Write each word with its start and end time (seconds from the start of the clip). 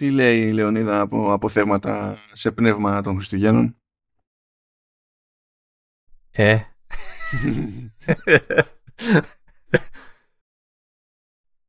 Τι 0.00 0.10
λέει 0.10 0.40
η 0.40 0.52
Λεωνίδα 0.52 1.00
από, 1.00 1.32
από 1.32 1.48
θέματα 1.48 2.16
σε 2.32 2.50
πνεύμα 2.50 3.02
των 3.02 3.14
Χριστουγέννων; 3.14 3.76
Ε. 6.30 6.58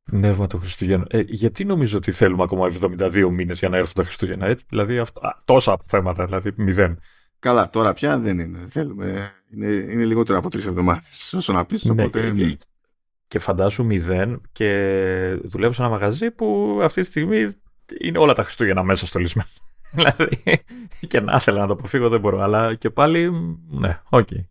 Πνεύμα 0.02 0.46
των 0.46 0.60
Χριστουγέννων. 0.60 1.06
Ε, 1.10 1.20
γιατί 1.20 1.64
νομίζω 1.64 1.96
ότι 1.96 2.12
θέλουμε 2.12 2.42
ακόμα 2.42 2.70
72 2.80 3.28
μήνες 3.30 3.58
για 3.58 3.68
να 3.68 3.76
έρθουν 3.76 3.94
τα 3.94 4.02
Χριστούγεννα, 4.02 4.46
έτσι. 4.46 4.64
Δηλαδή 4.68 4.98
αυτά, 4.98 5.38
τόσα 5.44 5.78
θέματα, 5.84 6.24
δηλαδή 6.24 6.52
μηδέν. 6.56 7.00
Καλά, 7.38 7.70
τώρα 7.70 7.92
πια 7.92 8.18
δεν 8.18 8.38
είναι. 8.38 8.66
Θέλουμε. 8.66 9.32
Είναι, 9.50 9.66
είναι 9.66 10.04
λιγότερο 10.04 10.38
από 10.38 10.50
τρεις 10.50 10.66
εβδομάδες. 10.66 11.32
Όσο 11.32 11.52
να 11.52 11.64
πεις. 11.64 11.84
Ναι, 11.84 11.92
οπότε... 11.92 12.30
και, 12.30 12.58
και 13.28 13.38
φαντάσου 13.38 13.84
μηδέν 13.84 14.40
και 14.52 14.68
δουλεύω 15.42 15.72
σε 15.72 15.82
ένα 15.82 15.90
μαγαζί 15.90 16.30
που 16.30 16.78
αυτή 16.82 17.00
τη 17.00 17.06
στιγμή 17.06 17.61
είναι 18.00 18.18
όλα 18.18 18.32
τα 18.32 18.42
Χριστούγεννα 18.42 18.82
μέσα 18.82 19.06
στολισμένα. 19.06 19.48
δηλαδή, 19.94 20.38
και 21.06 21.20
να 21.20 21.34
ήθελα 21.34 21.60
να 21.60 21.66
το 21.66 21.72
αποφύγω 21.72 22.08
δεν 22.08 22.20
μπορώ, 22.20 22.40
αλλά 22.40 22.74
και 22.74 22.90
πάλι, 22.90 23.30
ναι, 23.68 24.00
OK. 24.08 24.28
Okay. 24.30 24.44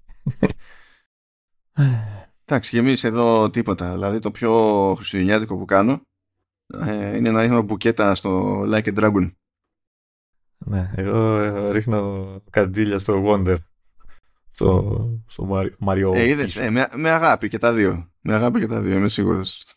Εντάξει, 2.45 2.71
και 2.71 2.77
εμείς 2.77 3.03
εδώ 3.03 3.49
τίποτα. 3.49 3.91
Δηλαδή, 3.91 4.19
το 4.19 4.31
πιο 4.31 4.53
χριστουγεννιάτικο 4.95 5.57
που 5.57 5.65
κάνω 5.65 6.01
ε, 6.85 7.17
είναι 7.17 7.31
να 7.31 7.41
ρίχνω 7.41 7.61
μπουκέτα 7.61 8.15
στο 8.15 8.61
Like 8.61 8.83
a 8.83 8.99
Dragon. 8.99 9.31
Ναι, 10.57 10.91
εγώ 10.95 11.37
ρίχνω 11.71 12.41
καντήλια 12.49 12.99
στο 12.99 13.23
Wonder. 13.25 13.57
Στο, 14.51 15.09
στο 15.27 15.49
Mario. 15.85 16.11
Ε, 16.13 16.27
είδες, 16.27 16.55
ε, 16.55 16.69
με, 16.69 16.87
με 16.95 17.09
αγάπη 17.09 17.47
και 17.47 17.57
τα 17.57 17.73
δύο. 17.73 18.11
Με 18.21 18.33
αγάπη 18.33 18.59
και 18.59 18.67
τα 18.67 18.81
δύο, 18.81 18.95
είμαι 18.95 19.09
σίγουρος. 19.09 19.73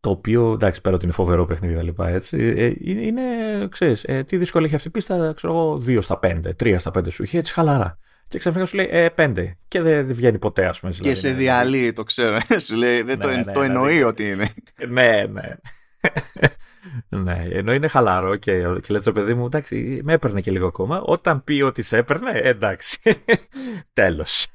Το 0.00 0.10
οποίο, 0.10 0.52
εντάξει, 0.52 0.80
πέρα 0.80 0.94
ότι 0.94 1.04
είναι 1.04 1.14
φοβερό 1.14 1.44
παιχνίδι 1.44 1.74
και 1.74 1.82
λοιπά, 1.82 2.08
έτσι, 2.08 2.36
ε, 2.56 2.72
είναι, 2.78 3.00
είναι 3.00 3.22
ξέρεις, 3.68 4.04
ε, 4.04 4.22
τι 4.22 4.36
δύσκολο 4.36 4.64
έχει 4.64 4.74
αυτή 4.74 4.88
η 4.88 4.90
πίστα, 4.90 5.32
ξέρω 5.36 5.52
εγώ, 5.52 5.82
2 5.86 5.98
στα 6.02 6.18
5, 6.22 6.40
3 6.62 6.74
στα 6.78 6.90
5 6.98 7.10
σου 7.10 7.22
είχε, 7.22 7.38
έτσι 7.38 7.52
χαλαρά. 7.52 7.98
Και 8.28 8.38
ξαφνικά 8.38 8.66
σου 8.66 8.76
λέει 8.76 8.88
ε, 8.90 9.08
5 9.16 9.32
και 9.68 9.80
δεν, 9.80 10.06
δεν 10.06 10.16
βγαίνει 10.16 10.38
ποτέ, 10.38 10.66
ας 10.66 10.80
πούμε. 10.80 10.92
Και 10.92 10.98
δηλαδή, 11.00 11.20
σε 11.20 11.32
διαλύει, 11.32 11.92
το 11.92 12.02
ξέρω. 12.02 12.38
σου 12.66 12.76
λέει, 12.76 13.02
δεν 13.02 13.18
ναι, 13.18 13.24
το, 13.24 13.30
ναι, 13.30 13.52
το 13.52 13.60
εννοεί 13.60 13.92
δηλαδή, 13.92 14.02
ότι 14.02 14.28
είναι. 14.28 14.52
Ναι, 14.88 15.24
ναι. 15.26 15.56
ναι, 17.22 17.46
ενώ 17.50 17.72
είναι 17.72 17.88
χαλαρό 17.88 18.36
και, 18.36 18.52
και 18.52 18.92
λέτε 18.92 19.12
παιδί 19.12 19.34
μου, 19.34 19.44
εντάξει, 19.44 20.00
με 20.02 20.12
έπαιρνε 20.12 20.40
και 20.40 20.50
λίγο 20.50 20.66
ακόμα. 20.66 21.00
Όταν 21.00 21.44
πει 21.44 21.62
ότι 21.62 21.82
σε 21.82 21.96
έπαιρνε, 21.96 22.30
εντάξει. 22.30 22.98
Τέλος. 23.92 24.46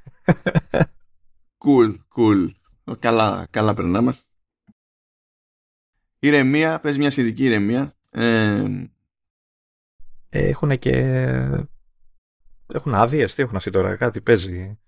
cool, 1.65 1.95
cool. 2.17 2.49
Καλά, 2.99 3.47
καλά 3.49 3.73
περνάμε. 3.73 4.15
Ηρεμία, 6.19 6.79
πες 6.79 6.97
μια 6.97 7.09
σχετική 7.09 7.45
ηρεμία. 7.45 7.93
Ε, 8.09 8.65
έχουν 10.29 10.77
και... 10.77 10.91
Έχουν 12.73 12.95
άδειες, 12.95 13.35
τι 13.35 13.41
έχουν 13.41 13.55
αυτή 13.55 13.69
τώρα, 13.69 13.95
κάτι 13.95 14.21
παίζει. 14.21 14.79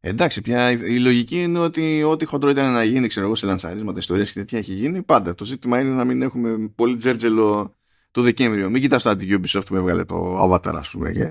Εντάξει, 0.00 0.40
πια 0.40 0.70
η 0.70 0.98
λογική 0.98 1.42
είναι 1.42 1.58
ότι 1.58 2.02
ό,τι 2.02 2.24
χοντρό 2.24 2.50
ήταν 2.50 2.72
να 2.72 2.84
γίνει, 2.84 3.06
ξέρω 3.06 3.26
εγώ, 3.26 3.34
σε 3.34 3.46
λανσαρίσματα, 3.46 3.98
ιστορίες 3.98 4.32
και 4.32 4.38
τέτοια 4.38 4.58
έχει 4.58 4.72
γίνει 4.72 5.02
πάντα. 5.02 5.34
Το 5.34 5.44
ζήτημα 5.44 5.80
είναι 5.80 5.90
να 5.90 6.04
μην 6.04 6.22
έχουμε 6.22 6.72
πολύ 6.74 6.96
τζέρτζελο 6.96 7.76
το 8.10 8.22
Δεκέμβριο. 8.22 8.70
Μην 8.70 8.80
κοιτάς 8.80 9.02
το 9.02 9.10
αντι-Ubisoft 9.10 9.66
που 9.66 9.76
έβγαλε 9.76 10.04
το 10.04 10.44
Avatar, 10.44 10.74
ας 10.74 10.90
πούμε. 10.90 11.12
Και... 11.12 11.30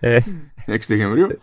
Ε, 0.00 0.20
6 0.66 0.78
Δεκεμβρίου. 0.86 1.40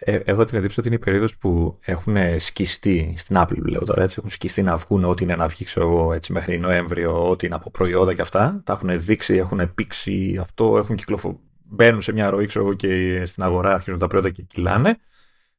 Ε, 0.00 0.12
ε, 0.12 0.22
έχω 0.24 0.44
την 0.44 0.58
εντύπωση 0.58 0.80
ότι 0.80 0.88
είναι 0.88 0.96
η 0.96 1.04
περίοδος 1.04 1.36
που 1.36 1.78
έχουν 1.80 2.16
σκιστεί 2.38 3.14
στην 3.16 3.36
Apple, 3.38 3.62
λέω 3.62 3.84
τώρα 3.84 4.02
έτσι. 4.02 4.16
Έχουν 4.18 4.30
σκιστεί 4.30 4.62
να 4.62 4.76
βγουν 4.76 5.04
ό,τι 5.04 5.24
είναι 5.24 5.36
να 5.36 5.48
βγει, 5.48 5.64
ξέρω 5.64 5.86
εγώ, 5.86 6.12
έτσι 6.12 6.32
μέχρι 6.32 6.58
Νοέμβριο, 6.58 7.30
ό,τι 7.30 7.46
είναι 7.46 7.54
από 7.54 7.70
προϊόντα 7.70 8.14
και 8.14 8.20
αυτά. 8.20 8.62
Τα 8.64 8.72
έχουν 8.72 9.00
δείξει, 9.00 9.34
έχουν 9.34 9.74
πήξει 9.74 10.36
αυτό, 10.40 10.78
έχουν 10.78 10.96
κυκλοφορήσει 10.96 11.46
μπαίνουν 11.68 12.02
σε 12.02 12.12
μια 12.12 12.30
ροή 12.30 12.46
ξέρω, 12.46 12.74
και 12.74 13.22
στην 13.26 13.42
αγορά 13.42 13.74
αρχίζουν 13.74 13.98
τα 13.98 14.06
προϊόντα 14.06 14.30
και 14.30 14.42
κυλάνε 14.42 14.98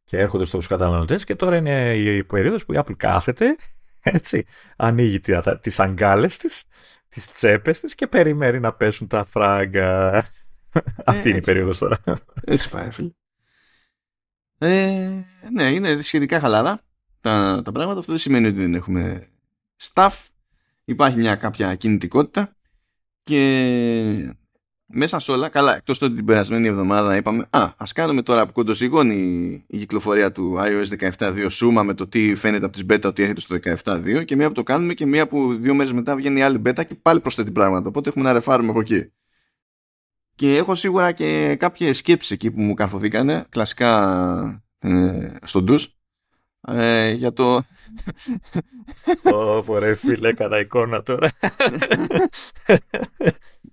και 0.03 0.17
έρχονται 0.17 0.45
στους 0.45 0.67
καταναλωτές 0.67 1.23
και 1.23 1.35
τώρα 1.35 1.55
είναι 1.55 1.95
η 1.95 2.23
περίοδος 2.23 2.65
που 2.65 2.73
η 2.73 2.79
Apple 2.79 2.95
κάθεται 2.97 3.55
έτσι, 4.01 4.45
ανοίγει 4.77 5.19
τις 5.61 5.79
αγκάλες 5.79 6.37
της, 6.37 6.63
τις 7.09 7.31
τσέπες 7.31 7.79
της 7.79 7.95
και 7.95 8.07
περιμένει 8.07 8.59
να 8.59 8.73
πέσουν 8.73 9.07
τα 9.07 9.23
φράγκα. 9.23 10.15
Ε, 10.15 10.23
Αυτή 11.05 11.29
είναι 11.29 11.37
η 11.37 11.41
περίοδος 11.41 11.77
τώρα. 11.77 11.97
Έτσι 12.43 12.69
πάει, 12.69 12.91
φίλε. 12.91 13.09
Ε, 14.61 15.25
ναι, 15.51 15.63
είναι 15.63 16.01
σχετικά 16.01 16.39
χαλαρά 16.39 16.81
τα, 17.21 17.61
τα 17.65 17.71
πράγματα. 17.71 17.99
Αυτό 17.99 18.11
δεν 18.11 18.21
σημαίνει 18.21 18.47
ότι 18.47 18.57
δεν 18.57 18.75
έχουμε 18.75 19.27
staff. 19.81 20.27
Υπάρχει 20.85 21.17
μια 21.17 21.35
κάποια 21.35 21.75
κινητικότητα 21.75 22.55
και 23.23 24.35
μέσα 24.85 25.19
σε 25.19 25.31
όλα, 25.31 25.49
καλά, 25.49 25.75
εκτός 25.75 26.01
ότι 26.01 26.15
την 26.15 26.25
περασμένη 26.25 26.67
εβδομάδα 26.67 27.15
είπαμε, 27.15 27.47
Α, 27.49 27.73
ας 27.77 27.93
κάνουμε 27.93 28.21
τώρα 28.21 28.45
που 28.45 28.51
κοντοσυγώνει 28.51 29.15
η 29.67 29.77
κυκλοφορία 29.77 30.31
του 30.31 30.57
iOS 30.57 31.09
17.2 31.17 31.45
σούμα 31.49 31.83
με 31.83 31.93
το 31.93 32.07
τι 32.07 32.35
φαίνεται 32.35 32.65
από 32.65 32.73
τις 32.73 32.85
beta 32.89 33.05
ότι 33.05 33.21
έρχεται 33.21 33.39
στο 33.39 33.57
17.2 33.83 34.25
και 34.25 34.35
μία 34.35 34.47
που 34.47 34.53
το 34.53 34.63
κάνουμε 34.63 34.93
και 34.93 35.05
μία 35.05 35.27
που 35.27 35.55
δύο 35.55 35.73
μέρες 35.73 35.93
μετά 35.93 36.15
βγαίνει 36.15 36.39
η 36.39 36.41
άλλη 36.41 36.61
beta 36.65 36.85
και 36.87 36.95
πάλι 37.01 37.19
προσθέτει 37.19 37.51
πράγματα. 37.51 37.87
Οπότε 37.87 38.09
έχουμε 38.09 38.25
να 38.25 38.33
ρεφάρουμε 38.33 38.69
από 38.69 38.79
εκεί. 38.79 39.11
Και 40.39 40.57
έχω 40.57 40.75
σίγουρα 40.75 41.11
και 41.11 41.55
κάποιε 41.55 41.93
σκέψει 41.93 42.33
εκεί 42.33 42.51
που 42.51 42.61
μου 42.61 42.73
καρφωθήκανε, 42.73 43.45
κλασικά 43.49 44.63
ε, 44.79 45.31
στον 45.43 45.63
ντους, 45.63 45.97
ε, 46.67 47.11
για 47.11 47.33
το... 47.33 47.63
Ω, 49.67 49.77
ρε 49.77 49.93
φίλε, 49.93 50.33
κατά 50.33 50.59
εικόνα 50.59 51.03
τώρα. 51.03 51.29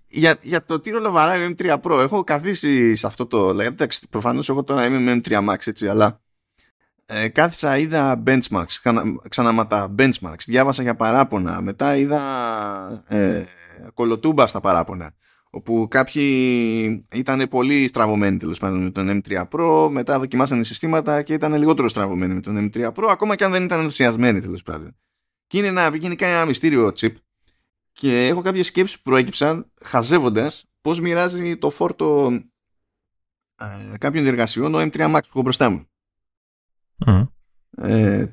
για, 0.08 0.38
για 0.42 0.64
το 0.64 0.80
τι 0.80 0.90
ρολοβαράει 0.90 1.54
M3 1.58 1.80
Pro. 1.82 1.98
Έχω 1.98 2.24
καθίσει 2.24 2.96
σε 2.96 3.06
αυτό 3.06 3.26
το. 3.26 3.60
Εντάξει, 3.60 4.08
προφανώς 4.10 4.48
εγώ 4.48 4.64
τώρα 4.64 4.86
είμαι 4.86 4.98
με 4.98 5.20
M3 5.24 5.48
Max, 5.48 5.66
έτσι, 5.66 5.88
αλλά 5.88 6.20
ε, 7.06 7.28
κάθισα, 7.28 7.78
είδα 7.78 8.22
benchmarks, 8.26 8.92
ξανά, 9.28 9.66
τα 9.66 9.94
benchmarks, 9.98 10.44
διάβασα 10.46 10.82
για 10.82 10.94
παράπονα, 10.94 11.60
μετά 11.60 11.96
είδα 11.96 12.20
ε, 13.08 13.44
κολοτούμπα 13.94 14.46
στα 14.46 14.60
παράπονα, 14.60 15.14
όπου 15.56 15.86
κάποιοι 15.90 17.06
ήταν 17.12 17.48
πολύ 17.48 17.88
στραβωμένοι 17.88 18.36
τέλος 18.36 18.58
πάντων 18.58 18.82
με 18.82 18.90
τον 18.90 19.22
M3 19.22 19.44
Pro, 19.50 19.88
μετά 19.90 20.18
δοκιμάσανε 20.18 20.64
συστήματα 20.64 21.22
και 21.22 21.32
ήταν 21.32 21.54
λιγότερο 21.54 21.88
στραβωμένοι 21.88 22.34
με 22.34 22.40
τον 22.40 22.70
M3 22.72 22.92
Pro, 22.92 23.06
ακόμα 23.10 23.36
και 23.36 23.44
αν 23.44 23.52
δεν 23.52 23.64
ήταν 23.64 23.78
ενθουσιασμένοι 23.78 24.40
τέλος 24.40 24.62
πάντων. 24.62 24.96
Και 25.46 25.58
είναι 25.58 25.66
ένα, 25.66 25.96
γενικά 25.96 26.26
ένα 26.26 26.44
μυστήριο 26.44 26.92
chip 26.96 27.12
και 27.92 28.26
έχω 28.26 28.42
κάποιες 28.42 28.66
σκέψεις 28.66 28.96
που 28.96 29.02
προέκυψαν 29.02 29.72
χαζεύοντας 29.82 30.64
πώς 30.80 31.00
μοιράζει 31.00 31.56
το 31.56 31.70
φόρτο 31.70 32.38
ε, 33.56 33.96
κάποιων 33.98 34.22
διεργασιών 34.22 34.74
ο 34.74 34.78
M3 34.80 35.14
Max 35.14 35.20
που 35.22 35.28
έχω 35.28 35.42
μπροστά 35.42 35.70
μου. 35.70 35.86
Ε, 37.76 38.26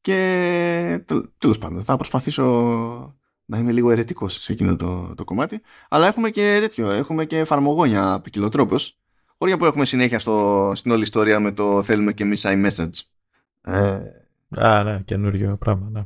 και 0.00 1.04
τέλος 1.38 1.58
πάντων 1.58 1.84
θα 1.84 1.96
προσπαθήσω 1.96 3.17
να 3.50 3.58
είμαι 3.58 3.72
λίγο 3.72 3.90
ερετικός 3.90 4.42
σε 4.42 4.52
εκείνο 4.52 4.76
το, 4.76 5.14
το 5.14 5.24
κομμάτι 5.24 5.60
αλλά 5.88 6.06
έχουμε 6.06 6.30
και 6.30 6.58
τέτοιο, 6.60 6.90
έχουμε 6.90 7.24
και 7.24 7.38
εφαρμογόνια 7.38 8.20
ποικιλοτρόπως 8.20 8.98
χώρια 9.38 9.56
που 9.56 9.64
έχουμε 9.64 9.84
συνέχεια 9.84 10.18
στο, 10.18 10.72
στην 10.74 10.90
όλη 10.90 11.02
ιστορία 11.02 11.40
με 11.40 11.52
το 11.52 11.82
θέλουμε 11.82 12.12
και 12.12 12.22
εμείς 12.22 12.44
iMessage. 12.46 13.00
Ε, 13.62 14.00
Α, 14.56 14.82
ναι, 14.82 15.00
καινούριο 15.04 15.56
πράγμα, 15.56 15.88
ναι. 15.90 16.02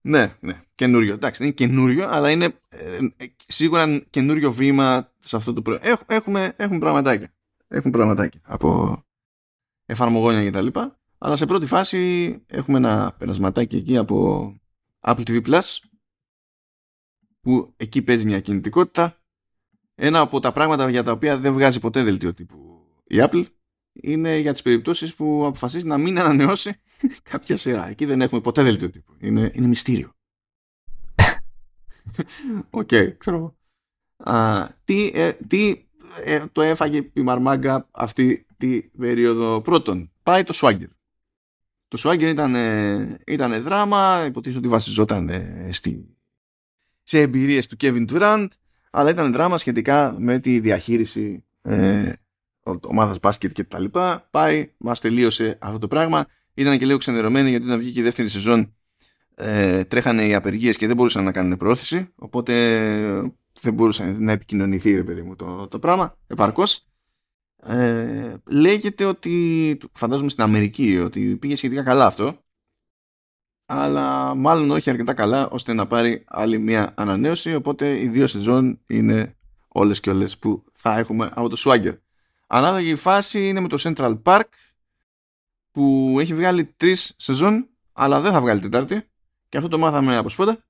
Ναι, 0.00 0.36
ναι, 0.40 0.62
καινούριο. 0.74 1.14
Εντάξει, 1.14 1.38
δεν 1.38 1.46
είναι 1.46 1.56
καινούριο, 1.56 2.08
αλλά 2.08 2.30
είναι 2.30 2.44
ε, 2.68 2.96
ε, 3.16 3.26
σίγουρα 3.46 3.98
καινούριο 4.10 4.52
βήμα 4.52 5.12
σε 5.18 5.36
αυτό 5.36 5.52
το 5.52 5.62
προϊόν. 5.62 5.82
Έχ, 5.84 6.00
έχουμε, 6.06 6.52
έχουμε 6.56 6.78
πραγματάκια. 6.78 7.28
Έχουν 7.68 7.90
πραγματάκια 7.90 8.40
από 8.44 8.98
εφαρμογόνια 9.86 10.42
και 10.44 10.50
τα 10.50 10.60
λοιπά. 10.60 10.98
Αλλά 11.18 11.36
σε 11.36 11.46
πρώτη 11.46 11.66
φάση 11.66 12.30
έχουμε 12.46 12.78
ένα 12.78 13.14
περασματάκι 13.18 13.76
εκεί 13.76 13.96
από 13.96 14.52
Apple 15.00 15.22
TV 15.22 15.46
Plus 15.46 15.78
που 17.46 17.72
εκεί 17.76 18.02
παίζει 18.02 18.24
μια 18.24 18.40
κινητικότητα. 18.40 19.20
Ένα 19.94 20.20
από 20.20 20.40
τα 20.40 20.52
πράγματα 20.52 20.90
για 20.90 21.02
τα 21.02 21.12
οποία 21.12 21.38
δεν 21.38 21.52
βγάζει 21.52 21.80
ποτέ 21.80 22.02
δελτίο 22.02 22.34
τύπου 22.34 22.66
η 23.06 23.16
Apple 23.20 23.44
είναι 23.92 24.36
για 24.36 24.52
τις 24.52 24.62
περιπτώσεις 24.62 25.14
που 25.14 25.44
αποφασίζει 25.46 25.86
να 25.86 25.98
μην 25.98 26.18
ανανεώσει 26.18 26.80
κάποια 27.30 27.56
σειρά. 27.56 27.88
Εκεί 27.88 28.04
δεν 28.04 28.20
έχουμε 28.20 28.40
ποτέ 28.40 28.62
δελτίο 28.62 28.90
τύπου. 28.90 29.14
Είναι, 29.18 29.50
είναι 29.54 29.66
μυστήριο. 29.66 30.12
OK, 32.70 32.88
okay, 32.90 33.12
ξέρω. 33.18 33.56
Α, 34.16 34.66
τι 34.84 35.10
ε, 35.14 35.32
τι 35.32 35.86
ε, 36.24 36.44
το 36.52 36.62
έφαγε 36.62 37.10
η 37.12 37.20
Μαρμάγκα 37.20 37.88
αυτή 37.90 38.46
τη 38.56 38.82
περίοδο. 38.82 39.60
Πρώτον, 39.60 40.12
πάει 40.22 40.44
το 40.44 40.58
Swagger. 40.62 40.88
Το 41.88 42.00
Swagger 42.04 42.22
ήταν, 42.22 42.54
ε, 42.54 43.18
ήταν 43.26 43.62
δράμα, 43.62 44.24
υποτίθεται 44.26 44.58
ότι 44.58 44.68
βασιζόταν 44.68 45.28
ε, 45.28 45.68
στη, 45.72 46.15
σε 47.06 47.20
εμπειρίες 47.20 47.66
του 47.66 47.76
Kevin 47.80 48.06
Durant, 48.10 48.46
αλλά 48.90 49.10
ήταν 49.10 49.32
δράμα 49.32 49.58
σχετικά 49.58 50.16
με 50.18 50.38
τη 50.38 50.60
διαχείριση 50.60 51.44
ε, 51.62 52.12
ομάδας 52.82 53.18
μπάσκετ 53.20 53.52
και 53.52 53.64
τα 53.64 53.78
λοιπά. 53.78 54.28
Πάει, 54.30 54.72
μας 54.76 55.00
τελείωσε 55.00 55.58
αυτό 55.60 55.78
το 55.78 55.88
πράγμα. 55.88 56.26
Ήταν 56.54 56.78
και 56.78 56.86
λίγο 56.86 56.98
ξενερωμένη 56.98 57.50
γιατί 57.50 57.64
όταν 57.66 57.78
βγήκε 57.78 58.00
η 58.00 58.02
δεύτερη 58.02 58.28
σεζόν 58.28 58.74
ε, 59.34 59.84
τρέχανε 59.84 60.26
οι 60.26 60.34
απεργίες 60.34 60.76
και 60.76 60.86
δεν 60.86 60.96
μπορούσαν 60.96 61.24
να 61.24 61.32
κάνουν 61.32 61.56
προώθηση 61.56 62.12
οπότε 62.14 62.52
δεν 63.60 63.74
μπορούσε 63.74 64.16
να 64.18 64.32
επικοινωνηθεί 64.32 64.94
ρε 64.94 65.04
παιδί 65.04 65.22
μου 65.22 65.36
το, 65.36 65.68
το 65.68 65.78
πράγμα 65.78 66.16
επαρκώς 66.26 66.86
ε, 67.62 68.34
λέγεται 68.50 69.04
ότι 69.04 69.78
φαντάζομαι 69.92 70.28
στην 70.28 70.42
Αμερική 70.42 70.98
ότι 70.98 71.36
πήγε 71.36 71.56
σχετικά 71.56 71.82
καλά 71.82 72.06
αυτό 72.06 72.45
αλλά 73.66 74.34
μάλλον 74.34 74.70
όχι 74.70 74.90
αρκετά 74.90 75.14
καλά 75.14 75.48
ώστε 75.48 75.72
να 75.72 75.86
πάρει 75.86 76.24
άλλη 76.26 76.58
μια 76.58 76.92
ανανέωση 76.96 77.54
οπότε 77.54 78.00
οι 78.00 78.08
δύο 78.08 78.26
σεζόν 78.26 78.80
είναι 78.86 79.36
όλες 79.68 80.00
και 80.00 80.10
όλες 80.10 80.38
που 80.38 80.64
θα 80.72 80.98
έχουμε 80.98 81.30
από 81.34 81.48
το 81.48 81.62
Swagger 81.64 81.98
ανάλογη 82.46 82.94
φάση 82.94 83.48
είναι 83.48 83.60
με 83.60 83.68
το 83.68 83.76
Central 83.80 84.22
Park 84.22 84.48
που 85.70 86.16
έχει 86.20 86.34
βγάλει 86.34 86.64
τρεις 86.64 87.14
σεζόν 87.16 87.68
αλλά 87.92 88.20
δεν 88.20 88.32
θα 88.32 88.40
βγάλει 88.40 88.60
τετάρτη. 88.60 89.08
Και 89.48 89.56
αυτό 89.56 89.68
το 89.68 89.78
μάθαμε 89.78 90.16
από 90.16 90.28
σπόντα. 90.28 90.64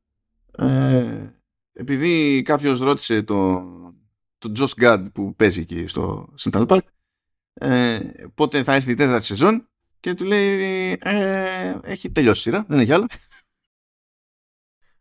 Ε, 0.59 1.33
επειδή 1.73 2.43
κάποιος 2.43 2.81
ρώτησε 2.81 3.23
το, 3.23 3.63
το 4.39 4.53
Josh 4.57 4.83
Gad 4.83 5.07
που 5.13 5.35
παίζει 5.35 5.61
εκεί 5.61 5.87
στο 5.87 6.35
Central 6.41 6.67
Park 6.67 6.81
ε, 7.55 8.01
πότε 8.35 8.63
θα 8.63 8.75
έρθει 8.75 8.91
η 8.91 8.95
τέταρτη 8.95 9.25
σεζόν 9.25 9.69
και 10.07 10.15
του 10.15 10.25
λέει 10.25 10.99
ε, 11.03 11.75
έχει 11.83 12.11
τελειώσει 12.11 12.39
η 12.39 12.43
σειρά, 12.43 12.65
δεν 12.69 12.79
έχει 12.79 12.93
άλλο. 12.93 13.07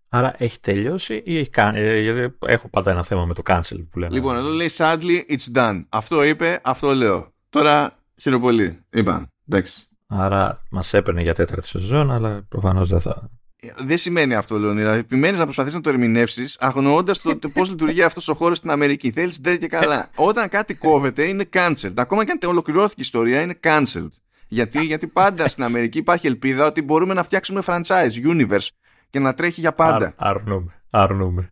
Άρα 0.09 0.35
έχει 0.37 0.59
τελειώσει 0.59 1.21
ή 1.25 1.37
έχει 1.37 1.49
κάνει, 1.49 1.79
ε, 1.79 1.99
γιατί 1.99 2.35
έχω 2.45 2.69
πάντα 2.69 2.91
ένα 2.91 3.03
θέμα 3.03 3.25
με 3.25 3.33
το 3.33 3.41
cancel 3.45 3.87
που 3.91 3.99
λένε. 3.99 4.13
Λοιπόν, 4.13 4.35
εδώ 4.35 4.49
λέει 4.49 4.69
sadly 4.77 5.21
it's 5.29 5.55
done. 5.55 5.81
Αυτό 5.89 6.23
είπε, 6.23 6.61
αυτό 6.63 6.93
λέω. 6.93 7.33
Τώρα 7.49 7.97
χειροπολί. 8.21 8.79
Είπα, 8.89 9.27
εντάξει. 9.47 9.87
Άρα 10.07 10.63
μας 10.69 10.93
έπαιρνε 10.93 11.21
για 11.21 11.33
τέταρτη 11.33 11.67
σεζόν, 11.67 12.11
αλλά 12.11 12.45
προφανώς 12.49 12.89
δεν 12.89 12.99
θα. 12.99 13.29
Δεν 13.77 13.97
σημαίνει 13.97 14.35
αυτό, 14.35 14.59
Λεωνίδα. 14.59 14.93
Επιμένεις 14.93 15.39
να 15.39 15.43
προσπαθήσεις 15.43 15.77
να 15.77 15.83
το 15.83 15.89
ερμηνεύσεις, 15.89 16.57
αγνοώντας 16.59 17.21
το 17.21 17.49
πώς 17.53 17.69
λειτουργεί 17.69 18.01
αυτός 18.01 18.27
ο 18.27 18.33
χώρος 18.33 18.57
στην 18.57 18.69
Αμερική. 18.69 19.11
Θέλεις 19.11 19.37
δεν 19.37 19.59
και 19.59 19.67
καλά. 19.67 20.09
Όταν 20.15 20.49
κάτι 20.49 20.75
κόβεται, 20.75 21.23
είναι 21.23 21.49
cancelled. 21.53 21.93
Ακόμα 21.95 22.25
και 22.25 22.31
αν 22.31 22.49
ολοκληρώθηκε 22.49 23.01
η 23.01 23.03
ιστορία, 23.03 23.41
είναι 23.41 23.59
cancelled. 23.63 24.09
Γιατί, 24.47 24.85
γιατί 24.85 25.07
πάντα 25.07 25.47
στην 25.47 25.63
Αμερική 25.63 25.97
υπάρχει 25.97 26.27
ελπίδα 26.27 26.65
ότι 26.65 26.81
μπορούμε 26.81 27.13
να 27.13 27.23
φτιάξουμε 27.23 27.61
franchise, 27.65 28.11
universe 28.23 28.67
και 29.09 29.19
να 29.19 29.33
τρέχει 29.33 29.59
για 29.59 29.73
πάντα. 29.73 30.13
Αρ, 30.17 30.35
αρνούμε, 30.35 30.81
αρνούμε, 30.89 31.51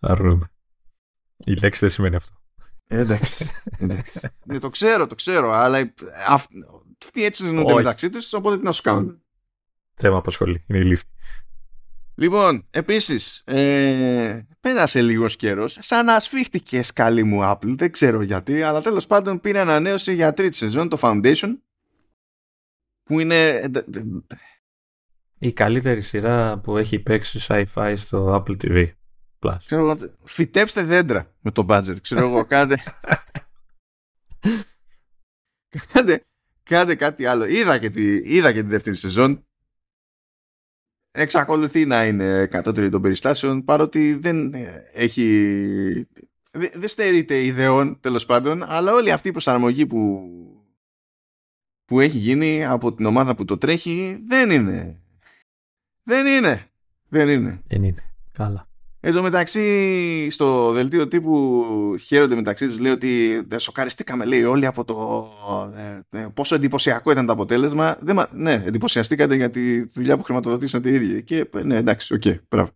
αρνούμε. 0.00 0.50
Η 1.36 1.54
λέξη 1.54 1.80
δεν 1.80 1.88
σημαίνει 1.88 2.16
αυτό. 2.16 2.32
Εντάξει. 2.86 3.50
εντάξει. 3.78 4.20
ναι, 4.44 4.58
το 4.58 4.68
ξέρω, 4.68 5.06
το 5.06 5.14
ξέρω, 5.14 5.52
αλλά 5.52 5.92
αυτοί 6.28 7.24
έτσι 7.24 7.44
ζητούνται 7.44 7.74
μεταξύ 7.74 8.10
τους, 8.10 8.32
οπότε 8.32 8.56
τι 8.56 8.64
να 8.64 8.72
σου 8.72 8.82
κάνουν. 8.82 9.22
Θέμα 9.94 10.16
απασχολεί. 10.16 10.64
Είναι 10.66 10.78
ηλίθι. 10.78 11.04
Λοιπόν, 12.16 12.66
επίσης, 12.70 13.42
ε, 13.44 14.46
πέρασε 14.60 15.02
λίγος 15.02 15.36
καιρός, 15.36 15.78
σαν 15.80 16.04
να 16.04 16.20
σφίχτηκε 16.20 16.82
σκαλί 16.82 17.24
μου 17.24 17.40
Apple, 17.42 17.74
δεν 17.76 17.90
ξέρω 17.92 18.22
γιατί, 18.22 18.62
αλλά 18.62 18.82
τέλος 18.82 19.06
πάντων 19.06 19.40
πήρε 19.40 19.60
ανανέωση 19.60 20.14
για 20.14 20.34
τρίτη 20.34 20.56
σεζόν 20.56 20.88
το 20.88 20.98
Foundation, 21.00 21.56
που 23.04 23.20
είναι. 23.20 23.70
Η 25.38 25.52
καλύτερη 25.52 26.00
σειρά 26.00 26.58
που 26.58 26.76
έχει 26.76 26.98
παίξει 26.98 27.40
sci-fi 27.48 27.94
στο 27.96 28.44
Apple 28.46 28.56
TV. 28.62 28.92
Plus. 29.38 29.56
Ξέρω, 29.66 29.96
φυτέψτε 30.24 30.82
δέντρα 30.82 31.34
με 31.40 31.50
το 31.50 31.66
budget. 31.68 31.96
Ξέρω 32.00 32.26
εγώ, 32.26 32.44
κάντε. 32.54 32.76
κάντε, 35.92 36.24
κάντε 36.62 36.94
κάτι 36.94 37.26
άλλο. 37.26 37.44
Είδα 37.44 37.78
και, 37.78 37.90
τη, 37.90 38.14
είδα 38.14 38.52
και 38.52 38.62
τη 38.62 38.68
δεύτερη 38.68 38.96
σεζόν 38.96 39.44
εξακολουθεί 41.14 41.86
να 41.86 42.04
είναι 42.04 42.46
κατώτερη 42.46 42.88
των 42.88 43.02
περιστάσεων 43.02 43.64
παρότι 43.64 44.14
δεν 44.14 44.54
έχει 44.92 46.08
δεν 46.50 46.88
στερείται 46.88 47.44
ιδεών 47.44 48.00
τέλος 48.00 48.26
πάντων 48.26 48.62
αλλά 48.62 48.92
όλη 48.92 49.10
αυτή 49.10 49.28
η 49.28 49.32
προσαρμογή 49.32 49.86
που 49.86 50.28
που 51.84 52.00
έχει 52.00 52.18
γίνει 52.18 52.64
από 52.64 52.94
την 52.94 53.06
ομάδα 53.06 53.34
που 53.34 53.44
το 53.44 53.58
τρέχει 53.58 54.24
δεν 54.26 54.50
είναι 54.50 55.00
δεν 56.02 56.26
είναι 56.26 56.70
δεν 57.08 57.28
είναι 57.28 57.62
δεν 57.66 57.82
είναι 57.82 58.02
καλά 58.32 58.68
Εν 59.06 59.14
τω 59.14 59.22
μεταξύ, 59.22 60.30
στο 60.30 60.72
δελτίο 60.72 61.08
τύπου 61.08 61.64
χαίρονται 62.00 62.34
μεταξύ 62.34 62.66
τους, 62.66 62.78
λέει 62.78 62.92
ότι 62.92 63.42
δεν 63.46 63.58
σοκαριστήκαμε, 63.58 64.24
λέει 64.24 64.42
όλοι 64.42 64.66
από 64.66 64.84
το 64.84 65.28
ε, 65.76 66.00
ε, 66.18 66.28
πόσο 66.34 66.54
εντυπωσιακό 66.54 67.10
ήταν 67.10 67.26
το 67.26 67.32
αποτέλεσμα. 67.32 67.96
Δεν, 68.00 68.28
ναι, 68.32 68.52
εντυπωσιαστήκατε 68.52 69.34
για 69.34 69.50
τη 69.50 69.82
δουλειά 69.82 70.16
που 70.16 70.22
χρηματοδοτήσατε 70.22 70.90
οι 70.90 70.94
ίδιοι. 70.94 71.22
Και 71.22 71.48
ναι, 71.62 71.76
εντάξει, 71.76 72.14
OK, 72.14 72.22
okay, 72.24 72.38
μπράβο. 72.48 72.70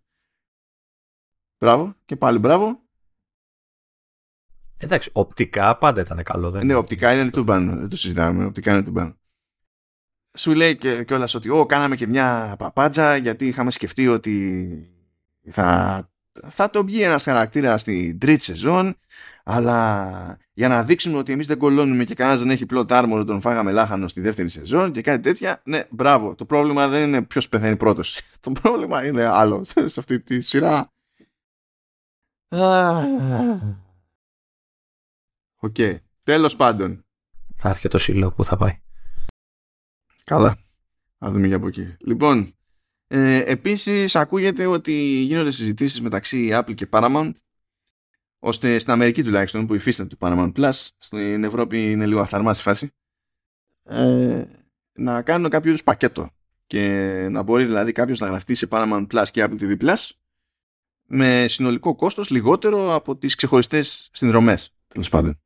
Μπράβο 1.58 1.94
και 2.04 2.16
πάλι 2.16 2.38
μπράβο. 2.38 2.87
Εντάξει, 4.78 5.10
οπτικά 5.12 5.76
πάντα 5.76 6.00
ήταν 6.00 6.22
καλό. 6.22 6.50
Δεν 6.50 6.66
ναι, 6.66 6.74
οπτικά 6.74 7.12
είναι 7.12 7.30
του 7.30 7.44
πάνω, 7.44 7.76
δεν 7.76 7.88
το 7.88 7.96
συζητάμε. 7.96 8.44
Οπτικά 8.44 8.72
είναι 8.72 8.82
του 8.82 8.92
πάνω. 8.92 9.16
Σου 10.34 10.54
λέει 10.54 10.76
και 10.76 11.04
κιόλας 11.04 11.34
ότι, 11.34 11.48
Ω, 11.50 11.66
κάναμε 11.66 11.96
και 11.96 12.06
μια 12.06 12.54
παπάντζα 12.58 13.16
γιατί 13.16 13.46
είχαμε 13.46 13.70
σκεφτεί 13.70 14.08
ότι 14.08 14.68
θα 15.50 16.08
θα 16.46 16.70
το 16.70 16.84
βγει 16.84 17.02
ένας 17.02 17.22
χαρακτήρας 17.22 17.80
στην 17.80 18.18
τρίτη 18.18 18.44
σεζόν 18.44 18.96
αλλά 19.44 20.38
για 20.52 20.68
να 20.68 20.84
δείξουμε 20.84 21.18
ότι 21.18 21.32
εμείς 21.32 21.46
δεν 21.46 21.58
κολώνουμε 21.58 22.04
και 22.04 22.14
κανένας 22.14 22.40
δεν 22.40 22.50
έχει 22.50 22.66
πλot 22.70 22.86
armor 22.86 23.24
τον 23.26 23.40
φάγαμε 23.40 23.72
λάχανο 23.72 24.08
στη 24.08 24.20
δεύτερη 24.20 24.48
σεζόν 24.48 24.92
και 24.92 25.00
κάτι 25.00 25.22
τέτοια 25.22 25.60
ναι 25.64 25.84
μπράβο 25.90 26.34
το 26.34 26.44
πρόβλημα 26.44 26.88
δεν 26.88 27.02
είναι 27.02 27.22
ποιος 27.22 27.48
πεθαίνει 27.48 27.76
πρώτος 27.76 28.20
το 28.40 28.52
πρόβλημα 28.62 29.06
είναι 29.06 29.24
άλλος 29.24 29.68
σε 29.68 30.00
αυτή 30.00 30.20
τη 30.20 30.40
σειρά 30.40 30.92
Οκ. 35.58 35.74
Okay. 35.78 35.96
Τέλος 36.24 36.56
πάντων. 36.56 37.04
Θα 37.54 37.68
έρχεται 37.68 37.88
το 37.88 37.98
σύλλογο 37.98 38.32
που 38.32 38.44
θα 38.44 38.56
πάει. 38.56 38.80
Καλά. 40.24 40.58
Θα 41.18 41.30
δούμε 41.30 41.46
για 41.46 41.56
από 41.56 41.66
εκεί. 41.66 41.96
Λοιπόν, 41.98 42.54
ε, 43.06 43.38
επίσης 43.38 44.16
ακούγεται 44.16 44.66
ότι 44.66 44.92
γίνονται 45.20 45.50
συζητήσεις 45.50 46.00
μεταξύ 46.00 46.50
Apple 46.52 46.74
και 46.74 46.88
Paramount 46.90 47.32
ώστε 48.38 48.78
στην 48.78 48.92
Αμερική 48.92 49.22
τουλάχιστον 49.22 49.66
που 49.66 49.74
υφίσταται 49.74 50.16
το 50.16 50.16
Paramount 50.20 50.52
Plus 50.52 50.86
στην 50.98 51.44
Ευρώπη 51.44 51.90
είναι 51.90 52.06
λίγο 52.06 52.20
αυθαρμά 52.20 52.54
στη 52.54 52.62
φάση 52.62 52.90
ε, 53.84 54.44
να 54.92 55.22
κάνουν 55.22 55.50
κάποιο 55.50 55.68
είδους 55.68 55.82
πακέτο 55.82 56.30
και 56.66 56.82
να 57.30 57.42
μπορεί 57.42 57.64
δηλαδή 57.64 57.92
κάποιος 57.92 58.18
να 58.18 58.26
γραφτεί 58.26 58.54
σε 58.54 58.66
Paramount 58.70 59.06
Plus 59.12 59.24
και 59.30 59.44
Apple 59.44 59.60
TV 59.60 59.82
Plus 59.82 60.10
με 61.06 61.46
συνολικό 61.48 61.94
κόστος 61.94 62.30
λιγότερο 62.30 62.94
από 62.94 63.16
τις 63.16 63.34
ξεχωριστές 63.34 64.08
συνδρομές 64.12 64.74
τέλος 64.88 65.08
πάντων. 65.08 65.40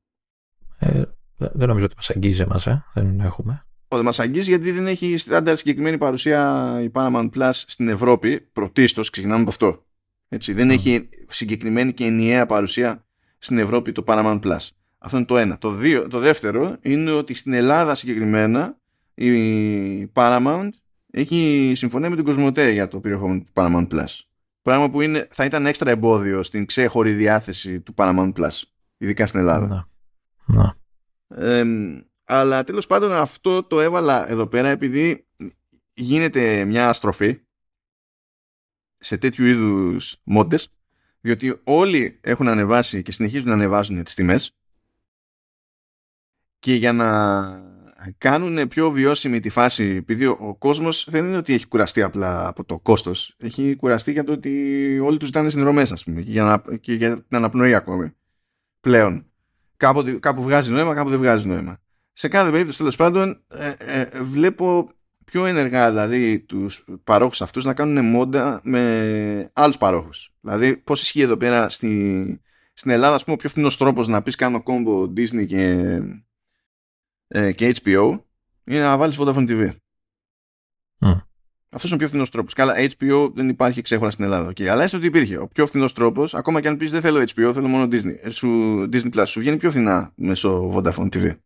Ε, 0.83 1.03
δεν 1.37 1.69
νομίζω 1.69 1.85
ότι 1.85 1.95
μας 1.97 2.11
αγγίζει 2.11 2.43
εμάς, 2.43 2.67
ε. 2.67 2.85
δεν 2.95 3.21
έχουμε. 3.21 3.65
Ο 3.89 4.03
μας 4.03 4.21
αγγίζει 4.21 4.51
γιατί 4.51 4.71
δεν 4.71 4.87
έχει 4.87 5.17
στάνταρ 5.17 5.57
συγκεκριμένη 5.57 5.99
παρουσία 5.99 6.79
η 6.83 6.91
Paramount 6.95 7.31
Plus 7.35 7.51
στην 7.53 7.89
Ευρώπη. 7.89 8.41
Πρωτίστως, 8.41 9.11
ξεκινάμε 9.11 9.41
από 9.41 9.51
αυτό. 9.51 9.85
Έτσι, 10.29 10.53
δεν 10.53 10.71
έχει 10.71 11.09
συγκεκριμένη 11.29 11.93
και 11.93 12.05
ενιαία 12.05 12.47
παρουσία 12.47 13.05
στην 13.39 13.59
Ευρώπη 13.59 13.93
το 13.93 14.05
Paramount 14.07 14.41
Plus. 14.41 14.69
Αυτό 14.99 15.17
είναι 15.17 15.27
το 15.27 15.37
ένα. 15.37 15.59
Το, 15.59 15.71
δύο, 15.71 16.09
το 16.09 16.19
δεύτερο 16.19 16.77
είναι 16.81 17.11
ότι 17.11 17.35
στην 17.35 17.53
Ελλάδα 17.53 17.95
συγκεκριμένα 17.95 18.77
η 19.15 20.07
Paramount 20.13 20.69
έχει 21.11 21.73
συμφωνία 21.77 22.11
με 22.11 22.17
την 22.17 22.25
Κοσμοτέ 22.25 22.71
για 22.71 22.89
το 22.89 23.01
περιεχόμενο 23.01 23.41
του 23.41 23.53
Paramount 23.55 23.89
Plus. 23.89 24.21
Πράγμα 24.63 24.91
που 24.91 25.01
είναι, 25.01 25.29
θα 25.31 25.45
ήταν 25.45 25.67
έξτρα 25.67 25.91
εμπόδιο 25.91 26.43
στην 26.43 26.67
ξέχωρη 26.67 27.13
διάθεση 27.13 27.81
του 27.81 27.95
Paramount 27.97 28.33
Plus. 28.33 28.63
Ειδικά 28.99 29.27
στην 29.27 29.41
Ελλάδα. 29.41 29.92
Να. 30.47 30.77
Να. 31.27 31.45
Ε, 31.47 31.65
αλλά 32.25 32.65
τέλος 32.65 32.87
πάντων 32.87 33.13
αυτό 33.13 33.63
το 33.63 33.81
έβαλα 33.81 34.31
εδώ 34.31 34.47
πέρα 34.47 34.69
επειδή 34.69 35.27
γίνεται 35.95 36.65
μια 36.65 36.93
στροφή 36.93 37.41
σε 38.99 39.19
τέτοιου 39.19 39.47
είδους 39.47 40.17
μόντες 40.23 40.73
διότι 41.21 41.61
όλοι 41.65 42.19
έχουν 42.21 42.49
ανεβάσει 42.49 43.03
και 43.03 43.13
συνεχίζουν 43.13 43.49
να 43.49 43.55
ανεβάζουν 43.55 44.05
τις 44.05 44.15
τιμές 44.15 44.57
και 46.59 46.75
για 46.75 46.93
να 46.93 47.71
κάνουν 48.19 48.69
πιο 48.69 48.91
βιώσιμη 48.91 49.41
τη 49.41 49.49
φάση 49.49 49.85
επειδή 49.85 50.27
ο 50.27 50.57
κόσμος 50.59 51.07
δεν 51.11 51.25
είναι 51.25 51.37
ότι 51.37 51.53
έχει 51.53 51.69
κουραστεί 51.69 52.03
απλά 52.03 52.49
από 52.49 52.65
το 52.65 52.79
κόστος 52.79 53.35
έχει 53.39 53.77
κουραστεί 53.77 54.13
για 54.13 54.25
το 54.25 54.33
ότι 54.33 54.99
όλοι 54.99 55.17
τους 55.17 55.27
ζητάνε 55.27 55.51
συνδρομές 55.51 55.93
ας 55.93 56.05
πούμε 56.05 56.23
και 56.23 56.31
για, 56.31 56.43
να, 56.43 56.77
και 56.77 56.93
για 56.95 57.15
την 57.17 57.37
αναπνοή 57.37 57.75
ακόμη 57.75 58.13
πλέον 58.81 59.32
κάπου, 59.83 60.19
κάπου 60.21 60.43
βγάζει 60.43 60.71
νόημα 60.71 60.95
κάπου 60.95 61.11
δεν 61.11 61.19
βγάζει 61.19 61.47
νόημα 61.47 61.81
σε 62.13 62.29
κάθε 62.29 62.51
περίπτωση 62.51 62.79
τέλος 62.79 62.97
πάντων 62.97 63.45
ε, 63.49 63.75
ε, 63.79 64.23
βλέπω 64.23 64.91
πιο 65.25 65.47
ενεργά 65.47 65.91
δηλαδή 65.91 66.41
τους 66.41 66.85
παρόχους 67.05 67.43
αυτούς 67.43 67.65
να 67.65 67.75
κάνουν 67.75 68.05
μόντα 68.05 68.61
με 68.65 69.51
άλλους 69.53 69.79
παρόχους. 69.79 70.33
Δηλαδή 70.41 70.77
πώς 70.77 71.03
ισχύει 71.03 71.21
εδώ 71.21 71.37
πέρα 71.37 71.69
στη, 71.69 72.41
στην 72.73 72.91
Ελλάδα 72.91 73.15
ας 73.15 73.25
πούμε 73.25 73.37
ο 73.37 73.39
πιο 73.39 73.49
φθηνός 73.49 73.77
τρόπος 73.77 74.09
να 74.09 74.23
πεις 74.23 74.35
κάνω 74.35 74.63
κόμπο 74.63 75.03
Disney 75.03 75.47
και, 75.47 75.99
ε, 77.29 77.53
και 77.53 77.75
HBO 77.83 78.19
είναι 78.65 78.81
να 78.81 78.97
βάλεις 78.97 79.19
Vodafone 79.21 79.49
TV. 79.51 79.71
Αυτός 81.75 81.91
είναι 81.91 81.95
ο 81.95 81.99
πιο 81.99 82.09
φθηνός 82.09 82.31
τρόπος. 82.31 82.55
Καλά, 82.55 82.75
HBO 82.77 83.31
δεν 83.35 83.49
υπάρχει 83.49 83.83
ξέχωρα 83.83 84.11
στην 84.11 84.25
Ελλάδα. 84.25 84.51
Okay. 84.51 84.65
Αλλά 84.65 84.83
έστω 84.83 84.97
ότι 84.97 85.07
υπήρχε. 85.07 85.37
Ο 85.37 85.49
πιο 85.49 85.67
φθηνός 85.67 85.93
τρόπος, 85.93 86.35
ακόμα 86.35 86.61
και 86.61 86.69
αν 86.69 86.77
πεις 86.77 86.91
δεν 86.91 87.01
θέλω 87.01 87.21
HBO, 87.21 87.51
θέλω 87.55 87.69
μόνο 87.69 87.85
Disney. 87.85 88.17
Ε, 88.21 88.31
σου, 88.31 88.49
Disney 88.93 89.15
Plus 89.15 89.25
σου 89.27 89.41
βγαίνει 89.41 89.57
πιο 89.57 89.71
φθηνά 89.71 90.13
μέσω 90.17 90.73
Vodafone 90.75 91.09
TV. 91.09 91.37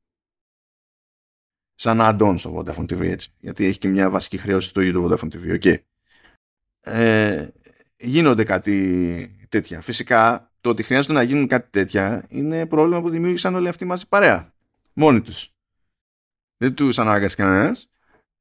Σαν 1.74 1.98
add-on 2.00 2.34
στο 2.38 2.56
Vodafone 2.58 2.84
TV 2.84 3.00
έτσι. 3.00 3.30
Γιατί 3.40 3.64
έχει 3.64 3.78
και 3.78 3.88
μια 3.88 4.10
βασική 4.10 4.38
χρέωση 4.38 4.68
στο 4.68 4.80
ίδιο 4.80 5.08
το 5.08 5.08
Vodafone 5.08 5.36
TV. 5.36 5.60
Okay. 5.62 5.76
Ε, 6.80 7.48
γίνονται 7.96 8.44
κάτι 8.44 9.46
τέτοια. 9.48 9.80
Φυσικά 9.80 10.50
το 10.60 10.70
ότι 10.70 10.82
χρειάζεται 10.82 11.12
να 11.12 11.22
γίνουν 11.22 11.46
κάτι 11.46 11.70
τέτοια 11.70 12.26
είναι 12.28 12.66
πρόβλημα 12.66 13.00
που 13.00 13.10
δημιούργησαν 13.10 13.54
όλοι 13.54 13.68
αυτοί 13.68 13.84
μαζί 13.84 14.08
παρέα. 14.08 14.54
Μόνοι 14.92 15.20
τους. 15.20 15.50
Δεν 16.56 16.74
τους 16.74 16.98
ανάγκασε 16.98 17.36
κανένας. 17.36 17.90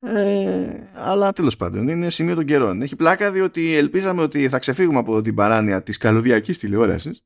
Ε, 0.05 0.89
αλλά 0.93 1.33
τέλος 1.33 1.57
πάντων 1.57 1.87
είναι 1.87 2.09
σημείο 2.09 2.35
των 2.35 2.45
καιρών. 2.45 2.81
Έχει 2.81 2.95
πλάκα 2.95 3.31
διότι 3.31 3.75
ελπίζαμε 3.75 4.21
ότι 4.21 4.49
θα 4.49 4.59
ξεφύγουμε 4.59 4.99
από 4.99 5.21
την 5.21 5.35
παράνοια 5.35 5.83
της 5.83 5.97
καλωδιακής 5.97 6.57
τηλεόρασης 6.57 7.23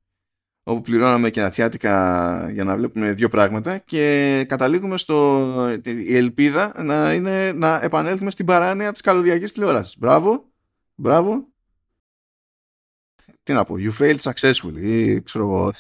όπου 0.69 0.81
πληρώναμε 0.81 1.29
και 1.29 1.41
νατσιάτικα 1.41 2.49
για 2.51 2.63
να 2.63 2.75
βλέπουμε 2.75 3.13
δύο 3.13 3.29
πράγματα 3.29 3.77
και 3.77 4.45
καταλήγουμε 4.47 4.97
στο 4.97 5.47
η 5.83 6.15
ελπίδα 6.15 6.83
να 6.83 7.13
είναι 7.13 7.51
να 7.51 7.83
επανέλθουμε 7.83 8.31
στην 8.31 8.45
παράνοια 8.45 8.91
της 8.91 9.01
καλωδιακής 9.01 9.51
τηλεόρασης. 9.51 9.97
Μπράβο, 9.97 10.51
μπράβο. 10.95 11.47
Τι 13.43 13.53
να 13.53 13.65
πω, 13.65 13.75
you 13.77 13.91
failed 13.97 14.31
successfully 14.31 14.81
ή 14.81 15.21
ξέρω 15.21 15.45
εγώ. 15.45 15.73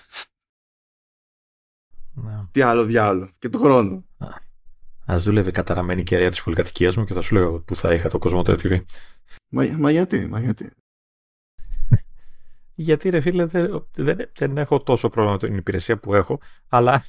Ναι. 2.13 2.45
Τι 2.51 2.61
άλλο 2.61 2.83
διάλογο 2.85 3.29
και 3.39 3.49
το 3.49 3.57
χρόνο. 3.57 4.03
Α 5.11 5.19
δούλευε 5.19 5.51
καταραμένη 5.51 6.03
κεραία 6.03 6.29
της 6.29 6.43
πολυκατοικίας 6.43 6.97
μου 6.97 7.03
και 7.03 7.13
θα 7.13 7.21
σου 7.21 7.35
λέω 7.35 7.59
που 7.59 7.75
θα 7.75 7.93
είχα 7.93 8.09
το 8.09 8.17
κόσμο 8.17 8.41
TV. 8.45 8.81
Μα, 9.49 9.63
μα 9.77 9.91
γιατί, 9.91 10.27
μα 10.27 10.39
γιατί. 10.39 10.71
γιατί 12.75 13.09
ρε 13.09 13.19
φίλε 13.19 13.45
δεν, 13.45 13.87
δεν, 13.95 14.17
δεν, 14.37 14.57
έχω 14.57 14.81
τόσο 14.83 15.09
πρόβλημα 15.09 15.37
με 15.41 15.47
την 15.47 15.57
υπηρεσία 15.57 15.97
που 15.97 16.13
έχω, 16.13 16.39
αλλά, 16.69 17.05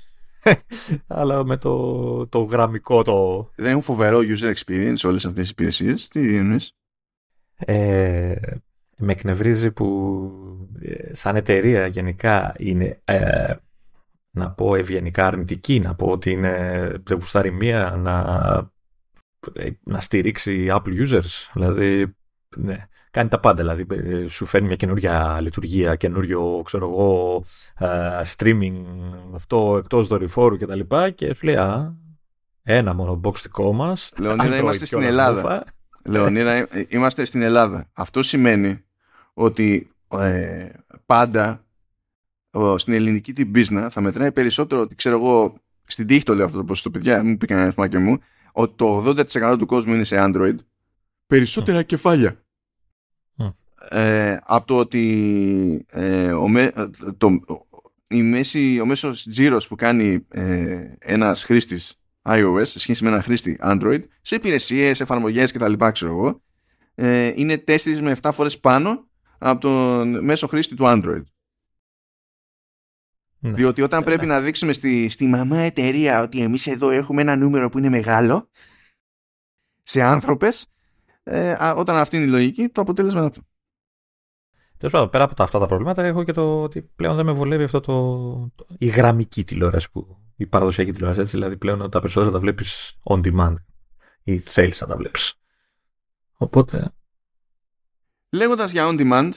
αλλά 1.07 1.45
με 1.45 1.57
το, 1.57 2.27
το 2.27 2.43
γραμμικό 2.43 3.03
το... 3.03 3.51
Δεν 3.55 3.71
έχουν 3.71 3.83
φοβερό 3.83 4.19
user 4.19 4.55
experience 4.55 5.05
όλες 5.05 5.27
αυτές 5.27 5.47
οι 5.47 5.51
υπηρεσίες. 5.53 6.09
Τι 6.09 6.37
εννοείς; 6.37 6.73
Ε, 7.57 8.35
με 8.97 9.13
εκνευρίζει 9.13 9.71
που 9.71 9.87
ε, 10.81 11.15
σαν 11.15 11.37
εταιρεία 11.37 11.87
γενικά 11.87 12.55
είναι 12.59 13.01
ε, 13.05 13.55
να 14.31 14.51
πω 14.51 14.75
ευγενικά 14.75 15.27
αρνητική, 15.27 15.81
να 15.81 15.95
πω 15.95 16.07
ότι 16.07 16.31
είναι, 16.31 16.53
δεν 17.05 17.19
γουστάρει 17.19 17.51
μία 17.51 17.97
να, 17.99 18.23
να 19.85 20.01
στηρίξει 20.01 20.67
Apple 20.71 21.09
users. 21.09 21.51
Δηλαδή, 21.53 22.15
ναι, 22.57 22.77
κάνει 23.11 23.29
τα 23.29 23.41
πάντα. 23.41 23.63
Δηλαδή, 23.63 23.87
σου 24.29 24.47
φέρνει 24.47 24.67
μια 24.67 24.77
καινούργια 24.77 25.39
λειτουργία, 25.41 25.97
καινούριο, 25.97 26.63
ξέρω 26.65 26.89
εγώ, 26.89 27.45
streaming, 28.37 28.75
αυτό 29.35 29.77
εκτός 29.79 30.09
δορυφόρου 30.09 30.57
κτλ. 30.57 30.79
Και, 30.79 30.85
τα 30.85 31.11
και 31.11 31.35
σου 31.35 31.47
λέει, 31.47 31.57
α, 31.57 31.95
ένα 32.63 32.95
μόνο 32.95 33.21
box 33.25 33.35
δικό 33.43 33.73
μας. 33.73 34.13
Λεωνίδα, 34.19 34.57
είμαστε 34.57 34.85
στην 34.85 35.03
Ελλάδα. 35.03 35.65
Λεωνίδα, 36.05 36.69
είμαστε 36.89 37.25
στην 37.25 37.43
Ελλάδα. 37.43 37.89
Αυτό 37.93 38.23
σημαίνει 38.23 38.85
ότι 39.35 39.91
ε, 40.09 40.69
πάντα 41.07 41.65
στην 42.77 42.93
ελληνική 42.93 43.33
την 43.33 43.53
business 43.55 43.89
θα 43.91 44.01
μετράει 44.01 44.33
περισσότερο 44.33 44.81
ότι 44.81 44.95
ξέρω 44.95 45.17
εγώ 45.17 45.55
στην 45.85 46.07
τύχη 46.07 46.23
το 46.23 46.35
λέω 46.35 46.45
αυτό 46.45 46.59
το 46.59 46.65
ποσοστό 46.65 46.91
παιδιά 46.91 47.25
μου 47.25 47.37
πει 47.37 47.55
ένα 47.55 47.89
και 47.89 47.99
μου 47.99 48.19
ότι 48.53 48.75
το 48.77 49.15
80% 49.43 49.57
του 49.59 49.67
κόσμου 49.67 49.95
είναι 49.95 50.05
σε 50.05 50.17
Android. 50.19 50.55
Περισσότερα 51.27 51.83
κεφάλια. 51.83 52.45
Ε, 53.89 54.37
από 54.43 54.67
το 54.67 54.77
ότι 54.79 55.87
ε, 55.91 56.33
ο, 56.33 56.47
το, 57.19 57.41
η 58.09 58.23
μέση, 58.23 58.81
ο 58.81 58.87
μέσος 58.87 59.27
τζίρος 59.31 59.69
που 59.69 59.75
κάνει 59.75 60.27
ε, 60.29 60.95
ένας 60.99 61.45
χρήστης 61.45 61.95
iOS 62.23 62.63
σε 62.63 62.79
σχέση 62.79 63.05
με 63.05 63.11
ένα 63.11 63.23
χρήστη 63.23 63.59
Android 63.63 64.01
σε 64.21 64.35
υπηρεσίες, 64.35 65.01
εφαρμογές 65.01 65.53
κτλ 65.53 65.73
ξέρω 65.93 66.13
εγώ 66.13 66.43
ε, 66.95 67.33
είναι 67.35 67.65
4 67.67 67.99
με 68.01 68.17
7 68.23 68.31
φορές 68.33 68.61
πάνω 68.61 69.09
από 69.39 69.61
τον 69.61 70.25
μέσο 70.25 70.47
χρήστη 70.47 70.75
του 70.75 70.85
Android 70.87 71.23
ναι. 73.41 73.53
Διότι 73.53 73.83
όταν 73.83 74.05
πρέπει 74.05 74.27
ναι. 74.27 74.33
να 74.33 74.41
δείξουμε 74.41 74.73
στη, 74.73 75.09
στη 75.09 75.27
μαμά 75.27 75.59
εταιρεία 75.59 76.23
ότι 76.23 76.43
εμείς 76.43 76.67
εδώ 76.67 76.91
έχουμε 76.91 77.21
ένα 77.21 77.37
νούμερο 77.37 77.69
που 77.69 77.79
είναι 77.79 77.89
μεγάλο 77.89 78.49
σε 79.83 80.03
άνθρωπες, 80.03 80.67
ε, 81.23 81.57
όταν 81.77 81.97
αυτή 81.97 82.17
είναι 82.17 82.25
η 82.25 82.29
λογική, 82.29 82.69
το 82.69 82.81
αποτέλεσμα 82.81 83.19
είναι 83.19 83.29
αυτό. 83.29 83.41
Τέλος 84.77 84.95
πάντων, 84.95 85.11
πέρα 85.11 85.25
από 85.25 85.43
αυτά 85.43 85.59
τα 85.59 85.67
προβλήματα, 85.67 86.05
έχω 86.05 86.25
και 86.25 86.33
το 86.33 86.63
ότι 86.63 86.83
πλέον 86.83 87.17
δεν 87.17 87.27
με 87.27 87.33
βολεύει 87.33 87.65
αυτό 87.65 87.81
το, 87.81 88.53
το 88.55 88.67
η 88.79 88.87
γραμμική 88.87 89.45
τηλεόραση 89.45 89.91
που 89.91 90.19
η 90.37 90.47
παραδοσιακή 90.47 90.93
τηλεόραση. 90.93 91.21
Έτσι, 91.21 91.33
δηλαδή 91.33 91.57
πλέον 91.57 91.91
τα 91.91 92.01
περισσότερα 92.01 92.31
τα 92.31 92.39
βλέπεις 92.39 92.99
on 93.03 93.21
demand 93.21 93.55
ή 94.23 94.39
θέλεις 94.39 94.81
να 94.81 94.87
τα 94.87 94.97
βλέπεις. 94.97 95.35
Οπότε. 96.33 96.93
Λέγοντας 98.31 98.73
για 98.73 98.89
on 98.89 99.01
demand, 99.01 99.31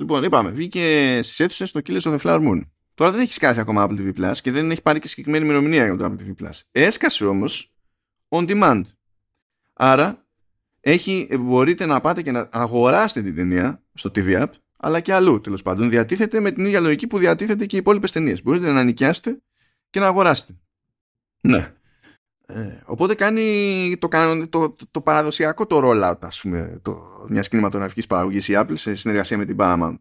Λοιπόν, 0.00 0.24
είπαμε, 0.24 0.50
βγήκε 0.50 1.18
στις 1.22 1.40
αίθουσες 1.40 1.68
στο 1.68 1.80
Killers 1.86 2.00
of 2.00 2.16
the 2.16 2.18
Flower 2.18 2.48
Moon. 2.48 2.60
Τώρα 2.94 3.10
δεν 3.10 3.20
έχεις 3.20 3.34
σκάσει 3.34 3.60
ακόμα 3.60 3.86
Apple 3.86 3.98
TV 3.98 4.12
Plus 4.18 4.36
και 4.42 4.50
δεν 4.50 4.70
έχει 4.70 4.82
πάρει 4.82 4.98
και 4.98 5.08
συγκεκριμένη 5.08 5.44
ημερομηνία 5.44 5.84
για 5.84 5.96
το 5.96 6.04
Apple 6.04 6.22
TV 6.22 6.44
Plus. 6.44 6.60
Έσκασε 6.72 7.26
όμως 7.26 7.72
on 8.28 8.50
demand. 8.50 8.82
Άρα 9.72 10.26
έχει, 10.80 11.28
μπορείτε 11.40 11.86
να 11.86 12.00
πάτε 12.00 12.22
και 12.22 12.30
να 12.30 12.48
αγοράσετε 12.52 13.22
την 13.22 13.34
ταινία 13.34 13.82
στο 13.94 14.10
TV 14.14 14.42
App, 14.42 14.50
αλλά 14.76 15.00
και 15.00 15.12
αλλού 15.12 15.40
τέλος 15.40 15.62
πάντων. 15.62 15.90
Διατίθεται 15.90 16.40
με 16.40 16.50
την 16.50 16.64
ίδια 16.64 16.80
λογική 16.80 17.06
που 17.06 17.18
διατίθεται 17.18 17.66
και 17.66 17.76
οι 17.76 17.78
υπόλοιπες 17.78 18.12
ταινίες. 18.12 18.42
Μπορείτε 18.42 18.70
να 18.70 18.82
νοικιάσετε 18.82 19.42
και 19.90 20.00
να 20.00 20.06
αγοράσετε. 20.06 20.52
Ναι. 21.40 21.74
Ε, 22.54 22.82
οπότε 22.84 23.14
κάνει 23.14 23.96
το, 23.98 24.08
το, 24.08 24.48
το, 24.48 24.76
το, 24.90 25.00
παραδοσιακό 25.00 25.66
το 25.66 25.80
rollout 25.84 26.18
ας 26.20 26.40
πούμε 26.40 26.78
το, 26.82 26.98
μιας 27.28 27.48
κινηματογραφικής 27.48 28.06
παραγωγής 28.06 28.48
η 28.48 28.52
Apple 28.56 28.72
σε 28.74 28.94
συνεργασία 28.94 29.36
με 29.38 29.44
την 29.44 29.56
Paramount. 29.58 29.94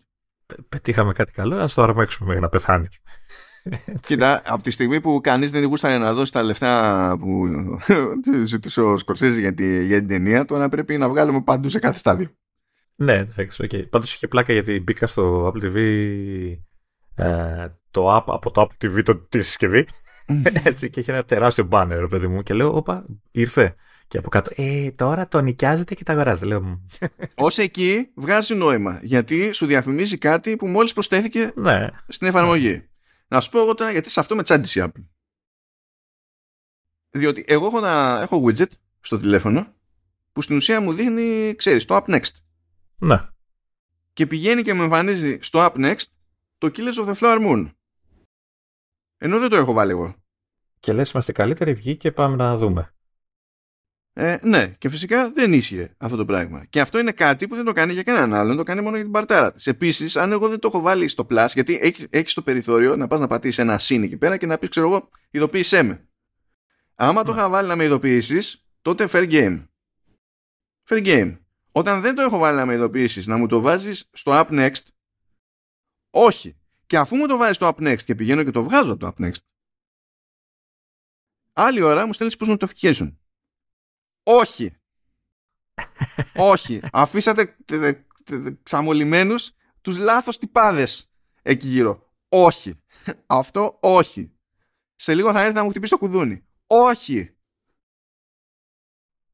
Πετύχαμε 0.69 1.13
κάτι 1.13 1.31
καλό, 1.31 1.55
ας 1.55 1.73
το 1.73 1.83
αρμέξουμε 1.83 2.27
μέχρι 2.27 2.43
να 2.43 2.49
πεθάνει. 2.49 2.87
Κοίτα, 4.01 4.41
από 4.45 4.63
τη 4.63 4.71
στιγμή 4.71 5.01
που 5.01 5.19
κανείς 5.23 5.51
δεν 5.51 5.65
γούσταρε 5.65 5.97
να 5.97 6.13
δώσει 6.13 6.31
τα 6.31 6.43
λεφτά 6.43 7.15
που 7.19 7.47
ζητούσε 8.43 8.81
ο 8.81 8.97
Σκορσέζη 8.97 9.39
για, 9.39 9.53
τη, 9.53 9.85
για 9.85 9.97
την 9.97 10.07
ταινία, 10.07 10.45
τώρα 10.45 10.69
πρέπει 10.69 10.97
να 10.97 11.09
βγάλουμε 11.09 11.41
παντού 11.41 11.69
σε 11.69 11.79
κάθε 11.79 11.97
στάδιο. 11.97 12.27
Ναι, 12.95 13.13
εντάξει, 13.13 13.67
okay. 13.71 13.89
Πάντως 13.89 14.13
είχε 14.13 14.27
πλάκα 14.27 14.53
γιατί 14.53 14.79
μπήκα 14.79 15.07
στο 15.07 15.47
Apple 15.47 15.63
TV 15.63 15.75
ε, 17.15 17.67
το 17.91 18.17
app, 18.17 18.23
από 18.25 18.51
το 18.51 18.61
Apple 18.61 18.85
TV 18.85 19.03
το, 19.03 19.15
τη 19.15 19.41
συσκευή 19.41 19.87
Έτσι, 20.63 20.89
και 20.89 20.99
έχει 20.99 21.11
ένα 21.11 21.23
τεράστιο 21.23 21.63
μπάνερ, 21.63 22.07
παιδί 22.07 22.27
μου, 22.27 22.43
και 22.43 22.53
λέω, 22.53 22.75
Όπα, 22.75 23.05
ήρθε. 23.31 23.75
Και 24.07 24.17
από 24.17 24.29
κάτω, 24.29 24.51
Ε, 24.55 24.91
τώρα 24.91 25.27
το 25.27 25.41
νοικιάζετε 25.41 25.93
και 25.95 26.03
τα 26.03 26.13
αγοράζετε. 26.13 26.45
Λέω. 26.45 26.81
Ω 27.45 27.47
εκεί 27.55 28.11
βγάζει 28.15 28.55
νόημα. 28.55 28.99
Γιατί 29.03 29.51
σου 29.51 29.65
διαφημίζει 29.65 30.17
κάτι 30.17 30.55
που 30.55 30.67
μόλις 30.67 30.93
προσθέθηκε 30.93 31.51
ναι. 31.55 31.87
στην 32.07 32.27
εφαρμογή. 32.27 32.89
Να 33.27 33.39
σου 33.39 33.49
πω 33.49 33.59
εγώ 33.59 33.75
τώρα 33.75 33.91
γιατί 33.91 34.09
σε 34.09 34.19
αυτό 34.19 34.35
με 34.35 34.43
τσάντισε 34.43 34.79
η 34.79 34.83
Apple. 34.85 35.03
Διότι 37.09 37.45
εγώ 37.47 37.65
έχω, 37.65 37.77
ένα, 37.77 38.19
έχω 38.21 38.43
widget 38.45 38.71
στο 38.99 39.19
τηλέφωνο 39.19 39.73
που 40.31 40.41
στην 40.41 40.55
ουσία 40.55 40.81
μου 40.81 40.93
δείχνει, 40.93 41.55
ξέρεις, 41.55 41.85
το 41.85 41.95
App 41.95 42.15
Next. 42.15 42.31
Ναι. 42.97 43.27
Και 44.13 44.27
πηγαίνει 44.27 44.61
και 44.61 44.73
μου 44.73 44.83
εμφανίζει 44.83 45.37
στο 45.41 45.59
App 45.59 45.73
Next 45.75 46.03
το 46.57 46.71
Killers 46.75 47.05
of 47.05 47.13
the 47.13 47.13
Flower 47.13 47.47
Moon. 47.47 47.71
Ενώ 49.17 49.39
δεν 49.39 49.49
το 49.49 49.55
έχω 49.55 49.73
βάλει 49.73 49.91
εγώ. 49.91 50.15
Και 50.79 50.93
λες 50.93 51.11
είμαστε 51.11 51.31
καλύτεροι, 51.31 51.73
βγήκε 51.73 52.11
πάμε 52.11 52.35
να 52.35 52.57
δούμε. 52.57 52.93
Ε, 54.13 54.37
ναι, 54.41 54.67
και 54.77 54.89
φυσικά 54.89 55.31
δεν 55.31 55.53
ίσχυε 55.53 55.95
αυτό 55.97 56.15
το 56.17 56.25
πράγμα. 56.25 56.65
Και 56.65 56.81
αυτό 56.81 56.99
είναι 56.99 57.11
κάτι 57.11 57.47
που 57.47 57.55
δεν 57.55 57.65
το 57.65 57.71
κάνει 57.71 57.93
για 57.93 58.03
κανέναν 58.03 58.33
άλλον, 58.33 58.57
το 58.57 58.63
κάνει 58.63 58.81
μόνο 58.81 58.95
για 58.95 59.03
την 59.03 59.13
παρτάρα 59.13 59.53
της. 59.53 59.67
Επίσης, 59.67 60.15
αν 60.15 60.31
εγώ 60.31 60.49
δεν 60.49 60.59
το 60.59 60.67
έχω 60.67 60.81
βάλει 60.81 61.07
στο 61.07 61.27
Plus, 61.29 61.47
γιατί 61.53 61.79
έχεις 61.81 62.07
έχεις 62.09 62.33
το 62.33 62.41
περιθώριο 62.41 62.95
να 62.95 63.07
πας 63.07 63.19
να 63.19 63.27
πατήσεις 63.27 63.57
ένα 63.57 63.77
συν 63.77 64.03
εκεί 64.03 64.17
πέρα 64.17 64.37
και 64.37 64.45
να 64.45 64.57
πεις, 64.57 64.69
ξέρω 64.69 64.87
εγώ, 64.87 65.09
ειδοποίησέ 65.31 65.83
με. 65.83 66.07
Άμα 66.95 67.23
το 67.23 67.31
ναι. 67.31 67.37
είχα 67.37 67.49
βάλει 67.49 67.67
να 67.67 67.75
με 67.75 67.83
ειδοποιήσεις, 67.83 68.65
τότε 68.81 69.07
fair 69.11 69.31
game. 69.31 69.65
Fair 70.89 71.05
game. 71.05 71.37
Όταν 71.71 72.01
δεν 72.01 72.15
το 72.15 72.21
έχω 72.21 72.37
βάλει 72.37 72.57
να 72.57 72.65
με 72.65 72.73
ειδοποιήσεις, 72.73 73.27
να 73.27 73.37
μου 73.37 73.47
το 73.47 73.59
βάζεις 73.59 74.09
στο 74.11 74.31
App 74.35 74.49
Next, 74.49 74.83
όχι. 76.09 76.57
Και 76.87 76.97
αφού 76.97 77.15
μου 77.15 77.27
το 77.27 77.37
βάζεις 77.37 77.55
στο 77.55 77.71
Up 77.75 77.87
Next 77.87 78.01
και 78.03 78.15
πηγαίνω 78.15 78.43
και 78.43 78.51
το 78.51 78.63
βγάζω 78.63 78.93
από 78.93 78.99
το 78.99 79.13
Up 79.17 79.25
Next, 79.25 79.39
άλλη 81.59 81.81
ώρα 81.81 82.05
μου 82.05 82.13
στέλνεις 82.13 82.37
push 82.39 82.57
notification. 82.57 83.15
Όχι. 84.23 84.75
Όχι. 86.35 86.79
Αφήσατε 86.91 87.57
ξαμολυμένους 88.63 89.51
τους 89.81 89.97
λάθος 89.97 90.37
τυπάδες 90.37 91.11
εκεί 91.41 91.67
γύρω. 91.67 92.13
Όχι. 92.29 92.81
Αυτό 93.25 93.77
όχι. 93.81 94.33
Σε 94.95 95.15
λίγο 95.15 95.31
θα 95.31 95.41
έρθει 95.41 95.53
να 95.53 95.63
μου 95.63 95.69
χτυπήσει 95.69 95.91
το 95.91 95.97
κουδούνι. 95.97 96.47
Όχι. 96.67 97.37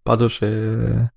Πάντως, 0.03 0.41
ε, 0.41 1.13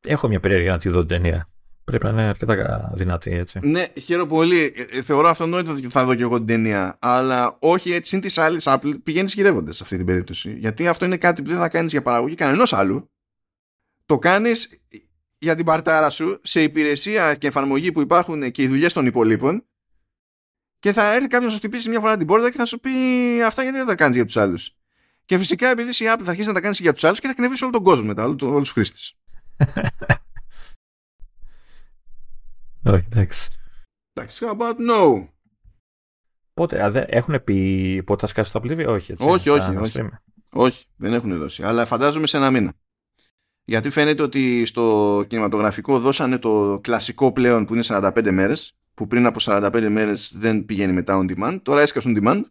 έχω 0.00 0.28
μια 0.28 0.40
περίεργη 0.40 0.68
να 0.68 0.78
τη 0.78 0.88
δω 0.88 0.98
την 0.98 1.08
ταινία. 1.08 1.51
Πρέπει 1.84 2.04
να 2.04 2.10
είναι 2.10 2.22
αρκετά 2.22 2.90
δυνατή, 2.94 3.30
έτσι. 3.30 3.58
Ναι, 3.62 3.86
χαίρομαι 4.02 4.28
πολύ. 4.28 4.74
Ε, 4.90 5.02
θεωρώ 5.02 5.28
αυτονόητο 5.28 5.70
ότι 5.70 5.88
θα 5.88 6.04
δω 6.04 6.14
και 6.14 6.22
εγώ 6.22 6.36
την 6.36 6.46
ταινία. 6.46 6.96
Αλλά 7.00 7.56
όχι 7.58 7.92
έτσι, 7.92 8.10
συν 8.10 8.20
της 8.20 8.38
άλλης 8.38 8.64
Apple 8.68 8.94
πηγαίνεις 9.02 9.34
γυρεύοντας 9.34 9.76
σε 9.76 9.82
αυτή 9.82 9.96
την 9.96 10.06
περίπτωση. 10.06 10.56
Γιατί 10.58 10.88
αυτό 10.88 11.04
είναι 11.04 11.16
κάτι 11.16 11.42
που 11.42 11.48
δεν 11.48 11.58
θα 11.58 11.68
κάνεις 11.68 11.92
για 11.92 12.02
παραγωγή 12.02 12.34
κανενός 12.34 12.72
άλλου. 12.72 13.10
Το 14.06 14.18
κάνεις 14.18 14.80
για 15.38 15.56
την 15.56 15.64
παρτάρα 15.64 16.10
σου 16.10 16.40
σε 16.42 16.62
υπηρεσία 16.62 17.34
και 17.34 17.46
εφαρμογή 17.46 17.92
που 17.92 18.00
υπάρχουν 18.00 18.50
και 18.50 18.62
οι 18.62 18.68
δουλειές 18.68 18.92
των 18.92 19.06
υπολείπων. 19.06 19.66
Και 20.78 20.92
θα 20.92 21.14
έρθει 21.14 21.26
κάποιος 21.26 21.44
να 21.44 21.50
σου 21.50 21.56
χτυπήσει 21.56 21.88
μια 21.88 22.00
φορά 22.00 22.16
την 22.16 22.26
πόρτα 22.26 22.50
και 22.50 22.56
θα 22.56 22.64
σου 22.64 22.80
πει 22.80 22.90
αυτά 23.46 23.62
γιατί 23.62 23.78
δεν 23.78 23.86
τα 23.86 23.94
κάνεις 23.94 24.16
για 24.16 24.24
τους 24.24 24.36
άλλους. 24.36 24.76
Και 25.24 25.38
φυσικά 25.38 25.68
επειδή 25.68 25.90
η 25.90 26.06
Apple 26.08 26.22
θα 26.22 26.30
αρχίσεις 26.30 26.46
να 26.46 26.52
τα 26.52 26.60
κάνεις 26.60 26.80
για 26.80 26.92
τους 26.92 27.04
άλλους 27.04 27.20
και 27.20 27.26
θα 27.26 27.34
κνευρίσει 27.34 27.64
όλο 27.64 27.72
τον 27.72 27.82
κόσμο 27.82 28.06
μετά, 28.06 28.24
όλους 28.24 28.38
τους 28.58 28.70
χρήστες. 28.70 29.14
Όχι, 32.84 33.06
εντάξει. 33.10 33.48
Εντάξει, 34.12 34.44
how 34.48 34.56
about 34.56 34.76
no; 34.90 35.28
Πότε, 36.54 36.84
α, 36.84 37.04
έχουν 37.08 37.44
πει 37.44 38.02
πότε 38.06 38.20
θα 38.20 38.26
σκάσει 38.26 38.52
το 38.52 38.60
Apple 38.64 38.86
όχι. 38.88 39.12
Έτσι, 39.12 39.26
όχι, 39.26 39.48
όχι, 39.48 39.76
όχι. 39.76 40.08
όχι, 40.50 40.84
δεν 40.96 41.12
έχουν 41.14 41.38
δώσει. 41.38 41.62
Αλλά 41.62 41.84
φαντάζομαι 41.84 42.26
σε 42.26 42.36
ένα 42.36 42.50
μήνα. 42.50 42.72
Γιατί 43.64 43.90
φαίνεται 43.90 44.22
ότι 44.22 44.64
στο 44.64 45.24
κινηματογραφικό 45.28 46.00
δώσανε 46.00 46.38
το 46.38 46.80
κλασικό 46.82 47.32
πλέον 47.32 47.64
που 47.64 47.74
είναι 47.74 47.84
45 47.86 48.28
μέρες, 48.30 48.76
που 48.94 49.06
πριν 49.06 49.26
από 49.26 49.38
45 49.42 49.86
μέρες 49.90 50.32
δεν 50.36 50.64
πηγαίνει 50.64 50.92
μετά 50.92 51.18
on 51.22 51.32
demand, 51.32 51.60
τώρα 51.62 51.80
έσκασαν 51.80 52.18
demand 52.20 52.42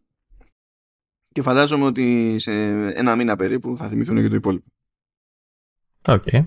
και 1.32 1.42
φαντάζομαι 1.42 1.86
ότι 1.86 2.36
σε 2.40 2.52
ένα 2.94 3.16
μήνα 3.16 3.36
περίπου 3.36 3.78
θα 3.78 3.88
θυμηθούν 3.88 4.22
και 4.22 4.28
το 4.28 4.36
υπόλοιπο. 4.36 4.66
OK. 6.08 6.24
Okay. 6.26 6.46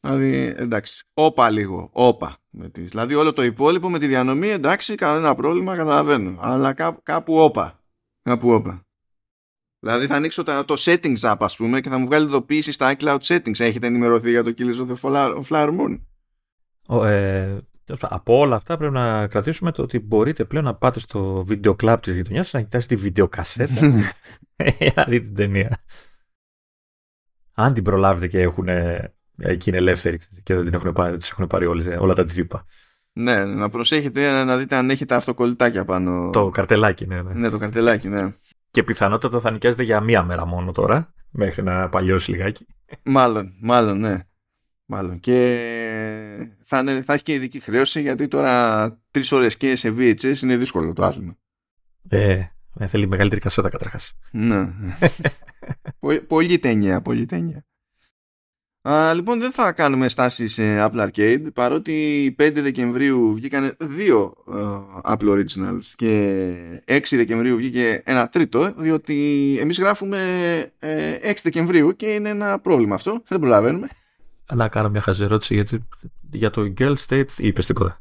Δηλαδή, 0.00 0.54
εντάξει, 0.56 1.04
όπα 1.14 1.50
λίγο, 1.50 1.88
όπα. 1.92 2.36
Με 2.50 2.68
τις, 2.68 2.90
δηλαδή 2.90 3.14
όλο 3.14 3.32
το 3.32 3.42
υπόλοιπο 3.42 3.90
με 3.90 3.98
τη 3.98 4.06
διανομή, 4.06 4.48
εντάξει, 4.48 4.94
κανένα 4.94 5.34
πρόβλημα, 5.34 5.76
καταλαβαίνω. 5.76 6.38
Αλλά 6.40 6.72
κάπου, 6.72 7.00
κάπου 7.02 7.38
όπα. 7.38 7.80
Κάπου 8.22 8.50
όπα. 8.50 8.86
Δηλαδή 9.78 10.06
θα 10.06 10.14
ανοίξω 10.14 10.42
το, 10.42 10.64
το 10.64 10.74
settings 10.78 11.20
app 11.20 11.36
ας 11.38 11.56
πούμε 11.56 11.80
και 11.80 11.88
θα 11.88 11.98
μου 11.98 12.06
βγάλει 12.06 12.26
ειδοποίηση 12.26 12.72
στα 12.72 12.96
iCloud 12.96 13.18
settings. 13.18 13.60
Έχετε 13.60 13.86
ενημερωθεί 13.86 14.30
για 14.30 14.44
το 14.44 14.54
Killers 14.58 14.86
of 14.86 14.94
the 14.94 15.42
Flower 15.48 15.68
Moon; 15.68 16.00
Ο, 16.88 17.04
ε, 17.04 17.66
από 18.00 18.38
όλα 18.38 18.56
αυτά 18.56 18.76
πρέπει 18.76 18.92
να 18.92 19.26
κρατήσουμε 19.26 19.72
το 19.72 19.82
ότι 19.82 19.98
μπορείτε 19.98 20.44
πλέον 20.44 20.64
να 20.64 20.74
πάτε 20.74 21.00
στο 21.00 21.44
βίντεο 21.44 21.74
κλαμπ 21.74 22.00
της 22.00 22.14
γειτονιάς 22.14 22.52
να 22.52 22.62
κοιτάσετε 22.62 22.94
τη 22.94 23.00
βιντεοκασέτα 23.00 23.72
για 24.78 24.92
να 24.96 25.04
δείτε 25.04 25.26
την 25.26 25.34
ταινία. 25.34 25.78
Αν 27.52 27.74
την 27.74 27.82
προλάβετε 27.82 28.26
και 28.26 28.40
έχουν, 28.40 28.68
εκεί 29.38 29.68
είναι 29.68 29.78
ελεύθεροι 29.78 30.18
και 30.42 30.54
δεν 30.54 30.64
την 30.64 30.74
έχουν 30.74 30.92
πάρει, 30.92 31.16
τις 31.16 31.30
έχουν 31.30 31.46
πάρει 31.46 31.66
όλες, 31.66 31.86
όλα 31.98 32.14
τα 32.14 32.24
τύπα. 32.24 32.64
Ναι, 33.12 33.44
να 33.44 33.68
προσέχετε 33.68 34.44
να 34.44 34.56
δείτε 34.56 34.76
αν 34.76 34.90
έχετε 34.90 35.14
αυτοκολλητάκια 35.14 35.84
πάνω. 35.84 36.30
Το 36.30 36.48
καρτελάκι, 36.48 37.06
ναι, 37.06 37.22
ναι. 37.22 37.32
Ναι, 37.34 37.48
το 37.48 37.58
καρτελάκι, 37.58 38.08
ναι. 38.08 38.32
Και 38.70 38.82
πιθανότατα 38.82 39.40
θα 39.40 39.50
νοικιάζεται 39.50 39.82
για 39.82 40.00
μία 40.00 40.22
μέρα 40.22 40.46
μόνο 40.46 40.72
τώρα, 40.72 41.12
μέχρι 41.30 41.62
να 41.62 41.88
παλιώσει 41.88 42.30
λιγάκι. 42.30 42.66
Μάλλον, 43.02 43.52
μάλλον, 43.60 43.98
ναι. 43.98 44.18
Μάλλον. 44.84 45.20
Και 45.20 45.58
θα, 46.64 46.78
είναι, 46.78 47.02
θα 47.02 47.12
έχει 47.12 47.22
και 47.22 47.32
ειδική 47.32 47.60
χρέωση 47.60 48.00
γιατί 48.00 48.28
τώρα 48.28 48.98
τρεις 49.10 49.32
ώρες 49.32 49.56
και 49.56 49.76
σε 49.76 49.94
VHS 49.98 50.36
είναι 50.42 50.56
δύσκολο 50.56 50.92
το 50.92 51.04
άθλημα. 51.04 51.36
Ε, 52.08 52.42
ε, 52.78 52.86
θέλει 52.86 53.06
μεγαλύτερη 53.06 53.40
κασέτα 53.40 53.68
καταρχάς. 53.68 54.18
Ναι. 54.32 54.74
πολύ 56.28 56.58
ταινία, 56.58 57.00
πολύ 57.00 57.26
ταινία. 57.26 57.67
Α, 58.82 59.14
λοιπόν 59.14 59.40
δεν 59.40 59.52
θα 59.52 59.72
κάνουμε 59.72 60.08
στάση 60.08 60.48
σε 60.48 60.62
Apple 60.86 61.08
Arcade 61.08 61.42
παρότι 61.54 62.36
5 62.38 62.50
Δεκεμβρίου 62.54 63.34
βγήκαν 63.34 63.76
δύο 63.78 64.34
uh, 64.54 65.12
Apple 65.12 65.28
Originals 65.28 65.84
και 65.96 66.44
6 66.86 67.00
Δεκεμβρίου 67.10 67.56
βγήκε 67.56 68.02
ένα 68.04 68.28
τρίτο 68.28 68.72
διότι 68.76 69.56
εμείς 69.60 69.78
γράφουμε 69.78 70.18
ε, 70.78 71.32
6 71.32 71.34
Δεκεμβρίου 71.42 71.96
και 71.96 72.06
είναι 72.06 72.28
ένα 72.28 72.58
πρόβλημα 72.58 72.94
αυτό, 72.94 73.22
δεν 73.28 73.38
προλαβαίνουμε. 73.40 73.88
Να 74.54 74.68
κάνω 74.68 74.88
μια 74.88 75.00
χαζερώτηση 75.00 75.54
γιατί 75.54 75.84
για 76.30 76.50
το 76.50 76.72
Girl 76.78 76.94
State 77.08 77.28
είπες 77.36 77.66
τίποτα. 77.66 78.00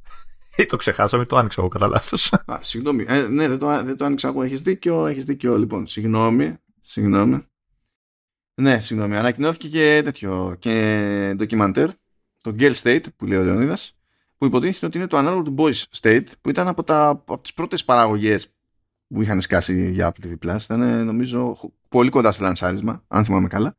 Ή 0.58 0.66
το 0.66 0.76
ξεχάσαμε, 0.76 1.26
το 1.26 1.38
άνοιξα 1.38 1.62
εγώ 1.62 1.70
κατά 1.70 1.88
λάθος. 1.88 2.34
Α, 2.34 2.58
συγγνώμη. 2.60 3.06
Ε, 3.08 3.28
ναι, 3.28 3.48
δεν 3.48 3.58
το, 3.58 3.84
δεν 3.84 3.98
το 3.98 4.06
άνοιξα 4.06 4.28
εγώ. 4.28 4.44
Έχεις 4.44 4.62
δίκιο, 4.62 5.06
έχεις 5.06 5.26
δίκιο. 5.26 5.58
Λοιπόν, 5.58 5.88
συγγνώμη. 5.88 6.58
Συγγνώμη. 6.82 7.46
Ναι, 8.62 8.82
συγγνώμη. 8.82 9.16
Ανακοινώθηκε 9.16 9.68
και 9.68 10.02
τέτοιο 10.04 10.56
και 10.60 11.34
ντοκιμαντέρ, 11.36 11.90
το 12.42 12.56
Girl 12.60 12.74
State 12.74 13.04
που 13.16 13.26
λέει 13.26 13.40
ο 13.40 13.44
Λεωνίδας, 13.44 13.98
που 14.38 14.46
υποτίθεται 14.46 14.86
ότι 14.86 14.98
είναι 14.98 15.08
το 15.08 15.18
ανάλογο 15.18 15.42
του 15.42 15.56
Boys 15.58 15.84
State, 16.02 16.26
που 16.42 16.50
ήταν 16.50 16.68
από, 16.68 16.84
τα, 16.84 17.10
από 17.10 17.40
τις 17.40 17.54
πρώτες 17.54 17.86
παραγωγές 17.86 18.48
που 19.08 19.22
είχαν 19.22 19.42
σκάσει 19.42 19.92
για 19.92 20.14
Apple 20.14 20.26
TV 20.26 20.36
Plus. 20.46 20.60
Ήταν 20.62 21.06
νομίζω 21.06 21.58
πολύ 21.90 22.10
κοντά 22.10 22.32
στο 22.32 22.44
λανσάρισμα, 22.44 23.04
αν 23.08 23.26
θυμάμαι 23.26 23.48
καλά. 23.48 23.78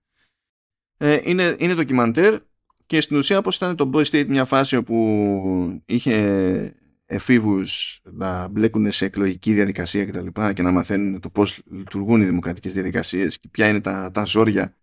Ε, 0.96 1.18
είναι, 1.22 1.56
είναι 1.58 1.74
ντοκιμαντέρ 1.74 2.40
και 2.86 3.00
στην 3.00 3.16
ουσία 3.16 3.38
όπως 3.38 3.56
ήταν 3.56 3.76
το 3.76 3.90
Boy 3.94 4.04
State 4.04 4.26
μια 4.28 4.44
φάση 4.44 4.76
όπου 4.76 5.82
είχε 5.86 6.74
εφήβους 7.10 8.00
να 8.12 8.48
μπλέκουν 8.48 8.90
σε 8.90 9.04
εκλογική 9.04 9.52
διαδικασία 9.52 10.04
και 10.04 10.12
τα 10.12 10.22
λοιπά 10.22 10.52
και 10.52 10.62
να 10.62 10.70
μαθαίνουν 10.70 11.20
το 11.20 11.30
πώς 11.30 11.62
λειτουργούν 11.70 12.20
οι 12.20 12.24
δημοκρατικές 12.24 12.72
διαδικασίες 12.72 13.38
και 13.38 13.48
ποια 13.50 13.68
είναι 13.68 13.80
τα, 13.80 14.10
τα 14.10 14.24
ζόρια 14.24 14.76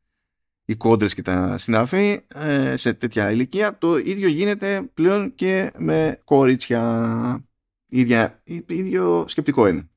οι 0.66 0.76
κόντρες 0.76 1.14
και 1.14 1.22
τα 1.22 1.58
συναφή 1.58 2.20
ε, 2.28 2.76
σε 2.78 2.94
τέτοια 2.94 3.32
ηλικία 3.32 3.78
το 3.78 3.98
ίδιο 3.98 4.28
γίνεται 4.28 4.90
πλέον 4.94 5.36
και 5.36 5.72
με 5.78 6.22
κορίτσια. 6.24 7.46
Ίδια, 7.88 8.42
ίδιο 8.68 9.26
σκεπτικό 9.28 9.68
είναι. 9.68 9.90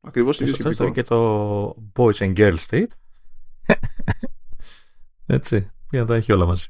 Ακριβώς 0.00 0.36
το 0.36 0.44
ίδιο 0.44 0.54
σκεπτικό. 0.54 0.92
και 0.92 1.02
το 1.02 1.68
Boys 1.96 2.14
and 2.14 2.36
Girls 2.36 2.58
State. 2.70 2.86
Έτσι 5.26 5.70
για 5.90 6.00
να 6.00 6.06
τα 6.06 6.14
έχει 6.14 6.32
όλα 6.32 6.46
μαζί 6.46 6.66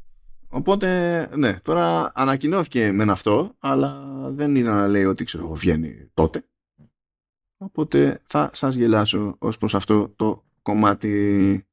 Οπότε, 0.54 1.28
ναι, 1.36 1.60
τώρα 1.60 2.12
ανακοινώθηκε 2.14 2.92
με 2.92 3.12
αυτό, 3.12 3.54
αλλά 3.58 4.00
δεν 4.30 4.56
είδα 4.56 4.74
να 4.74 4.88
λέει 4.88 5.04
ότι 5.04 5.24
ξέρω 5.24 5.44
εγώ 5.44 5.54
βγαίνει 5.54 6.10
τότε. 6.14 6.44
Οπότε 7.56 8.20
θα 8.24 8.50
σας 8.52 8.74
γελάσω 8.74 9.36
ως 9.38 9.58
προς 9.58 9.74
αυτό 9.74 10.08
το 10.16 10.44
κομμάτι. 10.62 11.66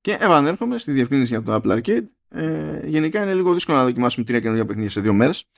Και 0.00 0.12
επανέρχομαι 0.20 0.78
στη 0.78 0.92
διευκρίνηση 0.92 1.32
για 1.32 1.42
το 1.42 1.54
Apple 1.54 1.78
Arcade. 1.78 2.04
Ε, 2.28 2.86
γενικά 2.86 3.22
είναι 3.22 3.34
λίγο 3.34 3.52
δύσκολο 3.52 3.78
να 3.78 3.84
δοκιμάσουμε 3.84 4.24
τρία 4.24 4.40
καινούργια 4.40 4.66
παιχνίδια 4.66 4.90
σε 4.90 5.00
δύο 5.00 5.12
μέρες. 5.12 5.48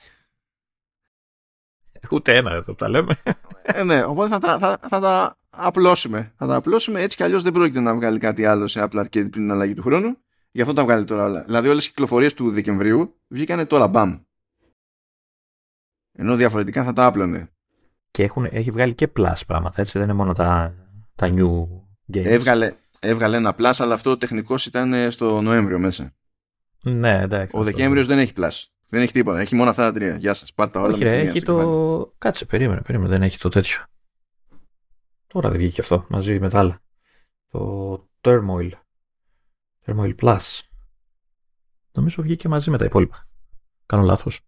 Ούτε 2.11 2.35
ένα 2.35 2.51
εδώ 2.51 2.75
τα 2.75 2.89
λέμε. 2.89 3.15
Ε, 3.61 3.83
ναι, 3.83 4.03
οπότε 4.03 4.29
θα 4.29 4.39
τα, 4.39 4.59
θα, 4.59 4.79
θα 4.89 4.99
τα 4.99 5.37
απλώσουμε. 5.49 6.33
Θα 6.37 6.47
τα 6.47 6.55
απλώσουμε 6.55 7.01
έτσι 7.01 7.17
κι 7.17 7.23
αλλιώς 7.23 7.43
δεν 7.43 7.53
πρόκειται 7.53 7.79
να 7.79 7.95
βγάλει 7.95 8.19
κάτι 8.19 8.45
άλλο 8.45 8.67
σε 8.67 8.83
Apple 8.83 8.99
Arcade 8.99 9.09
πριν 9.09 9.31
την 9.31 9.51
αλλαγή 9.51 9.73
του 9.73 9.81
χρόνου. 9.81 10.17
Γι' 10.57 10.63
αυτό 10.63 10.75
τα 10.75 10.83
βγάλει 10.83 11.05
τώρα 11.05 11.23
όλα. 11.23 11.43
Δηλαδή 11.43 11.67
όλες 11.67 11.85
οι 11.85 11.89
κυκλοφορίες 11.89 12.33
του 12.33 12.51
Δεκεμβρίου 12.51 13.15
βγήκανε 13.27 13.65
τώρα 13.65 13.87
μπαμ. 13.87 14.19
Ενώ 16.11 16.35
διαφορετικά 16.35 16.83
θα 16.83 16.93
τα 16.93 17.05
άπλωνε. 17.05 17.49
Και 18.11 18.23
έχουν, 18.23 18.47
έχει 18.51 18.71
βγάλει 18.71 18.93
και 18.93 19.11
plus 19.17 19.41
πράγματα, 19.47 19.81
έτσι 19.81 19.97
δεν 19.97 20.07
είναι 20.07 20.17
μόνο 20.17 20.33
τα, 20.33 20.73
τα 21.15 21.27
new 21.27 21.65
games. 22.13 22.25
Έβγαλε, 22.25 22.75
έβγαλε 22.99 23.37
ένα 23.37 23.55
plus, 23.57 23.73
αλλά 23.77 23.93
αυτό 23.93 24.17
τεχνικώ 24.17 24.55
ήταν 24.65 25.11
στο 25.11 25.41
Νοέμβριο 25.41 25.79
μέσα. 25.79 26.13
Ναι, 26.83 27.21
εντάξει. 27.21 27.57
Ο 27.57 27.63
Δεκέμβριος 27.63 28.07
δεν 28.07 28.19
έχει 28.19 28.33
plus. 28.35 28.63
Δεν 28.89 29.01
έχει 29.01 29.11
τίποτα. 29.11 29.39
Έχει 29.39 29.55
μόνο 29.55 29.69
αυτά 29.69 29.83
τα 29.83 29.91
τρία. 29.91 30.15
Γεια 30.15 30.33
σας. 30.33 30.53
Πάρτα 30.53 30.81
όλα. 30.81 30.93
Όχι, 30.93 31.03
ρε, 31.03 31.19
έχει 31.19 31.41
το. 31.41 32.13
Κάτσε, 32.17 32.45
περίμενε, 32.45 32.81
περίμενε. 32.81 33.09
Δεν 33.09 33.21
έχει 33.21 33.37
το 33.37 33.49
τέτοιο. 33.49 33.79
Τώρα 35.27 35.49
δεν 35.49 35.59
βγήκε 35.59 35.81
αυτό 35.81 36.05
μαζί 36.09 36.39
με 36.39 36.49
τα 36.49 36.59
άλλα. 36.59 36.79
Το 37.49 38.09
Turmoil. 38.21 38.71
Thermal 39.87 40.15
Plus. 40.15 40.59
Νομίζω 41.91 42.21
βγήκε 42.21 42.47
μαζί 42.47 42.69
με 42.69 42.77
τα 42.77 42.85
υπόλοιπα. 42.85 43.27
Κάνω 43.85 44.03
λάθος. 44.03 44.41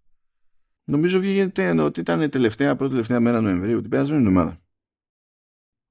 Νομίζω 0.83 1.19
βγήκε 1.19 1.63
ότι 1.79 1.99
ήταν 1.99 2.29
τελευταία, 2.29 2.75
πρώτη 2.75 2.91
τελευταία 2.91 3.19
μέρα 3.19 3.41
Νοεμβρίου, 3.41 3.81
την 3.81 3.89
περασμένη 3.89 4.21
εβδομάδα. 4.21 4.61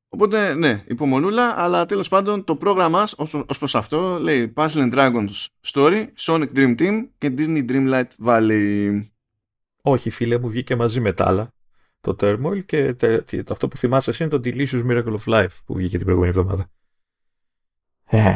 Οπότε, 0.08 0.54
ναι, 0.54 0.82
υπομονούλα, 0.86 1.60
αλλά 1.60 1.86
τέλος 1.86 2.08
πάντων 2.08 2.44
το 2.44 2.56
πρόγραμμα 2.56 3.06
ως 3.46 3.58
προς 3.58 3.74
αυτό 3.74 4.18
λέει 4.18 4.52
Puzzle 4.56 4.90
and 4.90 4.94
Dragons 4.94 5.46
Story, 5.66 6.06
Sonic 6.18 6.52
Dream 6.54 6.80
Team 6.80 7.08
και 7.18 7.34
Disney 7.38 7.70
Dreamlight 7.70 8.08
Valley. 8.24 9.02
Όχι, 9.82 10.10
φίλε 10.10 10.38
μου, 10.38 10.48
βγήκε 10.48 10.76
μαζί 10.76 11.00
με 11.00 11.12
τα 11.12 11.26
άλλα. 11.26 11.52
Το 12.00 12.16
Turmoil 12.20 12.64
και 12.64 12.94
το, 12.94 13.24
αυτό 13.48 13.68
που 13.68 13.76
θυμάσαι 13.76 14.10
εσύ 14.10 14.22
είναι 14.22 14.38
το 14.38 14.40
Delicious 14.44 14.86
Miracle 14.90 15.16
of 15.18 15.34
Life 15.34 15.56
που 15.64 15.74
βγήκε 15.74 15.96
την 15.96 16.04
προηγούμενη 16.04 16.32
εβδομάδα. 16.36 16.70
Ε, 18.04 18.34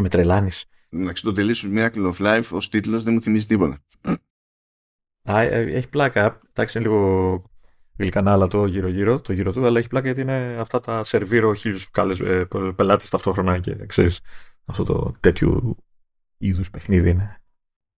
με 0.00 0.08
τρελάνεις. 0.08 0.64
Εντάξει, 0.90 1.22
το 1.22 1.32
τελείσου 1.32 1.70
Miracle 1.74 2.12
of 2.12 2.16
Life 2.18 2.48
ως 2.50 2.68
τίτλος 2.68 3.02
δεν 3.02 3.12
μου 3.12 3.22
θυμίζει 3.22 3.46
τίποτα. 3.46 3.84
Α, 5.22 5.40
ε, 5.40 5.60
έχει 5.60 5.88
πλάκα. 5.88 6.40
Εντάξει, 6.52 6.78
είναι 6.78 6.86
λίγο 6.86 7.42
γλυκανάλα 7.98 8.46
το 8.46 8.66
γύρω-γύρω, 8.66 9.20
το 9.20 9.32
γύρω 9.32 9.52
του, 9.52 9.66
αλλά 9.66 9.78
έχει 9.78 9.88
πλάκα 9.88 10.06
γιατί 10.06 10.20
είναι 10.20 10.56
αυτά 10.58 10.80
τα 10.80 11.04
σερβίρο 11.04 11.54
χίλιους 11.54 11.90
κάλες 11.90 12.46
πελάτες 12.76 13.10
ταυτόχρονα 13.10 13.58
και 13.58 13.86
ξέρεις 13.86 14.20
αυτό 14.64 14.84
το 14.84 15.16
τέτοιου 15.20 15.76
είδους 16.36 16.70
παιχνίδι 16.70 17.10
είναι. 17.10 17.40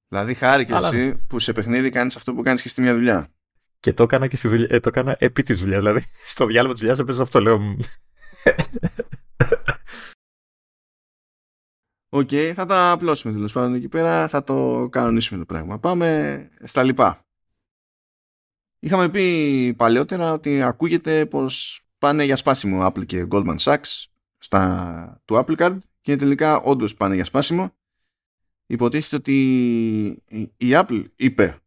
Δηλαδή 0.08 0.34
χάρη 0.34 0.64
και 0.64 0.74
Αλλά... 0.74 0.88
εσύ 0.88 1.16
που 1.28 1.38
σε 1.38 1.52
παιχνίδι 1.52 1.90
κάνεις 1.90 2.16
αυτό 2.16 2.34
που 2.34 2.42
κάνεις 2.42 2.62
και 2.62 2.68
στη 2.68 2.80
μια 2.80 2.94
δουλειά. 2.94 3.32
Και 3.80 3.92
το 3.92 4.02
έκανα 4.02 4.26
και 4.26 4.36
στη 4.36 4.48
δουλειά, 4.48 4.66
ε, 4.70 4.80
το 4.80 4.88
έκανα 4.88 5.16
επί 5.18 5.42
της 5.42 5.60
δουλειάς. 5.60 5.82
Δηλαδή, 5.82 6.04
στο 6.24 6.46
διάλογο 6.46 6.72
της 6.72 6.80
δουλειάς 6.80 6.98
έπαιζε 6.98 7.22
αυτό, 7.22 7.40
λέω. 7.40 7.76
OK, 12.10 12.28
okay, 12.32 12.52
θα 12.54 12.66
τα 12.66 12.90
απλώσουμε 12.90 13.32
τέλος 13.32 13.52
πάντων 13.52 13.74
εκεί 13.74 13.88
πέρα, 13.88 14.28
θα 14.28 14.44
το 14.44 14.88
κανονίσουμε 14.88 15.38
το 15.38 15.44
πράγμα. 15.44 15.78
Πάμε 15.78 16.48
στα 16.62 16.82
λοιπά. 16.82 17.26
Είχαμε 18.78 19.08
πει 19.08 19.74
παλιότερα 19.76 20.32
ότι 20.32 20.62
ακούγεται 20.62 21.26
πως 21.26 21.82
πάνε 21.98 22.24
για 22.24 22.36
σπάσιμο 22.36 22.86
Apple 22.86 23.06
και 23.06 23.26
Goldman 23.30 23.56
Sachs 23.58 24.04
στα, 24.38 25.22
του 25.24 25.44
Apple 25.44 25.56
Card 25.56 25.78
και 26.00 26.16
τελικά 26.16 26.60
όντως 26.60 26.94
πάνε 26.94 27.14
για 27.14 27.24
σπάσιμο. 27.24 27.72
Υποτίθεται 28.66 29.16
ότι 29.16 29.42
η 30.56 30.70
Apple 30.70 31.04
είπε 31.16 31.58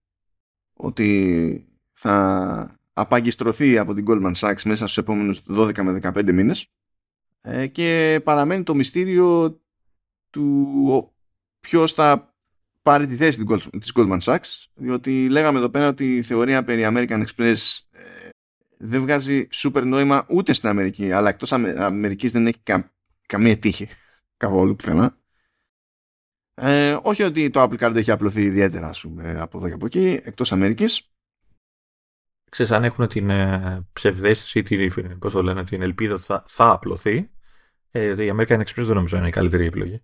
ότι 0.73 1.65
θα 1.91 2.79
απαγκιστρωθεί 2.93 3.77
από 3.77 3.93
την 3.93 4.05
Goldman 4.07 4.33
Sachs 4.33 4.61
μέσα 4.65 4.75
στους 4.75 4.97
επόμενους 4.97 5.41
12 5.49 5.81
με 5.81 5.99
15 6.01 6.31
μήνες 6.31 6.67
ε, 7.41 7.67
και 7.67 8.21
παραμένει 8.23 8.63
το 8.63 8.75
μυστήριο 8.75 9.61
του 10.31 11.13
ποιος 11.59 11.93
θα 11.93 12.35
πάρει 12.81 13.07
τη 13.07 13.15
θέση 13.15 13.45
της 13.79 13.91
Goldman 13.95 14.19
Sachs 14.19 14.65
διότι 14.73 15.29
λέγαμε 15.29 15.57
εδώ 15.57 15.69
πέρα 15.69 15.87
ότι 15.87 16.15
η 16.15 16.21
θεωρία 16.21 16.63
περί 16.63 16.83
American 16.85 17.23
Express 17.25 17.79
ε, 17.91 18.29
δεν 18.77 19.01
βγάζει 19.01 19.47
σούπερ 19.51 19.85
νόημα 19.85 20.25
ούτε 20.29 20.53
στην 20.53 20.69
Αμερική 20.69 21.11
αλλά 21.11 21.29
εκτός 21.29 21.51
Αμερικής 21.51 22.31
δεν 22.31 22.47
έχει 22.47 22.61
καμία 23.25 23.57
τύχη 23.57 23.87
καθόλου 24.37 24.75
πουθενά 24.75 25.17
ε, 26.53 26.97
όχι 27.03 27.23
ότι 27.23 27.49
το 27.49 27.61
Apple 27.63 27.77
Card 27.77 27.95
έχει 27.95 28.11
απλωθεί 28.11 28.41
ιδιαίτερα 28.41 28.87
ας 28.87 29.01
πούμε, 29.01 29.41
από 29.41 29.57
εδώ 29.57 29.67
και 29.67 29.73
από 29.73 29.85
εκεί 29.85 30.19
εκτός 30.23 30.51
Αμερικής 30.51 31.11
Ξέρεις, 32.51 32.71
αν 32.71 32.83
έχουν 32.83 33.07
την 33.07 33.29
ε, 33.29 33.87
ψευδέστηση, 33.93 34.63
την, 34.63 35.19
πώς 35.19 35.33
το 35.33 35.43
λένε, 35.43 35.63
την 35.63 35.81
ελπίδα 35.81 36.13
ότι 36.13 36.23
θα, 36.23 36.43
θα 36.47 36.71
απλωθεί, 36.71 37.29
ε, 37.91 38.23
η 38.25 38.33
American 38.37 38.59
Express 38.59 38.83
δεν 38.83 38.95
νομίζω 38.95 39.17
είναι 39.17 39.27
η 39.27 39.31
καλύτερη 39.31 39.65
επιλογή. 39.65 40.03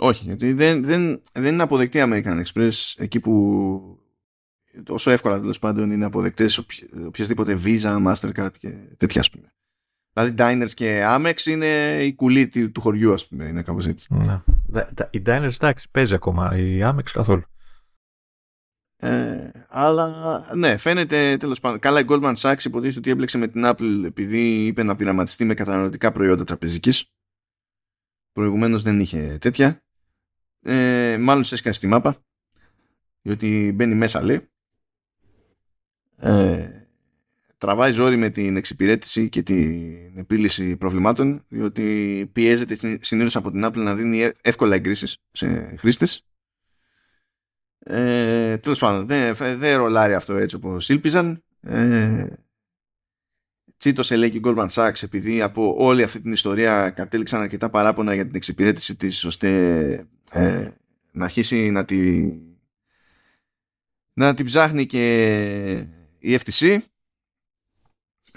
Όχι, 0.00 0.24
γιατί 0.24 0.52
δεν, 0.52 0.84
δεν, 0.84 1.22
δεν 1.32 1.52
είναι 1.52 1.62
αποδεκτή 1.62 1.98
η 1.98 2.02
American 2.04 2.42
Express 2.44 2.94
εκεί 2.96 3.20
που 3.20 3.98
τόσο 4.82 5.10
εύκολα 5.10 5.40
τέλος 5.40 5.58
πάντων 5.58 5.90
είναι 5.90 6.04
αποδεκτές 6.04 6.64
οποιασδήποτε 7.06 7.58
Visa, 7.64 8.06
Mastercard 8.06 8.50
και 8.58 8.70
τέτοια 8.96 9.20
ας 9.20 9.30
πούμε. 9.30 9.52
Δηλαδή 10.12 10.34
Diners 10.38 10.70
και 10.74 11.02
Amex 11.04 11.44
είναι 11.46 11.98
η 12.04 12.14
κουλή 12.14 12.48
του 12.48 12.80
χωριού 12.80 13.12
ας 13.12 13.28
πούμε, 13.28 13.44
είναι 13.44 13.62
κάπως 13.62 13.86
έτσι. 13.86 14.14
Ναι. 14.14 14.40
Η 15.10 15.22
Diners 15.26 15.54
εντάξει 15.54 15.90
παίζει 15.90 16.14
ακόμα, 16.14 16.56
η 16.56 16.80
Amex 16.82 17.10
καθόλου. 17.12 17.42
Ε, 19.00 19.50
αλλά 19.68 20.10
ναι, 20.54 20.76
φαίνεται 20.76 21.36
τέλος 21.36 21.60
πάντων. 21.60 21.78
Καλά, 21.78 22.00
η 22.00 22.04
Goldman 22.08 22.34
Sachs 22.34 22.64
υποτίθεται 22.64 22.98
ότι 22.98 23.10
έμπλεξε 23.10 23.38
με 23.38 23.48
την 23.48 23.62
Apple 23.64 24.02
επειδή 24.04 24.66
είπε 24.66 24.82
να 24.82 24.96
πειραματιστεί 24.96 25.44
με 25.44 25.54
καταναλωτικά 25.54 26.12
προϊόντα 26.12 26.44
τραπεζικής. 26.44 27.12
Προηγουμένως 28.32 28.82
δεν 28.82 29.00
είχε 29.00 29.38
τέτοια. 29.40 29.82
Ε, 30.68 31.18
μάλλον 31.18 31.44
σε 31.44 31.54
έσκασε 31.54 31.78
στη 31.78 31.86
μάπα. 31.86 32.22
Διότι 33.22 33.72
μπαίνει 33.74 33.94
μέσα, 33.94 34.22
λέει. 34.22 34.48
Ε, 36.16 36.68
τραβάει 37.58 37.92
ζόρι 37.92 38.16
με 38.16 38.30
την 38.30 38.56
εξυπηρέτηση 38.56 39.28
και 39.28 39.42
την 39.42 40.18
επίλυση 40.18 40.76
προβλημάτων 40.76 41.44
διότι 41.48 42.30
πιέζεται 42.32 42.98
συνήθως 43.00 43.36
από 43.36 43.50
την 43.50 43.64
Apple 43.64 43.76
να 43.76 43.94
δίνει 43.94 44.30
εύκολα 44.40 44.74
εγκρίσεις 44.74 45.16
σε 45.32 45.74
χρήστες. 45.78 46.26
Ε, 47.78 48.56
Τέλος 48.56 48.78
πάντων, 48.78 49.06
δεν, 49.06 49.34
δεν 49.34 49.76
ρολάρει 49.76 50.14
αυτό 50.14 50.34
έτσι 50.34 50.56
όπως 50.56 50.88
ήλπιζαν. 50.88 51.42
Ε, 51.60 52.26
τσίτωσε 53.78 54.16
λέει 54.16 54.30
και 54.30 54.38
η 54.38 54.42
Goldman 54.44 54.68
Sachs 54.68 55.02
επειδή 55.02 55.42
από 55.42 55.74
όλη 55.78 56.02
αυτή 56.02 56.20
την 56.20 56.32
ιστορία 56.32 56.90
κατέληξαν 56.90 57.40
αρκετά 57.40 57.70
παράπονα 57.70 58.14
για 58.14 58.26
την 58.26 58.34
εξυπηρέτηση 58.34 58.96
της 58.96 59.24
ώστε 59.24 59.48
ε, 60.30 60.70
να 61.12 61.24
αρχίσει 61.24 61.70
να 61.70 61.84
τη 61.84 62.30
να 64.12 64.34
την 64.34 64.44
ψάχνει 64.44 64.86
και 64.86 65.86
η 66.18 66.38
FTC 66.44 66.78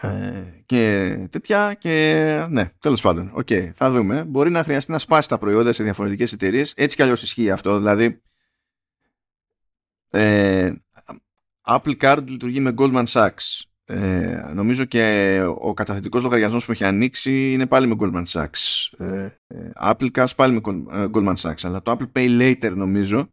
ε, 0.01 0.43
και 0.65 1.15
τέτοια 1.30 1.73
και 1.73 2.45
ναι, 2.49 2.71
τέλος 2.80 3.01
πάντων, 3.01 3.32
OK, 3.34 3.47
okay, 3.49 3.71
θα 3.73 3.91
δούμε. 3.91 4.23
Μπορεί 4.23 4.49
να 4.49 4.63
χρειαστεί 4.63 4.91
να 4.91 4.97
σπάσει 4.97 5.30
τα 5.30 5.38
προϊόντα 5.38 5.71
σε 5.71 5.84
διαφορετικές 5.84 6.34
εταιρείες. 6.34 6.73
έτσι 6.77 6.95
κι 6.95 7.01
αλλιώς 7.01 7.21
ισχύει 7.21 7.51
αυτό, 7.51 7.77
δηλαδή 7.77 8.21
ε, 10.10 10.71
Apple 11.67 11.97
Card 12.01 12.23
λειτουργεί 12.27 12.60
με 12.60 12.73
Goldman 12.77 13.06
Sachs. 13.06 13.62
Ε, 13.93 14.51
νομίζω 14.54 14.86
και 14.86 15.43
ο 15.60 15.73
καταθετικός 15.73 16.23
λογαριασμός 16.23 16.65
που 16.65 16.71
έχει 16.71 16.84
ανοίξει 16.84 17.51
είναι 17.54 17.67
πάλι 17.67 17.88
με 17.88 17.95
Goldman 17.99 18.23
Sachs. 18.25 18.89
Ε, 18.97 19.30
ε 19.47 19.71
Apple 19.82 20.12
Cash 20.12 20.36
πάλι 20.36 20.54
με 20.54 20.62
ε, 20.91 21.06
Goldman 21.13 21.36
Sachs. 21.36 21.62
Αλλά 21.63 21.82
το 21.82 21.97
Apple 21.97 22.17
Pay 22.17 22.39
Later 22.39 22.73
νομίζω 22.75 23.23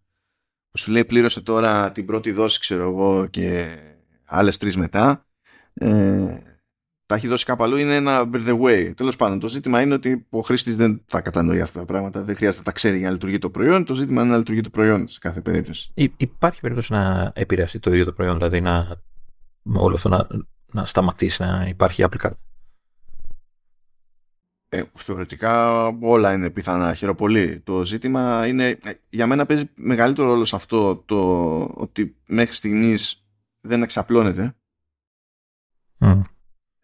που 0.71 0.79
σου 0.79 0.90
λέει 0.90 1.05
πλήρωσε 1.05 1.40
τώρα 1.40 1.92
την 1.92 2.07
πρώτη 2.07 2.33
δόση 2.33 2.61
ξέρω 2.61 2.83
εγώ 2.83 3.27
και 3.27 3.79
άλλες 4.25 4.57
τρεις 4.57 4.77
μετά 4.77 5.27
ε, 5.75 6.38
τα 7.07 7.14
έχει 7.14 7.29
δώσει 7.29 7.44
κάπου 7.44 7.64
αλλού 7.64 7.77
είναι 7.77 7.94
ένα 7.94 8.31
by 8.33 8.49
the 8.49 8.61
way. 8.61 8.92
Τέλος 8.97 9.16
πάντων, 9.16 9.38
το 9.38 9.49
ζήτημα 9.49 9.81
είναι 9.81 9.94
ότι 9.94 10.27
ο 10.31 10.40
χρήστης 10.40 10.77
δεν 10.77 11.03
θα 11.07 11.21
κατανοεί 11.21 11.61
αυτά 11.61 11.79
τα 11.79 11.85
πράγματα. 11.85 12.23
Δεν 12.23 12.37
χρειάζεται 12.37 12.59
να 12.59 12.64
τα 12.64 12.73
ξέρει 12.73 12.99
για 12.99 13.07
να 13.07 13.12
λειτουργεί 13.12 13.38
το 13.38 13.51
προϊόν. 13.51 13.85
Το 13.85 13.94
ζήτημα 13.94 14.23
είναι 14.23 14.31
να 14.31 14.37
λειτουργεί 14.37 14.61
το 14.61 14.71
προϊόν 14.71 15.09
σε 15.09 15.18
κάθε 15.18 15.40
περίπτωση. 15.40 15.90
υπάρχει 16.16 16.61
περίπτωση 16.61 16.92
να 16.92 17.33
επηρεαστεί 17.35 17.79
το 17.79 17.90
ίδιο 17.90 18.05
το 18.05 18.12
προϊόν, 18.12 18.37
δηλαδή 18.37 18.61
να, 18.61 19.01
όλο 19.74 19.94
αυτό 19.94 20.09
να, 20.09 20.26
να 20.72 20.85
σταματήσει 20.85 21.42
να 21.42 21.66
υπάρχει 21.68 22.04
Apple 22.07 22.26
Card. 22.26 22.33
Ε, 24.70 24.83
θεωρητικά 24.94 25.85
όλα 26.00 26.33
είναι 26.33 26.50
πιθανά, 26.50 26.94
χειροπολί. 26.94 27.61
Το 27.61 27.85
ζήτημα 27.85 28.46
είναι, 28.46 28.68
ε, 28.68 28.92
για 29.09 29.26
μένα 29.26 29.46
παίζει 29.46 29.70
μεγαλύτερο 29.74 30.28
ρόλο 30.28 30.44
σε 30.44 30.57
αυτό 30.57 30.96
το 30.96 31.61
ότι 31.74 32.16
μέχρι 32.26 32.54
στιγμής 32.54 33.24
δεν 33.61 33.83
εξαπλώνεται. 33.83 34.57
Mm. 35.98 36.22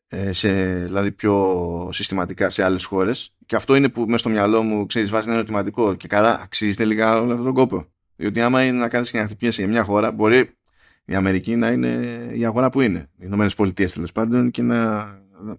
Ε, 0.09 0.33
σε, 0.33 0.75
δηλαδή 0.75 1.13
πιο 1.13 1.89
συστηματικά 1.93 2.51
σε 2.51 2.65
άλλες 2.65 2.85
χώρες 2.85 3.37
και 3.47 3.57
αυτό 3.57 3.75
είναι 3.75 3.89
που 3.89 4.05
μέσα 4.05 4.19
στο 4.19 4.29
μυαλό 4.29 4.63
μου 4.63 4.87
ξέρεις 4.87 5.11
βάζει 5.11 5.29
ένα 5.29 5.37
ερωτηματικό 5.37 5.95
και 5.95 6.09
καλά 6.09 6.41
αξίζει 6.43 6.75
τελικά 6.77 7.21
όλο 7.21 7.31
αυτόν 7.31 7.45
τον 7.45 7.55
κόπο 7.55 7.87
διότι 8.17 8.41
άμα 8.41 8.65
είναι 8.65 8.79
να 8.79 8.89
κάνεις 8.89 9.11
και 9.11 9.19
να 9.19 9.25
χτυπιέσαι 9.25 9.63
για 9.63 9.71
μια 9.71 9.85
χώρα 9.85 10.13
μπορεί 10.13 10.57
η 11.05 11.15
Αμερική 11.15 11.57
να 11.57 11.71
είναι 11.71 11.89
η 12.35 12.45
αγορά 12.45 12.71
που 12.71 12.81
είναι 12.81 12.99
οι 12.99 13.23
Ηνωμένες 13.23 13.55
Πολιτείες 13.55 13.93
τέλος 13.93 14.13
πάντων 14.13 14.51
και 14.51 14.63
να 14.63 15.05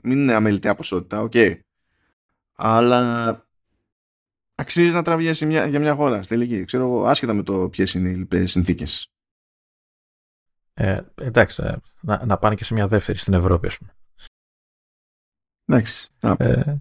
μην 0.02 0.20
είναι 0.20 0.34
αμελητέα 0.34 0.76
ποσότητα 0.76 1.22
OK 1.22 1.32
okay. 1.34 1.60
αλλά 2.56 3.40
αξίζει 4.56 4.92
να 4.92 5.04
τραβιέσαι 5.04 5.46
μια, 5.46 5.66
για 5.66 5.80
μια 5.80 5.96
χώρα 5.96 6.22
τελική 6.22 6.64
ξέρω 6.66 6.84
εγώ 6.84 7.06
άσχετα 7.06 7.34
με 7.34 7.44
το 7.44 7.70
ποιες 7.70 7.94
είναι 7.94 8.10
οι 8.10 8.16
λοιπές 8.16 8.52
συνθήκες 8.52 9.10
ε, 10.78 11.02
εντάξει, 11.16 11.64
ε, 11.64 11.76
να, 12.02 12.26
να 12.26 12.38
πάνε 12.38 12.56
και 12.56 12.64
σε 12.64 12.74
μια 12.74 12.88
δεύτερη 12.88 13.18
στην 13.18 13.34
Ευρώπη, 13.34 13.68
ας 13.68 13.78
πούμε. 13.78 13.96
Εντάξει. 15.66 16.10
Ε, 16.38 16.76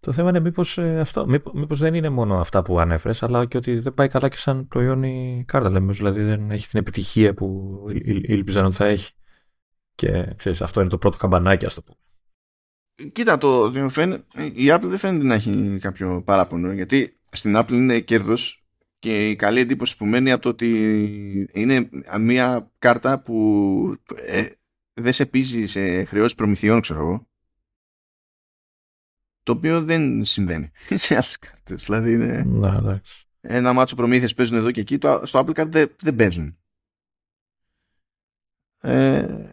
το 0.00 0.12
θέμα 0.12 0.28
είναι 0.28 0.40
μήπως, 0.40 0.78
ε, 0.78 1.00
αυτό, 1.00 1.26
μήπως, 1.54 1.78
δεν 1.78 1.94
είναι 1.94 2.08
μόνο 2.08 2.40
αυτά 2.40 2.62
που 2.62 2.80
ανέφερες, 2.80 3.22
αλλά 3.22 3.46
και 3.46 3.56
ότι 3.56 3.78
δεν 3.78 3.94
πάει 3.94 4.08
καλά 4.08 4.28
και 4.28 4.36
σαν 4.36 4.68
προϊόν 4.68 5.02
η 5.02 5.44
κάρτα, 5.46 5.70
λέμε, 5.70 5.92
δηλαδή 5.92 6.22
δεν 6.22 6.50
έχει 6.50 6.68
την 6.68 6.78
επιτυχία 6.78 7.34
που 7.34 7.76
ήλπιζαν 8.04 8.64
ότι 8.64 8.76
θα 8.76 8.86
έχει. 8.86 9.12
Και 9.94 10.34
ξέρεις, 10.36 10.62
αυτό 10.62 10.80
είναι 10.80 10.90
το 10.90 10.98
πρώτο 10.98 11.16
καμπανάκι, 11.16 11.64
ας 11.64 11.74
το 11.74 11.82
πούμε. 11.82 11.98
Κοίτα, 13.12 13.38
το, 13.38 13.72
η 14.54 14.66
Apple 14.66 14.82
δεν 14.82 14.98
φαίνεται 14.98 15.24
να 15.24 15.34
έχει 15.34 15.78
κάποιο 15.80 16.22
παράπονο, 16.22 16.72
γιατί 16.72 17.20
στην 17.30 17.54
Apple 17.56 17.72
είναι 17.72 18.00
κέρδος 18.00 18.64
και 18.98 19.28
η 19.28 19.36
καλή 19.36 19.60
εντύπωση 19.60 19.96
που 19.96 20.06
μένει 20.06 20.32
από 20.32 20.42
το 20.42 20.48
ότι 20.48 21.48
είναι 21.52 21.88
μια 22.20 22.72
κάρτα 22.78 23.22
που 23.22 23.96
ε, 24.26 24.46
δεν 24.92 25.12
σε 25.12 25.26
πείζει 25.26 25.66
σε 25.66 26.04
χρεώσεις 26.04 26.34
προμηθειών, 26.34 26.80
ξέρω 26.80 27.00
εγώ. 27.00 27.29
Το 29.50 29.56
οποίο 29.56 29.82
δεν 29.84 30.24
συμβαίνει 30.24 30.70
σε 30.94 31.14
άλλες 31.14 31.38
κάρτες. 31.38 31.84
Δηλαδή 31.84 32.12
είναι. 32.12 32.42
Να, 32.44 33.00
ένα 33.40 33.72
μάτσο 33.72 33.94
προμήθειες 33.94 34.34
παίζουν 34.34 34.56
εδώ 34.56 34.70
και 34.70 34.80
εκεί. 34.80 34.98
Το, 34.98 35.22
στο 35.24 35.44
Apple 35.44 35.60
Card 35.60 35.68
δεν, 35.68 35.94
δεν 36.02 36.16
παίζουν. 36.16 36.58
Ε, 38.80 39.48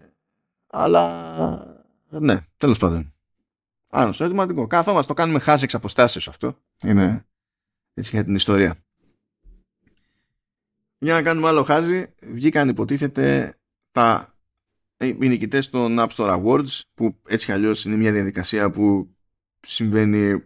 αλλά 0.68 1.88
ναι, 2.10 2.38
τέλος 2.58 2.78
πάντων. 2.78 3.14
Άλλο 3.88 4.12
στο 4.12 4.24
ερωτηματικό. 4.24 4.68
Καθόμαστε, 4.68 5.08
το 5.08 5.14
κάνουμε 5.14 5.40
χάζι 5.40 5.64
εξ 5.64 5.76
αποστάσεως 5.76 6.28
αυτό. 6.28 6.58
Είναι 6.84 7.26
έτσι 7.94 8.12
για 8.14 8.24
την 8.24 8.36
ιστορία. 8.36 8.76
Για 10.98 11.14
να 11.14 11.22
κάνουμε 11.22 11.48
άλλο 11.48 11.64
χάζι, 11.64 12.06
βγήκαν 12.22 12.70
υποτίθεται 12.70 13.58
τα 13.92 14.38
οι 14.98 15.28
νικητές 15.28 15.70
των 15.70 15.98
App 16.00 16.08
Store 16.08 16.44
Awards 16.44 16.82
που 16.94 17.22
έτσι 17.28 17.46
κι 17.46 17.52
αλλιώς 17.52 17.86
είναι 17.86 17.96
μια 17.96 18.12
διαδικασία 18.12 18.70
που 18.70 19.17
συμβαίνει 19.68 20.44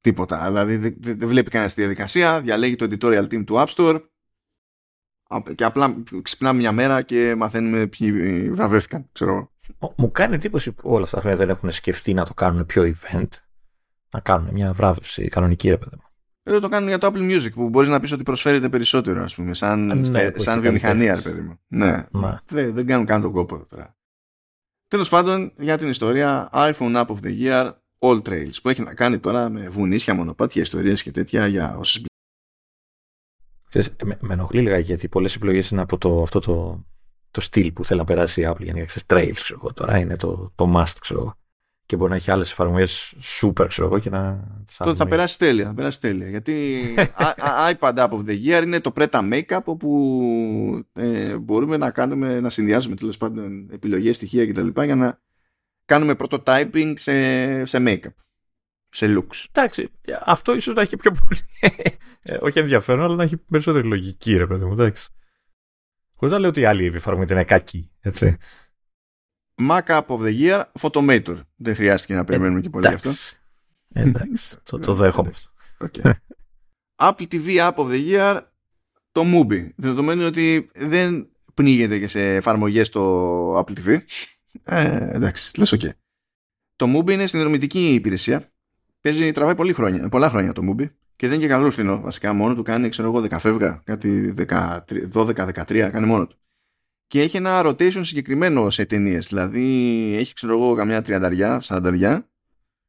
τίποτα. 0.00 0.46
Δηλαδή 0.46 0.76
δεν 0.76 0.96
δε, 0.98 1.26
βλέπει 1.26 1.50
κανένας 1.50 1.74
τη 1.74 1.80
διαδικασία, 1.80 2.40
διαλέγει 2.40 2.76
το 2.76 2.88
editorial 2.90 3.24
team 3.24 3.44
του 3.44 3.54
App 3.56 3.66
Store 3.66 4.02
και 5.54 5.64
απλά 5.64 6.02
ξυπνάμε 6.22 6.58
μια 6.58 6.72
μέρα 6.72 7.02
και 7.02 7.34
μαθαίνουμε 7.34 7.86
ποιοι 7.86 8.50
βραβεύτηκαν, 8.50 9.08
ξέρω 9.12 9.52
Μου 9.96 10.10
κάνει 10.10 10.34
εντύπωση 10.34 10.72
που 10.72 10.90
όλα 10.90 11.04
αυτά 11.04 11.36
δεν 11.36 11.48
έχουν 11.48 11.70
σκεφτεί 11.70 12.14
να 12.14 12.24
το 12.24 12.34
κάνουν 12.34 12.66
πιο 12.66 12.82
event. 12.82 13.28
Να 14.12 14.20
κάνουν 14.20 14.52
μια 14.52 14.72
βράβευση 14.72 15.28
κανονική, 15.28 15.68
ρε 15.68 15.76
παιδί 15.76 15.96
μου. 15.96 16.02
Εδώ 16.42 16.60
το 16.60 16.68
κάνουν 16.68 16.88
για 16.88 16.98
το 16.98 17.06
Apple 17.06 17.30
Music 17.30 17.52
που 17.54 17.68
μπορείς 17.68 17.88
να 17.88 18.00
πεις 18.00 18.12
ότι 18.12 18.22
προσφέρεται 18.22 18.68
περισσότερο, 18.68 19.22
ας 19.22 19.34
πούμε, 19.34 19.54
σαν, 19.54 19.86
ναι, 19.86 20.30
σαν 20.34 20.60
βιομηχανία, 20.60 21.14
ρε 21.14 21.20
παιδί 21.20 21.40
μου. 21.40 21.60
Ναι. 21.66 22.06
ναι. 22.10 22.36
Δεν, 22.46 22.74
δεν 22.74 22.86
κάνουν 22.86 23.06
καν 23.06 23.20
τον 23.20 23.32
κόπο 23.32 23.66
τώρα. 23.66 23.99
Τέλος 24.90 25.08
πάντων, 25.08 25.52
για 25.58 25.78
την 25.78 25.88
ιστορία, 25.88 26.48
iPhone 26.52 26.96
App 26.96 27.06
of 27.06 27.16
the 27.22 27.40
Year, 27.40 27.72
All 27.98 28.22
Trails, 28.22 28.54
που 28.62 28.68
έχει 28.68 28.82
να 28.82 28.94
κάνει 28.94 29.18
τώρα 29.18 29.48
με 29.48 29.68
βουνίσια, 29.68 30.14
μονοπάτια, 30.14 30.62
ιστορίες 30.62 31.02
και 31.02 31.10
τέτοια 31.10 31.46
για 31.46 31.76
όσε 31.76 32.02
Ξέρεις, 33.68 33.94
με, 34.04 34.18
με 34.20 34.32
ενοχλεί 34.32 34.60
λίγα 34.60 34.78
γιατί 34.78 35.08
πολλές 35.08 35.34
επιλογές 35.34 35.70
είναι 35.70 35.80
από 35.80 35.98
το, 35.98 36.22
αυτό 36.22 36.40
το, 36.40 36.84
το 37.30 37.40
στυλ 37.40 37.72
που 37.72 37.84
θέλει 37.84 37.98
να 37.98 38.06
περάσει 38.06 38.40
η 38.40 38.44
Apple 38.48 38.60
για 38.60 38.74
να 38.74 38.84
ξέρεις, 38.84 39.04
trails, 39.06 39.40
ξέρω 39.42 39.60
εγώ. 39.62 39.72
Τώρα 39.72 39.98
είναι 39.98 40.16
το, 40.16 40.52
το 40.54 40.74
must, 40.76 40.94
ξέρω 41.00 41.36
Και 41.90 41.96
μπορεί 41.96 42.10
να 42.10 42.16
έχει 42.16 42.30
άλλες 42.30 42.50
εφαρμογές 42.50 43.14
super, 43.40 43.66
ξέρω 43.68 43.86
εγώ, 43.86 43.98
και 43.98 44.10
να. 44.10 44.44
Τότε 44.78 44.96
θα 44.96 45.06
περάσει 45.06 45.38
τέλεια, 45.38 45.66
θα 45.66 45.74
περάσει 45.74 46.00
τέλεια. 46.00 46.28
Γιατί 46.28 46.80
iPad 47.72 47.94
App 47.94 48.10
of 48.10 48.24
the 48.26 48.44
Year 48.44 48.62
είναι 48.62 48.80
το 48.80 48.92
Preta 48.96 49.32
Makeup 49.32 49.64
όπου 49.64 50.84
ε, 50.92 51.36
μπορούμε 51.36 51.76
να 51.76 51.90
κάνουμε, 51.90 52.40
να 52.40 52.50
συνδυάζουμε 52.50 52.96
τέλος 52.96 53.16
πάντων 53.16 53.68
επιλογές, 53.72 54.16
στοιχεία 54.16 54.46
κτλ. 54.46 54.82
για 54.82 54.94
να 54.94 55.20
κάνουμε 55.84 56.14
prototyping 56.18 56.92
σε, 56.96 57.64
σε 57.64 57.78
make-up 57.86 58.14
σε 58.88 59.06
looks. 59.06 59.44
Εντάξει, 59.52 59.90
αυτό 60.24 60.54
ίσως 60.54 60.74
να 60.74 60.82
έχει 60.82 60.96
πιο 60.96 61.10
πολύ. 61.10 61.40
Ε, 62.22 62.36
όχι 62.40 62.58
ενδιαφέρον, 62.58 63.04
αλλά 63.04 63.14
να 63.14 63.22
έχει 63.22 63.36
περισσότερη 63.36 63.86
λογική, 63.86 64.36
ρε 64.36 64.46
παιδί 64.46 64.64
μου. 64.64 64.72
Εντάξει. 64.72 65.08
Χωρίς 66.16 66.34
να 66.34 66.40
λέω 66.40 66.48
ότι 66.48 66.60
η 66.60 66.64
άλλη 66.64 66.86
εφαρμογή 66.86 67.32
είναι 67.32 67.44
κακή. 67.44 67.90
Έτσι. 68.00 68.36
Mac 69.68 69.82
App 69.86 70.06
of 70.06 70.20
the 70.20 70.40
Year, 70.40 70.62
Photomator. 70.80 71.36
Δεν 71.56 71.74
χρειάστηκε 71.74 72.14
να 72.14 72.24
περιμένουμε 72.24 72.60
και 72.60 72.70
πολύ 72.70 72.88
γι' 72.88 72.94
αυτό. 72.94 73.10
Εντάξει, 73.92 74.56
το, 74.62 74.78
το 74.78 74.94
δέχομαι. 74.94 75.30
Okay. 75.78 76.12
Apple 76.96 77.26
TV 77.30 77.56
App 77.56 77.74
of 77.74 77.90
the 77.90 78.10
Year, 78.10 78.40
το 79.12 79.22
Mubi. 79.24 79.68
Δεδομένου 79.76 80.24
ότι 80.24 80.70
δεν 80.74 81.28
πνίγεται 81.54 81.98
και 81.98 82.06
σε 82.06 82.34
εφαρμογές 82.34 82.88
το 82.88 83.58
Apple 83.58 83.72
TV. 83.84 83.98
Ε, 84.64 85.08
εντάξει, 85.12 85.58
λες 85.58 85.72
OK. 85.72 85.80
Okay. 85.84 85.90
Το 86.76 86.96
Mubi 86.96 87.10
είναι 87.10 87.26
συνδρομητική 87.26 87.94
υπηρεσία 87.94 88.50
παίζει, 89.00 89.32
τραβάει 89.32 89.54
πολύ 89.54 89.72
χρόνια, 89.72 90.08
πολλά 90.08 90.28
χρόνια 90.28 90.52
το 90.52 90.62
Mubi 90.68 90.84
και 91.16 91.28
δεν 91.28 91.32
είναι 91.32 91.46
και 91.46 91.52
καλό 91.52 91.70
φθηνό. 91.70 92.00
Βασικά 92.00 92.32
μόνο 92.32 92.54
του 92.54 92.62
κάνει, 92.62 92.88
ξέρω 92.88 93.08
εγώ, 93.08 93.26
10 93.30 93.36
φεύγα, 93.38 93.82
κάτι 93.84 94.34
12-13, 95.12 95.88
κάνει 95.92 96.06
μόνο 96.06 96.26
του. 96.26 96.36
Και 97.10 97.20
έχει 97.20 97.36
ένα 97.36 97.62
rotation 97.64 98.00
συγκεκριμένο 98.04 98.70
σε 98.70 98.84
ταινίες. 98.84 99.26
Δηλαδή 99.26 99.64
έχει, 100.18 100.34
ξέρω 100.34 100.52
εγώ, 100.52 100.74
καμιά 100.74 101.02
τριανταριά, 101.02 101.60
σαρανταριά 101.60 102.28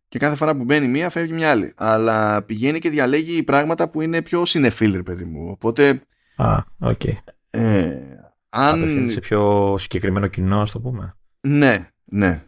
και 0.07 0.19
κάθε 0.19 0.35
φορά 0.35 0.55
που 0.55 0.63
μπαίνει 0.63 0.87
μία 0.87 1.09
φεύγει 1.09 1.33
μια 1.33 1.49
άλλη. 1.49 1.73
Αλλά 1.75 2.43
πηγαίνει 2.43 2.79
και 2.79 2.89
διαλέγει 2.89 3.43
πράγματα 3.43 3.89
που 3.89 4.01
είναι 4.01 4.21
πιο 4.21 4.45
σινεφίλ, 4.45 5.03
παιδί 5.03 5.23
μου. 5.23 5.49
Οπότε. 5.49 6.01
Α, 6.35 6.57
OK. 6.79 7.01
Okay. 7.03 7.13
Ε, 7.49 7.99
αν... 8.49 9.09
σε 9.09 9.19
πιο 9.19 9.75
συγκεκριμένο 9.77 10.27
κοινό, 10.27 10.61
ας 10.61 10.71
το 10.71 10.79
πούμε. 10.79 11.15
Ναι, 11.41 11.89
ναι. 12.05 12.43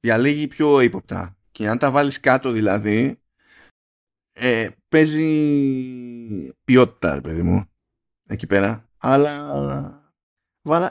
Διαλέγει 0.00 0.46
πιο 0.46 0.80
ύποπτα. 0.80 1.36
Και 1.52 1.68
αν 1.68 1.78
τα 1.78 1.90
βάλεις 1.90 2.20
κάτω 2.20 2.50
δηλαδή, 2.50 3.20
ε, 4.32 4.68
παίζει 4.88 5.28
ποιότητα, 6.64 7.20
παιδί 7.20 7.42
μου, 7.42 7.64
εκεί 8.26 8.46
πέρα. 8.46 8.88
Αλλά 8.98 10.01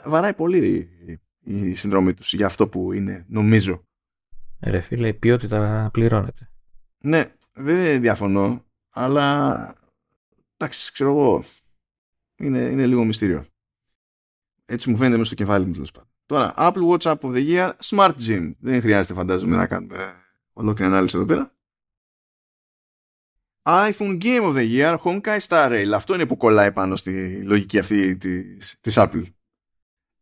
βαράει 0.04 0.34
πολύ 0.34 0.88
η 1.40 1.74
συνδρομή 1.74 2.14
τους 2.14 2.34
για 2.34 2.46
αυτό 2.46 2.68
που 2.68 2.92
είναι, 2.92 3.24
νομίζω. 3.28 3.82
Ρε 4.60 4.80
φίλε, 4.80 5.08
η 5.08 5.14
ποιότητα 5.14 5.88
πληρώνεται. 5.92 6.50
Ναι, 6.98 7.34
δεν 7.52 8.00
διαφωνώ, 8.00 8.64
αλλά 8.90 9.76
εντάξει, 10.56 10.92
ξέρω 10.92 11.10
εγώ, 11.10 11.44
είναι, 12.36 12.58
είναι 12.58 12.86
λίγο 12.86 13.04
μυστήριο. 13.04 13.44
Έτσι 14.64 14.90
μου 14.90 14.96
φαίνεται 14.96 15.16
μέσα 15.16 15.26
στο 15.26 15.34
κεφάλι 15.34 15.66
μου 15.66 15.72
τέλος 15.72 15.90
πάντων. 15.90 16.08
Τώρα, 16.26 16.54
Apple 16.56 16.88
Watch 16.90 17.12
App 17.12 17.18
of 17.20 17.34
the 17.34 17.48
Year, 17.48 17.72
Smart 17.84 18.14
Gym. 18.26 18.52
Δεν 18.58 18.80
χρειάζεται 18.80 19.14
φαντάζομαι 19.14 19.56
να 19.56 19.66
κάνουμε 19.66 20.14
Ολόκληρη 20.52 20.90
ανάλυση 20.90 21.16
εδώ 21.16 21.26
πέρα. 21.26 21.54
iPhone 23.62 24.22
Game 24.22 24.42
of 24.42 24.56
the 24.56 24.70
Year 24.70 24.96
Honkai 24.98 25.38
Star 25.38 25.70
Rail. 25.70 25.90
Αυτό 25.94 26.14
είναι 26.14 26.26
που 26.26 26.36
κολλάει 26.36 26.72
πάνω 26.72 26.96
στη 26.96 27.42
λογική 27.42 27.78
αυτή 27.78 28.16
της, 28.16 28.76
της 28.80 28.94
Apple. 28.96 29.24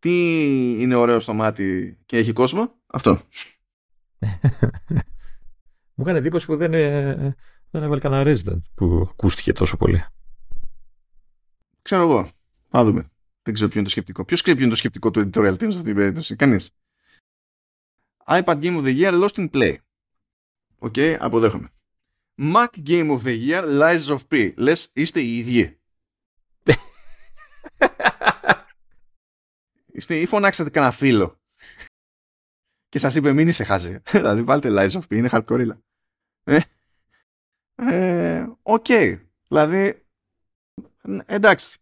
Τι 0.00 0.82
είναι 0.82 0.94
ωραίο 0.94 1.20
στο 1.20 1.32
μάτι 1.32 1.98
και 2.06 2.16
έχει 2.16 2.32
κόσμο; 2.32 2.74
Αυτό. 2.86 3.10
Μου 5.94 6.04
έκανε 6.06 6.18
εντύπωση 6.18 6.46
που 6.46 6.56
δεν, 6.56 6.74
ε, 6.74 7.36
δεν 7.70 7.82
έβαλε 7.82 8.00
κανένα 8.00 8.32
Resident 8.32 8.62
που 8.74 9.06
ακούστηκε 9.10 9.52
τόσο 9.52 9.76
πολύ. 9.76 10.04
Ξέρω 11.82 12.02
εγώ. 12.02 12.28
Θα 12.68 12.84
δούμε. 12.84 13.10
Δεν 13.42 13.54
ξέρω 13.54 13.68
ποιο 13.68 13.78
είναι 13.78 13.88
το 13.88 13.94
σκεπτικό. 13.94 14.24
Ποιος 14.24 14.42
ξέρει 14.42 14.56
ποιο 14.56 14.66
είναι 14.66 14.74
το 14.74 14.80
σκεπτικό 14.80 15.10
του 15.10 15.20
editorial 15.20 15.52
team 15.52 15.58
σε 15.58 15.66
αυτή 15.66 15.82
την 15.82 15.94
περίπτωση; 15.94 16.36
Κανείς. 16.36 16.70
iPad 18.26 18.62
Game 18.62 18.82
of 18.82 18.84
the 18.84 19.00
Year 19.00 19.22
Lost 19.22 19.34
in 19.34 19.50
Play. 19.50 19.76
OK, 20.78 20.92
okay, 20.96 21.16
αποδέχομαι. 21.18 21.68
Mac 22.38 22.68
Game 22.86 23.18
of 23.18 23.22
the 23.24 23.48
Year, 23.48 23.64
Lies 23.80 24.16
of 24.16 24.18
P. 24.30 24.52
Λες, 24.56 24.90
είστε 24.92 25.20
οι 25.20 25.38
ίδιοι. 25.38 25.78
είστε 30.00 30.18
ή 30.18 30.26
φωνάξατε 30.26 30.70
κανένα 30.70 30.92
φίλο. 30.92 31.40
Και 32.88 32.98
σας 32.98 33.14
είπε 33.14 33.32
μην 33.32 33.48
είστε 33.48 33.64
χαζοί. 33.64 34.02
δηλαδή 34.10 34.42
βάλτε 34.42 34.68
Lies 34.72 34.90
of 34.90 35.00
P, 35.00 35.10
είναι 35.10 35.28
hardcore. 35.32 35.68
Ε, 36.44 36.60
ε, 37.74 38.46
OK. 38.62 38.84
Okay. 38.88 39.20
Δηλαδή, 39.48 40.02
εντάξει. 41.26 41.78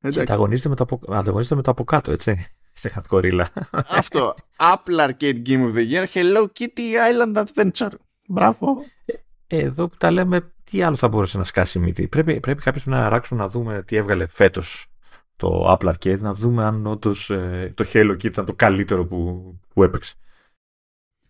εντάξει. 0.00 0.20
Ανταγωνίζεται 0.20 0.68
με, 0.68 0.74
το 0.74 1.00
ανταγωνίζεται 1.08 1.54
με 1.54 1.62
το 1.62 1.70
από 1.70 1.84
κάτω, 1.84 2.10
έτσι 2.10 2.46
σε 2.72 2.92
hardcore 2.94 3.44
Αυτό. 3.72 4.34
Apple 4.56 5.08
Arcade 5.08 5.46
Game 5.46 5.72
of 5.72 5.74
the 5.74 5.90
Year, 5.90 6.06
Hello 6.12 6.46
Kitty 6.58 6.94
Island 7.10 7.44
Adventure. 7.44 7.92
Μπράβο. 8.28 8.84
Ε, 9.46 9.56
εδώ 9.56 9.88
που 9.88 9.96
τα 9.96 10.10
λέμε, 10.10 10.52
τι 10.64 10.82
άλλο 10.82 10.96
θα 10.96 11.08
μπορούσε 11.08 11.38
να 11.38 11.44
σκάσει 11.44 11.78
η 11.78 11.80
μύτη; 11.80 12.08
Πρέπει, 12.08 12.40
πρέπει 12.40 12.62
κάποιος 12.62 12.86
να 12.86 13.06
αράξουν 13.06 13.36
να 13.36 13.48
δούμε 13.48 13.82
τι 13.82 13.96
έβγαλε 13.96 14.26
φέτος 14.26 14.89
το 15.40 15.76
Apple 15.78 15.88
Arcade, 15.88 16.18
να 16.18 16.34
δούμε 16.34 16.64
αν 16.64 16.86
όντως 16.86 17.30
ε, 17.30 17.72
το 17.76 17.84
Hello 17.92 18.12
Kitty 18.12 18.24
ήταν 18.24 18.44
το 18.44 18.54
καλύτερο 18.54 19.06
που, 19.06 19.54
που 19.74 19.82
έπαιξε. 19.82 20.14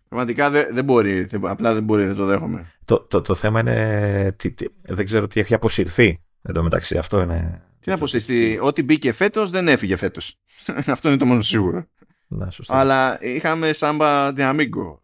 Πραγματικά 0.07 0.49
δεν, 0.49 0.67
δεν 0.73 0.83
μπορεί, 0.83 1.29
απλά 1.41 1.73
δεν 1.73 1.83
μπορεί, 1.83 2.05
δεν 2.05 2.15
το 2.15 2.25
δέχομαι. 2.25 2.71
Το, 2.85 2.99
το, 2.99 3.21
το 3.21 3.35
θέμα 3.35 3.59
είναι, 3.59 4.35
τι, 4.37 4.51
τι, 4.51 4.65
δεν 4.81 5.05
ξέρω 5.05 5.27
τι 5.27 5.39
έχει 5.39 5.53
αποσυρθεί 5.53 6.21
εδώ 6.41 6.63
μεταξύ, 6.63 6.97
αυτό 6.97 7.21
είναι 7.21 7.61
τι 7.79 7.89
να 7.89 7.95
αποσυστεί, 7.95 8.59
ό,τι 8.61 8.83
μπήκε 8.83 9.11
φέτος 9.11 9.49
δεν 9.49 9.67
έφυγε 9.67 9.95
φέτος. 9.95 10.39
Αυτό 10.85 11.09
είναι 11.09 11.17
το 11.17 11.25
μόνο 11.25 11.41
σίγουρο. 11.41 11.85
Να, 12.27 12.51
σωστά. 12.51 12.79
Αλλά 12.79 13.17
είχαμε 13.21 13.69
Samba 13.75 14.33
de 14.35 14.55
Amigo, 14.55 14.97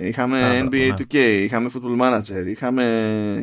είχαμε 0.00 0.60
NBA 0.64 0.88
ναι. 0.88 0.94
2K, 0.98 1.14
είχαμε 1.14 1.70
Football 1.74 2.00
Manager, 2.00 2.46
είχαμε, 2.46 2.84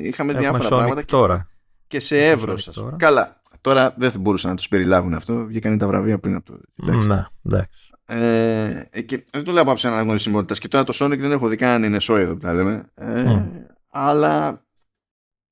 είχαμε 0.04 0.34
διάφορα 0.34 0.64
Sonic 0.64 0.70
πράγματα. 0.70 1.06
Τώρα. 1.06 1.50
Και 1.88 2.00
σε 2.00 2.28
εύρος, 2.30 2.68
ας 2.68 2.86
Καλά. 2.98 3.39
Τώρα 3.62 3.96
δεν 3.98 4.12
θα 4.12 4.20
μπορούσαν 4.20 4.50
να 4.50 4.56
τους 4.56 4.68
περιλάβουν 4.68 5.14
αυτό. 5.14 5.46
Βγήκαν 5.46 5.78
τα 5.78 5.88
βραβεία 5.88 6.20
πριν 6.20 6.36
από 6.36 6.46
το. 6.46 6.60
Ναι, 6.76 7.26
εντάξει. 7.44 7.70
Ε, 8.06 9.02
και 9.06 9.26
δεν 9.32 9.44
το 9.44 9.52
λέω 9.52 9.62
από 9.62 9.72
άψη 9.72 9.88
αναγνωρισιμότητας. 9.88 10.60
Και 10.60 10.68
τώρα 10.68 10.84
το 10.84 10.94
Sonic 10.96 11.18
δεν 11.18 11.32
έχω 11.32 11.48
δει 11.48 11.56
καν 11.56 11.70
αν 11.70 11.84
είναι 11.84 12.00
σόιδο 12.00 12.34
που 12.34 12.40
τα 12.40 12.54
λέμε. 12.54 12.90
Ε, 12.96 13.24
mm. 13.28 13.46
Αλλά 13.90 14.66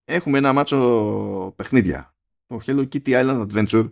έχουμε 0.06 0.38
ένα 0.38 0.54
μάτσο 0.54 1.54
παιχνίδια 1.56 2.16
το 2.48 2.62
Hello 2.66 2.88
Kitty 2.94 3.10
Island 3.10 3.46
Adventure 3.48 3.92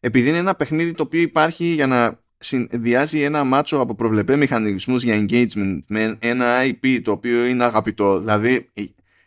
επειδή 0.00 0.28
είναι 0.28 0.38
ένα 0.38 0.54
παιχνίδι 0.54 0.92
το 0.92 1.02
οποίο 1.02 1.20
υπάρχει 1.20 1.64
για 1.64 1.86
να 1.86 2.20
συνδυάζει 2.38 3.22
ένα 3.22 3.44
μάτσο 3.44 3.78
από 3.78 3.94
προβλεπέ 3.94 4.36
μηχανισμούς 4.36 5.02
για 5.02 5.26
engagement 5.26 5.78
με 5.86 6.16
ένα 6.18 6.58
IP 6.62 7.00
το 7.04 7.10
οποίο 7.10 7.44
είναι 7.44 7.64
αγαπητό 7.64 8.18
δηλαδή 8.18 8.70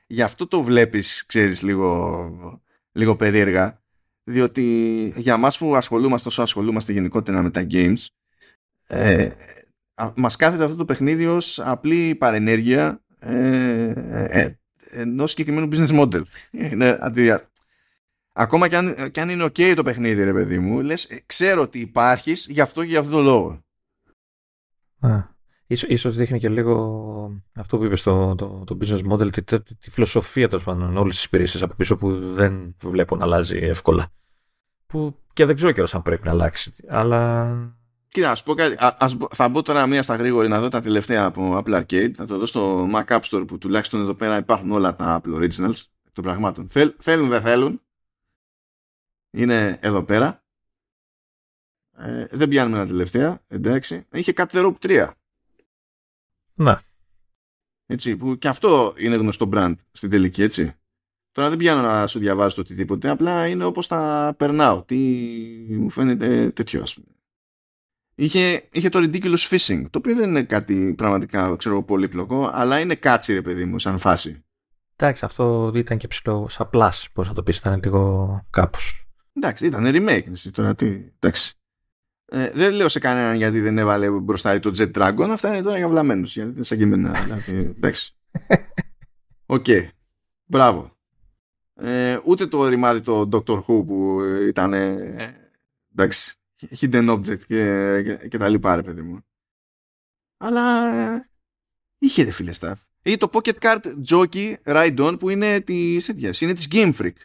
γι' 0.07 0.21
αυτό 0.21 0.47
το 0.47 0.63
βλέπεις 0.63 1.25
ξέρεις 1.25 1.61
λίγο, 1.61 2.61
λίγο 2.91 3.15
περίεργα 3.15 3.82
διότι 4.23 5.13
για 5.15 5.37
μας 5.37 5.57
που 5.57 5.75
ασχολούμαστε 5.75 6.27
όσο 6.27 6.41
ασχολούμαστε 6.41 6.91
γενικότερα 6.91 7.41
με 7.41 7.49
τα 7.49 7.67
games 7.71 8.05
ε, 8.87 9.29
μας 10.15 10.35
κάθεται 10.35 10.63
αυτό 10.63 10.75
το 10.75 10.85
παιχνίδι 10.85 11.25
ως 11.25 11.59
απλή 11.59 12.15
παρενέργεια 12.15 13.01
ε, 13.19 13.93
ε, 14.13 14.57
ενός 14.89 15.29
συγκεκριμένου 15.29 15.69
business 15.71 15.99
model 15.99 16.21
είναι 16.51 16.99
Ακόμα 18.35 18.67
και 18.67 18.77
αν, 18.77 19.11
και 19.11 19.21
αν 19.21 19.29
είναι 19.29 19.43
ok 19.43 19.73
το 19.75 19.83
παιχνίδι, 19.83 20.23
ρε 20.23 20.33
παιδί 20.33 20.59
μου, 20.59 20.81
λες, 20.81 21.05
ε, 21.05 21.23
ξέρω 21.25 21.61
ότι 21.61 21.79
υπάρχεις 21.79 22.47
γι' 22.49 22.61
αυτό 22.61 22.81
και 22.81 22.87
γι' 22.87 22.97
αυτό 22.97 23.11
το 23.11 23.21
λόγο. 23.21 23.63
Α, 24.99 25.32
Ίσως, 25.73 25.89
ίσως 25.89 26.15
δείχνει 26.15 26.39
και 26.39 26.49
λίγο 26.49 27.41
αυτό 27.53 27.77
που 27.77 27.83
είπες 27.83 27.99
στο 27.99 28.35
το, 28.37 28.63
το 28.65 28.77
business 28.81 29.11
model, 29.11 29.31
τη, 29.31 29.43
τη, 29.43 29.61
τη 29.61 29.89
φιλοσοφία 29.89 30.47
τέλος 30.47 30.63
πάντων 30.63 30.97
όλες 30.97 31.15
τις 31.15 31.23
υπηρεσίες 31.23 31.63
από 31.63 31.73
πίσω 31.73 31.95
που 31.95 32.33
δεν 32.33 32.75
βλέπω 32.81 33.15
να 33.15 33.23
αλλάζει 33.23 33.57
εύκολα. 33.57 34.11
Που 34.87 35.15
και 35.33 35.45
δεν 35.45 35.55
ξέρω 35.55 35.71
κιόλας 35.71 35.95
αν 35.95 36.01
πρέπει 36.01 36.25
να 36.25 36.31
αλλάξει. 36.31 36.73
Αλλά. 36.87 37.51
Κοίτα, 38.07 38.31
ας 38.31 38.43
πω 38.43 38.53
κάτι. 38.53 38.75
Ας, 38.79 39.17
θα 39.31 39.49
μπω 39.49 39.61
τώρα 39.61 39.87
μία 39.87 40.03
στα 40.03 40.15
γρήγορη 40.15 40.47
να 40.47 40.59
δω 40.59 40.67
τα 40.67 40.81
τελευταία 40.81 41.25
από 41.25 41.61
Apple 41.63 41.83
Arcade. 41.83 42.11
Θα 42.15 42.25
το 42.25 42.37
δω 42.37 42.45
στο 42.45 42.87
Mac 42.93 43.05
App 43.05 43.21
Store 43.21 43.43
που 43.47 43.57
τουλάχιστον 43.57 44.01
εδώ 44.01 44.13
πέρα 44.13 44.37
υπάρχουν 44.37 44.71
όλα 44.71 44.95
τα 44.95 45.21
Apple 45.21 45.35
Originals 45.35 45.81
των 46.13 46.23
πραγμάτων. 46.23 46.69
Θέλ, 46.69 46.93
θέλουν, 46.97 47.29
δεν 47.29 47.41
θέλουν. 47.41 47.81
Είναι 49.31 49.79
εδώ 49.81 50.03
πέρα. 50.03 50.43
Ε, 51.97 52.25
δεν 52.31 52.47
πιάνουμε 52.47 52.77
τα 52.77 52.85
τελευταία. 52.85 53.39
Εντάξει. 53.47 54.05
Είχε 54.11 54.33
κάτι 54.33 54.57
Rope 54.61 54.85
3. 54.87 55.09
Ναι. 56.53 56.75
Έτσι, 57.85 58.15
που 58.15 58.37
και 58.37 58.47
αυτό 58.47 58.93
είναι 58.97 59.15
γνωστό 59.15 59.49
brand 59.53 59.75
στην 59.91 60.09
τελική, 60.09 60.41
έτσι. 60.41 60.75
Τώρα 61.31 61.49
δεν 61.49 61.57
πιάνω 61.57 61.81
να 61.81 62.07
σου 62.07 62.19
διαβάζω 62.19 62.55
το 62.55 62.61
οτιδήποτε, 62.61 63.09
απλά 63.09 63.47
είναι 63.47 63.63
όπως 63.63 63.87
τα 63.87 64.33
περνάω. 64.37 64.83
Τι 64.83 64.97
μου 65.69 65.89
φαίνεται 65.89 66.49
τέτοιο, 66.51 66.81
ας 66.81 66.93
πούμε. 66.93 67.07
Είχε, 68.15 68.69
είχε 68.71 68.89
το 68.89 68.99
ridiculous 68.99 69.49
fishing, 69.49 69.85
το 69.89 69.97
οποίο 69.97 70.15
δεν 70.15 70.29
είναι 70.29 70.43
κάτι 70.43 70.93
πραγματικά, 70.97 71.55
ξέρω, 71.55 71.83
πολύπλοκο, 71.83 72.49
αλλά 72.53 72.79
είναι 72.79 72.95
κάτσι, 72.95 73.33
ρε 73.33 73.41
παιδί 73.41 73.65
μου, 73.65 73.79
σαν 73.79 73.97
φάση. 73.97 74.43
Εντάξει, 74.95 75.25
αυτό 75.25 75.71
ήταν 75.75 75.97
και 75.97 76.07
ψηλό 76.07 76.49
σαν 76.49 76.69
plus, 76.73 77.05
πώς 77.13 77.27
θα 77.27 77.33
το 77.33 77.43
πεις, 77.43 77.57
ήταν 77.57 77.79
λίγο 77.83 78.45
κάπως. 78.49 79.07
Εντάξει, 79.33 79.65
ήταν 79.65 79.85
remake, 79.85 80.23
τώρα 80.51 80.75
τι, 80.75 80.85
εντάξει. 81.19 81.53
Ε, 82.35 82.49
δεν 82.53 82.73
λέω 82.73 82.89
σε 82.89 82.99
κανέναν 82.99 83.35
γιατί 83.35 83.59
δεν 83.59 83.77
έβαλε 83.77 84.09
μπροστά 84.09 84.59
το 84.59 84.71
Jet 84.77 84.91
Dragon. 84.91 85.27
Αυτά 85.31 85.49
είναι 85.49 85.61
τώρα 85.61 85.77
για 85.77 85.89
βλαμμένους. 85.89 86.33
Γιατί 86.33 86.51
δεν 86.51 86.63
σαν 86.63 86.77
και 86.77 86.83
εμένα. 86.83 87.21
Δηλαδή, 87.21 87.55
εντάξει. 87.57 88.15
OK. 89.45 89.65
Okay. 89.67 89.87
Μπράβο. 90.45 90.97
Ε, 91.75 92.19
ούτε 92.25 92.47
το 92.47 92.67
ρημάδι 92.67 93.01
το 93.01 93.29
Doctor 93.31 93.57
Who 93.57 93.85
που 93.85 94.21
ήταν. 94.47 94.73
Ε, 94.73 95.35
εντάξει. 95.95 96.35
Hidden 96.79 97.09
object 97.09 97.41
και, 97.41 98.01
και, 98.03 98.27
και 98.27 98.37
τα 98.37 98.49
λοιπά, 98.49 98.75
ρε 98.75 98.81
παιδί 98.81 99.01
μου. 99.01 99.19
Αλλά 100.37 100.95
ε, 100.95 101.29
είχε 101.97 102.23
ρε 102.23 102.31
φίλε 102.31 102.51
stuff. 102.59 102.75
Ή 103.03 103.17
το 103.17 103.29
Pocket 103.33 103.57
Card 103.59 103.81
Jockey 104.09 104.53
Ride 104.63 104.97
On 104.97 105.15
που 105.19 105.29
είναι 105.29 105.61
της 105.61 106.07
είναι 106.41 106.53
της 106.53 106.67
Game 106.71 106.93
Freak. 106.93 107.15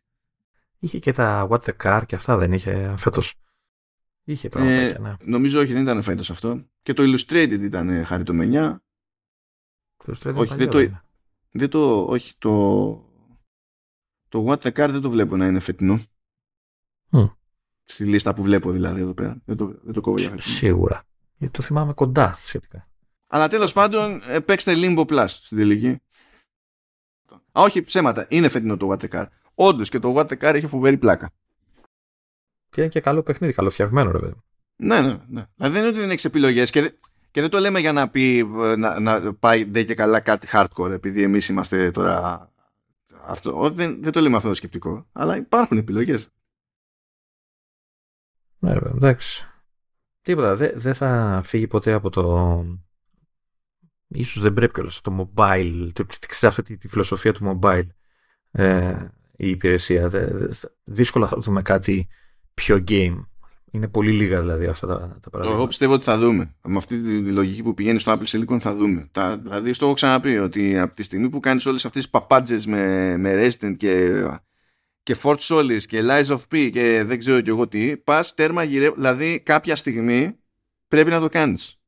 Είχε 0.79 0.99
και 0.99 1.13
τα 1.13 1.49
What 1.51 1.59
the 1.59 1.73
Car 1.83 2.03
και 2.07 2.15
αυτά 2.15 2.37
δεν 2.37 2.53
είχε 2.53 2.95
φέτος. 2.97 3.35
Είχε 4.29 4.49
πράγματα, 4.49 4.73
ε, 4.73 4.99
ναι. 4.99 5.15
Νομίζω 5.25 5.61
όχι, 5.61 5.73
δεν 5.73 5.83
ήταν 5.83 6.03
φέτος 6.03 6.31
αυτό. 6.31 6.65
Και 6.83 6.93
το 6.93 7.03
Illustrated 7.03 7.59
ήταν 7.61 8.05
χαριτωμένια. 8.05 8.83
Το 9.97 10.13
Illustrated 10.13 10.35
όχι, 10.35 10.55
δεν 10.55 10.71
το, 10.71 10.79
δεν 11.51 11.69
το, 11.69 12.05
όχι, 12.05 12.35
το, 12.39 12.53
το 14.29 14.45
What 14.49 14.59
the 14.59 14.69
Car 14.69 14.89
δεν 14.91 15.01
το 15.01 15.11
βλέπω 15.11 15.37
να 15.37 15.47
είναι 15.47 15.59
φετινό. 15.59 15.99
Mm. 17.11 17.33
Στη 17.85 18.05
λίστα 18.05 18.35
που 18.35 18.43
βλέπω 18.43 18.71
δηλαδή 18.71 19.01
εδώ 19.01 19.15
πέρα. 19.15 19.43
Δεν 19.45 19.57
το, 19.57 19.67
δεν 19.83 19.93
το 19.93 20.01
κόβω 20.01 20.17
για 20.17 20.29
φετινό. 20.29 20.55
Σίγουρα. 20.55 21.05
Γιατί 21.37 21.57
το 21.57 21.63
θυμάμαι 21.63 21.93
κοντά 21.93 22.35
σχετικά. 22.45 22.89
Αλλά 23.27 23.49
τέλος 23.49 23.73
πάντων 23.73 24.23
ε, 24.27 24.41
παίξτε 24.41 24.73
Limbo 24.77 25.07
Plus 25.07 25.27
στην 25.29 25.59
τελική. 25.59 26.01
Α, 27.31 27.63
όχι, 27.63 27.83
ψέματα. 27.83 28.27
Είναι 28.31 28.49
φετινό 28.49 28.77
το 28.77 28.89
What 28.91 28.99
the 28.99 29.09
Car. 29.09 29.27
Όντως 29.55 29.89
και 29.89 29.99
το 29.99 30.15
What 30.17 30.27
the 30.27 30.39
Car 30.39 30.55
έχει 30.55 30.67
φοβερή 30.67 30.99
πλάκα. 30.99 31.33
Και 32.71 32.81
είναι 32.81 32.91
και 32.91 33.01
καλό 33.01 33.23
παιχνίδι, 33.23 33.53
καλοφτιαγμένο 33.53 34.11
ρε 34.11 34.19
παιδί. 34.19 34.43
Ναι, 34.77 35.01
ναι, 35.01 35.17
ναι. 35.29 35.45
Δηλαδή 35.55 35.75
δεν 35.75 35.77
είναι 35.77 35.89
ότι 35.89 35.99
δεν 35.99 36.11
έχεις 36.11 36.25
επιλογές 36.25 36.71
και, 36.71 36.93
και 37.31 37.41
δεν 37.41 37.51
το 37.51 37.59
λέμε 37.59 37.79
για 37.81 37.93
να 37.93 38.09
πει 38.09 38.47
να, 38.77 39.01
να 39.01 39.35
πάει 39.35 39.65
ντε 39.65 39.83
και 39.83 39.95
καλά 39.95 40.21
κάτι 40.21 40.49
hardcore, 40.53 40.91
επειδή 40.91 41.23
εμείς 41.23 41.49
είμαστε 41.49 41.91
τώρα. 41.91 42.51
Αυτό. 43.27 43.71
Δεν, 43.71 44.03
δεν 44.03 44.13
το 44.13 44.21
λέμε 44.21 44.37
αυτό 44.37 44.49
το 44.49 44.55
σκεπτικό. 44.55 45.07
Αλλά 45.13 45.37
υπάρχουν 45.37 45.79
επιλογές. 45.79 46.29
Ναι, 48.59 48.73
βέβαια, 48.73 48.93
εντάξει. 48.97 49.47
Τίποτα. 50.23 50.55
Δεν 50.55 50.73
δε 50.75 50.93
θα 50.93 51.41
φύγει 51.45 51.67
ποτέ 51.67 51.93
από 51.93 52.11
το. 52.11 52.65
Ίσως 54.09 54.43
δεν 54.43 54.53
πρέπει 54.53 54.73
κιόλας 54.73 55.01
το 55.01 55.33
mobile, 55.37 55.91
ξέρεις 56.07 56.59
αυτή 56.59 56.77
τη, 56.77 56.89
φιλοσοφία 56.89 57.33
του 57.33 57.61
mobile 57.63 57.87
ε, 58.51 59.09
η 59.37 59.49
υπηρεσία. 59.49 60.09
Δε, 60.09 60.49
δύσκολα 60.85 61.29
θα 61.29 61.37
δούμε 61.37 61.63
κάτι 61.63 62.09
πιο 62.59 62.85
game. 62.89 63.27
Είναι 63.71 63.89
πολύ 63.89 64.13
λίγα 64.13 64.41
δηλαδή 64.41 64.67
αυτά 64.67 64.87
τα, 64.87 65.19
τα 65.23 65.31
πράγματα. 65.31 65.57
Εγώ 65.57 65.67
πιστεύω 65.67 65.93
ότι 65.93 66.05
θα 66.05 66.19
δούμε. 66.19 66.55
Με 66.63 66.77
αυτή 66.77 67.01
τη 67.03 67.19
λογική 67.19 67.63
που 67.63 67.75
πηγαίνει 67.75 67.99
στο 67.99 68.13
Apple 68.13 68.27
Silicon 68.27 68.59
θα 68.61 68.75
δούμε. 68.75 69.09
Τα, 69.13 69.39
δηλαδή, 69.39 69.73
στο 69.73 69.85
έχω 69.85 69.95
ξαναπεί 69.95 70.39
ότι 70.39 70.79
από 70.79 70.95
τη 70.95 71.03
στιγμή 71.03 71.29
που 71.29 71.41
κάνεις 71.41 71.67
όλες 71.67 71.85
αυτές 71.85 72.03
τις 72.03 72.11
παπάντζες 72.11 72.67
με, 72.67 73.17
με 73.17 73.33
Resident 73.35 73.77
και, 73.77 74.25
και 75.03 75.17
Fort 75.23 75.39
Solis 75.39 75.83
και 75.87 76.03
Lies 76.03 76.27
of 76.27 76.39
P 76.53 76.71
και 76.73 77.03
δεν 77.07 77.19
ξέρω 77.19 77.41
κι 77.41 77.49
εγώ 77.49 77.69
τι, 77.69 77.97
πας 77.97 78.35
τέρμα 78.35 78.63
γυρεύει. 78.63 78.95
Δηλαδή, 78.95 79.41
κάποια 79.41 79.77
στιγμή 79.77 80.37
πρέπει 80.89 81.11
να 81.11 81.21
το 81.21 81.29
κάνεις. 81.29 81.81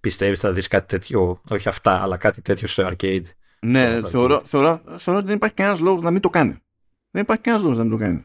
Πιστεύεις 0.00 0.38
θα 0.40 0.52
δεις 0.52 0.68
κάτι 0.68 0.86
τέτοιο, 0.86 1.40
όχι 1.48 1.68
αυτά, 1.68 2.02
αλλά 2.02 2.16
κάτι 2.16 2.42
τέτοιο 2.42 2.66
σε 2.68 2.88
arcade. 2.90 3.24
Ναι, 3.60 4.00
θεωρώ, 4.02 4.42
θεωρώ, 4.44 4.80
θεωρώ 4.98 5.18
ότι 5.18 5.26
δεν 5.26 5.36
υπάρχει 5.36 5.56
κανένας 5.56 5.80
λόγος 5.80 6.02
να 6.02 6.10
μην 6.10 6.20
το 6.20 6.30
κάνει. 6.30 6.56
Δεν 7.10 7.22
υπάρχει 7.22 7.42
κανένας 7.42 7.64
λόγος 7.66 7.78
να 7.78 7.84
μην 7.84 7.98
το 7.98 8.04
κάνει. 8.04 8.24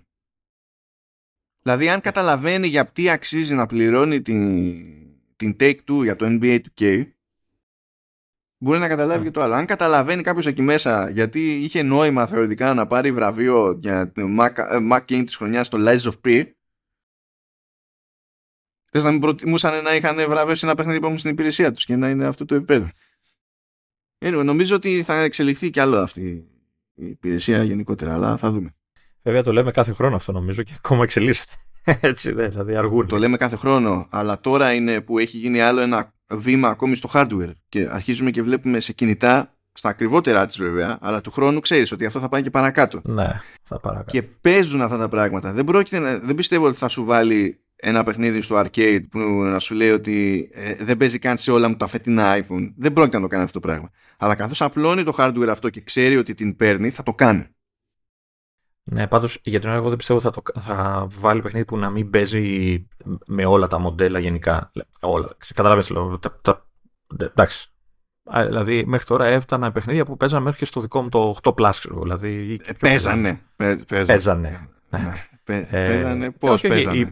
Δηλαδή 1.67 1.89
αν 1.89 2.01
καταλαβαίνει 2.01 2.67
για 2.67 2.87
τι 2.91 3.09
αξίζει 3.09 3.55
να 3.55 3.65
πληρώνει 3.65 4.21
την, 4.21 4.73
την 5.35 5.55
Take 5.59 5.77
Two 5.89 6.03
για 6.03 6.15
το 6.15 6.25
NBA 6.29 6.59
2K 6.59 7.05
μπορεί 8.57 8.79
να 8.79 8.87
καταλάβει 8.87 9.23
και 9.23 9.31
το 9.31 9.41
άλλο. 9.41 9.53
Αν 9.53 9.65
καταλαβαίνει 9.65 10.21
κάποιος 10.21 10.45
εκεί 10.45 10.61
μέσα 10.61 11.09
γιατί 11.09 11.63
είχε 11.63 11.83
νόημα 11.83 12.27
θεωρητικά 12.27 12.73
να 12.73 12.87
πάρει 12.87 13.11
βραβείο 13.11 13.77
για 13.81 14.11
το 14.11 14.21
Mac, 14.39 14.57
ε, 14.57 14.77
Mac 14.91 14.99
Game 14.99 15.23
της 15.25 15.35
χρονιάς 15.35 15.65
στο 15.65 15.77
Lies 15.81 15.99
of 15.99 16.13
P 16.23 16.51
θες 18.91 19.03
να 19.03 19.11
μην 19.11 19.19
προτιμούσαν 19.19 19.83
να 19.83 19.95
είχαν 19.95 20.15
βραβεύσει 20.15 20.65
ένα 20.65 20.75
παιχνίδι 20.75 20.99
που 20.99 21.05
έχουν 21.05 21.17
στην 21.17 21.31
υπηρεσία 21.31 21.71
τους 21.71 21.85
και 21.85 21.95
να 21.95 22.09
είναι 22.09 22.25
αυτό 22.25 22.45
το 22.45 22.55
επίπεδο. 22.55 22.89
Anyway, 24.25 24.43
νομίζω 24.43 24.75
ότι 24.75 25.03
θα 25.03 25.13
εξελιχθεί 25.13 25.69
κι 25.69 25.79
άλλο 25.79 25.97
αυτή 25.97 26.21
η 26.93 27.07
υπηρεσία 27.07 27.63
γενικότερα, 27.63 28.13
αλλά 28.13 28.37
θα 28.37 28.51
δούμε. 28.51 28.76
Βέβαια 29.27 29.43
το 29.43 29.53
λέμε 29.53 29.71
κάθε 29.71 29.91
χρόνο 29.91 30.15
αυτό 30.15 30.31
νομίζω 30.31 30.63
και 30.63 30.71
ακόμα 30.77 31.03
εξελίσσεται. 31.03 31.53
Έτσι, 32.09 32.31
δε, 32.31 32.47
δηλαδή 32.47 32.75
αργούν. 32.75 33.07
Το 33.07 33.17
λέμε 33.17 33.37
κάθε 33.37 33.55
χρόνο, 33.55 34.07
αλλά 34.09 34.39
τώρα 34.39 34.73
είναι 34.73 35.01
που 35.01 35.19
έχει 35.19 35.37
γίνει 35.37 35.61
άλλο 35.61 35.81
ένα 35.81 36.13
βήμα 36.29 36.69
ακόμη 36.69 36.95
στο 36.95 37.09
hardware 37.13 37.51
και 37.69 37.87
αρχίζουμε 37.91 38.31
και 38.31 38.41
βλέπουμε 38.41 38.79
σε 38.79 38.93
κινητά 38.93 39.53
στα 39.73 39.89
ακριβότερα 39.89 40.45
της 40.45 40.57
βέβαια, 40.57 40.97
αλλά 41.01 41.21
του 41.21 41.31
χρόνου 41.31 41.59
ξέρεις 41.59 41.91
ότι 41.91 42.05
αυτό 42.05 42.19
θα 42.19 42.29
πάει 42.29 42.41
και 42.41 42.49
παρακάτω. 42.49 43.01
Ναι, 43.03 43.41
θα 43.63 43.79
παρακάτω. 43.79 44.11
Και 44.11 44.21
παίζουν 44.21 44.81
αυτά 44.81 44.97
τα 44.97 45.09
πράγματα. 45.09 45.51
Δεν, 45.53 45.65
πρόκειται, 45.65 46.19
δεν 46.23 46.35
πιστεύω 46.35 46.65
ότι 46.65 46.77
θα 46.77 46.87
σου 46.87 47.05
βάλει 47.05 47.59
ένα 47.75 48.03
παιχνίδι 48.03 48.41
στο 48.41 48.63
arcade 48.65 49.05
που 49.09 49.19
να 49.43 49.59
σου 49.59 49.75
λέει 49.75 49.89
ότι 49.89 50.49
ε, 50.53 50.75
δεν 50.79 50.97
παίζει 50.97 51.19
καν 51.19 51.37
σε 51.37 51.51
όλα 51.51 51.67
μου 51.67 51.75
τα 51.75 51.87
φετινά 51.87 52.37
iPhone. 52.37 52.73
Δεν 52.77 52.93
πρόκειται 52.93 53.17
να 53.17 53.23
το 53.23 53.29
κάνει 53.29 53.43
αυτό 53.43 53.59
το 53.59 53.67
πράγμα. 53.67 53.89
Αλλά 54.17 54.35
καθώς 54.35 54.61
απλώνει 54.61 55.03
το 55.03 55.15
hardware 55.17 55.47
αυτό 55.49 55.69
και 55.69 55.81
ξέρει 55.81 56.17
ότι 56.17 56.33
την 56.33 56.55
παίρνει, 56.55 56.89
θα 56.89 57.03
το 57.03 57.13
κάνει. 57.13 57.47
Ναι, 58.89 59.07
πάντως 59.07 59.39
για 59.43 59.59
την 59.59 59.69
ώρα 59.69 59.77
εγώ 59.77 59.87
δεν 59.87 59.97
πιστεύω 59.97 60.19
θα, 60.19 60.31
το, 60.31 60.41
θα 60.59 61.07
βάλει 61.19 61.41
παιχνίδι 61.41 61.65
που 61.65 61.77
να 61.77 61.89
μην 61.89 62.09
παίζει 62.09 62.87
με 63.25 63.45
όλα 63.45 63.67
τα 63.67 63.79
μοντέλα 63.79 64.19
γενικά. 64.19 64.71
Όλα. 65.01 65.29
Καταλάβεις, 65.53 65.89
λέω. 65.89 66.19
Τα, 66.19 66.39
τα, 66.41 66.67
εντάξει. 67.17 67.69
Δηλαδή 68.45 68.85
μέχρι 68.85 69.05
τώρα 69.05 69.25
έφτανα 69.25 69.71
παιχνίδια 69.71 70.05
που 70.05 70.17
παίζανε 70.17 70.43
μέχρι 70.43 70.59
και 70.59 70.65
στο 70.65 70.81
δικό 70.81 71.01
μου 71.01 71.09
το 71.09 71.37
8 71.41 71.53
Plus. 71.53 71.71
Δηλαδή, 72.01 72.59
ε, 72.65 72.73
παίζανε. 72.73 73.41
Παίζανε. 73.55 74.05
παίζανε. 74.05 74.69
Ναι. 74.89 74.99
Ναι. 74.99 75.25
Παίζανε. 75.43 76.25
Ε, 76.25 76.29
Πώς 76.29 76.61
παίζανε; 76.61 77.09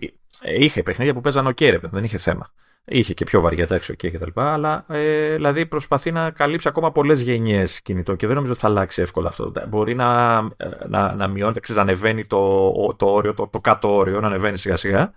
Είχε 0.57 0.83
παιχνίδια 0.83 1.13
που 1.13 1.21
παίζανε 1.21 1.49
ο 1.49 1.51
okay, 1.55 1.79
δεν 1.81 2.03
είχε 2.03 2.17
θέμα. 2.17 2.51
Είχε 2.87 3.13
και 3.13 3.25
πιο 3.25 3.41
βαριά 3.41 3.67
τα 3.67 3.75
έξω 3.75 3.93
και 3.93 4.11
κτλ. 4.11 4.29
Αλλά 4.41 4.85
ε, 4.87 5.33
δηλαδή 5.33 5.65
προσπαθεί 5.65 6.11
να 6.11 6.31
καλύψει 6.31 6.67
ακόμα 6.67 6.91
πολλές 6.91 7.21
γενιές 7.21 7.81
κινητό 7.81 8.15
και 8.15 8.25
δεν 8.25 8.35
νομίζω 8.35 8.51
ότι 8.51 8.61
θα 8.61 8.67
αλλάξει 8.67 9.01
εύκολα 9.01 9.27
αυτό. 9.27 9.51
Μπορεί 9.67 9.95
να, 9.95 10.37
ε, 10.57 10.69
να, 10.87 11.15
να 11.15 11.27
μειώνεται, 11.27 11.59
ξέρεις, 11.59 11.83
να 11.83 11.89
ανεβαίνει 11.89 12.25
το, 12.25 12.71
το 12.97 13.05
όριο, 13.05 13.33
το, 13.33 13.47
το 13.47 13.59
κάτω 13.59 13.95
όριο, 13.95 14.19
να 14.19 14.27
ανεβαίνει 14.27 14.57
σιγά 14.57 14.75
σιγά. 14.75 15.13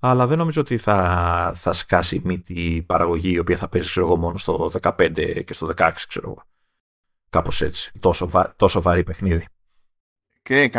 Αλλά 0.00 0.26
δεν 0.26 0.38
νομίζω 0.38 0.60
ότι 0.60 0.76
θα, 0.76 1.52
θα 1.54 1.72
σκάσει 1.72 2.20
μύτη 2.24 2.84
παραγωγή 2.86 3.32
η 3.32 3.38
οποία 3.38 3.56
θα 3.56 3.68
παίζει 3.68 3.88
ξέρω 3.88 4.06
εγώ, 4.06 4.16
μόνο 4.16 4.38
στο 4.38 4.70
15 4.82 5.42
και 5.44 5.52
στο 5.52 5.70
16, 5.76 5.90
ξέρω 6.08 6.28
εγώ. 6.28 6.42
Κάπως 7.30 7.62
έτσι. 7.62 7.92
Τόσο, 8.00 8.28
βα, 8.28 8.52
τόσο 8.56 8.82
βαρύ 8.82 9.02
παιχνίδι. 9.02 9.46
Και 10.42 10.70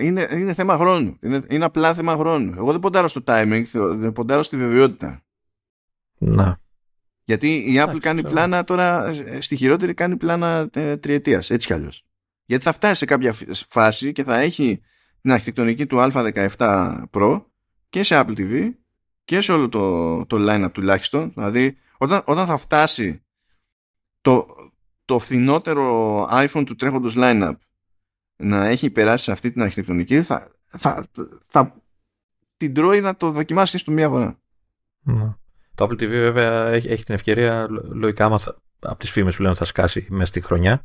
είναι, 0.00 0.28
είναι 0.32 0.54
θέμα 0.54 0.76
χρόνου. 0.76 1.18
Είναι, 1.20 1.42
είναι 1.48 1.64
απλά 1.64 1.94
θέμα 1.94 2.16
χρόνου. 2.16 2.52
Εγώ 2.56 2.70
δεν 2.70 2.80
ποντάρω 2.80 3.08
στο 3.08 3.20
timing, 3.26 3.62
δεν 3.72 4.12
ποντάρω 4.12 4.42
στη 4.42 4.56
βεβαιότητα. 4.56 5.25
Να. 6.18 6.60
Γιατί 7.24 7.54
η 7.56 7.74
Apple 7.78 7.98
κάνει 8.00 8.22
πλάνα 8.22 8.64
τώρα, 8.64 9.06
ε, 9.06 9.40
στη 9.40 9.56
χειρότερη 9.56 9.94
κάνει 9.94 10.16
πλάνα 10.16 10.68
ε, 10.72 10.96
τριετίας, 10.96 11.50
έτσι 11.50 11.66
κι 11.66 11.72
αλλιώς. 11.72 12.04
Γιατί 12.44 12.64
θα 12.64 12.72
φτάσει 12.72 12.94
σε 12.94 13.04
κάποια 13.04 13.34
φάση 13.68 14.12
και 14.12 14.24
θα 14.24 14.38
έχει 14.38 14.80
την 15.20 15.32
αρχιτεκτονική 15.32 15.86
του 15.86 15.96
Α17 15.98 17.04
Pro 17.10 17.44
και 17.88 18.02
σε 18.02 18.20
Apple 18.20 18.38
TV 18.38 18.70
και 19.24 19.40
σε 19.40 19.52
όλο 19.52 19.68
το, 19.68 20.26
το 20.26 20.36
line-up 20.40 20.70
τουλάχιστον. 20.72 21.32
Δηλαδή, 21.34 21.78
όταν, 21.98 22.22
όταν 22.24 22.46
θα 22.46 22.56
φτάσει 22.56 23.22
το, 24.20 24.46
το 25.04 25.18
φθηνότερο 25.18 26.22
iPhone 26.30 26.62
του 26.66 26.74
τρέχοντος 26.74 27.14
line-up 27.16 27.54
να 28.36 28.66
έχει 28.66 28.90
περάσει 28.90 29.24
σε 29.24 29.32
αυτή 29.32 29.52
την 29.52 29.62
αρχιτεκτονική 29.62 30.22
θα, 30.22 30.50
θα, 30.66 31.06
θα, 31.46 31.82
την 32.56 32.74
τρώει 32.74 33.00
να 33.00 33.16
το 33.16 33.30
δοκιμάσει 33.30 33.78
στο 33.78 33.92
μία 33.92 34.08
φορά. 34.08 34.38
Ναι. 35.00 35.34
Το 35.76 35.84
Apple 35.84 36.02
TV 36.02 36.08
βέβαια 36.08 36.68
έχει, 36.68 36.88
έχει 36.88 37.04
την 37.04 37.14
ευκαιρία 37.14 37.66
λογικά 37.92 38.24
άμα 38.24 38.38
θα, 38.38 38.56
από 38.78 38.98
τις 38.98 39.10
φήμες 39.10 39.36
που 39.36 39.42
λένε 39.42 39.54
θα 39.54 39.64
σκάσει 39.64 40.06
μέσα 40.08 40.26
στη 40.26 40.40
χρονιά 40.40 40.84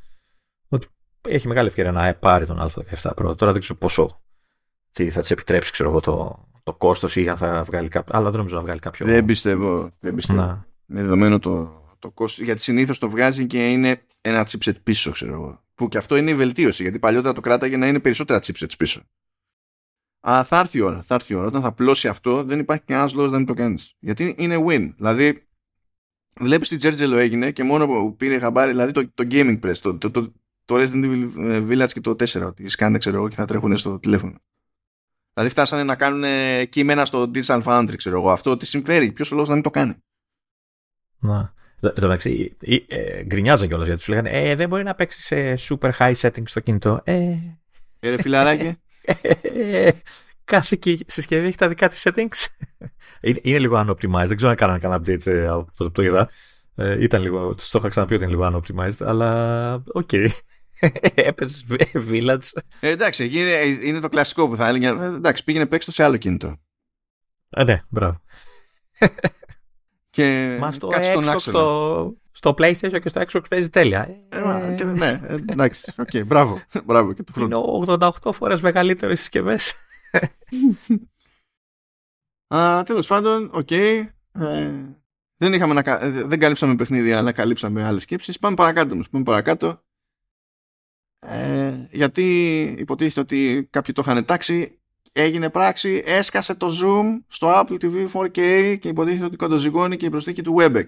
ότι 0.68 0.88
έχει 1.28 1.48
μεγάλη 1.48 1.68
ευκαιρία 1.68 1.92
να 1.92 2.14
πάρει 2.14 2.46
τον 2.46 2.60
Α17 2.60 3.10
Pro. 3.16 3.38
Τώρα 3.38 3.52
δεν 3.52 3.62
ξέρω 3.62 3.80
πόσο 3.80 4.22
τι 4.92 5.10
θα 5.10 5.20
της 5.20 5.32
επιτρέψει 5.32 5.72
ξέρω 5.72 5.90
εγώ 5.90 6.00
το, 6.00 6.46
το 6.64 6.74
κόστος 6.74 7.16
ή 7.16 7.30
αν 7.30 7.38
θα 7.38 7.64
βγάλει 7.64 7.88
κάποιο. 7.88 8.18
Αλλά 8.18 8.30
δεν 8.30 8.38
νομίζω 8.38 8.56
να 8.56 8.62
βγάλει 8.62 8.80
κάποιο. 8.80 9.06
Δεν 9.06 9.26
πιστεύω. 9.26 9.92
Δεν 10.00 10.16
πιστεύω. 10.16 10.40
Να. 10.40 10.66
Με 10.86 11.02
δεδομένο 11.02 11.40
το, 11.40 11.82
το 12.00 12.10
κόστος. 12.12 12.46
Γιατί 12.46 12.62
συνήθως 12.62 13.00
το 13.00 13.10
βγάζει 13.10 13.46
και 13.46 13.70
είναι 13.70 14.02
ένα 14.22 14.48
chipset 14.52 14.76
πίσω, 14.84 15.12
ξέρω 15.12 15.34
εγώ. 15.34 15.64
Που 15.76 15.88
και 15.88 15.98
αυτό 15.98 16.16
είναι 16.16 16.32
η 16.32 16.36
βελτίωση. 16.36 16.84
Γιατί 16.84 17.00
παλιότερα 17.00 17.34
το 17.34 17.42
κράταγε 17.42 17.78
να 17.78 17.88
είναι 17.88 18.00
περισσότερα 18.00 18.42
chipsets 18.44 18.74
πίσω. 18.78 19.02
Αλλά 20.22 20.44
θα 20.44 20.60
έρθει 20.60 20.78
η 20.78 20.82
ώρα. 20.82 21.02
Θα 21.02 21.16
έρθει 21.16 21.34
η 21.34 21.36
ώρα. 21.36 21.48
Όταν 21.48 21.62
θα 21.62 21.74
πλώσει 21.74 22.08
αυτό, 22.08 22.44
δεν 22.44 22.60
υπάρχει 22.60 22.84
κανένας 22.86 23.14
λόγος 23.14 23.32
να 23.32 23.38
μην 23.38 23.46
το 23.46 23.54
κάνεις. 23.54 23.96
Γιατί 24.00 24.36
είναι 24.38 24.66
win. 24.68 24.94
Δηλαδή, 24.96 25.48
βλέπεις 26.40 26.68
τι 26.68 26.76
Τζέρτζελο 26.76 27.18
έγινε 27.18 27.52
και 27.52 27.64
μόνο 27.64 27.86
που 27.88 28.16
πήρε 28.16 28.40
χαμπάρι, 28.40 28.72
δηλαδή 28.72 28.92
το, 28.92 29.10
το 29.14 29.28
Gaming 29.32 29.60
Press, 29.60 29.78
το, 29.78 29.98
το, 29.98 30.12
το, 30.12 30.32
το 30.66 30.76
Resident 30.76 31.06
Evil 31.06 31.70
Village 31.70 31.92
και 31.92 32.02
το 32.02 32.12
4, 32.12 32.46
ότι 32.46 32.70
σκάνε, 32.70 32.98
ξέρω 32.98 33.16
εγώ, 33.16 33.28
και 33.28 33.36
θα 33.36 33.46
τρέχουν 33.46 33.78
στο 33.78 34.00
τηλέφωνο. 34.00 34.36
Δηλαδή 35.34 35.52
φτάσανε 35.52 35.84
να 35.84 35.96
κάνουν 35.96 36.24
κείμενα 36.70 37.06
στο 37.06 37.32
Digital 37.34 37.64
Foundry, 37.64 37.94
ξέρω 37.96 38.18
εγώ. 38.18 38.32
Αυτό 38.32 38.58
τι 38.58 38.66
συμφέρει. 38.66 39.12
Ποιος 39.12 39.32
ο 39.32 39.34
λόγος 39.34 39.50
να 39.50 39.56
μην 39.56 39.64
το 39.64 39.70
κάνει; 39.70 39.96
Να. 41.20 41.54
Εν 41.84 41.94
τω 41.94 42.02
μεταξύ, 42.02 42.58
ε, 42.88 43.24
γκρινιάζαν 43.24 43.68
κιόλας 43.68 43.88
γιατί 43.88 44.04
του 44.04 44.10
λέγανε 44.12 44.30
Ε, 44.30 44.56
δεν 44.56 44.70
μπορεί 44.70 44.84
να 44.84 44.96
παίξει 44.96 45.22
σε 45.22 45.54
super 45.70 45.92
high 45.98 46.14
settings 46.16 46.44
στο 46.46 46.60
κινητό. 46.60 47.02
Ε, 47.04 47.38
ε 48.00 48.22
φιλαράκι. 48.22 48.76
κάθε 50.44 50.80
συσκευή 51.06 51.48
έχει 51.48 51.58
τα 51.58 51.68
δικά 51.68 51.88
της 51.88 52.08
settings. 52.08 52.48
είναι, 53.22 53.40
είναι 53.42 53.60
λίγο 53.60 53.80
unoptimized. 53.80 54.28
Δεν 54.28 54.36
ξέρω 54.36 54.52
αν 54.52 54.56
κάνανε 54.56 54.80
κανένα 54.80 55.02
update 55.02 55.28
ε, 55.28 55.48
από 55.48 55.72
το, 55.76 55.92
το 55.92 56.02
είδα. 56.02 56.30
Ε, 56.76 57.04
ήταν 57.04 57.22
λίγο, 57.22 57.56
το 57.56 57.78
είχα 57.78 57.90
ξαναπεί 57.90 58.14
ότι 58.14 58.24
είναι 58.24 58.32
λίγο 58.32 58.48
unoptimized, 58.54 59.06
αλλά 59.06 59.74
οκ. 59.88 60.10
Okay. 60.84 61.00
Έπαιζε 61.16 61.66
Village. 61.94 62.62
Ε, 62.80 62.90
εντάξει, 62.90 63.26
είναι, 63.26 63.52
είναι 63.84 64.00
το 64.00 64.10
κλασικό 64.10 64.48
που 64.48 64.56
θα 64.56 64.68
έλεγε. 64.68 64.88
Ε, 64.88 65.06
εντάξει, 65.06 65.44
πήγαινε 65.44 65.66
παίξει 65.66 65.86
το 65.86 65.94
σε 65.94 66.04
άλλο 66.04 66.18
κινητό. 66.18 66.58
Ε, 67.50 67.64
ναι, 67.64 67.82
μπράβο. 67.90 68.22
και 70.10 70.58
Μας 70.60 70.76
στο 70.76 70.90
Xbox, 70.92 71.36
στο, 71.38 72.16
στο 72.44 72.56
PlayStation 72.58 73.00
και 73.02 73.10
στο 73.10 73.22
Xbox 73.28 73.42
παίζει 73.50 73.70
τέλεια. 73.70 74.26
Ε, 74.30 74.84
ναι, 74.84 75.20
εντάξει, 75.46 75.94
okay, 75.98 76.26
μπράβο, 76.26 76.62
μπράβο 76.86 77.14
και 77.14 77.24
του 77.24 77.34
χρόνου. 77.34 77.84
Είναι 77.88 78.10
88 78.24 78.34
φορές 78.34 78.62
μεγαλύτερες 78.62 79.20
συσκευές. 79.20 79.74
Τέλος 82.86 83.08
πάντων, 83.08 83.50
OK. 83.54 83.68
Okay. 83.70 84.08
Ε, 84.32 84.84
δεν, 85.38 85.54
είχαμε 85.54 85.74
να, 85.74 85.98
δεν 86.26 86.40
καλύψαμε 86.40 86.76
παιχνίδια, 86.76 87.18
αλλά 87.18 87.32
καλύψαμε 87.32 87.86
άλλες 87.86 88.02
σκέψεις. 88.02 88.40
Πάμε 88.40 88.56
παρακάτω 88.56 88.94
όμως. 88.94 89.10
Πάμε 89.10 89.24
παρακάτω. 89.24 89.84
Ε, 91.20 91.88
γιατί 91.92 92.62
υποτίθεται 92.78 93.20
ότι 93.20 93.68
κάποιοι 93.70 93.94
το 93.94 94.04
είχαν 94.06 94.26
τάξει, 94.26 94.80
έγινε 95.12 95.50
πράξη, 95.50 96.04
έσκασε 96.06 96.56
το 96.56 96.68
Zoom 96.84 97.24
στο 97.28 97.48
Apple 97.56 97.78
TV 97.82 98.08
4K 98.12 98.32
και 98.80 98.88
υποτίθεται 98.88 99.26
ότι 99.26 99.36
κοντοζυγώνει 99.36 99.98
και 99.98 100.06
η 100.06 100.10
προσθήκη 100.10 100.42
του 100.42 100.56
WebEx. 100.60 100.86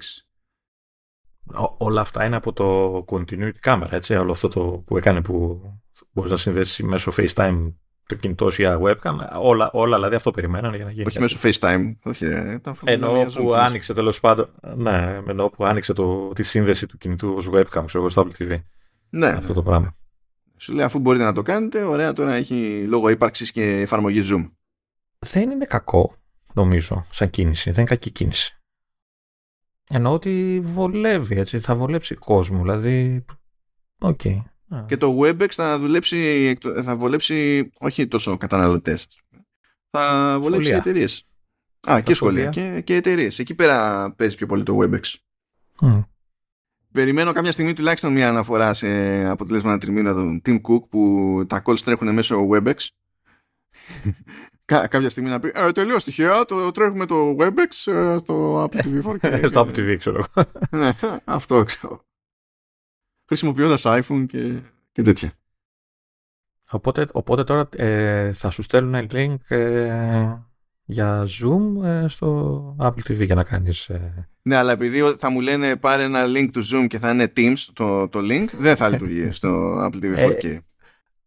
Όλα 1.78 2.02
αυτά 2.02 2.26
είναι 2.26 2.36
από 2.36 2.54
το 2.54 2.98
continuity 3.08 3.52
camera, 3.64 3.88
έτσι, 3.91 4.16
όλο 4.16 4.32
αυτό 4.32 4.48
το 4.48 4.62
που 4.62 4.98
έκανε 4.98 5.22
που 5.22 5.62
μπορείς 6.12 6.32
να 6.32 6.38
συνδέσεις 6.38 6.86
μέσω 6.86 7.12
FaceTime 7.18 7.74
το 8.08 8.16
κινητό 8.16 8.48
ή 8.48 8.64
webcam, 8.82 9.16
όλα, 9.41 9.70
όλα 9.72 9.96
δηλαδή 9.96 10.16
αυτό 10.16 10.32
περιμένανε 10.32 10.76
για 10.76 10.86
να 10.86 10.91
γίνει. 10.91 11.06
Όχι 11.08 11.20
μέσω 11.20 11.38
FaceTime, 11.41 11.96
όχι 12.04 12.26
ρε. 12.26 12.60
Ενώ 12.84 13.26
που 13.36 13.54
άνοιξε 13.54 13.94
τέλος 13.94 14.20
πάντων, 14.20 14.50
ναι, 14.76 15.22
ενώ 15.28 15.50
που 15.50 15.66
άνοιξε 15.66 15.94
το, 15.94 16.28
τη 16.28 16.44
σύνδεση 16.44 16.88
του 16.88 16.98
κινητού 16.98 17.34
ως 17.38 17.50
webcam, 17.54 17.84
ξέρω 17.86 18.10
στο 18.10 18.28
Apple 18.28 18.41
TV. 18.41 18.60
Ναι. 19.10 19.28
Αυτό 19.28 19.54
το 19.54 19.64
πράγμα. 19.64 19.96
Σου 20.58 20.74
λέει 20.74 20.86
αφού 20.86 21.00
μπορείτε 21.00 21.24
να 21.24 21.34
το 21.34 21.41
κάνετε, 21.41 21.84
ωραία 21.84 22.14
τώρα 22.14 22.34
έχει 22.34 22.86
λόγο 22.88 23.10
ύπαρξης 23.10 23.52
και 23.52 23.64
εφαρμογή 23.64 24.22
Zoom. 24.32 24.52
Δεν 25.20 25.52
είναι 25.52 25.66
κακό, 25.66 26.16
νομίζω, 26.54 27.06
σαν 27.10 27.30
κίνηση. 27.30 27.72
Δεν 27.72 27.80
είναι 27.80 27.89
κακή 27.89 28.12
κίνηση. 28.12 28.58
Εννοώ 29.89 30.13
ότι 30.13 30.59
βολεύει, 30.63 31.39
έτσι, 31.39 31.59
θα 31.59 31.75
βολέψει 31.75 32.15
κόσμο, 32.15 32.61
δηλαδή, 32.61 33.25
OK. 33.99 34.20
Okay. 34.23 34.41
Και 34.86 34.97
το 34.97 35.19
WebEx 35.19 35.49
θα 35.49 35.79
δουλέψει, 35.79 36.57
θα 36.84 36.95
βολέψει 36.95 37.69
όχι 37.79 38.07
τόσο 38.07 38.38
καταναλωτές. 38.38 39.07
Θα 39.89 40.38
βολέψει 40.41 40.73
εταιρείες. 40.73 41.27
Α, 41.91 42.01
και 42.01 42.13
σχολεία 42.13 42.49
και, 42.49 42.81
και 42.81 42.95
εταιρείες. 42.95 43.39
Εκεί 43.39 43.55
πέρα 43.55 44.11
παίζει 44.11 44.36
πιο 44.36 44.45
πολύ 44.47 44.63
το 44.63 44.79
WebEx. 44.81 45.01
Mm. 45.81 46.03
Περιμένω 46.91 47.31
κάποια 47.31 47.51
στιγμή 47.51 47.73
τουλάχιστον 47.73 48.13
μια 48.13 48.29
αναφορά 48.29 48.73
σε 48.73 49.23
αποτελέσματα 49.25 49.77
τριμήνα 49.77 50.13
των 50.13 50.41
Tim 50.45 50.61
Cook 50.61 50.89
που 50.89 51.43
τα 51.47 51.61
calls 51.65 51.79
τρέχουν 51.79 52.13
μέσω 52.13 52.47
WebEx. 52.51 52.75
Κά, 54.66 54.88
κάποια 54.88 55.09
στιγμή 55.09 55.30
να 55.30 55.39
πει 55.39 55.51
ε, 55.53 55.72
τελείω 55.72 55.97
τυχαία, 55.97 56.45
το 56.45 56.72
τρέχουμε 56.72 57.05
το 57.05 57.36
WebEx 57.39 57.91
ε, 57.91 58.18
στο 58.18 58.64
Apple 58.64 58.80
TV 58.80 59.01
4K. 59.03 59.47
στο 59.49 59.61
Apple 59.61 59.78
TV, 59.78 59.95
ξέρω 59.97 60.24
ναι, 60.78 60.93
αυτό 61.24 61.64
ξέρω. 61.64 62.05
Χρησιμοποιώντας 63.28 63.84
iPhone 63.86 64.26
και, 64.28 64.59
και 64.91 65.01
τέτοια. 65.01 65.34
Οπότε, 66.72 67.07
οπότε 67.11 67.43
τώρα 67.43 67.70
ε, 67.76 68.34
θα 68.34 68.49
σου 68.49 68.61
στέλνουν 68.61 69.07
link 69.11 69.36
ε, 69.47 70.34
για 70.86 71.24
Zoom 71.24 71.84
ε, 71.84 72.07
στο 72.07 72.76
Apple 72.80 73.11
TV 73.11 73.26
για 73.26 73.36
να 73.36 73.43
κάνεις... 73.43 73.89
Ε, 73.89 74.28
ναι, 74.41 74.55
αλλά 74.55 74.72
επειδή 74.72 75.16
θα 75.18 75.30
μου 75.30 75.41
λένε 75.41 75.76
πάρε 75.76 76.03
ένα 76.03 76.24
link 76.26 76.49
του 76.51 76.61
Zoom 76.66 76.86
και 76.88 76.99
θα 76.99 77.09
είναι 77.09 77.34
Teams 77.38 77.57
το, 77.74 78.07
το 78.07 78.20
link, 78.20 78.45
δεν 78.57 78.76
θα 78.76 78.89
λειτουργεί 78.89 79.32
στο 79.32 79.80
Apple 79.86 80.03
TV 80.03 80.18
4K. 80.18 80.57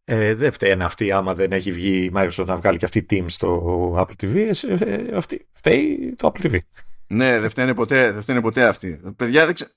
Ε, 0.09 0.35
δεν 0.35 0.53
φταίνει 0.53 0.83
αυτή 0.83 1.13
άμα 1.13 1.35
δεν 1.35 1.53
έχει 1.53 1.73
βγει 1.73 2.05
η 2.05 2.13
Microsoft 2.15 2.47
να 2.47 2.57
βγάλει 2.57 2.79
και 2.79 2.85
αυτή 2.85 3.07
Teams 3.11 3.25
στο 3.27 3.95
Apple 3.99 4.25
TV. 4.25 4.51
Ε, 4.79 5.17
αυτή, 5.17 5.47
φταίει 5.53 6.15
το 6.17 6.33
Apple 6.33 6.47
TV. 6.47 6.59
Ναι, 7.07 7.41
δεν 7.41 7.51
φταίνει 7.51 7.75
ποτέ, 7.75 8.13
δεν 8.13 8.23
φταίνει 8.23 8.41
ποτέ 8.41 8.67
αυτή. 8.67 9.01
Παιδιά, 9.17 9.45
δεν 9.45 9.55
ξε... 9.55 9.71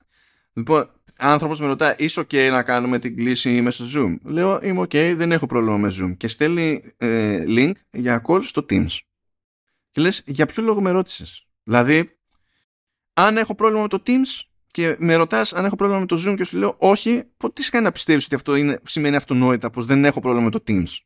Λοιπόν, 0.53 0.89
άνθρωπος 1.17 1.59
με 1.59 1.67
ρωτάει, 1.67 1.93
είσαι 1.97 2.21
OK 2.21 2.49
να 2.51 2.63
κάνουμε 2.63 2.99
την 2.99 3.15
κλίση 3.15 3.61
μέσω 3.61 3.85
Zoom; 3.95 4.15
Λέω, 4.23 4.59
είμαι 4.61 4.81
OK, 4.81 5.13
δεν 5.15 5.31
έχω 5.31 5.45
πρόβλημα 5.45 5.77
με 5.77 5.93
Zoom. 5.99 6.17
Και 6.17 6.27
στέλνει 6.27 6.93
ε, 6.97 7.43
link 7.47 7.71
για 7.91 8.21
call 8.27 8.39
στο 8.43 8.65
Teams. 8.69 8.97
Και 9.91 10.01
λες, 10.01 10.23
για 10.25 10.45
ποιο 10.45 10.63
λόγο 10.63 10.81
με 10.81 10.91
ρώτησες; 10.91 11.47
Δηλαδή, 11.63 12.17
αν 13.13 13.37
έχω 13.37 13.55
πρόβλημα 13.55 13.81
με 13.81 13.87
το 13.87 14.03
Teams 14.05 14.48
και 14.71 14.95
με 14.99 15.15
ρωτάς 15.15 15.53
αν 15.53 15.65
έχω 15.65 15.75
πρόβλημα 15.75 15.99
με 15.99 16.05
το 16.05 16.23
Zoom 16.25 16.35
και 16.35 16.43
σου 16.43 16.57
λέω 16.57 16.75
όχι, 16.77 17.23
πότε 17.37 17.61
τι 17.61 17.69
κάνει 17.69 17.83
να 17.83 17.91
πιστεύεις 17.91 18.25
ότι 18.25 18.35
αυτό 18.35 18.55
είναι, 18.55 18.79
σημαίνει 18.83 19.15
αυτονόητα 19.15 19.69
πως 19.69 19.85
δεν 19.85 20.05
έχω 20.05 20.19
πρόβλημα 20.19 20.45
με 20.45 20.51
το 20.51 20.63
Teams; 20.67 20.97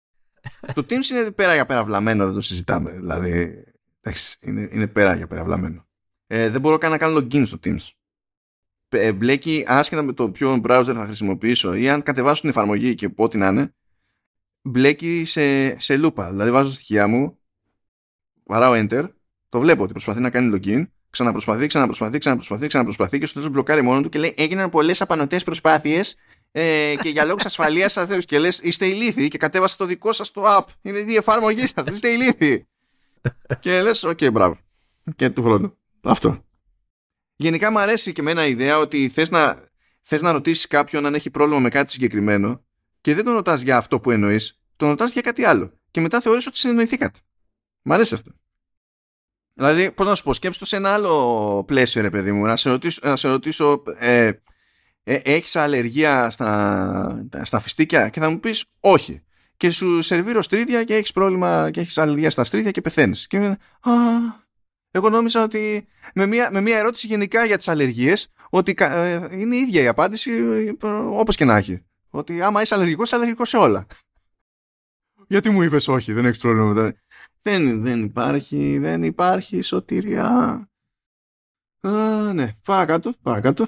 το 0.74 0.86
Teams 0.90 1.10
είναι 1.10 1.30
πέρα 1.30 1.54
για 1.54 1.66
πέρα 1.66 1.84
βλαμμένο, 1.84 2.24
δεν 2.24 2.34
το 2.34 2.40
συζητάμε. 2.40 2.90
Δηλαδή, 2.92 3.64
εντάξει, 4.00 4.36
είναι, 4.40 4.68
είναι 4.70 4.86
πέρα 4.86 5.14
για 5.14 5.26
πέρα 5.26 5.44
βλαμμένο. 5.44 5.86
Ε, 6.26 6.50
δεν 6.50 6.60
μπορώ 6.60 6.78
καν 6.78 6.90
να 6.90 6.98
κάνω 6.98 7.18
login 7.18 7.46
στο 7.46 7.58
Teams. 7.64 7.90
Ε, 8.88 9.12
μπλέκει 9.12 9.64
άσχετα 9.66 10.02
με 10.02 10.12
το 10.12 10.30
ποιο 10.30 10.60
browser 10.64 10.92
θα 10.94 11.04
χρησιμοποιήσω 11.04 11.74
ή 11.74 11.88
αν 11.88 12.02
κατεβάσω 12.02 12.40
την 12.40 12.50
εφαρμογή 12.50 12.94
και 12.94 13.08
πω 13.08 13.24
ό,τι 13.24 13.38
να 13.38 13.48
είναι, 13.48 13.74
μπλέκει 14.62 15.24
σε, 15.24 15.78
σε 15.80 15.96
λούπα. 15.96 16.30
Δηλαδή 16.30 16.50
βάζω 16.50 16.72
στοιχεία 16.72 17.06
μου, 17.06 17.38
βαράω 18.44 18.72
enter, 18.76 19.08
το 19.48 19.60
βλέπω 19.60 19.82
ότι 19.82 19.92
προσπαθεί 19.92 20.20
να 20.20 20.30
κάνει 20.30 20.58
login, 20.60 20.86
ξαναπροσπαθεί, 21.16 21.66
ξαναπροσπαθεί, 21.66 22.18
ξαναπροσπαθεί, 22.18 22.66
ξαναπροσπαθεί 22.66 23.18
και 23.18 23.26
στο 23.26 23.34
τέλος 23.34 23.50
μπλοκάρει 23.50 23.82
μόνο 23.82 24.00
του 24.00 24.08
και 24.08 24.18
λέει 24.18 24.34
έγιναν 24.36 24.70
πολλές 24.70 25.00
απανοτές 25.00 25.44
προσπάθειες 25.44 26.16
ε, 26.52 26.94
και 27.00 27.08
για 27.08 27.24
λόγους 27.24 27.44
ασφαλείας 27.44 27.92
θα 27.96 28.06
θέλω 28.06 28.20
και 28.20 28.38
λες 28.38 28.58
είστε 28.58 28.86
ηλίθιοι 28.86 29.28
και 29.28 29.38
κατέβασα 29.38 29.76
το 29.76 29.86
δικό 29.86 30.12
σας 30.12 30.30
το 30.30 30.42
app. 30.46 30.64
Είναι 30.82 30.98
η 30.98 31.14
εφαρμογή 31.14 31.66
σας, 31.66 31.86
είστε 31.92 32.08
ηλίθιοι. 32.08 32.66
και 33.60 33.82
λες, 33.82 34.02
OK, 34.04 34.18
okay, 34.20 34.32
μπράβο. 34.32 34.58
Και 35.16 35.30
του 35.30 35.42
χρόνου. 35.42 35.76
Αυτό. 36.02 36.44
Γενικά 37.36 37.70
μου 37.70 37.78
αρέσει 37.78 38.12
και 38.12 38.20
εμένα 38.20 38.46
η 38.46 38.50
ιδέα 38.50 38.78
ότι 38.78 39.08
θες 39.08 39.30
να, 39.30 39.62
θες 40.02 40.22
να 40.22 40.32
ρωτήσεις 40.32 40.66
κάποιον 40.66 41.06
αν 41.06 41.14
έχει 41.14 41.30
πρόβλημα 41.30 41.60
με 41.60 41.68
κάτι 41.68 41.90
συγκεκριμένο 41.90 42.64
και 43.00 43.14
δεν 43.14 43.24
τον 43.24 43.34
ρωτάς 43.34 43.60
για 43.60 43.76
αυτό 43.76 44.00
που 44.00 44.10
εννοείς, 44.10 44.60
τον 44.76 44.88
ρωτάς 44.88 45.12
για 45.12 45.22
κάτι 45.22 45.44
άλλο. 45.44 45.72
Και 45.90 46.00
μετά 46.00 46.20
θεωρείς 46.20 46.46
ότι 46.46 46.58
συνεννοηθήκατε. 46.58 47.18
Μ' 47.82 47.92
αρέσει 47.92 48.14
αυτό. 48.14 48.30
Δηλαδή, 49.58 49.90
πώς 49.90 50.06
να 50.06 50.14
σου 50.14 50.22
πω, 50.22 50.32
σκέψτε 50.32 50.58
το 50.58 50.66
σε 50.66 50.76
ένα 50.76 50.90
άλλο 50.90 51.64
πλαίσιο, 51.66 52.02
ρε 52.02 52.10
παιδί 52.10 52.32
μου, 52.32 52.44
να 52.44 52.56
σε 52.56 52.70
ρωτήσω, 52.70 53.00
να 53.04 53.16
σε 53.16 53.28
ρωτήσω 53.28 53.82
ε, 53.98 54.30
ε, 55.02 55.14
έχεις 55.14 55.56
αλλεργία 55.56 56.30
στα, 56.30 57.28
στα 57.42 57.60
φιστίκια; 57.60 58.08
Και 58.08 58.20
θα 58.20 58.30
μου 58.30 58.40
πεις 58.40 58.64
όχι. 58.80 59.22
Και 59.56 59.70
σου 59.70 60.02
σερβίρω 60.02 60.42
στρίδια 60.42 60.84
και 60.84 60.94
έχεις 60.94 61.12
πρόβλημα 61.12 61.70
και 61.70 61.80
έχεις 61.80 61.98
αλλεργία 61.98 62.30
στα 62.30 62.44
στρίδια 62.44 62.70
και 62.70 62.80
πεθαίνεις. 62.80 63.26
Και 63.26 63.40
μου 63.40 63.46
α, 63.46 63.92
εγώ 64.90 65.10
νόμιζα 65.10 65.42
ότι 65.42 65.86
με 66.14 66.26
μια, 66.26 66.48
με 66.52 66.60
μια 66.60 66.78
ερώτηση 66.78 67.06
γενικά 67.06 67.44
για 67.44 67.56
τις 67.56 67.68
αλλεργίες 67.68 68.28
ότι 68.50 68.74
ε, 68.78 69.26
είναι 69.30 69.56
η 69.56 69.58
ίδια 69.58 69.82
η 69.82 69.86
απάντηση 69.86 70.30
ε, 70.82 70.86
όπως 70.92 71.36
και 71.36 71.44
να 71.44 71.56
έχει. 71.56 71.84
Ότι 72.10 72.42
άμα 72.42 72.62
είσαι 72.62 72.74
αλλεργικός, 72.74 73.06
είσαι 73.06 73.16
αλλεργικός 73.16 73.48
σε 73.48 73.56
όλα. 73.56 73.86
Γιατί 75.28 75.50
μου 75.50 75.62
είπες 75.62 75.88
όχι, 75.88 76.12
δεν 76.12 76.24
έχεις 76.24 76.38
πρόβλημα 76.38 76.94
Δεν, 77.46 77.82
δεν 77.82 78.02
υπάρχει, 78.02 78.78
δεν 78.78 79.02
υπάρχει 79.02 79.60
σωτηρία. 79.60 80.28
Α, 81.80 82.32
ναι, 82.32 82.52
παρακάτω, 82.64 83.12
παρακάτω. 83.22 83.66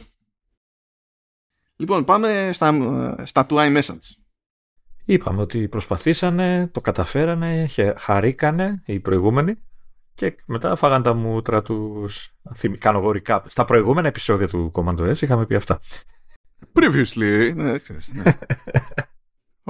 Λοιπόν, 1.76 2.04
πάμε 2.04 2.50
στα, 2.52 3.26
στα 3.26 3.46
του 3.46 3.56
iMessage. 3.58 4.16
Είπαμε 5.04 5.40
ότι 5.40 5.68
προσπαθήσανε, 5.68 6.66
το 6.72 6.80
καταφέρανε, 6.80 7.68
χαρήκανε 7.98 8.82
οι 8.86 9.00
προηγούμενοι 9.00 9.54
και 10.14 10.36
μετά 10.44 10.76
φάγαν 10.76 11.02
τα 11.02 11.14
μούτρα 11.14 11.62
τους. 11.62 12.34
Κάνω 12.78 12.98
εγώ 12.98 13.12
Στα 13.46 13.64
προηγούμενα 13.64 14.08
επεισόδια 14.08 14.48
του 14.48 14.72
Command 14.74 14.98
S 14.98 15.22
είχαμε 15.22 15.46
πει 15.46 15.54
αυτά. 15.54 15.80
Previously. 16.72 17.52
ναι, 17.54 17.78
ξέρεις, 17.78 18.12
ναι. 18.12 18.38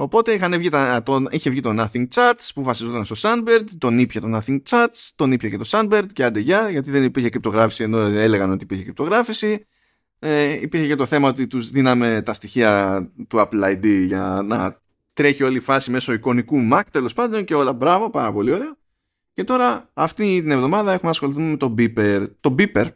Οπότε 0.01 0.33
είχαν 0.33 0.57
βγει 0.57 0.69
τα, 0.69 1.03
το, 1.03 1.25
είχε 1.29 1.49
βγει 1.49 1.59
το 1.59 1.73
Nothing 1.77 2.07
Chats 2.13 2.49
που 2.53 2.63
βασιζόταν 2.63 3.05
στο 3.05 3.15
Sunbird, 3.17 3.63
τον 3.77 3.99
ήπια 3.99 4.21
το 4.21 4.37
Nothing 4.37 4.59
Chats, 4.69 5.09
τον 5.15 5.31
ήπια 5.31 5.49
και 5.49 5.57
το 5.57 5.63
Sunbird 5.67 6.05
και 6.13 6.23
άντε 6.23 6.39
γεια, 6.39 6.69
γιατί 6.69 6.91
δεν 6.91 7.03
υπήρχε 7.03 7.29
κρυπτογράφηση 7.29 7.83
ενώ 7.83 7.97
έλεγαν 7.97 8.51
ότι 8.51 8.63
υπήρχε 8.63 8.83
κρυπτογράφηση. 8.83 9.65
Ε, 10.19 10.61
υπήρχε 10.61 10.87
και 10.87 10.95
το 10.95 11.05
θέμα 11.05 11.29
ότι 11.29 11.47
τους 11.47 11.69
δίναμε 11.69 12.21
τα 12.21 12.33
στοιχεία 12.33 13.01
του 13.27 13.37
Apple 13.37 13.63
ID 13.63 14.05
για 14.07 14.41
να 14.45 14.81
τρέχει 15.13 15.43
όλη 15.43 15.57
η 15.57 15.59
φάση 15.59 15.91
μέσω 15.91 16.13
εικονικού 16.13 16.67
Mac 16.73 16.81
τέλος 16.91 17.13
πάντων 17.13 17.43
και 17.43 17.55
όλα 17.55 17.73
μπράβο, 17.73 18.09
πάρα 18.09 18.31
πολύ 18.31 18.51
ωραία. 18.51 18.77
Και 19.33 19.43
τώρα 19.43 19.89
αυτή 19.93 20.41
την 20.41 20.51
εβδομάδα 20.51 20.91
έχουμε 20.91 21.11
ασχοληθεί 21.11 21.41
με 21.41 21.57
το 21.57 21.75
Beeper. 21.77 22.25
Το 22.39 22.55
Beeper 22.59 22.85
ε, 22.85 22.89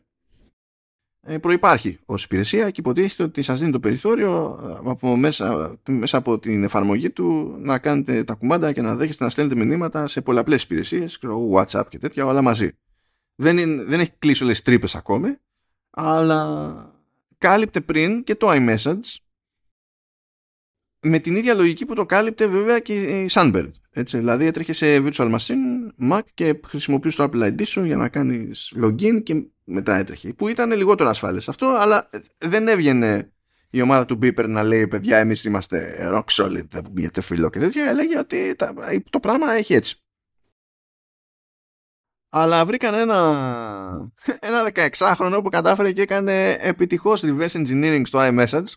προϋπάρχει 1.41 1.99
ως 2.05 2.23
υπηρεσία 2.23 2.69
και 2.69 2.79
υποτίθεται 2.79 3.23
ότι 3.23 3.41
σας 3.41 3.59
δίνει 3.59 3.71
το 3.71 3.79
περιθώριο 3.79 4.59
ε, 4.63 4.89
από 4.89 5.15
μέσα, 5.15 5.75
μέσα 5.87 6.17
από 6.17 6.39
την 6.39 6.63
εφαρμογή 6.63 7.09
του 7.09 7.55
να 7.59 7.79
κάνετε 7.79 8.23
τα 8.23 8.33
κουμάντα 8.33 8.71
και 8.71 8.81
να 8.81 8.95
δέχεστε 8.95 9.23
να 9.23 9.29
στέλνετε 9.29 9.65
μηνύματα 9.65 10.07
σε 10.07 10.21
πολλαπλές 10.21 10.63
υπηρεσίες, 10.63 11.19
WhatsApp 11.55 11.83
και 11.89 11.97
τέτοια, 11.97 12.25
όλα 12.25 12.41
μαζί. 12.41 12.71
Δεν, 13.35 13.57
είναι, 13.57 13.83
δεν 13.83 13.99
έχει 13.99 14.11
κλείσει 14.19 14.43
όλες 14.43 14.55
τις 14.55 14.65
τρύπες 14.65 14.95
ακόμη, 14.95 15.37
αλλά 15.89 16.73
κάλυπτε 17.37 17.81
πριν 17.81 18.23
και 18.23 18.35
το 18.35 18.47
iMessage 18.51 19.17
με 21.03 21.19
την 21.19 21.35
ίδια 21.35 21.53
λογική 21.53 21.85
που 21.85 21.93
το 21.93 22.05
κάλυπτε 22.05 22.47
βέβαια 22.47 22.79
και 22.79 22.93
η 22.93 23.29
Sunbird. 23.31 23.71
Έτσι, 23.91 24.17
δηλαδή 24.17 24.45
έτρεχε 24.45 24.73
σε 24.73 24.97
virtual 24.97 25.35
machine 25.35 26.11
Mac 26.11 26.21
και 26.33 26.59
χρησιμοποιούσε 26.65 27.17
το 27.17 27.29
Apple 27.33 27.43
ID 27.43 27.61
σου 27.65 27.83
για 27.83 27.95
να 27.95 28.09
κάνεις 28.09 28.73
login 28.81 29.23
και 29.23 29.43
μετά 29.63 29.95
έτρεχε. 29.95 30.33
Που 30.33 30.47
ήταν 30.47 30.71
λιγότερο 30.71 31.09
ασφάλες 31.09 31.49
αυτό, 31.49 31.67
αλλά 31.67 32.09
δεν 32.37 32.67
έβγαινε 32.67 33.31
η 33.69 33.81
ομάδα 33.81 34.05
του 34.05 34.19
Beeper 34.21 34.45
να 34.47 34.63
λέει 34.63 34.87
παιδιά 34.87 35.17
εμείς 35.17 35.43
είμαστε 35.43 36.09
rock 36.13 36.25
solid, 36.25 36.67
δεν 36.69 36.91
πήγαινε 36.93 37.21
φιλό 37.21 37.49
και 37.49 37.59
τέτοια. 37.59 37.85
Έλεγε 37.85 38.17
ότι 38.17 38.55
το 39.09 39.19
πράγμα 39.19 39.51
έχει 39.51 39.73
έτσι. 39.73 39.97
Αλλά 42.29 42.65
βρήκαν 42.65 42.93
ένα, 42.93 43.17
ένα 44.39 44.71
16χρονο 44.73 45.39
που 45.43 45.49
κατάφερε 45.49 45.91
και 45.91 46.01
έκανε 46.01 46.51
επιτυχώς 46.51 47.23
reverse 47.25 47.51
engineering 47.51 48.01
στο 48.03 48.19
iMessage. 48.21 48.73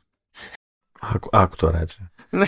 Άκου 1.31 1.57
τώρα 1.57 1.79
έτσι. 1.79 2.11
Ναι. 2.31 2.45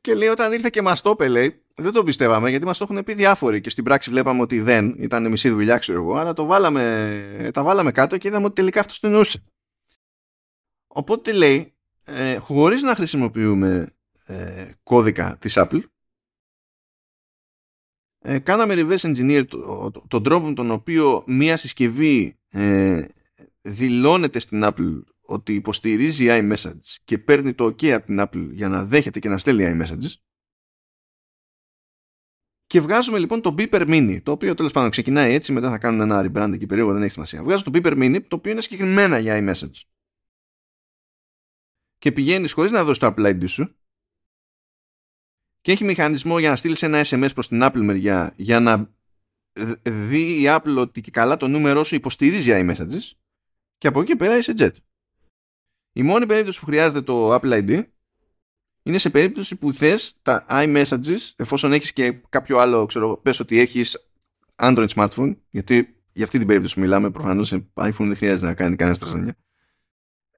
και 0.00 0.14
λέει 0.14 0.28
όταν 0.28 0.52
ήρθε 0.52 0.68
και 0.70 0.82
μα 0.82 0.94
το 0.94 1.10
είπε, 1.10 1.28
λέει, 1.28 1.64
δεν 1.74 1.92
το 1.92 2.04
πιστεύαμε 2.04 2.50
γιατί 2.50 2.64
μας 2.64 2.78
το 2.78 2.86
έχουν 2.90 3.04
πει 3.04 3.14
διάφοροι 3.14 3.60
και 3.60 3.70
στην 3.70 3.84
πράξη 3.84 4.10
βλέπαμε 4.10 4.40
ότι 4.40 4.60
δεν, 4.60 4.94
ήταν 4.98 5.30
μισή 5.30 5.48
δουλειά, 5.48 5.78
ξέρω 5.78 6.02
εγώ, 6.02 6.14
αλλά 6.14 6.32
το 6.32 6.44
βάλαμε, 6.44 7.50
τα 7.52 7.62
βάλαμε 7.62 7.92
κάτω 7.92 8.18
και 8.18 8.28
είδαμε 8.28 8.44
ότι 8.46 8.54
τελικά 8.54 8.80
αυτός 8.80 9.00
το 9.00 9.06
εννοούσε. 9.06 9.44
Οπότε 10.86 11.32
λέει, 11.32 11.74
ε, 12.04 12.36
χωρίς 12.36 12.82
να 12.82 12.94
χρησιμοποιούμε 12.94 13.94
ε, 14.24 14.70
κώδικα 14.82 15.36
της 15.38 15.54
Apple, 15.56 15.80
ε, 18.22 18.38
κάναμε 18.38 18.74
reverse 18.76 19.14
engineer 19.14 19.44
τον 20.08 20.22
τρόπο 20.22 20.46
με 20.46 20.54
τον 20.54 20.70
οποίο 20.70 21.24
μία 21.26 21.56
συσκευή 21.56 22.38
ε, 22.48 23.04
δηλώνεται 23.60 24.38
στην 24.38 24.62
Apple 24.64 25.00
ότι 25.30 25.54
υποστηρίζει 25.54 26.26
iMessage 26.28 26.96
και 27.04 27.18
παίρνει 27.18 27.54
το 27.54 27.64
OK 27.64 27.86
από 27.86 28.06
την 28.06 28.20
Apple 28.20 28.48
για 28.52 28.68
να 28.68 28.84
δέχεται 28.84 29.18
και 29.18 29.28
να 29.28 29.38
στέλνει 29.38 29.64
iMessages 29.74 30.14
και 32.66 32.80
βγάζουμε 32.80 33.18
λοιπόν 33.18 33.40
το 33.40 33.54
Beeper 33.58 33.88
Mini, 33.88 34.22
το 34.22 34.32
οποίο 34.32 34.54
τέλος 34.54 34.72
πάντων 34.72 34.90
ξεκινάει 34.90 35.34
έτσι, 35.34 35.52
μετά 35.52 35.70
θα 35.70 35.78
κάνουν 35.78 36.00
ένα 36.00 36.20
rebrand 36.20 36.52
εκεί 36.52 36.66
περίεργο, 36.66 36.92
δεν 36.92 37.02
έχει 37.02 37.12
σημασία. 37.12 37.42
Βγάζω 37.42 37.64
το 37.64 37.70
Beeper 37.74 37.92
Mini, 37.92 38.22
το 38.28 38.36
οποίο 38.36 38.52
είναι 38.52 38.60
συγκεκριμένα 38.60 39.18
για 39.18 39.38
iMessage. 39.38 39.82
Και 41.98 42.12
πηγαίνεις 42.12 42.52
χωρίς 42.52 42.70
να 42.70 42.84
δώσεις 42.84 42.98
το 42.98 43.14
Apple 43.16 43.26
ID 43.26 43.48
σου 43.48 43.74
και 45.60 45.72
έχει 45.72 45.84
μηχανισμό 45.84 46.38
για 46.38 46.50
να 46.50 46.56
στείλεις 46.56 46.82
ένα 46.82 47.04
SMS 47.04 47.30
προς 47.34 47.48
την 47.48 47.60
Apple 47.62 47.80
μεριά 47.82 48.34
για 48.36 48.60
να 48.60 48.94
δει 49.82 50.40
η 50.40 50.44
Apple 50.46 50.76
ότι 50.78 51.00
και 51.00 51.10
καλά 51.10 51.36
το 51.36 51.48
νούμερό 51.48 51.84
σου 51.84 51.94
υποστηρίζει 51.94 52.50
iMessages 52.54 53.10
και 53.78 53.86
από 53.86 54.00
εκεί 54.00 54.16
πέρα 54.16 54.36
είσαι 54.36 54.52
jet. 54.56 54.72
Η 55.92 56.02
μόνη 56.02 56.26
περίπτωση 56.26 56.60
που 56.60 56.66
χρειάζεται 56.66 57.00
το 57.00 57.34
Apple 57.34 57.52
ID 57.52 57.82
είναι 58.82 58.98
σε 58.98 59.10
περίπτωση 59.10 59.56
που 59.56 59.72
θες 59.72 60.18
τα 60.22 60.46
iMessages 60.48 61.32
εφόσον 61.36 61.72
έχεις 61.72 61.92
και 61.92 62.12
κάποιο 62.28 62.58
άλλο, 62.58 62.86
ξέρω, 62.86 63.16
πες 63.16 63.40
ότι 63.40 63.58
έχεις 63.58 64.10
Android 64.56 64.88
smartphone, 64.94 65.36
γιατί 65.50 65.94
για 66.12 66.24
αυτή 66.24 66.38
την 66.38 66.46
περίπτωση 66.46 66.74
που 66.74 66.80
μιλάμε 66.80 67.10
προφανώς 67.10 67.48
σε 67.48 67.66
iPhone 67.74 67.92
δεν 67.98 68.16
χρειάζεται 68.16 68.46
να 68.46 68.54
κάνει 68.54 68.76
κανένας 68.76 68.96
στρασανιά. 68.96 69.36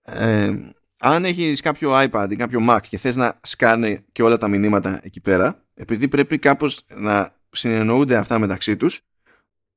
Ε, 0.02 0.72
αν 0.98 1.24
έχεις 1.24 1.60
κάποιο 1.60 1.92
iPad 1.94 2.26
ή 2.30 2.36
κάποιο 2.36 2.60
Mac 2.68 2.78
και 2.88 2.98
θες 2.98 3.16
να 3.16 3.40
σκάνε 3.42 4.04
και 4.12 4.22
όλα 4.22 4.38
τα 4.38 4.48
μηνύματα 4.48 5.00
εκεί 5.02 5.20
πέρα, 5.20 5.64
επειδή 5.74 6.08
πρέπει 6.08 6.38
κάπως 6.38 6.84
να 6.94 7.34
συνεννοούνται 7.50 8.16
αυτά 8.16 8.38
μεταξύ 8.38 8.76
τους 8.76 9.00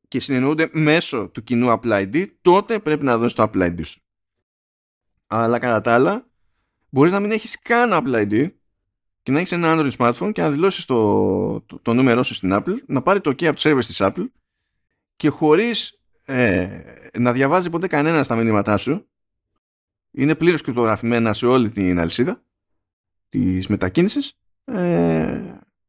και 0.07 0.19
συνεννοούνται 0.19 0.69
μέσω 0.71 1.29
του 1.29 1.43
κοινού 1.43 1.79
Apple 1.79 1.91
ID, 1.91 2.25
τότε 2.41 2.79
πρέπει 2.79 3.03
να 3.03 3.17
δώσεις 3.17 3.33
το 3.33 3.49
Apple 3.53 3.61
ID 3.61 3.85
σου. 3.85 3.99
Αλλά 5.27 5.59
κατά 5.59 5.81
τα 5.81 5.93
άλλα, 5.93 6.27
μπορείς 6.89 7.11
να 7.11 7.19
μην 7.19 7.31
έχεις 7.31 7.59
καν 7.59 7.89
Apple 7.93 8.27
ID 8.27 8.49
και 9.23 9.31
να 9.31 9.39
έχεις 9.39 9.51
ένα 9.51 9.75
Android 9.75 9.91
smartphone 9.97 10.31
και 10.33 10.41
να 10.41 10.51
δηλώσεις 10.51 10.85
το, 10.85 11.61
το, 11.61 11.79
το, 11.81 11.93
νούμερό 11.93 12.23
σου 12.23 12.33
στην 12.33 12.49
Apple, 12.53 12.75
να 12.85 13.01
πάρει 13.01 13.21
το 13.21 13.29
OK 13.29 13.45
από 13.45 13.61
το 13.61 13.69
server 13.69 13.85
της 13.85 13.97
Apple 14.01 14.29
και 15.15 15.29
χωρίς 15.29 15.99
ε, 16.25 16.79
να 17.19 17.31
διαβάζει 17.31 17.69
ποτέ 17.69 17.87
κανένα 17.87 18.23
στα 18.23 18.35
μηνύματά 18.35 18.77
σου, 18.77 19.07
είναι 20.11 20.35
πλήρως 20.35 20.61
κρυπτογραφημένα 20.61 21.33
σε 21.33 21.45
όλη 21.45 21.69
την 21.69 21.99
αλυσίδα 21.99 22.43
της 23.29 23.67
μετακίνησης. 23.67 24.37
Ε, 24.65 25.41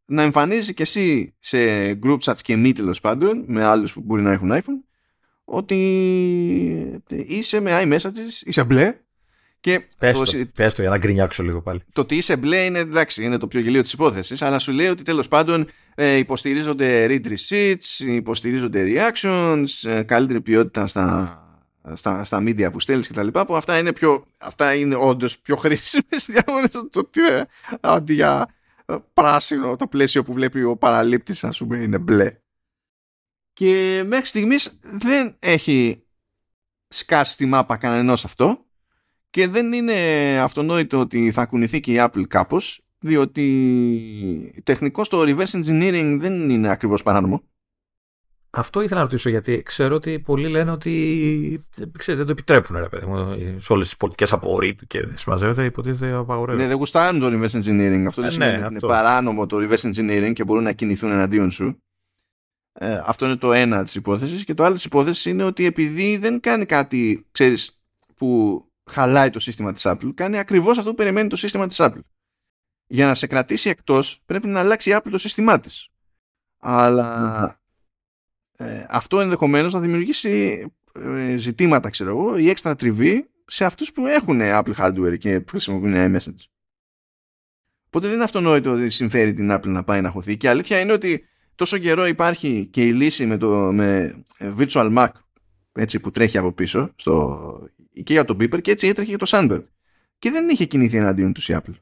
να 0.04 0.22
εμφανίζει 0.22 0.74
και 0.74 0.82
εσύ 0.82 1.34
σε 1.38 1.58
group 2.02 2.18
chats 2.18 2.40
και 2.42 2.56
μη 2.56 2.72
τέλος 2.72 3.00
πάντων 3.00 3.44
με 3.46 3.64
άλλους 3.64 3.92
που 3.92 4.00
μπορεί 4.00 4.22
να 4.22 4.32
έχουν 4.32 4.50
iPhone 4.52 4.84
ότι 5.44 7.02
είσαι 7.08 7.60
με 7.60 7.82
iMessages, 7.82 8.42
είσαι 8.44 8.64
μπλε 8.64 9.00
και 9.66 9.86
πες, 9.98 10.18
το, 10.18 10.44
πες 10.54 10.74
το 10.74 10.82
για 10.82 10.90
να 10.90 10.98
γκρινιάξω 10.98 11.42
λίγο 11.42 11.62
πάλι. 11.62 11.82
Το 11.92 12.00
ότι 12.00 12.16
είσαι 12.16 12.36
μπλε 12.36 12.58
είναι 12.58 12.78
εντάξει, 12.78 13.24
είναι 13.24 13.38
το 13.38 13.46
πιο 13.46 13.60
γελίο 13.60 13.82
της 13.82 13.92
υπόθεσης, 13.92 14.42
αλλά 14.42 14.58
σου 14.58 14.72
λέει 14.72 14.86
ότι 14.86 15.02
τέλος 15.02 15.28
πάντων 15.28 15.68
ε, 15.94 16.16
υποστηρίζονται 16.16 17.06
read 17.08 17.26
receipts, 17.26 18.06
υποστηρίζονται 18.06 18.84
reactions, 18.86 19.64
ε, 19.82 20.02
καλύτερη 20.02 20.40
ποιότητα 20.40 20.86
στα, 20.86 21.38
στα, 21.94 22.24
στα 22.24 22.42
media 22.42 22.72
που 22.72 22.80
στέλνεις 22.80 23.08
κτλ. 23.08 23.28
Που 23.28 23.56
αυτά 23.56 23.78
είναι, 23.78 23.92
πιο, 23.92 24.26
αυτά 24.38 24.74
είναι 24.74 24.94
όντως 24.94 25.38
πιο 25.38 25.56
χρήσιμες 25.56 26.26
διάμονε 26.30 26.68
το 26.90 27.04
τι 27.04 27.20
αντί 27.80 28.14
για 28.14 28.54
ε, 28.86 28.96
πράσινο 29.12 29.76
το 29.76 29.86
πλαίσιο 29.86 30.22
που 30.22 30.32
βλέπει 30.32 30.62
ο 30.62 30.76
παραλήπτης, 30.76 31.44
ας 31.44 31.58
πούμε, 31.58 31.76
είναι 31.76 31.98
μπλε. 31.98 32.36
Και 33.52 34.02
μέχρι 34.06 34.26
στιγμής 34.26 34.78
δεν 34.80 35.36
έχει 35.38 36.02
σκάσει 36.88 37.36
τη 37.36 37.46
μάπα 37.46 37.76
κανενός 37.76 38.24
αυτό 38.24 38.65
και 39.36 39.48
δεν 39.48 39.72
είναι 39.72 39.94
αυτονόητο 40.42 40.98
ότι 40.98 41.30
θα 41.30 41.46
κουνηθεί 41.46 41.80
και 41.80 41.92
η 41.92 41.96
Apple 41.98 42.22
κάπως 42.28 42.80
διότι 42.98 44.62
τεχνικό 44.64 45.02
το 45.02 45.20
reverse 45.20 45.62
engineering 45.62 46.16
δεν 46.20 46.50
είναι 46.50 46.70
ακριβώς 46.70 47.02
παράνομο. 47.02 47.42
Αυτό 48.50 48.80
ήθελα 48.80 49.00
να 49.00 49.06
ρωτήσω 49.06 49.28
γιατί 49.28 49.62
ξέρω 49.62 49.94
ότι 49.94 50.18
πολλοί 50.18 50.48
λένε 50.48 50.70
ότι 50.70 51.64
ξέρετε, 51.74 52.24
δεν 52.24 52.26
το 52.26 52.30
επιτρέπουν 52.30 52.76
ρε 52.76 52.88
παιδί 52.88 53.06
μου, 53.06 53.36
σε 53.60 53.72
όλες 53.72 53.86
τις 53.86 53.96
πολιτικές 53.96 54.32
απορρίτου 54.32 54.86
και 54.86 55.06
δεν 55.06 55.18
συμμαζεύεται 55.18 55.64
υποτίθεται 55.64 56.12
απαγορεύεται. 56.12 56.62
Ναι, 56.62 56.68
δεν 56.68 56.78
γουστάρουν 56.78 57.20
το 57.20 57.26
reverse 57.26 57.62
engineering. 57.62 58.04
Αυτό 58.06 58.20
δεν 58.20 58.30
ε, 58.30 58.32
σημαίνει 58.32 58.58
ναι, 58.58 58.64
ότι 58.64 58.72
είναι 58.72 58.80
παράνομο 58.80 59.46
το 59.46 59.56
reverse 59.60 59.92
engineering 59.92 60.32
και 60.32 60.44
μπορούν 60.44 60.62
να 60.62 60.72
κινηθούν 60.72 61.10
εναντίον 61.10 61.50
σου. 61.50 61.82
Ε, 62.72 63.00
αυτό 63.04 63.26
είναι 63.26 63.36
το 63.36 63.52
ένα 63.52 63.82
της 63.82 63.94
υπόθεσης 63.94 64.44
και 64.44 64.54
το 64.54 64.64
άλλο 64.64 64.74
της 64.74 64.84
υπόθεσης 64.84 65.24
είναι 65.24 65.44
ότι 65.44 65.64
επειδή 65.64 66.16
δεν 66.16 66.40
κάνει 66.40 66.66
κάτι, 66.66 67.26
ξέρεις, 67.32 67.80
που 68.16 68.60
χαλάει 68.90 69.30
το 69.30 69.38
σύστημα 69.38 69.72
της 69.72 69.82
Apple, 69.86 70.10
κάνει 70.14 70.38
ακριβώς 70.38 70.78
αυτό 70.78 70.90
που 70.90 70.96
περιμένει 70.96 71.28
το 71.28 71.36
σύστημα 71.36 71.66
της 71.66 71.76
Apple. 71.80 72.00
Για 72.86 73.06
να 73.06 73.14
σε 73.14 73.26
κρατήσει 73.26 73.68
εκτός 73.68 74.22
πρέπει 74.26 74.46
να 74.46 74.60
αλλάξει 74.60 74.90
η 74.90 74.96
Apple 74.96 75.10
το 75.10 75.18
σύστημά 75.18 75.60
της. 75.60 75.88
Αλλά 76.58 77.60
ε, 78.56 78.84
αυτό 78.88 79.20
ενδεχομένως 79.20 79.72
να 79.72 79.80
δημιουργήσει 79.80 80.64
ε, 80.92 81.36
ζητήματα, 81.36 81.90
ξέρω 81.90 82.10
εγώ, 82.10 82.38
ή 82.38 82.48
έξτρα 82.48 82.76
τριβή 82.76 83.30
σε 83.46 83.64
αυτούς 83.64 83.92
που 83.92 84.06
έχουν 84.06 84.38
Apple 84.42 84.74
hardware 84.76 85.18
και 85.18 85.44
χρησιμοποιούν 85.48 85.94
iMessage. 85.94 86.44
Οπότε 87.86 88.06
δεν 88.06 88.14
είναι 88.14 88.24
αυτονόητο 88.24 88.72
ότι 88.72 88.90
συμφέρει 88.90 89.32
την 89.32 89.52
Apple 89.52 89.66
να 89.66 89.84
πάει 89.84 90.00
να 90.00 90.10
χωθεί. 90.10 90.36
Και 90.36 90.48
αλήθεια 90.48 90.80
είναι 90.80 90.92
ότι 90.92 91.24
τόσο 91.54 91.78
καιρό 91.78 92.06
υπάρχει 92.06 92.66
και 92.66 92.86
η 92.86 92.92
λύση 92.92 93.26
με, 93.26 93.36
το, 93.36 93.48
με 93.72 94.16
Virtual 94.38 94.96
Mac 94.96 95.08
έτσι, 95.72 96.00
που 96.00 96.10
τρέχει 96.10 96.38
από 96.38 96.52
πίσω 96.52 96.92
στο, 96.96 97.68
και 98.02 98.12
για 98.12 98.24
το 98.24 98.36
Beeper 98.40 98.62
και 98.62 98.70
έτσι 98.70 98.86
έτρεχε 98.86 99.10
και 99.10 99.16
το 99.16 99.26
Sandberg. 99.28 99.64
Και 100.18 100.30
δεν 100.30 100.48
είχε 100.48 100.64
κινηθεί 100.64 100.96
εναντίον 100.96 101.32
τους 101.32 101.48
η 101.48 101.56
Apple. 101.56 101.74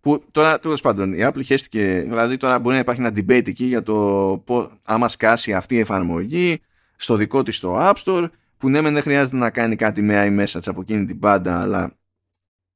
Που 0.00 0.24
τώρα 0.30 0.58
τέλος 0.58 0.80
πάντων 0.80 1.12
η 1.12 1.18
Apple 1.20 1.44
χέστηκε, 1.44 2.00
δηλαδή 2.00 2.36
τώρα 2.36 2.58
μπορεί 2.58 2.74
να 2.74 2.80
υπάρχει 2.80 3.00
ένα 3.00 3.10
debate 3.10 3.48
εκεί 3.48 3.64
για 3.64 3.82
το 3.82 4.42
πώς, 4.46 4.78
άμα 4.84 5.08
σκάσει 5.08 5.52
αυτή 5.52 5.74
η 5.74 5.78
εφαρμογή 5.78 6.60
στο 6.96 7.16
δικό 7.16 7.42
της 7.42 7.60
το 7.60 7.76
App 7.78 7.94
Store 7.94 8.30
που 8.56 8.68
ναι 8.68 8.80
δεν 8.80 9.02
χρειάζεται 9.02 9.36
να 9.36 9.50
κάνει 9.50 9.76
κάτι 9.76 10.02
με 10.02 10.26
iMessage 10.28 10.66
από 10.66 10.80
εκείνη 10.80 11.06
την 11.06 11.18
πάντα 11.18 11.60
αλλά 11.60 11.98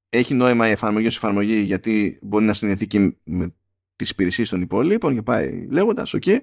έχει 0.08 0.34
νόημα 0.34 0.68
η 0.68 0.70
εφαρμογή 0.70 1.06
ως 1.06 1.16
εφαρμογή 1.16 1.60
γιατί 1.60 2.18
μπορεί 2.22 2.44
να 2.44 2.52
συνδεθεί 2.52 2.86
και 2.86 3.16
με 3.24 3.54
τις 3.96 4.10
υπηρεσίες 4.10 4.48
των 4.48 4.60
υπόλοιπων 4.60 5.14
και 5.14 5.22
πάει 5.22 5.66
λέγοντας, 5.70 6.14
OK. 6.14 6.22
Okay. 6.26 6.38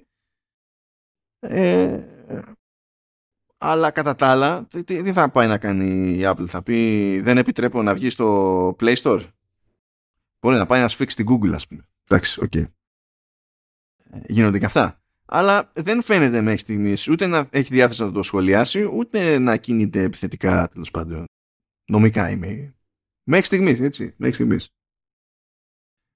Ε, 1.40 2.04
αλλά 3.66 3.92
κατά 3.92 4.16
τα 4.16 4.28
άλλα, 4.28 4.68
τι, 4.86 5.14
θα 5.14 5.30
πάει 5.30 5.48
να 5.48 5.58
κάνει 5.58 6.14
η 6.14 6.22
Apple, 6.24 6.46
θα 6.48 6.64
πει 6.64 7.20
δεν 7.20 7.38
επιτρέπω 7.38 7.82
να 7.82 7.94
βγει 7.94 8.10
στο 8.10 8.76
Play 8.80 8.96
Store. 8.96 9.24
Μπορεί 10.40 10.58
να 10.58 10.66
πάει 10.66 10.82
να 10.82 10.88
σφίξει 10.88 11.16
την 11.16 11.26
Google, 11.30 11.54
ας 11.54 11.68
πούμε. 11.68 11.88
Εντάξει, 12.08 12.44
OK. 12.44 12.52
Okay. 12.56 12.66
Γίνονται 14.26 14.60
και 14.60 14.66
αυτά. 14.66 15.02
Αλλά 15.26 15.72
δεν 15.74 16.04
φαίνεται 16.04 16.42
μέχρι 16.42 16.60
στιγμής 16.60 17.08
ούτε 17.08 17.28
να 17.28 17.48
έχει 17.52 17.74
διάθεση 17.74 18.04
να 18.04 18.12
το 18.12 18.22
σχολιάσει, 18.22 18.90
ούτε 18.94 19.38
να 19.38 19.58
κινείται 19.58 20.02
επιθετικά 20.02 20.70
τέλος 20.70 20.92
πάντων. 20.92 21.26
Νομικά 21.86 22.30
είμαι. 22.30 22.76
Μέχρι 23.24 23.46
στιγμής, 23.46 23.80
έτσι. 23.80 24.14
Μέχρι 24.18 24.34
στιγμής. 24.34 24.70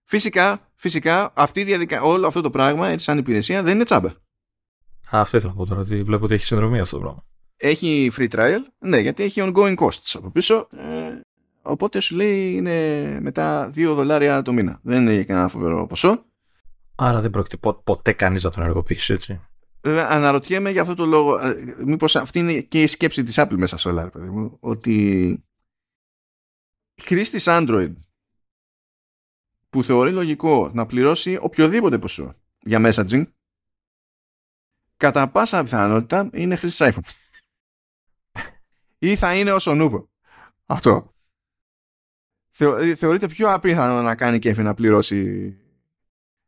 Φυσικά, 0.03 0.71
φυσικά 0.75 1.33
αυτή 1.35 1.59
η 1.59 1.63
διαδικα... 1.63 2.01
όλο 2.01 2.27
αυτό 2.27 2.41
το 2.41 2.49
πράγμα 2.49 2.87
έτσι 2.87 3.05
σαν 3.05 3.17
υπηρεσία 3.17 3.63
δεν 3.63 3.75
είναι 3.75 3.83
τσάμπα. 3.83 4.09
Α, 4.09 5.19
αυτό 5.21 5.37
ήθελα 5.37 5.51
να 5.51 5.57
πω 5.57 5.65
τώρα, 5.65 5.81
ότι 5.81 6.03
βλέπω 6.03 6.25
ότι 6.25 6.33
έχει 6.33 6.45
συνδρομή 6.45 6.79
αυτό 6.79 6.95
το 6.95 7.01
πράγμα. 7.01 7.25
Έχει 7.57 8.11
free 8.17 8.29
trial, 8.29 8.59
ναι, 8.79 8.99
γιατί 8.99 9.23
έχει 9.23 9.41
ongoing 9.43 9.75
costs 9.75 10.13
από 10.13 10.29
πίσω. 10.29 10.67
Ε, 10.71 11.19
οπότε 11.61 11.99
σου 11.99 12.15
λέει 12.15 12.53
είναι 12.53 13.19
μετά 13.21 13.69
2 13.75 13.93
δολάρια 13.95 14.41
το 14.41 14.53
μήνα. 14.53 14.79
Δεν 14.83 15.07
είναι 15.07 15.23
κανένα 15.23 15.47
φοβερό 15.47 15.87
ποσό. 15.87 16.25
Άρα 16.95 17.21
δεν 17.21 17.29
πρόκειται 17.29 17.57
ποτέ 17.83 18.13
κανείς 18.13 18.43
να 18.43 18.49
τον 18.49 18.61
ενεργοποιήσει, 18.61 19.13
έτσι. 19.13 19.41
Ε, 19.81 20.01
αναρωτιέμαι 20.01 20.69
για 20.69 20.81
αυτό 20.81 20.93
το 20.93 21.05
λόγο, 21.05 21.39
ε, 21.39 21.75
μήπως 21.85 22.15
αυτή 22.15 22.39
είναι 22.39 22.59
και 22.59 22.81
η 22.81 22.87
σκέψη 22.87 23.23
της 23.23 23.35
Apple 23.37 23.55
μέσα 23.57 23.77
σε 23.77 23.89
όλα, 23.89 24.09
παιδί 24.09 24.29
μου, 24.29 24.57
ότι 24.59 25.43
χρήστης 27.01 27.45
Android 27.47 27.93
που 29.69 29.83
θεωρεί 29.83 30.11
λογικό 30.11 30.71
να 30.73 30.85
πληρώσει 30.85 31.37
οποιοδήποτε 31.41 31.97
ποσό 31.97 32.35
για 32.59 32.81
messaging 32.83 33.23
κατά 34.97 35.29
πάσα 35.29 35.63
πιθανότητα 35.63 36.29
είναι 36.33 36.55
χρήστης 36.55 36.89
iPhone. 36.93 37.09
Ή 38.97 39.15
θα 39.15 39.35
είναι 39.35 39.51
όσο 39.51 39.75
νούπο. 39.75 40.09
Αυτό. 40.65 41.13
θεωρείται 42.95 43.27
πιο 43.27 43.53
απίθανο 43.53 44.01
να 44.01 44.15
κάνει 44.15 44.39
κέφι 44.39 44.61
να 44.61 44.73
πληρώσει 44.73 45.53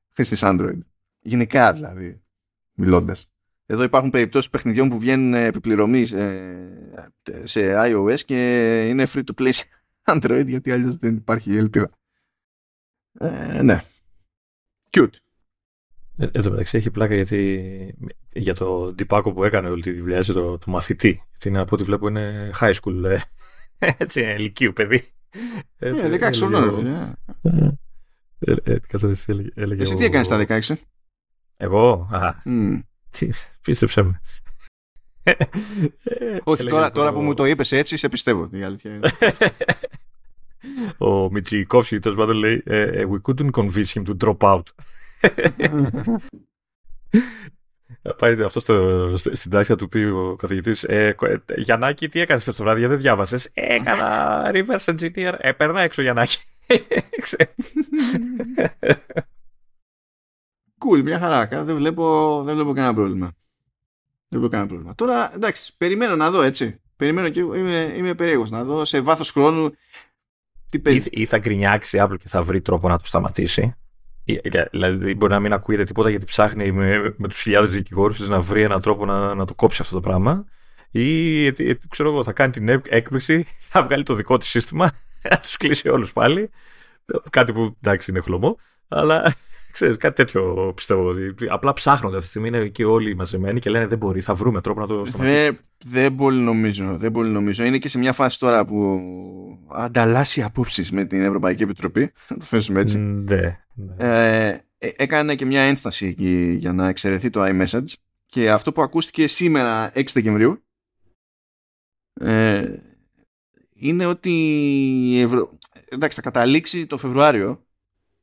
χρήστη 0.09 0.37
Android. 0.39 0.79
Γενικά 1.19 1.73
δηλαδή, 1.73 2.21
μιλώντας. 2.73 3.31
Εδώ 3.65 3.83
υπάρχουν 3.83 4.09
περιπτώσεις 4.09 4.49
παιχνιδιών 4.49 4.89
που 4.89 4.99
βγαίνουν 4.99 5.33
επιπληρωμής 5.33 6.15
σε 7.43 7.73
iOS 7.75 8.19
και 8.25 8.81
είναι 8.87 9.07
free 9.13 9.23
to 9.23 9.41
play 9.41 9.53
σε 9.53 9.65
Android 10.03 10.45
γιατί 10.45 10.71
αλλιώς 10.71 10.95
δεν 10.95 11.15
υπάρχει 11.15 11.55
ελπίδα. 11.55 11.89
Ε, 13.19 13.61
ναι. 13.61 13.81
Cute. 14.89 15.13
Ε, 16.19 16.27
εν 16.31 16.41
τω 16.41 16.49
μεταξύ 16.49 16.77
έχει 16.77 16.91
πλάκα 16.91 17.15
γιατί 17.15 17.95
για 18.33 18.55
το 18.55 18.93
ντυπάκο 18.93 19.33
που 19.33 19.43
έκανε 19.43 19.69
όλη 19.69 19.81
τη 19.81 19.91
δουλειά 19.91 20.23
το, 20.23 20.57
το 20.57 20.71
μαθητή. 20.71 21.21
Γιατί 21.31 21.57
από 21.57 21.75
ό,τι 21.75 21.83
βλέπω 21.83 22.07
είναι 22.07 22.51
high 22.59 22.73
school. 22.73 23.03
Ε, 23.03 23.17
έτσι, 23.97 24.21
ηλικίου 24.21 24.73
παιδί. 24.73 25.03
Έτσι, 25.77 26.05
ε, 26.05 26.29
16 26.29 26.31
χρονών. 26.35 26.87
Ε, 28.39 28.53
ε, 28.63 28.79
έλεγε 29.53 29.81
Εσύ 29.81 29.95
τι 29.95 30.03
έκανες 30.03 30.25
στα 30.25 30.45
16? 30.47 30.73
Εγώ, 31.57 32.07
α, 32.11 32.33
mm. 32.45 32.79
τι, 33.09 33.29
πίστεψε 33.61 34.01
με. 34.01 34.21
Όχι, 36.43 36.63
τώρα, 36.63 36.91
τώρα 36.91 37.13
που 37.13 37.21
μου 37.21 37.33
το 37.33 37.45
είπες 37.45 37.71
έτσι, 37.71 37.97
σε 37.97 38.09
πιστεύω. 38.09 38.49
Η 38.51 38.63
αλήθεια 38.63 38.95
είναι. 38.95 39.09
Ο 40.97 41.31
Μιτσικόφσκι 41.31 41.99
τέλος 41.99 42.17
πάντων 42.17 42.35
λέει 42.35 42.63
We 42.67 43.21
couldn't 43.21 43.49
convince 43.51 43.93
him 43.93 44.03
to 44.05 44.15
drop 44.23 44.37
out. 44.39 44.63
Πάει 48.17 48.43
αυτό 48.43 48.59
στο, 48.59 49.13
στην 49.17 49.51
τάξη 49.51 49.75
του 49.75 49.89
πει 49.89 50.03
ο 50.03 50.35
καθηγητής. 50.35 50.83
Ε, 50.83 51.15
Γιαννάκη, 51.55 52.09
τι 52.09 52.19
έκανες 52.19 52.43
το 52.43 52.53
βράδυ, 52.53 52.85
δεν 52.85 52.97
διάβασες; 52.97 53.49
Έκανα 53.53 54.41
reverse 54.53 54.85
engineer. 54.85 55.33
Ε, 55.37 55.51
περνά 55.51 55.81
έξω, 55.81 56.01
Γιαννάκη. 56.01 56.37
Cool, 60.81 61.01
μια 61.03 61.19
χαρά. 61.19 61.63
Δεν 61.63 61.75
βλέπω, 61.75 62.41
δεν 62.45 62.55
βλέπω 62.55 62.73
κανένα 62.73 62.93
πρόβλημα. 62.93 63.31
Δεν 64.27 64.39
βλέπω 64.39 64.47
κανένα 64.47 64.67
πρόβλημα. 64.69 64.95
Τώρα, 64.95 65.35
εντάξει, 65.35 65.73
περιμένω 65.77 66.15
να 66.15 66.31
δω 66.31 66.41
έτσι. 66.41 66.81
Περιμένω 66.95 67.29
και 67.29 67.39
είμαι, 67.39 67.93
είμαι 67.97 68.13
περίεργος 68.13 68.49
να 68.49 68.63
δω 68.63 68.85
σε 68.85 69.01
βάθος 69.01 69.31
χρόνου 69.31 69.71
τι 70.69 70.81
ή, 70.95 71.03
ή 71.09 71.25
θα 71.25 71.37
γκρινιάξει 71.37 71.97
η 71.97 72.01
Apple 72.03 72.17
και 72.19 72.27
θα 72.27 72.43
βρει 72.43 72.61
τρόπο 72.61 72.87
να 72.87 72.97
το 72.97 73.05
σταματήσει. 73.05 73.75
Δηλαδή 74.71 75.15
μπορεί 75.15 75.31
να 75.31 75.39
μην 75.39 75.53
ακούγεται 75.53 75.83
τίποτα 75.83 76.09
γιατί 76.09 76.25
ψάχνει 76.25 76.71
με, 76.71 77.13
με 77.17 77.27
τους 77.27 77.41
χιλιάδες 77.41 77.71
δικηγόρους 77.71 78.29
να 78.29 78.41
βρει 78.41 78.61
έναν 78.61 78.81
τρόπο 78.81 79.05
να, 79.05 79.35
να 79.35 79.45
το 79.45 79.53
κόψει 79.53 79.81
αυτό 79.81 79.93
το 79.95 80.01
πράγμα. 80.01 80.45
Ή 80.91 81.51
ξέρω 81.89 82.09
εγώ, 82.09 82.23
θα 82.23 82.31
κάνει 82.31 82.51
την 82.51 82.69
έκπληξη, 82.69 83.47
θα 83.71 83.83
βγάλει 83.83 84.03
το 84.03 84.13
δικό 84.13 84.37
της 84.37 84.49
σύστημα, 84.49 84.91
να 85.29 85.39
τους 85.39 85.57
κλείσει 85.57 85.89
όλους 85.89 86.13
πάλι. 86.13 86.49
Κάτι 87.29 87.53
που 87.53 87.77
εντάξει 87.81 88.11
είναι 88.11 88.19
χλωμό, 88.19 88.57
αλλά 88.87 89.33
ξέρεις, 89.71 89.97
κάτι 89.97 90.15
τέτοιο 90.15 90.71
πιστεύω. 90.75 91.07
Ότι 91.07 91.33
απλά 91.49 91.73
ψάχνονται 91.73 92.17
αυτή 92.17 92.25
τη 92.25 92.29
στιγμή, 92.29 92.47
είναι 92.47 92.65
εκεί 92.65 92.83
όλοι 92.83 93.15
μαζεμένοι 93.15 93.59
και 93.59 93.69
λένε 93.69 93.87
δεν 93.87 93.97
μπορεί, 93.97 94.21
θα 94.21 94.33
βρούμε 94.33 94.61
τρόπο 94.61 94.79
να 94.79 94.87
το 94.87 95.05
σταματήσουμε. 95.05 95.43
Δεν, 95.43 95.59
δεν 95.85 96.15
πολύ 96.15 96.39
νομίζω, 96.39 96.97
δεν 96.97 97.11
πολύ 97.11 97.29
νομίζω. 97.29 97.63
Είναι 97.63 97.77
και 97.77 97.89
σε 97.89 97.97
μια 97.97 98.13
φάση 98.13 98.39
τώρα 98.39 98.65
που 98.65 98.99
ανταλλάσσει 99.71 100.41
απόψεις 100.41 100.91
με 100.91 101.05
την 101.05 101.21
Ευρωπαϊκή 101.21 101.63
Επιτροπή, 101.63 102.11
να 102.29 102.37
το 102.37 102.45
θέσουμε 102.45 102.79
έτσι. 102.79 102.97
Ναι, 102.97 103.59
ναι. 103.73 103.95
Ε, 103.97 104.61
ε, 104.77 104.91
έκανε 104.95 105.35
και 105.35 105.45
μια 105.45 105.61
ένσταση 105.61 106.05
εκεί 106.05 106.55
για 106.59 106.73
να 106.73 106.87
εξαιρεθεί 106.87 107.29
το 107.29 107.41
iMessage 107.43 107.93
και 108.25 108.51
αυτό 108.51 108.71
που 108.71 108.81
ακούστηκε 108.81 109.27
σήμερα 109.27 109.91
6 109.95 110.03
Δεκεμβρίου 110.13 110.63
ε, 112.13 112.75
είναι 113.73 114.05
ότι 114.05 114.31
η 115.11 115.19
Ευρω... 115.19 115.57
εντάξει 115.89 116.15
θα 116.15 116.21
καταλήξει 116.21 116.85
το 116.85 116.97
Φεβρουάριο 116.97 117.63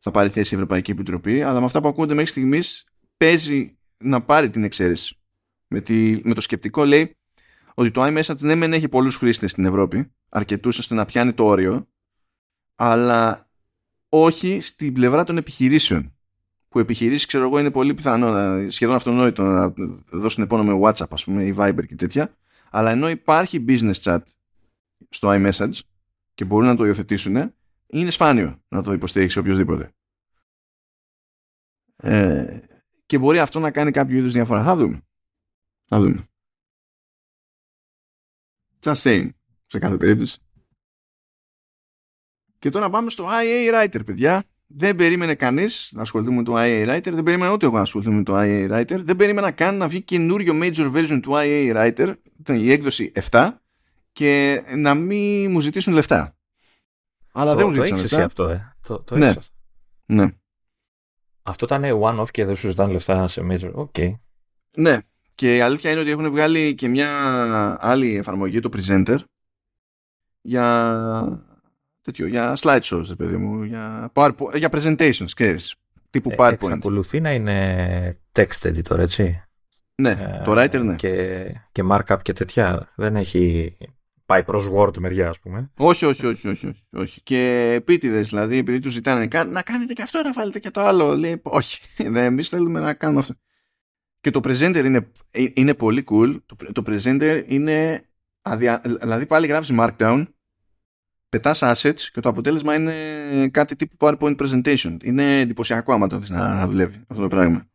θα 0.07 0.15
πάρει 0.15 0.29
θέση 0.29 0.55
η 0.55 0.57
Ευρωπαϊκή 0.57 0.91
Επιτροπή 0.91 1.43
αλλά 1.43 1.59
με 1.59 1.65
αυτά 1.65 1.81
που 1.81 1.89
ακούγονται 1.89 2.15
μέχρι 2.15 2.31
στιγμής 2.31 2.85
παίζει 3.17 3.79
να 3.99 4.23
πάρει 4.23 4.51
την 4.51 4.65
εξαίρεση 4.65 5.17
με, 5.69 5.81
τη... 5.81 6.21
με 6.25 6.35
το 6.35 6.41
σκεπτικό 6.41 6.85
λέει 6.85 7.17
ότι 7.75 7.91
το 7.91 8.05
iMessage 8.05 8.39
ναι 8.39 8.55
μεν 8.55 8.73
έχει 8.73 8.89
πολλούς 8.89 9.17
χρήστες 9.17 9.51
στην 9.51 9.65
Ευρώπη 9.65 10.13
αρκετούς 10.29 10.79
ώστε 10.79 10.95
να 10.95 11.05
πιάνει 11.05 11.33
το 11.33 11.45
όριο 11.45 11.89
αλλά 12.75 13.51
όχι 14.09 14.61
στην 14.61 14.93
πλευρά 14.93 15.25
των 15.25 15.37
επιχειρήσεων 15.37 16.17
που 16.69 16.79
επιχειρήσεις, 16.79 17.27
ξέρω 17.27 17.45
εγώ, 17.45 17.59
είναι 17.59 17.71
πολύ 17.71 17.95
πιθανό, 17.95 18.59
σχεδόν 18.71 18.95
αυτονόητο 18.95 19.43
να 19.43 19.73
δώσουν 20.11 20.43
επόμενο 20.45 20.77
με 20.77 20.89
WhatsApp, 20.89 21.09
ας 21.11 21.25
πούμε, 21.25 21.45
ή 21.45 21.55
Viber 21.59 21.87
και 21.87 21.95
τέτοια. 21.95 22.35
Αλλά 22.71 22.91
ενώ 22.91 23.09
υπάρχει 23.09 23.65
business 23.69 24.03
chat 24.03 24.19
στο 25.09 25.29
iMessage 25.33 25.79
και 26.35 26.45
μπορούν 26.45 26.67
να 26.67 26.77
το 26.77 26.85
υιοθετήσουν, 26.85 27.53
είναι 27.87 28.11
σπάνιο 28.11 28.63
να 28.69 28.83
το 28.83 28.93
υποστηρίξει 28.93 29.39
οποιοδήποτε. 29.39 29.95
Ε, 31.97 32.61
και 33.07 33.19
μπορεί 33.19 33.39
αυτό 33.39 33.59
να 33.59 33.71
κάνει 33.71 33.91
κάποιο 33.91 34.17
είδους 34.17 34.33
διαφορά. 34.33 34.63
Θα 34.63 34.77
δούμε. 34.77 35.01
Θα 35.85 36.01
δούμε. 36.01 36.29
Just 38.81 38.95
saying. 38.95 39.29
Σε 39.67 39.79
κάθε 39.79 39.97
περίπτωση. 39.97 40.39
Και 42.59 42.71
τώρα 42.71 42.91
πάμε 42.91 43.11
στο 43.11 43.27
IA 43.29 43.75
Writer, 43.75 44.05
παιδιά. 44.07 44.45
Δεν 44.67 44.97
περίμενε 44.97 45.35
κανείς 45.35 45.93
να 45.95 46.03
ασχοληθεί 46.03 46.33
με 46.33 46.43
το 46.43 46.53
IA 46.57 46.89
Writer. 46.89 47.13
Δεν 47.13 47.23
περίμενα 47.23 47.53
ούτε 47.53 47.67
εγώ 47.67 47.75
να 47.75 47.81
ασχοληθώ 47.81 48.13
με 48.13 48.23
το 48.23 48.35
IA 48.37 48.71
Writer. 48.71 48.99
Δεν 49.01 49.17
περίμενα 49.17 49.51
καν 49.51 49.77
να 49.77 49.89
βγει 49.89 50.03
καινούριο 50.03 50.59
major 50.63 50.95
version 50.95 51.21
του 51.23 51.33
IA 51.35 51.75
Writer. 51.77 52.15
Ήταν 52.41 52.57
η 52.57 52.71
έκδοση 52.71 53.13
7 53.31 53.51
και 54.13 54.63
να 54.77 54.95
μην 54.95 55.51
μου 55.51 55.61
ζητήσουν 55.61 55.93
λεφτά. 55.93 56.37
Αλλά 57.33 57.51
το, 57.51 57.57
δεν 57.57 57.67
μου 57.67 57.73
ζήτησαν 57.73 57.99
λεφτά. 57.99 58.25
αυτό, 58.25 58.49
ε. 58.49 58.77
Το, 58.83 59.03
το 59.03 59.17
ναι. 59.17 59.33
ναι. 60.07 60.29
Αυτό 61.47 61.65
ήταν 61.65 62.01
one-off 62.03 62.31
και 62.31 62.45
δεν 62.45 62.57
σου 62.57 62.69
ζητάνε 62.69 62.93
λεφτά 62.93 63.29
σε 63.29 63.47
major. 63.51 63.71
OK. 63.75 63.95
Okay. 63.99 64.13
Ναι. 64.77 64.99
Και 65.35 65.57
η 65.57 65.61
αλήθεια 65.61 65.91
είναι 65.91 66.01
ότι 66.01 66.11
έχουν 66.11 66.31
βγάλει 66.31 66.75
και 66.75 66.89
μια 66.89 67.09
άλλη 67.81 68.17
εφαρμογή, 68.17 68.61
το 68.61 68.71
Presenter, 68.77 69.19
για 70.41 71.43
τέτοιο, 72.03 72.27
για 72.27 72.57
slideshows, 72.61 73.17
παιδί 73.17 73.37
μου, 73.37 73.63
για, 73.63 74.11
PowerPoint, 74.15 74.57
για 74.57 74.69
presentations, 74.73 75.31
ξέρεις, 75.35 75.75
τύπου 76.11 76.31
PowerPoint. 76.39 76.63
Ε, 76.63 76.67
εξακολουθεί 76.67 77.21
να 77.21 77.33
είναι 77.33 78.19
text 78.33 78.63
editor, 78.63 78.99
έτσι. 78.99 79.43
Ναι, 79.95 80.11
ε, 80.11 80.43
το 80.45 80.53
writer 80.57 80.85
ναι. 80.85 80.95
Και, 80.95 81.45
και 81.73 81.83
markup 81.91 82.17
και 82.23 82.33
τέτοια. 82.33 82.93
Δεν 82.97 83.17
έχει 83.17 83.77
πάει 84.27 84.45
προς 84.45 84.69
Word 84.75 84.99
μεριά, 84.99 85.29
ας 85.29 85.39
πούμε. 85.39 85.71
Όχι, 85.77 86.05
όχι, 86.05 86.27
όχι, 86.27 86.49
όχι. 86.49 86.67
όχι, 86.67 86.85
όχι. 86.93 87.21
Και 87.23 87.73
επίτηδες, 87.75 88.29
δηλαδή, 88.29 88.57
επειδή 88.57 88.81
τους 88.81 88.93
ζητάνε 88.93 89.29
να 89.45 89.63
κάνετε 89.63 89.93
και 89.93 90.03
αυτό, 90.03 90.23
να 90.23 90.33
βάλετε 90.33 90.59
και 90.59 90.71
το 90.71 90.81
άλλο. 90.81 91.17
Λέει, 91.17 91.41
όχι, 91.43 91.81
εμείς 91.97 92.49
θέλουμε 92.49 92.81
να 92.81 92.95
κάνουμε 92.95 93.21
αυτό. 93.21 93.35
Και 94.21 94.31
το 94.31 94.41
presenter 94.45 94.83
είναι, 94.85 95.13
είναι 95.55 95.75
πολύ 95.75 96.05
cool. 96.11 96.37
Το, 96.47 96.57
το 96.73 96.83
presenter 96.87 97.45
είναι. 97.47 98.01
Αδια, 98.43 98.81
δηλαδή, 98.85 99.27
πάλι 99.27 99.47
γράφεις 99.47 99.77
Markdown, 99.79 100.27
πετάς 101.29 101.61
assets 101.63 102.01
και 102.13 102.21
το 102.21 102.29
αποτέλεσμα 102.29 102.75
είναι 102.75 102.95
κάτι 103.49 103.77
τύπου 103.77 103.97
PowerPoint 103.99 104.37
presentation. 104.37 104.97
Είναι 105.03 105.41
εντυπωσιακό 105.41 105.93
άμα 105.93 106.07
το 106.07 106.19
δεις 106.19 106.31
να, 106.31 106.55
να 106.55 106.67
δουλεύει 106.67 107.05
αυτό 107.07 107.23
το 107.23 107.29
πράγμα. 107.29 107.67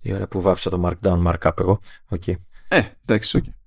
Η 0.00 0.12
ώρα 0.12 0.28
που 0.28 0.40
βάφησα 0.40 0.70
το 0.70 0.82
Markdown, 0.84 1.26
Markup 1.26 1.58
εγώ. 1.58 1.80
Okay. 2.10 2.34
Ε, 2.68 2.82
εντάξει, 3.04 3.40
okay. 3.44 3.57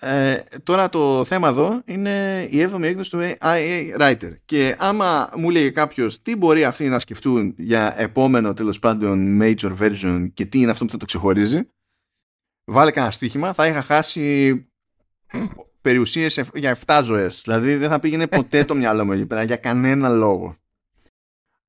Ε, 0.00 0.42
τώρα 0.62 0.88
το 0.88 1.24
θέμα 1.24 1.48
εδώ 1.48 1.82
είναι 1.84 2.46
η 2.50 2.68
7η 2.72 2.82
έκδοση 2.82 3.10
του 3.10 3.18
IA 3.40 4.00
Writer. 4.00 4.36
Και 4.44 4.76
άμα 4.78 5.30
μου 5.36 5.50
λέει 5.50 5.70
κάποιος 5.70 6.22
τι 6.22 6.36
μπορεί 6.36 6.64
αυτοί 6.64 6.88
να 6.88 6.98
σκεφτούν 6.98 7.54
για 7.58 8.00
επόμενο 8.00 8.52
τέλος 8.52 8.78
πάντων 8.78 9.38
major 9.42 9.76
version 9.78 10.28
και 10.34 10.46
τι 10.46 10.58
είναι 10.58 10.70
αυτό 10.70 10.84
που 10.84 10.90
θα 10.90 10.96
το 10.96 11.04
ξεχωρίζει, 11.04 11.68
βάλε 12.64 12.90
κανένα 12.90 13.12
στοίχημα, 13.12 13.52
θα 13.52 13.66
είχα 13.66 13.82
χάσει 13.82 14.54
περιουσίες 15.82 16.42
για 16.54 16.78
7 16.86 17.00
ζωές. 17.04 17.40
Δηλαδή 17.44 17.76
δεν 17.76 17.90
θα 17.90 18.00
πήγαινε 18.00 18.26
ποτέ 18.26 18.64
το 18.64 18.74
μυαλό 18.74 19.04
μου 19.04 19.12
εκεί 19.12 19.26
πέρα 19.26 19.42
για 19.42 19.56
κανένα 19.56 20.08
λόγο. 20.08 20.56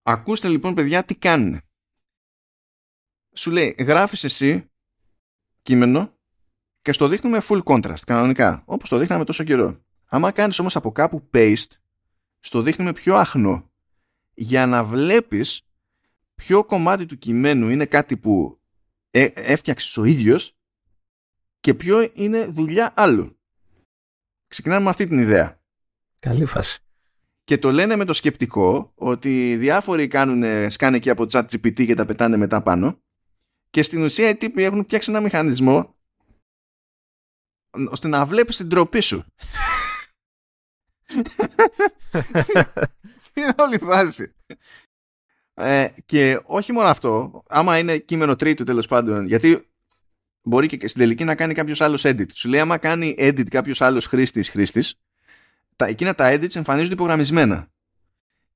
Ακούστε 0.03 0.47
λοιπόν 0.47 0.73
παιδιά 0.73 1.03
τι 1.03 1.15
κάνουν. 1.15 1.61
Σου 3.33 3.51
λέει 3.51 3.75
γράφεις 3.79 4.23
εσύ 4.23 4.69
κείμενο 5.61 6.13
και 6.81 6.91
στο 6.91 7.07
δείχνουμε 7.07 7.41
full 7.47 7.63
contrast 7.63 8.01
κανονικά, 8.05 8.63
όπως 8.65 8.89
το 8.89 8.97
δείχναμε 8.97 9.23
τόσο 9.23 9.43
καιρό. 9.43 9.81
Άμα 10.05 10.31
κάνεις 10.31 10.59
όμως 10.59 10.75
από 10.75 10.91
κάπου 10.91 11.29
paste, 11.33 11.71
στο 12.39 12.61
δείχνουμε 12.61 12.93
πιο 12.93 13.15
αχνό 13.15 13.71
για 14.33 14.65
να 14.65 14.83
βλέπεις 14.83 15.61
ποιο 16.35 16.63
κομμάτι 16.63 17.05
του 17.05 17.17
κειμένου 17.17 17.69
είναι 17.69 17.85
κάτι 17.85 18.17
που 18.17 18.59
ε, 19.11 19.27
έφτιαξες 19.33 19.97
ο 19.97 20.03
ίδιος 20.03 20.57
και 21.59 21.73
ποιο 21.73 22.09
είναι 22.13 22.45
δουλειά 22.45 22.93
άλλου. 22.95 23.39
Ξεκινάμε 24.47 24.83
με 24.83 24.89
αυτή 24.89 25.07
την 25.07 25.19
ιδέα. 25.19 25.61
Καλή 26.19 26.45
φάση. 26.45 26.83
Και 27.43 27.57
το 27.57 27.71
λένε 27.71 27.95
με 27.95 28.05
το 28.05 28.13
σκεπτικό 28.13 28.91
ότι 28.95 29.55
διάφοροι 29.55 30.07
κάνουν 30.07 30.69
σκάνε 30.69 30.99
και 30.99 31.09
από 31.09 31.25
chat 31.31 31.45
GPT 31.45 31.85
και 31.85 31.95
τα 31.95 32.05
πετάνε 32.05 32.37
μετά 32.37 32.61
πάνω 32.61 33.01
και 33.69 33.81
στην 33.81 34.03
ουσία 34.03 34.29
οι 34.29 34.35
τύποι 34.35 34.63
έχουν 34.63 34.83
φτιάξει 34.83 35.11
ένα 35.11 35.21
μηχανισμό 35.21 35.95
ώστε 37.89 38.07
να 38.07 38.25
βλέπεις 38.25 38.57
την 38.57 38.69
τροπή 38.69 38.99
σου. 38.99 39.25
Στην 43.19 43.43
όλη 43.57 43.77
φάση. 43.77 44.33
Ε, 45.53 45.87
και 46.05 46.39
όχι 46.43 46.71
μόνο 46.71 46.87
αυτό, 46.87 47.43
άμα 47.47 47.77
είναι 47.77 47.97
κείμενο 47.97 48.35
τρίτου 48.35 48.63
τέλος 48.63 48.87
πάντων, 48.87 49.27
γιατί 49.27 49.69
μπορεί 50.41 50.67
και 50.67 50.87
στην 50.87 51.01
τελική 51.01 51.23
να 51.23 51.35
κάνει 51.35 51.53
κάποιος 51.53 51.81
άλλος 51.81 52.01
edit. 52.05 52.33
Σου 52.33 52.49
λέει, 52.49 52.59
άμα 52.59 52.77
κάνει 52.77 53.15
edit 53.17 53.47
κάποιος 53.49 53.81
άλλος 53.81 54.05
χρήστης 54.05 54.49
χρήστης, 54.49 54.95
τα, 55.75 55.85
εκείνα 55.85 56.15
τα 56.15 56.33
edits 56.33 56.55
εμφανίζονται 56.55 56.93
υπογραμμισμένα. 56.93 57.71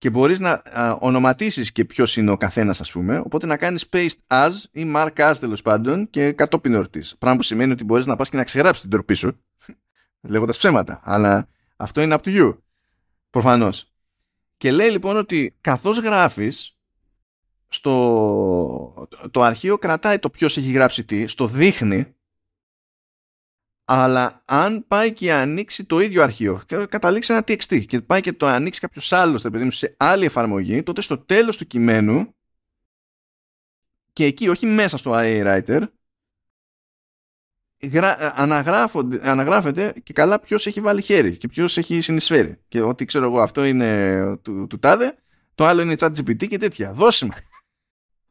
Και 0.03 0.09
μπορείς 0.09 0.39
να 0.39 0.51
α, 0.51 0.97
ονοματίσεις 0.99 1.71
και 1.71 1.85
ποιος 1.85 2.17
είναι 2.17 2.31
ο 2.31 2.37
καθένας, 2.37 2.81
ας 2.81 2.91
πούμε, 2.91 3.19
οπότε 3.19 3.45
να 3.45 3.57
κάνεις 3.57 3.85
paste 3.89 4.17
as 4.27 4.51
ή 4.71 4.91
mark 4.95 5.11
as 5.15 5.33
τέλος 5.39 5.61
πάντων 5.61 6.09
και 6.09 6.31
κατόπιν 6.31 6.73
εορτής. 6.73 7.15
Πράγμα 7.19 7.37
που 7.37 7.43
σημαίνει 7.43 7.71
ότι 7.71 7.83
μπορείς 7.83 8.05
να 8.05 8.15
πας 8.15 8.29
και 8.29 8.37
να 8.37 8.43
ξεγράψεις 8.43 8.81
την 8.81 8.91
τροπή 8.91 9.13
σου, 9.13 9.39
λέγοντας 10.31 10.57
ψέματα. 10.57 10.99
Αλλά 11.03 11.47
αυτό 11.75 12.01
είναι 12.01 12.15
up 12.19 12.27
to 12.27 12.39
you. 12.39 12.57
Προφανώς. 13.29 13.91
Και 14.57 14.71
λέει 14.71 14.89
λοιπόν 14.89 15.17
ότι 15.17 15.55
καθώς 15.61 15.97
γράφεις, 15.97 16.77
στο 17.67 19.07
το 19.31 19.41
αρχείο 19.41 19.77
κρατάει 19.77 20.19
το 20.19 20.29
ποιος 20.29 20.57
έχει 20.57 20.71
γράψει 20.71 21.03
τι, 21.03 21.27
στο 21.27 21.47
δείχνει 21.47 22.15
αλλά 23.85 24.41
αν 24.45 24.85
πάει 24.87 25.13
και 25.13 25.33
ανοίξει 25.33 25.85
το 25.85 25.99
ίδιο 25.99 26.23
αρχείο 26.23 26.61
καταλήξει 26.89 27.33
ένα 27.33 27.43
TXT 27.47 27.85
και 27.85 28.01
πάει 28.01 28.21
και 28.21 28.33
το 28.33 28.45
ανοίξει 28.45 28.79
κάποιος 28.79 29.13
άλλος 29.13 29.45
σε 29.67 29.95
άλλη 29.97 30.25
εφαρμογή 30.25 30.83
τότε 30.83 31.01
στο 31.01 31.17
τέλος 31.17 31.57
του 31.57 31.67
κειμένου 31.67 32.35
και 34.13 34.25
εκεί 34.25 34.47
όχι 34.47 34.65
μέσα 34.65 34.97
στο 34.97 35.11
IA 35.15 35.45
Writer 35.45 35.87
αναγράφεται 39.21 39.93
και 40.03 40.13
καλά 40.13 40.39
ποιος 40.39 40.67
έχει 40.67 40.81
βάλει 40.81 41.01
χέρι 41.01 41.37
και 41.37 41.47
ποιος 41.47 41.77
έχει 41.77 42.01
συνεισφέρει 42.01 42.59
και 42.67 42.81
ότι 42.81 43.05
ξέρω 43.05 43.25
εγώ 43.25 43.41
αυτό 43.41 43.63
είναι 43.63 44.37
του, 44.37 44.67
του 44.67 44.79
τάδε 44.79 45.17
το 45.55 45.65
άλλο 45.65 45.81
είναι 45.81 45.95
chat 45.97 46.11
GPT 46.15 46.47
και 46.47 46.57
τέτοια 46.57 46.93
δώσιμα 46.93 47.35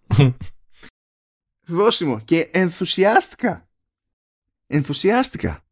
Δώσιμο. 1.67 2.21
Και 2.21 2.49
ενθουσιάστηκα. 2.53 3.69
Ενθουσιάστηκα. 4.67 5.65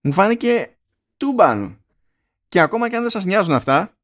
Μου 0.00 0.12
φάνηκε 0.12 0.78
τούμπανο. 1.16 1.78
Και 2.48 2.60
ακόμα 2.60 2.88
και 2.88 2.96
αν 2.96 3.02
δεν 3.02 3.10
σας 3.10 3.24
νοιάζουν 3.24 3.54
αυτά, 3.54 3.98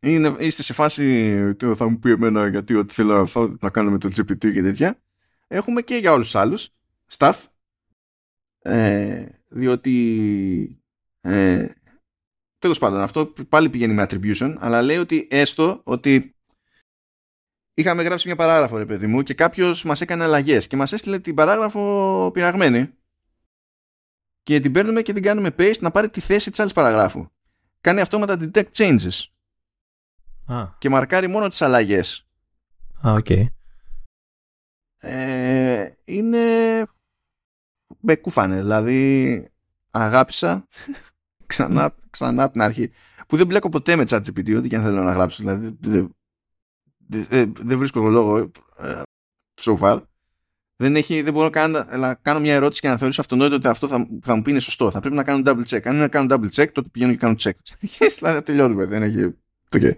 είναι, 0.00 0.36
είστε 0.38 0.62
σε 0.62 0.72
φάση 0.72 1.54
του 1.54 1.76
θα 1.76 1.88
μου 1.88 1.98
πει 1.98 2.10
εμένα 2.10 2.48
γιατί 2.48 2.74
ό,τι 2.74 2.94
θέλω 2.94 3.20
αυτό 3.20 3.56
να 3.60 3.70
κάνω 3.70 3.90
με 3.90 3.98
το 3.98 4.08
GPT 4.08 4.52
και 4.52 4.62
τέτοια. 4.62 5.02
Έχουμε 5.46 5.82
και 5.82 5.96
για 5.96 6.12
όλους 6.12 6.24
τους 6.24 6.40
άλλους 6.40 6.68
staff. 7.16 7.44
Ε, 8.62 9.26
διότι 9.48 10.82
ε, 11.20 11.66
τέλος 12.58 12.78
πάντων 12.78 13.00
αυτό 13.00 13.32
πάλι 13.48 13.68
πηγαίνει 13.68 13.94
με 13.94 14.06
attribution 14.08 14.56
αλλά 14.58 14.82
λέει 14.82 14.96
ότι 14.96 15.28
έστω 15.30 15.80
ότι 15.84 16.34
είχαμε 17.80 18.02
γράψει 18.02 18.26
μια 18.26 18.36
παράγραφο, 18.36 18.76
ρε 18.76 18.86
παιδί 18.86 19.06
μου, 19.06 19.22
και 19.22 19.34
κάποιος 19.34 19.84
μας 19.84 20.00
έκανε 20.00 20.24
αλλαγές 20.24 20.66
και 20.66 20.76
μας 20.76 20.92
έστειλε 20.92 21.18
την 21.18 21.34
παράγραφο 21.34 22.30
πειραγμένη. 22.32 22.90
Και 24.42 24.60
την 24.60 24.72
παίρνουμε 24.72 25.02
και 25.02 25.12
την 25.12 25.22
κάνουμε 25.22 25.54
paste 25.58 25.78
να 25.80 25.90
πάρει 25.90 26.10
τη 26.10 26.20
θέση 26.20 26.50
της 26.50 26.60
άλλης 26.60 26.72
παραγράφου. 26.72 27.26
Κάνει 27.80 28.00
αυτόματα 28.00 28.36
detect 28.40 28.70
changes. 28.72 29.24
Και 30.78 30.88
μαρκάρει 30.88 31.28
μόνο 31.28 31.48
τις 31.48 31.62
αλλαγές. 31.62 32.26
Α, 33.06 33.12
ok. 33.12 33.26
Okay. 33.28 33.46
Ε, 34.98 35.90
είναι. 36.04 36.38
Με 38.00 38.16
κούφανε. 38.16 38.60
Δηλαδή, 38.60 39.50
αγάπησα 39.90 40.66
ξανά, 41.46 41.94
ξανά 42.10 42.50
την 42.50 42.62
αρχή. 42.62 42.90
Που 43.26 43.36
δεν 43.36 43.46
μπλέκω 43.46 43.68
ποτέ 43.68 43.96
με 43.96 44.04
ChatGPT, 44.08 44.56
ό,τι 44.56 44.68
και 44.68 44.76
αν 44.76 44.82
θέλω 44.82 45.02
να 45.02 45.12
γράψω. 45.12 45.42
Δηλαδή, 45.42 45.76
δεν 45.80 46.14
βρίσκω 47.76 48.00
λόγο 48.00 48.50
ε, 48.78 49.02
so 49.60 49.78
far. 49.78 50.02
Δεν, 50.76 50.96
έχει, 50.96 51.22
δεν 51.22 51.32
μπορώ 51.32 51.50
καν 51.50 51.70
να 51.98 52.14
κάνω 52.14 52.40
μια 52.40 52.54
ερώτηση 52.54 52.80
και 52.80 52.88
να 52.88 52.96
θεωρήσω 52.96 53.20
αυτονόητο 53.20 53.54
ότι 53.54 53.68
αυτό 53.68 53.88
θα, 53.88 54.08
θα 54.22 54.36
μου 54.36 54.42
πει 54.42 54.50
είναι 54.50 54.60
σωστό. 54.60 54.90
Θα 54.90 55.00
πρέπει 55.00 55.14
να 55.14 55.24
κάνω 55.24 55.42
double 55.46 55.64
check. 55.68 55.80
Αν 55.84 55.92
είναι 55.92 56.02
να 56.02 56.08
κάνω 56.08 56.34
double 56.34 56.50
check, 56.54 56.72
τότε 56.72 56.88
πηγαίνω 56.92 57.12
και 57.12 57.18
κάνω 57.18 57.34
check. 57.38 57.50
Και 57.98 58.14
δηλαδή 58.18 58.42
τελειώνουμε. 58.42 58.84
Δεν 58.84 59.02
έχει. 59.02 59.34
Okay. 59.70 59.92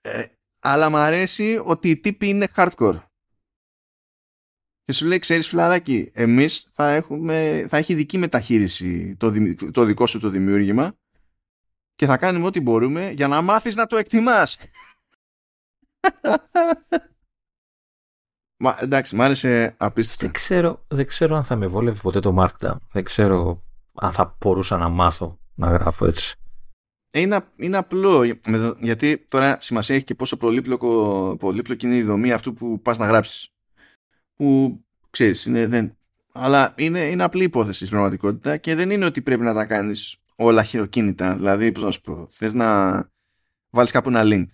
Ε, 0.00 0.24
αλλά 0.60 0.90
μου 0.90 0.96
αρέσει 0.96 1.60
ότι 1.64 1.90
η 1.90 1.96
τύπη 1.96 2.28
είναι 2.28 2.48
hardcore. 2.56 3.00
Και 4.84 4.92
σου 4.92 5.06
λέει, 5.06 5.18
ξέρεις 5.18 5.48
φιλαράκι, 5.48 6.10
εμείς 6.14 6.68
θα, 6.72 6.90
έχουμε, 6.90 7.66
θα 7.68 7.76
έχει 7.76 7.94
δική 7.94 8.18
μεταχείριση 8.18 9.16
το, 9.16 9.32
το 9.72 9.84
δικό 9.84 10.06
σου 10.06 10.18
το 10.18 10.28
δημιούργημα 10.28 10.96
και 11.94 12.06
θα 12.06 12.16
κάνουμε 12.16 12.46
ό,τι 12.46 12.60
μπορούμε 12.60 13.10
για 13.10 13.28
να 13.28 13.42
μάθεις 13.42 13.76
να 13.76 13.86
το 13.86 13.96
εκτιμάς. 13.96 14.58
Μα, 18.56 18.76
εντάξει, 18.80 19.16
μ' 19.16 19.22
άρεσε 19.22 19.74
απίστευτα. 19.76 20.24
Δεν 20.24 20.32
ξέρω, 20.32 20.84
δεν 20.88 21.06
ξέρω 21.06 21.36
αν 21.36 21.44
θα 21.44 21.56
με 21.56 21.66
βόλευε 21.66 21.98
ποτέ 22.02 22.20
το 22.20 22.36
Markdown. 22.38 22.76
Δεν 22.92 23.04
ξέρω 23.04 23.62
αν 23.94 24.12
θα 24.12 24.36
μπορούσα 24.40 24.76
να 24.76 24.88
μάθω 24.88 25.38
να 25.54 25.70
γράφω 25.70 26.06
έτσι. 26.06 26.36
Ε, 27.10 27.20
είναι, 27.20 27.44
είναι 27.56 27.76
απλό, 27.76 28.22
γιατί 28.80 29.26
τώρα 29.28 29.60
σημασία 29.60 29.94
έχει 29.94 30.04
και 30.04 30.14
πόσο 30.14 30.36
πολύπλοκο, 30.36 31.36
πολύπλοκη 31.38 31.86
είναι 31.86 31.96
η 31.96 32.02
δομή 32.02 32.32
αυτού 32.32 32.54
που 32.54 32.80
πας 32.80 32.98
να 32.98 33.06
γράψεις. 33.06 33.52
Που, 34.36 34.78
ξέρεις, 35.10 35.44
είναι, 35.44 35.66
δεν, 35.66 35.96
αλλά 36.32 36.74
είναι, 36.76 37.00
είναι 37.00 37.22
απλή 37.22 37.44
υπόθεση 37.44 37.78
στην 37.78 37.88
πραγματικότητα 37.88 38.56
και 38.56 38.74
δεν 38.74 38.90
είναι 38.90 39.04
ότι 39.04 39.22
πρέπει 39.22 39.42
να 39.42 39.54
τα 39.54 39.66
κάνεις 39.66 40.16
όλα 40.36 40.62
χειροκίνητα. 40.62 41.36
Δηλαδή, 41.36 41.72
πώς 41.72 41.82
να 41.82 41.90
σου 41.90 42.00
πω, 42.00 42.26
θες 42.30 42.54
να 42.54 42.98
βάλεις 43.70 43.90
κάπου 43.90 44.08
ένα 44.08 44.22
link 44.24 44.46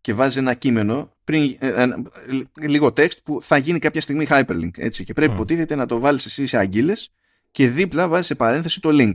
και 0.00 0.14
βάζει 0.14 0.38
ένα 0.38 0.54
κείμενο, 0.54 1.16
πριν, 1.24 1.56
ε, 1.58 1.86
λίγο 2.60 2.86
text 2.86 3.22
που 3.24 3.38
θα 3.42 3.56
γίνει 3.56 3.78
κάποια 3.78 4.00
στιγμή 4.00 4.26
hyperlink. 4.28 4.70
Έτσι, 4.76 5.04
και 5.04 5.12
πρέπει 5.12 5.30
mm. 5.32 5.34
υποτίθεται 5.34 5.74
να 5.74 5.86
το 5.86 5.98
βάλεις 5.98 6.26
εσύ 6.26 6.46
σε 6.46 6.58
αγγίλες 6.58 7.12
και 7.50 7.68
δίπλα 7.68 8.08
βάζεις 8.08 8.26
σε 8.26 8.34
παρένθεση 8.34 8.80
το 8.80 8.88
link. 8.92 9.12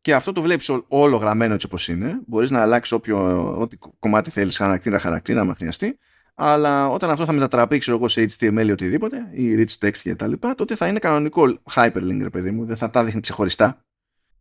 Και 0.00 0.14
αυτό 0.14 0.32
το 0.32 0.42
βλέπεις 0.42 0.70
όλο 0.88 1.16
γραμμένο 1.16 1.54
έτσι 1.54 1.66
όπως 1.66 1.88
είναι. 1.88 2.20
Μπορείς 2.26 2.50
να 2.50 2.60
αλλάξεις 2.60 2.92
όποιο 2.92 3.46
ό,τι 3.58 3.76
κομμάτι 3.98 4.30
θέλεις 4.30 4.56
χαρακτήρα 4.56 4.98
χαρακτήρα 4.98 5.40
αν 5.40 5.54
χρειαστεί. 5.56 5.98
Αλλά 6.34 6.88
όταν 6.88 7.10
αυτό 7.10 7.24
θα 7.24 7.32
μετατραπεί 7.32 7.78
ξέρω 7.78 7.96
εγώ 7.96 8.08
σε 8.08 8.24
HTML 8.38 8.66
ή 8.66 8.70
οτιδήποτε 8.70 9.28
ή 9.32 9.54
rich 9.54 9.86
text 9.86 9.96
και 9.96 10.14
τα 10.14 10.26
λοιπά 10.26 10.54
τότε 10.54 10.76
θα 10.76 10.86
είναι 10.86 10.98
κανονικό 10.98 11.58
hyperlink 11.74 12.18
ρε 12.22 12.30
παιδί 12.30 12.50
μου. 12.50 12.64
Δεν 12.64 12.76
θα 12.76 12.90
τα 12.90 13.04
δείχνει 13.04 13.20
ξεχωριστά. 13.20 13.84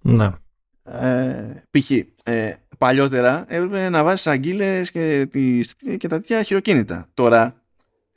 Ναι. 0.01 0.31
Ε, 0.83 1.63
π.χ. 1.69 1.91
Ε, 2.23 2.53
παλιότερα 2.79 3.45
έπρεπε 3.47 3.89
να 3.89 4.03
βάζεις 4.03 4.27
αγγίλες 4.27 4.91
και, 4.91 5.25
και 5.97 6.07
τα 6.07 6.15
τέτοια 6.15 6.43
χειροκίνητα. 6.43 7.09
Τώρα 7.13 7.61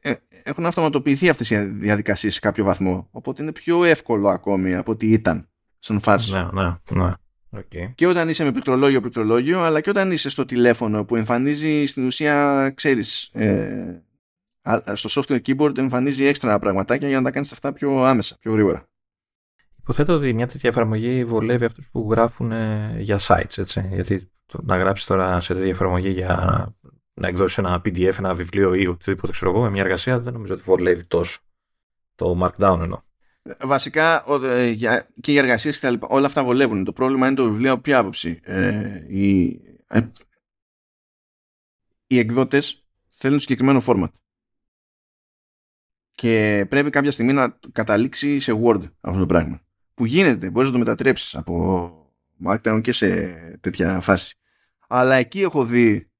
ε, 0.01 0.13
έχουν 0.43 0.67
αυτοματοποιηθεί 0.67 1.29
αυτές 1.29 1.51
οι 1.51 1.57
διαδικασίες 1.57 2.35
σε 2.35 2.41
κάποιο 2.41 2.65
βαθμό. 2.65 3.09
Οπότε 3.11 3.43
είναι 3.43 3.53
πιο 3.53 3.85
εύκολο 3.85 4.29
ακόμη 4.29 4.75
από 4.75 4.93
ό,τι 4.93 5.13
ήταν 5.13 5.49
στον 5.79 6.01
φάση. 6.01 6.33
Ναι, 6.33 6.49
ναι, 6.53 6.75
ναι. 6.91 7.13
Okay. 7.57 7.93
Και 7.95 8.07
όταν 8.07 8.29
είσαι 8.29 8.45
με 8.45 8.53
πληκτρολόγιο, 8.53 9.01
πληκτρολόγιο, 9.01 9.61
αλλά 9.61 9.81
και 9.81 9.91
όταν 9.91 10.11
είσαι 10.13 10.31
στο 10.31 10.45
τηλέφωνο 10.45 11.05
που 11.05 11.17
εμφανίζει 11.17 11.85
στην 11.87 12.07
ουσία, 12.07 12.71
ξέρεις, 12.75 13.31
ε, 13.33 14.03
στο 14.93 15.23
software 15.23 15.41
keyboard 15.47 15.79
εμφανίζει 15.79 16.25
έξτρα 16.25 16.59
πραγματάκια 16.59 17.09
για 17.09 17.17
να 17.17 17.23
τα 17.23 17.31
κάνεις 17.31 17.53
αυτά 17.53 17.73
πιο 17.73 18.03
άμεσα, 18.05 18.37
πιο 18.41 18.53
γρήγορα. 18.53 18.89
Υποθέτω 19.83 20.13
ότι 20.13 20.33
μια 20.33 20.47
τέτοια 20.47 20.69
εφαρμογή 20.69 21.25
βολεύει 21.25 21.65
αυτούς 21.65 21.89
που 21.93 22.09
γράφουν 22.11 22.53
για 22.99 23.21
sites, 23.21 23.59
έτσι. 23.59 23.89
Γιατί 23.93 24.31
να 24.63 24.77
γράψεις 24.77 25.07
τώρα 25.07 25.41
σε 25.41 25.55
τέτοια 25.55 25.71
εφαρμογή 25.71 26.11
για 26.11 26.37
να 27.15 27.29
εκδώσεις 27.29 27.59
ένα 27.59 27.77
PDF, 27.85 28.19
ένα 28.19 28.35
βιβλίο 28.35 28.75
ή 28.75 28.87
οτιδήποτε 28.87 29.33
ξέρω 29.33 29.51
εγώ 29.51 29.61
με 29.61 29.71
μια 29.71 29.83
εργασία 29.83 30.19
δεν 30.19 30.33
νομίζω 30.33 30.55
ότι 30.55 30.63
βολεύει 30.63 31.05
τόσο. 31.05 31.41
Το 32.15 32.41
markdown 32.43 32.79
εννοώ. 32.81 33.01
Βασικά 33.61 34.25
ε, 34.43 34.75
και 35.21 35.33
οι 35.33 35.37
εργασίες 35.37 35.79
και 35.79 35.87
τα 35.87 35.91
λοιπά, 35.91 36.07
όλα 36.11 36.27
αυτά 36.27 36.45
βολεύουν. 36.45 36.85
Το 36.85 36.93
πρόβλημα 36.93 37.27
είναι 37.27 37.37
το 37.37 37.51
βιβλίο 37.51 37.73
από 37.73 37.81
ποια 37.81 37.99
άποψη. 37.99 38.41
Ε, 38.43 39.05
οι, 39.09 39.61
ε, 39.87 40.01
οι 42.07 42.19
εκδότες 42.19 42.87
θέλουν 43.11 43.39
συγκεκριμένο 43.39 43.83
format. 43.87 44.13
Και 46.15 46.67
πρέπει 46.69 46.91
κάποια 46.91 47.11
στιγμή 47.11 47.33
να 47.33 47.59
καταλήξει 47.73 48.39
σε 48.39 48.61
Word 48.65 48.83
αυτό 49.01 49.19
το 49.19 49.27
πράγμα. 49.27 49.61
Που 49.95 50.05
γίνεται, 50.05 50.51
μπορείς 50.51 50.69
να 50.69 50.75
το 50.75 50.79
μετατρέψεις 50.79 51.35
από 51.35 51.93
Markdown 52.47 52.81
και 52.83 52.93
σε 52.93 53.33
τέτοια 53.61 54.01
φάση. 54.01 54.37
Αλλά 54.89 55.15
εκεί 55.15 55.41
έχω 55.41 55.65
δει. 55.65 56.11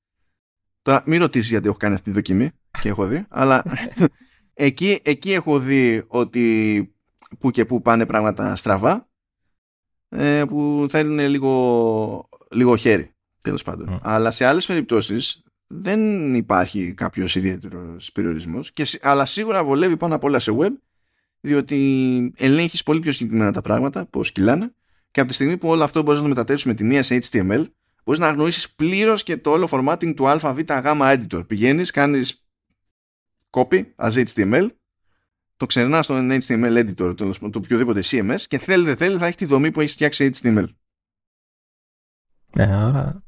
Τώρα 0.83 1.03
μην 1.07 1.21
ρωτήσεις 1.21 1.51
γιατί 1.51 1.69
έχω 1.69 1.77
κάνει 1.77 1.95
αυτή 1.95 2.11
τη 2.11 2.17
δοκιμή 2.17 2.51
και 2.81 2.89
έχω 2.89 3.07
δει, 3.07 3.27
αλλά 3.29 3.65
εκεί, 4.55 5.01
εκεί 5.03 5.33
έχω 5.33 5.59
δει 5.59 6.05
ότι 6.07 6.95
που 7.39 7.51
και 7.51 7.65
που 7.65 7.83
πάνε 7.83 8.07
πράγματα 8.07 8.57
στραβά 8.57 9.09
ε, 10.09 10.45
που 10.49 10.87
θέλουν 10.89 11.19
λίγο, 11.19 12.29
λίγο 12.51 12.77
χέρι 12.77 13.11
τέλος 13.43 13.63
πάντων. 13.63 14.01
Αλλά 14.03 14.31
σε 14.31 14.45
άλλες 14.45 14.67
περιπτώσεις 14.67 15.43
δεν 15.67 16.35
υπάρχει 16.35 16.95
κάποιος 16.95 17.35
ιδιαίτερος 17.35 18.13
περιορισμός 18.13 18.73
και, 18.73 18.87
αλλά 19.03 19.25
σίγουρα 19.25 19.65
βολεύει 19.65 19.97
πάνω 19.97 20.15
απ' 20.15 20.25
όλα 20.25 20.39
σε 20.39 20.57
web 20.59 20.73
διότι 21.45 22.33
ελέγχεις 22.37 22.83
πολύ 22.83 23.01
πιο 23.01 23.13
συγκεκριμένα 23.13 23.53
τα 23.53 23.61
πράγματα 23.61 24.07
πώς 24.07 24.33
κυλάνε 24.33 24.75
και 25.11 25.21
από 25.21 25.29
τη 25.29 25.35
στιγμή 25.35 25.57
που 25.57 25.69
όλο 25.69 25.85
αυτό 25.85 26.03
μπορείς 26.03 26.19
να 26.19 26.23
το 26.25 26.29
μετατρέψεις 26.29 26.67
με 26.67 26.75
τη 26.75 26.85
μία 26.85 27.03
σε 27.03 27.19
HTML 27.23 27.65
μπορείς 28.05 28.21
να 28.21 28.29
αγνοήσεις 28.29 28.75
πλήρως 28.75 29.23
και 29.23 29.37
το 29.37 29.51
όλο 29.51 29.69
formatting 29.71 30.15
του 30.17 30.29
αβ, 30.29 30.59
γ 30.59 30.65
editor. 30.85 31.47
Πηγαίνεις, 31.47 31.91
κάνεις 31.91 32.47
copy 33.51 33.85
as 33.97 34.25
HTML 34.27 34.69
το 35.57 35.67
ξερνάς 35.67 36.05
στο 36.05 36.15
HTML 36.19 36.77
editor, 36.77 37.15
το, 37.17 37.51
το 37.51 37.59
οποιοδήποτε 37.59 38.01
CMS 38.05 38.41
και 38.49 38.59
θέλει 38.59 38.85
δεν 38.85 38.97
θέλει 38.97 39.17
θα 39.17 39.27
έχει 39.27 39.37
τη 39.37 39.45
δομή 39.45 39.71
που 39.71 39.81
έχει 39.81 39.93
φτιάξει 39.93 40.31
HTML. 40.35 40.67
Ναι, 42.57 42.77
άρα 42.77 43.25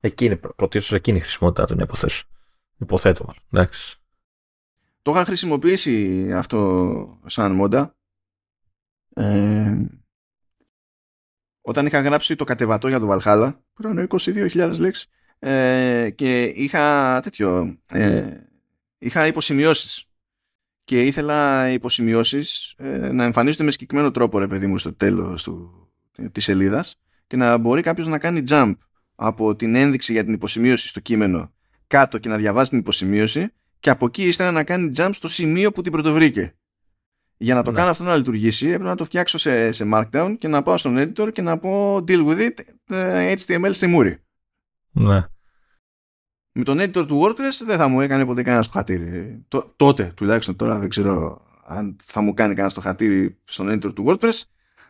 εκείνη, 0.00 0.36
πρωτίστως 0.36 0.92
εκείνη 0.92 1.18
η 1.18 1.20
χρησιμότητα 1.20 1.66
των 1.66 1.78
υποθέσεων. 1.78 2.30
Υποθέτω 2.78 3.24
μάλλον. 3.24 3.42
Εντάξει. 3.50 4.00
Το 5.06 5.12
είχα 5.12 5.24
χρησιμοποιήσει 5.24 6.30
αυτό 6.32 7.20
σαν 7.26 7.52
μόντα. 7.52 7.96
Ε, 9.14 9.76
όταν 11.60 11.86
είχα 11.86 12.00
γράψει 12.00 12.36
το 12.36 12.44
κατεβατό 12.44 12.88
για 12.88 12.98
το 12.98 13.08
Valhalla, 13.10 13.52
που 13.72 13.82
ήταν 13.82 14.08
22.000 14.10 14.78
λέξεις, 14.78 15.06
ε, 15.38 16.10
και 16.14 16.42
είχα 16.42 17.20
τέτοιο, 17.22 17.78
ε, 17.86 18.30
είχα 18.98 19.26
υποσημειώσεις 19.26 20.04
και 20.84 21.00
ήθελα 21.02 21.70
υποσημειώσεις 21.70 22.74
ε, 22.76 23.12
να 23.12 23.24
εμφανίζονται 23.24 23.64
με 23.64 23.70
συγκεκριμένο 23.70 24.10
τρόπο, 24.10 24.38
ρε 24.38 24.46
παιδί 24.46 24.66
μου, 24.66 24.78
στο 24.78 24.94
τέλος 24.94 25.48
της 26.32 26.44
σελίδας 26.44 27.00
και 27.26 27.36
να 27.36 27.56
μπορεί 27.56 27.82
κάποιος 27.82 28.06
να 28.06 28.18
κάνει 28.18 28.42
jump 28.48 28.74
από 29.14 29.56
την 29.56 29.74
ένδειξη 29.74 30.12
για 30.12 30.24
την 30.24 30.32
υποσημείωση 30.32 30.88
στο 30.88 31.00
κείμενο 31.00 31.52
κάτω 31.86 32.18
και 32.18 32.28
να 32.28 32.36
διαβάζει 32.36 32.70
την 32.70 32.78
υποσημείωση 32.78 33.52
και 33.80 33.90
από 33.90 34.06
εκεί 34.06 34.26
ύστερα 34.26 34.50
να 34.50 34.64
κάνει 34.64 34.90
jump 34.96 35.10
στο 35.12 35.28
σημείο 35.28 35.72
που 35.72 35.82
την 35.82 35.92
πρωτοβρήκε. 35.92 36.54
Για 37.36 37.54
να 37.54 37.62
το 37.62 37.70
ναι. 37.70 37.76
κάνω 37.76 37.90
αυτό 37.90 38.04
να 38.04 38.16
λειτουργήσει 38.16 38.66
έπρεπε 38.66 38.84
να 38.84 38.94
το 38.94 39.04
φτιάξω 39.04 39.38
σε, 39.38 39.72
σε 39.72 39.88
Markdown 39.92 40.34
και 40.38 40.48
να 40.48 40.62
πάω 40.62 40.76
στον 40.76 40.98
editor 40.98 41.32
και 41.32 41.42
να 41.42 41.58
πω 41.58 41.96
deal 41.96 42.26
with 42.26 42.38
it 42.38 42.54
HTML 43.36 43.70
στη 43.72 43.86
μούρη. 43.86 44.18
Ναι 44.90 45.26
με 46.58 46.64
τον 46.64 46.80
editor 46.80 47.06
του 47.06 47.22
WordPress 47.22 47.64
δεν 47.66 47.76
θα 47.76 47.88
μου 47.88 48.00
έκανε 48.00 48.24
ποτέ 48.24 48.42
κανένα 48.42 48.62
στο 48.62 48.72
χατήρι. 48.72 49.44
τότε 49.76 50.12
τουλάχιστον 50.16 50.56
τώρα 50.56 50.78
δεν 50.78 50.88
ξέρω 50.88 51.40
αν 51.66 51.96
θα 52.04 52.20
μου 52.20 52.34
κάνει 52.34 52.50
κανένα 52.50 52.68
στο 52.68 52.80
χατήρι 52.80 53.38
στον 53.44 53.68
editor 53.68 53.94
του 53.94 54.04
WordPress 54.06 54.42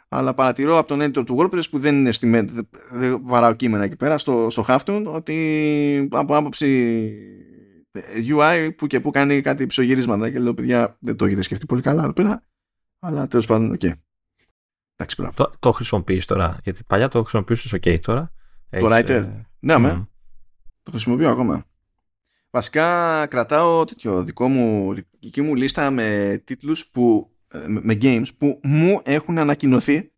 αλλά 0.09 0.35
παρατηρώ 0.35 0.79
από 0.79 0.89
τον 0.89 1.01
editor 1.03 1.27
του 1.27 1.37
WordPress 1.39 1.71
που 1.71 1.79
δεν 1.79 1.95
είναι 1.95 2.13
στη 2.13 2.29
δεν, 2.29 2.69
δεν 2.91 3.21
βαράω 3.23 3.55
κείμενα 3.55 3.85
εκεί 3.85 3.97
πέρα 3.97 4.19
στο, 4.19 4.51
στο 4.51 4.65
Halftone 4.69 5.05
ότι 5.07 6.09
από 6.13 6.37
άποψη 6.37 7.11
UI 8.29 8.71
που 8.77 8.87
και 8.87 9.01
που 9.01 9.11
κάνει 9.11 9.41
κάτι 9.41 9.67
ψωγυρίσματα 9.67 10.31
και 10.31 10.39
λέω 10.39 10.55
παιδιά 10.55 10.97
δεν 11.01 11.17
το 11.17 11.25
έχετε 11.25 11.43
σκεφτεί 11.43 11.67
πολύ 11.67 11.83
καλά 11.83 12.03
εδώ 12.03 12.13
πέρα 12.13 12.43
αλλά 12.99 13.29
τέλος 13.29 13.47
πάντων 13.47 13.73
ok. 13.73 13.81
Okay. 13.83 13.93
Εντάξει, 14.97 15.17
Το, 15.35 15.53
το 15.59 15.73
χρησιμοποιείς 15.73 16.27
τώρα, 16.27 16.59
γιατί 16.63 16.85
παλιά 16.87 17.09
το 17.09 17.21
χρησιμοποιούσες 17.21 17.75
ok 17.75 18.01
τώρα. 18.01 18.33
Το 18.71 18.89
Writer. 18.91 19.09
Ε... 19.09 19.47
Ναι, 19.59 19.75
mm. 19.79 20.07
Το 20.83 20.91
χρησιμοποιώ 20.91 21.31
ακόμα. 21.31 21.65
Βασικά 22.51 23.27
κρατάω 23.27 23.85
τέτοιο 23.85 24.25
δικό 24.25 24.49
μου, 24.49 24.95
δική 25.21 25.43
μου 25.43 25.55
λίστα 25.55 25.91
με 25.91 26.41
τίτλους 26.45 26.87
που, 26.87 27.31
ε, 27.51 27.65
με 27.69 27.99
games 28.03 28.27
που 28.39 28.61
μου 28.63 29.01
έχουν 29.05 29.39
ανακοινωθεί 29.39 30.13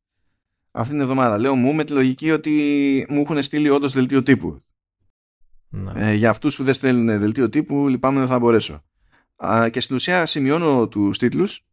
αυτήν 0.70 0.92
την 0.92 1.00
εβδομάδα. 1.00 1.38
Λέω 1.38 1.54
μου 1.54 1.74
με 1.74 1.84
τη 1.84 1.92
λογική 1.92 2.30
ότι 2.30 3.06
μου 3.08 3.20
έχουν 3.20 3.42
στείλει 3.42 3.68
όντως 3.68 3.92
δελτίο 3.92 4.22
τύπου. 4.22 4.62
Ναι. 5.68 5.92
Ε, 5.94 6.14
για 6.14 6.30
αυτούς 6.30 6.56
που 6.56 6.64
δεν 6.64 6.74
στέλνουν 6.74 7.18
δελτίο 7.18 7.48
τύπου 7.48 7.88
λυπάμαι 7.88 8.18
δεν 8.18 8.28
θα 8.28 8.38
μπορέσω. 8.38 8.84
Α, 9.36 9.68
και 9.68 9.80
στην 9.80 9.96
ουσία 9.96 10.26
σημειώνω 10.26 10.88
τους 10.88 11.18
τίτλους 11.18 11.66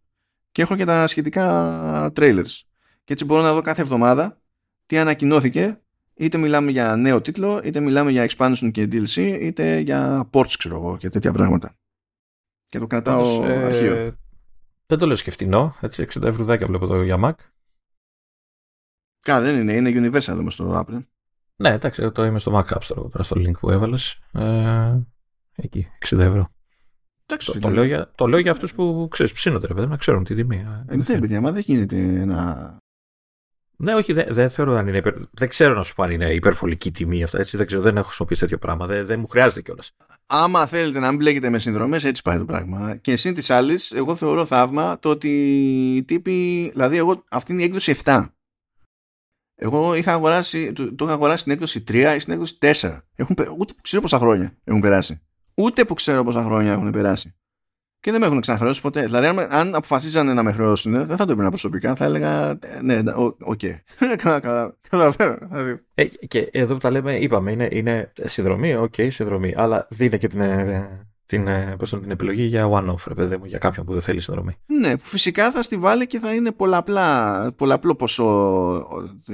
και 0.52 0.62
έχω 0.62 0.76
και 0.76 0.86
τα 0.86 1.08
σχετικά 1.08 2.12
trailers. 2.16 2.62
Και 3.04 3.14
έτσι 3.14 3.26
μπορώ 3.26 3.42
να 3.42 3.54
δω 3.54 3.62
κάθε 3.62 3.82
εβδομάδα 3.82 4.42
τι 4.86 4.98
ανακοινώθηκε 4.98 5.80
είτε 6.14 6.38
μιλάμε 6.38 6.72
για 6.72 6.96
νέο 6.96 7.22
τίτλο, 7.22 7.62
είτε 7.64 7.80
μιλάμε 7.80 8.12
για 8.12 8.30
expansion 8.30 8.70
και 8.72 8.88
DLC, 8.92 9.38
είτε 9.42 9.80
για 9.80 10.30
ports, 10.32 10.54
ξέρω 10.58 10.76
εγώ, 10.76 10.98
και 10.98 11.10
τέτοια 11.10 11.32
πράγματα. 11.34 11.78
Και 12.68 12.80
το 12.80 12.88
κρατάω 12.88 13.46
ε, 13.46 13.66
αρχείο. 13.66 14.18
Δεν 14.86 14.98
το 14.98 15.06
λέω 15.06 15.16
σκεφτινό, 15.16 15.76
έτσι, 15.82 16.06
60 16.14 16.24
ευρώ 16.24 16.44
βλέπω 16.46 16.86
εδώ 16.86 17.04
για 17.04 17.18
Mac. 17.24 17.34
Κα, 19.20 19.42
δεν 19.42 19.60
είναι, 19.60 19.74
είναι 19.74 20.10
universal 20.10 20.38
όμως 20.40 20.56
το 20.56 20.80
Apple. 20.80 21.04
Ναι, 21.56 21.70
εντάξει, 21.70 22.12
το 22.12 22.26
είμαι 22.26 22.40
στο 22.40 22.52
Mac 22.56 22.74
App 22.74 22.80
Store, 22.80 23.10
τώρα 23.12 23.24
στο 23.24 23.36
link 23.40 23.60
που 23.60 23.72
έβαλες. 23.72 24.20
Ε, 24.32 25.00
εκεί, 25.56 25.88
60 26.10 26.20
ευρώ. 26.20 26.50
Εντάξει, 27.26 27.52
το, 27.52 27.60
το, 27.60 27.70
λέω 27.70 27.84
για, 27.84 28.12
το 28.16 28.28
λέω 28.28 28.40
για 28.40 28.52
αυτούς 28.52 28.74
που 28.74 29.08
ξέρεις, 29.12 29.34
ψήνονται, 29.34 29.68
ρε 29.68 29.74
παιδί, 29.74 29.88
να 29.88 29.98
ξέρουν 29.98 30.24
τη 30.24 30.36
τιμή. 30.36 30.66
Ε, 30.88 30.94
ε 30.94 30.96
ναι, 30.96 31.20
παιδιά, 31.20 31.42
μα 31.42 31.52
δεν 31.52 31.62
γίνεται 31.66 32.26
να 32.26 32.78
ναι, 33.78 33.94
όχι, 33.94 34.14
δεν, 34.14 34.26
δεν 34.30 34.50
θεωρώ 34.50 34.76
αν 34.76 34.88
είναι 34.88 34.98
υπερ... 34.98 35.14
Δεν 35.32 35.50
ξέρω 35.50 35.74
να 35.74 35.84
σου 35.84 35.96
πω 35.96 36.04
αν 36.04 36.12
είναι 36.12 36.34
υπερβολική 36.34 36.92
τιμή 36.92 37.24
αυτά. 37.24 37.40
Έτσι, 37.40 37.58
δεν, 37.58 37.66
ξέρω, 37.66 37.82
δεν 37.82 37.98
έχω 37.98 38.06
χρησιμοποιήσει 38.06 38.42
τέτοιο 38.42 38.58
πράγμα. 38.58 38.86
Δεν, 38.86 39.06
δεν 39.06 39.20
μου 39.20 39.28
χρειάζεται 39.28 39.62
κιόλας. 39.62 39.96
Άμα 40.26 40.66
θέλετε 40.66 41.00
να 41.00 41.08
μην 41.08 41.18
μπλέκετε 41.18 41.50
με 41.50 41.60
συνδρομές, 41.60 42.04
έτσι 42.04 42.22
πάει 42.22 42.38
το 42.38 42.46
πράγμα. 42.46 42.96
Και 42.96 43.16
συν 43.16 43.34
τοις 43.34 43.50
άλλοις, 43.50 43.92
εγώ 43.92 44.16
θεωρώ 44.16 44.46
θαύμα 44.46 45.00
το 45.00 45.10
ότι 45.10 45.30
οι 45.96 46.04
τύποι. 46.04 46.70
Δηλαδή, 46.70 46.98
εγώ, 46.98 47.24
αυτή 47.30 47.52
είναι 47.52 47.62
η 47.62 47.66
έκδοση 47.66 47.96
7. 48.04 48.26
Εγώ 49.56 49.96
είχα 49.96 50.14
αγοράσει, 50.14 50.74
το, 50.74 50.96
το 50.96 51.06
είχα 51.06 51.14
αγοράσει 51.14 51.38
στην 51.40 51.52
έκδοση 51.52 51.84
3 51.88 52.14
ή 52.16 52.20
στην 52.20 52.34
έκδοση 52.34 52.58
4. 52.62 53.00
Έχουν, 53.16 53.36
ούτε 53.60 53.74
που 53.74 53.82
ξέρω 53.82 54.02
πόσα 54.02 54.18
χρόνια 54.18 54.58
έχουν 54.64 54.82
περάσει. 54.82 55.22
Ούτε 55.54 55.86
που 55.86 55.94
ξέρω 55.94 56.24
πόσα 56.24 56.44
χρόνια 56.44 56.72
έχουν 56.72 56.92
περάσει 56.92 57.36
και 58.06 58.12
δεν 58.12 58.20
με 58.20 58.26
έχουν 58.26 58.42
ξαναχρεώσει 58.42 58.82
ποτέ. 58.82 59.06
Δηλαδή, 59.06 59.28
αν, 59.28 59.40
αν 59.40 59.76
αποφασίζανε 59.76 60.34
να 60.34 60.44
με 60.44 60.52
χρεώσουν, 60.52 60.92
δεν 60.92 61.18
θα 61.18 61.26
το 61.26 61.32
έπαιρνα 61.32 61.50
προσωπικά. 61.50 61.96
Θα 61.96 62.06
έλεγα, 62.06 62.58
ναι, 62.82 63.02
οκ. 63.40 63.60
Καταλαβαίνω. 64.90 65.38
Ε, 65.94 66.06
και 66.06 66.50
εδώ 66.52 66.74
που 66.74 66.80
τα 66.80 66.90
λέμε, 66.90 67.18
είπαμε, 67.18 67.52
είναι, 67.52 67.68
είναι 67.72 68.12
συνδρομή, 68.22 68.76
ok, 68.76 68.94
okay, 68.98 69.08
συνδρομή. 69.12 69.54
Αλλά 69.58 69.88
δίνει 69.90 70.18
και 70.18 70.28
την, 70.28 70.42
ε, 70.42 71.08
την, 71.26 71.48
ε, 71.48 71.76
πώς 71.78 71.90
την 71.90 72.12
επιλογή 72.12 72.44
για 72.44 72.70
one-off, 72.72 73.08
ρε 73.08 73.14
παιδί 73.14 73.38
μου, 73.38 73.46
για 73.46 73.58
κάποιον 73.58 73.86
που 73.86 73.92
δεν 73.92 74.02
θέλει 74.02 74.20
συνδρομή. 74.20 74.56
Ναι, 74.66 74.98
που 74.98 75.06
φυσικά 75.06 75.52
θα 75.52 75.62
στη 75.62 75.78
βάλει 75.78 76.08
και 76.08 76.20
θα 76.20 76.34
είναι 76.34 76.52
πολλαπλά, 76.52 77.52
πολλαπλό 77.56 77.96
ποσό 77.96 78.88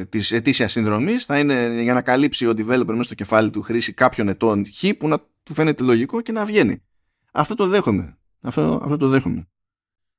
της 0.10 0.32
ετήσιας 0.32 0.72
συνδρομής. 0.72 1.26
Θα 1.26 1.40
είναι 1.40 1.82
για 1.82 1.94
να 1.94 2.02
καλύψει 2.02 2.48
ο 2.48 2.54
developer 2.58 2.86
μέσα 2.86 3.04
στο 3.04 3.16
κεφάλι 3.16 3.50
του 3.50 3.62
χρήση 3.62 3.94
κάποιων 3.94 4.28
ετών 4.28 4.66
χ 4.74 4.86
που 4.98 5.08
να 5.08 5.20
του 5.20 5.54
φαίνεται 5.54 5.84
λογικό 5.84 6.22
και 6.22 6.32
να 6.32 6.46
βγαίνει. 6.46 6.84
Αυτό 7.32 7.56
το 7.56 7.68
δέχομαι. 7.68 8.18
Αυτό, 8.42 8.80
αυτό 8.84 8.98
το 8.98 9.08
δέχομαι. 9.08 9.48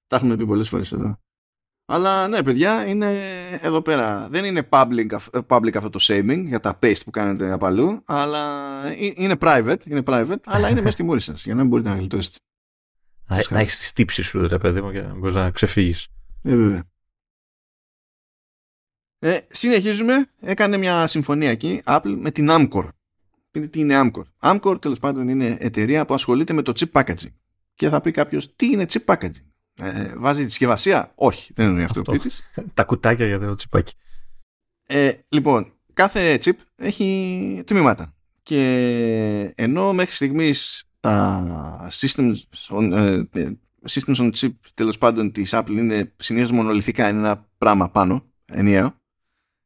Τα 0.06 0.16
έχουμε 0.16 0.36
πει 0.36 0.46
πολλές 0.46 0.68
φορές 0.68 0.92
εδώ. 0.92 1.18
Αλλά 1.86 2.28
ναι, 2.28 2.42
παιδιά, 2.42 2.86
είναι 2.86 3.18
εδώ 3.60 3.82
πέρα. 3.82 4.28
Δεν 4.28 4.44
είναι 4.44 4.68
public, 4.70 5.06
public 5.46 5.76
αυτό 5.76 5.90
το 5.90 5.98
shaming 6.02 6.44
για 6.46 6.60
τα 6.60 6.78
paste 6.82 7.02
που 7.04 7.10
κάνετε 7.10 7.52
από 7.52 7.66
αλλού, 7.66 8.02
αλλά 8.04 8.94
είναι 8.96 9.36
private, 9.40 9.86
είναι 9.86 10.02
private 10.06 10.40
αλλά 10.44 10.68
είναι 10.68 10.80
μέσα 10.80 10.92
στη 10.92 11.02
μούρη 11.02 11.20
σας 11.20 11.44
για 11.44 11.54
να 11.54 11.60
μην 11.60 11.70
μπορείτε 11.70 11.88
να 11.88 11.96
γλιτώσετε. 11.96 12.36
Να, 13.26 13.42
να 13.50 13.58
έχεις 13.58 13.78
τις 13.78 13.92
τύψεις 13.92 14.26
σου, 14.26 14.46
ρε 14.46 14.58
παιδί 14.58 14.80
μου, 14.80 14.90
για 14.90 15.02
να 15.02 15.14
μπορείς 15.14 15.34
να 15.34 15.50
ξεφύγεις. 15.50 16.08
Ε, 16.42 16.56
βέβαια. 16.56 16.84
Ε, 19.18 19.40
συνεχίζουμε. 19.50 20.30
Έκανε 20.40 20.76
μια 20.76 21.06
συμφωνία 21.06 21.50
εκεί, 21.50 21.82
Apple, 21.84 22.14
με 22.18 22.30
την 22.30 22.48
Amcor. 22.50 22.88
Τι 23.70 23.80
είναι 23.80 24.00
Amcor. 24.04 24.22
Amcor, 24.40 24.80
τέλος 24.80 24.98
πάντων, 24.98 25.28
είναι 25.28 25.56
εταιρεία 25.60 26.04
που 26.04 26.14
ασχολείται 26.14 26.52
με 26.52 26.62
το 26.62 26.72
chip 26.76 27.00
packaging. 27.00 27.32
Και 27.74 27.88
θα 27.88 28.00
πει 28.00 28.10
κάποιος, 28.10 28.56
τι 28.56 28.66
είναι 28.66 28.86
chip 28.88 29.04
packaging; 29.04 29.51
Ε, 29.76 30.12
βάζει 30.16 30.44
τη 30.44 30.50
συσκευασία; 30.50 31.12
Όχι, 31.14 31.52
δεν 31.54 31.68
είναι 31.68 31.84
αυτό, 31.84 32.02
αυτό. 32.06 32.30
Τα 32.74 32.84
κουτάκια 32.84 33.26
για 33.26 33.38
το 33.38 33.54
τσιπάκι. 33.54 33.94
Ε, 34.86 35.12
λοιπόν, 35.28 35.72
κάθε 35.92 36.38
chip 36.44 36.56
έχει 36.76 37.62
τμήματα. 37.66 38.14
Και 38.42 39.52
ενώ 39.54 39.92
μέχρι 39.92 40.14
στιγμής 40.14 40.84
τα 41.00 41.88
systems 41.92 42.34
on, 42.68 42.92
ε, 42.92 43.50
systems 43.88 44.16
on 44.16 44.30
chip 44.32 44.50
τέλος 44.74 44.98
πάντων 44.98 45.32
της 45.32 45.50
Apple 45.54 45.70
είναι 45.70 46.12
συνήθως 46.16 46.50
μονολυθικά, 46.50 47.08
είναι 47.08 47.18
ένα 47.18 47.48
πράγμα 47.58 47.90
πάνω, 47.90 48.24
ενιαίο. 48.44 49.00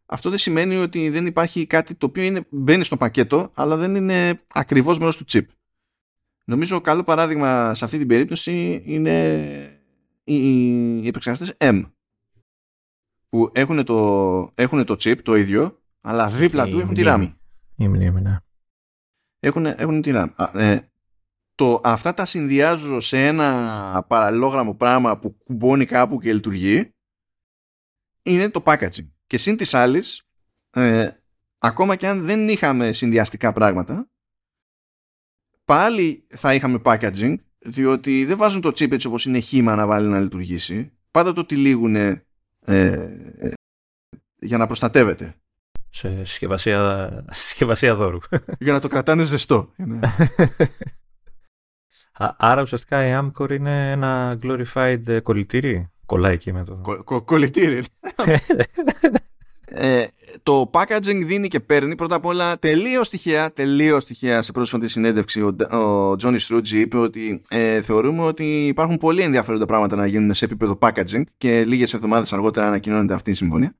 Αυτό 0.07 0.29
δεν 0.29 0.39
σημαίνει 0.39 0.77
ότι 0.77 1.09
δεν 1.09 1.27
υπάρχει 1.27 1.67
κάτι 1.67 1.95
το 1.95 2.07
οποίο 2.07 2.23
είναι, 2.23 2.47
μπαίνει 2.51 2.85
στο 2.85 2.97
πακέτο, 2.97 3.51
αλλά 3.55 3.77
δεν 3.77 3.95
είναι 3.95 4.45
ακριβώς 4.53 4.99
μέρος 4.99 5.17
του 5.17 5.25
chip. 5.29 5.45
Νομίζω 6.45 6.81
καλό 6.81 7.03
παράδειγμα 7.03 7.75
σε 7.75 7.85
αυτή 7.85 7.99
την 7.99 8.07
περίπτωση 8.07 8.83
είναι 8.85 9.76
οι 10.27 11.07
επεξεργαστές 11.07 11.57
M 11.59 11.91
που 13.29 13.51
έχουν 13.55 13.85
το, 13.85 14.53
έχουν 14.55 14.85
το 14.85 14.95
chip 14.95 15.23
το 15.23 15.35
ίδιο 15.35 15.81
αλλά 16.01 16.31
δίπλα 16.31 16.69
του 16.69 16.79
έχουν 16.81 16.95
τη 16.95 17.03
RAM. 17.05 17.33
Η 17.77 17.89
μνήμη, 17.89 18.21
ναι. 18.21 18.39
Έχουν, 19.41 19.67
έχουν 19.67 20.03
τη 20.03 20.11
RAM. 20.15 20.29
Ε, 20.53 20.79
το, 21.55 21.81
αυτά 21.85 22.15
τα 22.15 22.25
συνδυάζω 22.25 23.01
σε 23.01 23.27
ένα 23.27 24.05
παραλληλόγραμμο 24.09 24.75
πράγμα 24.75 25.19
που 25.19 25.37
κουμπώνει 25.45 25.85
κάπου 25.85 26.19
και 26.19 26.33
λειτουργεί 26.33 26.95
είναι 28.23 28.51
το 28.51 28.63
packaging. 28.65 29.09
Και 29.27 29.39
συν 29.39 29.57
της 29.57 29.75
άλλης, 29.75 30.23
ε, 30.71 31.11
ακόμα 31.59 31.97
και 31.97 32.09
αν 32.09 32.27
δεν 32.27 32.49
είχαμε 32.49 32.93
συνδυαστικά 32.93 33.53
πράγματα, 33.53 34.09
πάλι 35.65 36.27
θα 36.29 36.55
είχαμε 36.55 36.81
packaging 36.85 37.37
διότι 37.67 38.25
δεν 38.25 38.37
βάζουν 38.37 38.61
το 38.61 38.69
chip 38.69 38.93
έτσι 38.93 39.07
όπως 39.07 39.25
είναι 39.25 39.39
χήμα 39.39 39.75
να 39.75 39.87
βάλει 39.87 40.09
να 40.09 40.21
λειτουργήσει. 40.21 40.93
Πάντα 41.11 41.33
το 41.33 41.45
τυλίγουν 41.45 41.97
ε, 41.97 42.25
ε, 42.65 43.13
για 44.39 44.59
να 44.59 44.67
προστατεύεται. 44.67 45.35
Σε 45.91 46.25
συσκευασία, 46.25 47.11
συσκευασία 47.31 47.95
δώρου. 47.95 48.19
για 48.59 48.73
να 48.73 48.81
το 48.81 48.89
κρατάνε 48.89 49.23
ζεστό. 49.23 49.73
Άρα 52.37 52.63
ουσιαστικά 52.63 53.07
η 53.07 53.19
Amcor 53.21 53.51
είναι 53.51 53.91
ένα 53.91 54.39
glorified 54.43 55.23
κολλητήρι; 55.23 55.91
Κολλάει 56.07 56.33
εκεί 56.33 56.53
με 56.53 56.65
το... 56.65 57.03
κολλητήρι. 57.25 57.83
ε, 59.69 60.05
το 60.43 60.71
packaging 60.73 61.23
δίνει 61.25 61.49
και 61.49 61.61
παίρνει 61.61 61.95
πρώτα 61.95 62.15
απ' 62.15 62.25
όλα 62.25 62.59
τελείως 62.59 63.09
τυχαία, 63.09 63.53
τελείως 63.53 64.05
τυχαία 64.05 64.43
σε 64.43 64.53
πρόσφατη 64.53 64.89
συνέντευξη 64.89 65.43
ο, 65.43 65.47
ο 65.77 66.17
Johnny 66.23 66.39
Strudge 66.49 66.69
είπε 66.69 66.97
ότι 66.97 67.41
ε, 67.49 67.83
θεωρούμε 67.83 68.23
ότι 68.23 68.67
υπάρχουν 68.67 68.97
πολύ 68.97 69.23
ενδιαφέροντα 69.23 69.67
πράγματα 69.67 69.97
να 69.97 70.07
γίνουν 70.07 70.35
σε 70.35 70.45
επίπεδο 70.45 70.79
packaging 70.81 71.23
και 71.39 71.65
λίγες 71.65 71.95
εβδομάδες 71.95 72.33
αργότερα 72.33 72.67
ανακοινώνεται 72.67 73.15
αυτή 73.15 73.31
η 73.31 73.35
συμφωνία. 73.35 73.75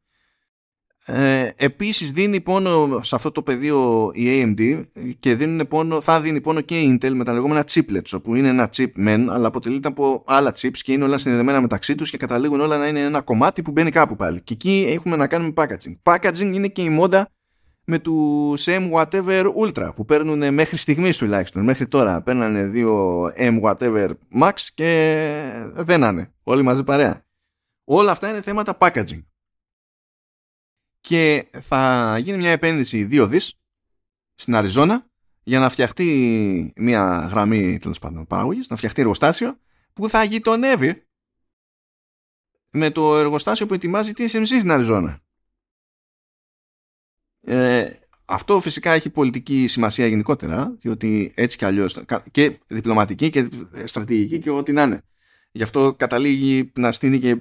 Ε, 1.09 1.51
επίσης 1.57 2.11
δίνει 2.11 2.41
πόνο 2.41 3.01
σε 3.03 3.15
αυτό 3.15 3.31
το 3.31 3.43
πεδίο 3.43 4.11
η 4.15 4.25
AMD 4.27 4.85
και 5.21 5.35
δίνουν 5.35 5.69
πόνο, 5.69 6.01
θα 6.01 6.21
δίνει 6.21 6.41
πόνο 6.41 6.61
και 6.61 6.81
η 6.81 6.99
Intel 7.01 7.11
με 7.11 7.25
τα 7.25 7.33
λεγόμενα 7.33 7.65
chiplets 7.71 8.11
όπου 8.13 8.35
είναι 8.35 8.49
ένα 8.49 8.69
chip 8.77 8.89
men 9.07 9.27
αλλά 9.29 9.47
αποτελείται 9.47 9.89
από 9.89 10.23
άλλα 10.27 10.55
chips 10.57 10.79
και 10.83 10.93
είναι 10.93 11.05
όλα 11.05 11.19
συνδεδεμένα 11.19 11.61
μεταξύ 11.61 11.95
τους 11.95 12.11
και 12.11 12.17
καταλήγουν 12.17 12.61
όλα 12.61 12.77
να 12.77 12.87
είναι 12.87 13.01
ένα 13.01 13.21
κομμάτι 13.21 13.63
που 13.63 13.71
μπαίνει 13.71 13.91
κάπου 13.91 14.17
πάλι. 14.17 14.41
Και 14.41 14.53
εκεί 14.53 14.87
έχουμε 14.89 15.17
να 15.17 15.27
κάνουμε 15.27 15.53
packaging. 15.57 15.97
Packaging 16.03 16.55
είναι 16.55 16.69
και 16.69 16.83
η 16.83 16.89
μόντα 16.89 17.29
με 17.85 17.99
του 17.99 18.55
M 18.59 18.91
Whatever 18.93 19.45
Ultra 19.65 19.95
που 19.95 20.05
παίρνουν 20.05 20.55
μέχρι 20.55 20.77
στιγμής 20.77 21.17
τουλάχιστον 21.17 21.65
μέχρι 21.65 21.89
τώρα. 21.89 22.23
Παίρνανε 22.23 22.67
δύο 22.67 23.25
M 23.37 23.61
Whatever 23.63 24.11
Max 24.41 24.53
και 24.75 25.53
δεν 25.73 26.03
είναι. 26.03 26.33
Όλοι 26.43 26.63
μαζί 26.63 26.85
παρέα. 26.85 27.25
Όλα 27.85 28.11
αυτά 28.11 28.29
είναι 28.29 28.41
θέματα 28.41 28.79
packaging 28.81 29.23
και 31.07 31.49
θα 31.51 32.19
γίνει 32.19 32.39
μια 32.39 32.51
επένδυση 32.51 33.09
2 33.11 33.27
δις 33.29 33.59
στην 34.35 34.55
Αριζόνα 34.55 35.07
για 35.43 35.59
να 35.59 35.69
φτιαχτεί 35.69 36.73
μια 36.77 37.29
γραμμή 37.31 37.79
τέλος 37.79 37.99
πάντων 37.99 38.27
παραγωγής, 38.27 38.69
να 38.69 38.77
φτιαχτεί 38.77 39.01
εργοστάσιο 39.01 39.59
που 39.93 40.09
θα 40.09 40.25
γειτονεύει 40.25 41.07
με 42.71 42.91
το 42.91 43.19
εργοστάσιο 43.19 43.67
που 43.67 43.75
ετοιμάζει 43.75 44.13
TSMC 44.17 44.45
στην 44.47 44.71
Αριζόνα. 44.71 45.21
Ε, 47.41 47.91
αυτό 48.25 48.61
φυσικά 48.61 48.93
έχει 48.93 49.11
πολιτική 49.11 49.67
σημασία 49.67 50.07
γενικότερα, 50.07 50.75
διότι 50.79 51.33
έτσι 51.37 51.57
κι 51.57 51.65
αλλιώς 51.65 52.01
και 52.31 52.59
διπλωματική 52.67 53.31
και 53.31 53.49
στρατηγική 53.85 54.39
και 54.39 54.51
ό,τι 54.51 54.73
να 54.73 54.83
είναι. 54.83 55.03
Γι' 55.51 55.63
αυτό 55.63 55.95
καταλήγει 55.95 56.73
να 56.75 56.93
στείλει 56.93 57.19
και 57.19 57.37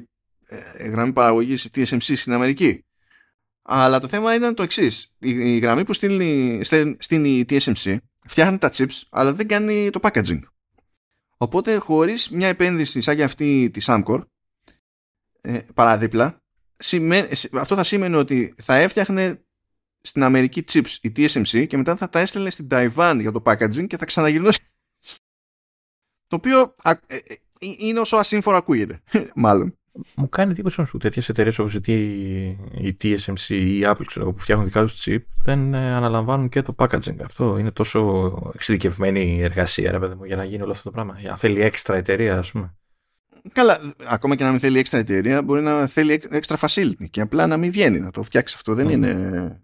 ε, 0.45 0.87
γραμμή 0.87 1.13
παραγωγής 1.13 1.69
TSMC 1.75 1.99
στην 1.99 2.33
Αμερική. 2.33 2.85
Αλλά 3.67 3.99
το 3.99 4.07
θέμα 4.07 4.35
ήταν 4.35 4.53
το 4.53 4.63
εξής. 4.63 5.15
Η, 5.19 5.57
γραμμή 5.57 5.83
που 5.83 5.93
στείλει, 5.93 6.59
στείλει 6.97 7.37
η 7.37 7.45
TSMC 7.49 7.97
φτιάχνει 8.27 8.57
τα 8.57 8.71
chips, 8.73 9.01
αλλά 9.09 9.33
δεν 9.33 9.47
κάνει 9.47 9.89
το 9.89 9.99
packaging. 10.01 10.39
Οπότε 11.37 11.77
χωρίς 11.77 12.29
μια 12.29 12.47
επένδυση 12.47 13.01
σαν 13.01 13.15
και 13.15 13.23
αυτή 13.23 13.69
τη 13.73 13.85
Samcor, 13.87 14.21
ε, 15.41 15.59
παράδειπλα, 15.73 16.43
αυτό 17.53 17.75
θα 17.75 17.83
σημαίνει 17.83 18.15
ότι 18.15 18.53
θα 18.61 18.75
έφτιαχνε 18.75 19.45
στην 20.01 20.23
Αμερική 20.23 20.63
chips 20.71 20.97
η 21.01 21.11
TSMC 21.15 21.67
και 21.67 21.77
μετά 21.77 21.95
θα 21.95 22.09
τα 22.09 22.19
έστελνε 22.19 22.49
στην 22.49 22.67
Taiwan 22.71 23.17
για 23.19 23.31
το 23.31 23.43
packaging 23.45 23.87
και 23.87 23.97
θα 23.97 24.05
ξαναγυρνώσει. 24.05 24.59
το 26.27 26.35
οποίο 26.35 26.73
ε, 26.83 26.91
ε, 27.07 27.19
είναι 27.59 27.99
όσο 27.99 28.17
ασύμφορο 28.17 28.57
ακούγεται, 28.57 29.03
μάλλον. 29.35 29.77
Μου 30.15 30.29
κάνει 30.29 30.51
εντύπωση 30.51 30.75
όμως 30.79 30.91
που 30.91 30.97
τέτοιες 30.97 31.29
εταιρείες 31.29 31.59
όπως 31.59 31.73
η 31.73 32.97
TSMC 33.01 33.47
ή 33.47 33.77
η 33.77 33.81
Apple 33.85 34.03
ξέρω, 34.05 34.33
που 34.33 34.39
φτιάχνουν 34.39 34.67
δικά 34.67 34.81
τους 34.81 35.03
chip 35.05 35.17
δεν 35.43 35.73
ε, 35.73 35.93
αναλαμβάνουν 35.93 36.49
και 36.49 36.61
το 36.61 36.75
packaging. 36.77 37.15
Αυτό 37.23 37.57
είναι 37.57 37.71
τόσο 37.71 38.51
εξειδικευμένη 38.53 39.41
εργασία 39.41 39.91
ρε, 39.91 39.99
παιδί 39.99 40.15
μου, 40.15 40.23
για 40.23 40.35
να 40.35 40.43
γίνει 40.43 40.61
όλο 40.61 40.71
αυτό 40.71 40.83
το 40.83 40.91
πράγμα. 40.91 41.15
Για 41.19 41.29
να 41.29 41.35
θέλει 41.35 41.61
έξτρα 41.61 41.97
εταιρεία, 41.97 42.37
ας 42.37 42.51
πούμε. 42.51 42.75
Καλά, 43.51 43.79
ακόμα 44.07 44.35
και 44.35 44.43
να 44.43 44.49
μην 44.49 44.59
θέλει 44.59 44.79
έξτρα 44.79 44.99
εταιρεία, 44.99 45.41
μπορεί 45.41 45.61
να 45.61 45.87
θέλει 45.87 46.21
έξτρα 46.29 46.57
facility 46.59 47.09
και 47.09 47.21
απλά 47.21 47.47
να 47.47 47.57
μην 47.57 47.71
βγαίνει 47.71 47.99
να 47.99 48.11
το 48.11 48.23
φτιάξει 48.23 48.53
αυτό. 48.57 48.73
Δεν 48.73 48.87
mm. 48.87 48.91
είναι. 48.91 49.59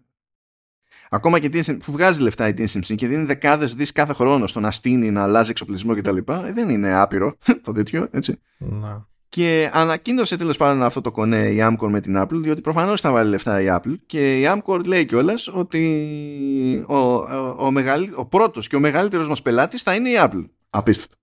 Ακόμα 1.10 1.40
και 1.40 1.50
TSMC, 1.54 1.78
που 1.86 1.92
βγάζει 1.92 2.22
λεφτά 2.22 2.48
η 2.48 2.54
TSMC 2.58 2.96
και 2.96 3.08
δίνει 3.08 3.26
δεκάδες 3.26 3.76
δις 3.76 3.92
κάθε 3.92 4.14
χρόνο 4.14 4.48
στο 4.48 4.60
να 4.60 4.72
στείνει, 4.72 5.12
να 5.12 5.24
αλλάζει 5.24 5.50
εξοπλισμό 5.50 5.96
κτλ. 5.96 6.18
Ε, 6.18 6.54
δεν 6.54 6.70
είναι 6.70 6.96
άπειρο 6.96 7.38
το 7.64 7.72
τέτοιο, 7.72 8.08
έτσι. 8.12 8.40
Να. 8.58 9.10
Και 9.32 9.70
ανακοίνωσε 9.74 10.38
τέλος 10.38 10.58
πάντων 10.58 10.84
αυτό 10.84 11.02
το 11.02 11.12
κονέ 11.12 11.50
η 11.50 11.58
Amcor 11.60 11.88
με 11.88 12.00
την 12.00 12.16
Apple, 12.18 12.40
διότι 12.42 12.62
προφανώς 12.62 13.02
θα 13.02 13.12
βάλει 13.12 13.30
λεφτά 13.30 13.62
η 13.62 13.66
Apple. 13.70 13.96
Και 14.06 14.40
η 14.40 14.44
Amcor 14.48 14.86
λέει 14.86 15.06
κιόλας 15.06 15.48
ότι 15.48 16.86
ο, 16.88 16.96
ο, 16.96 17.56
ο, 17.60 17.72
μεγαλ, 17.72 18.10
ο 18.16 18.26
πρώτος 18.26 18.68
και 18.68 18.76
ο 18.76 18.80
μεγαλύτερος 18.80 19.28
μας 19.28 19.42
πελάτης 19.42 19.82
θα 19.82 19.96
είναι 19.96 20.10
η 20.10 20.16
Apple. 20.18 20.46
Απίστευτο. 20.70 21.16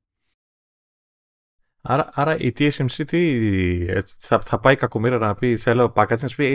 Άρα, 1.82 2.08
άρα 2.12 2.36
η 2.38 2.52
TSMC 2.58 3.04
τι, 3.06 3.38
θα, 4.18 4.40
θα 4.40 4.58
πάει 4.58 4.76
κακομήρα 4.76 5.18
να 5.18 5.34
πει 5.34 5.56
θέλω 5.56 5.92
package 5.96 6.20
να 6.20 6.28
σου 6.28 6.36
πει 6.36 6.46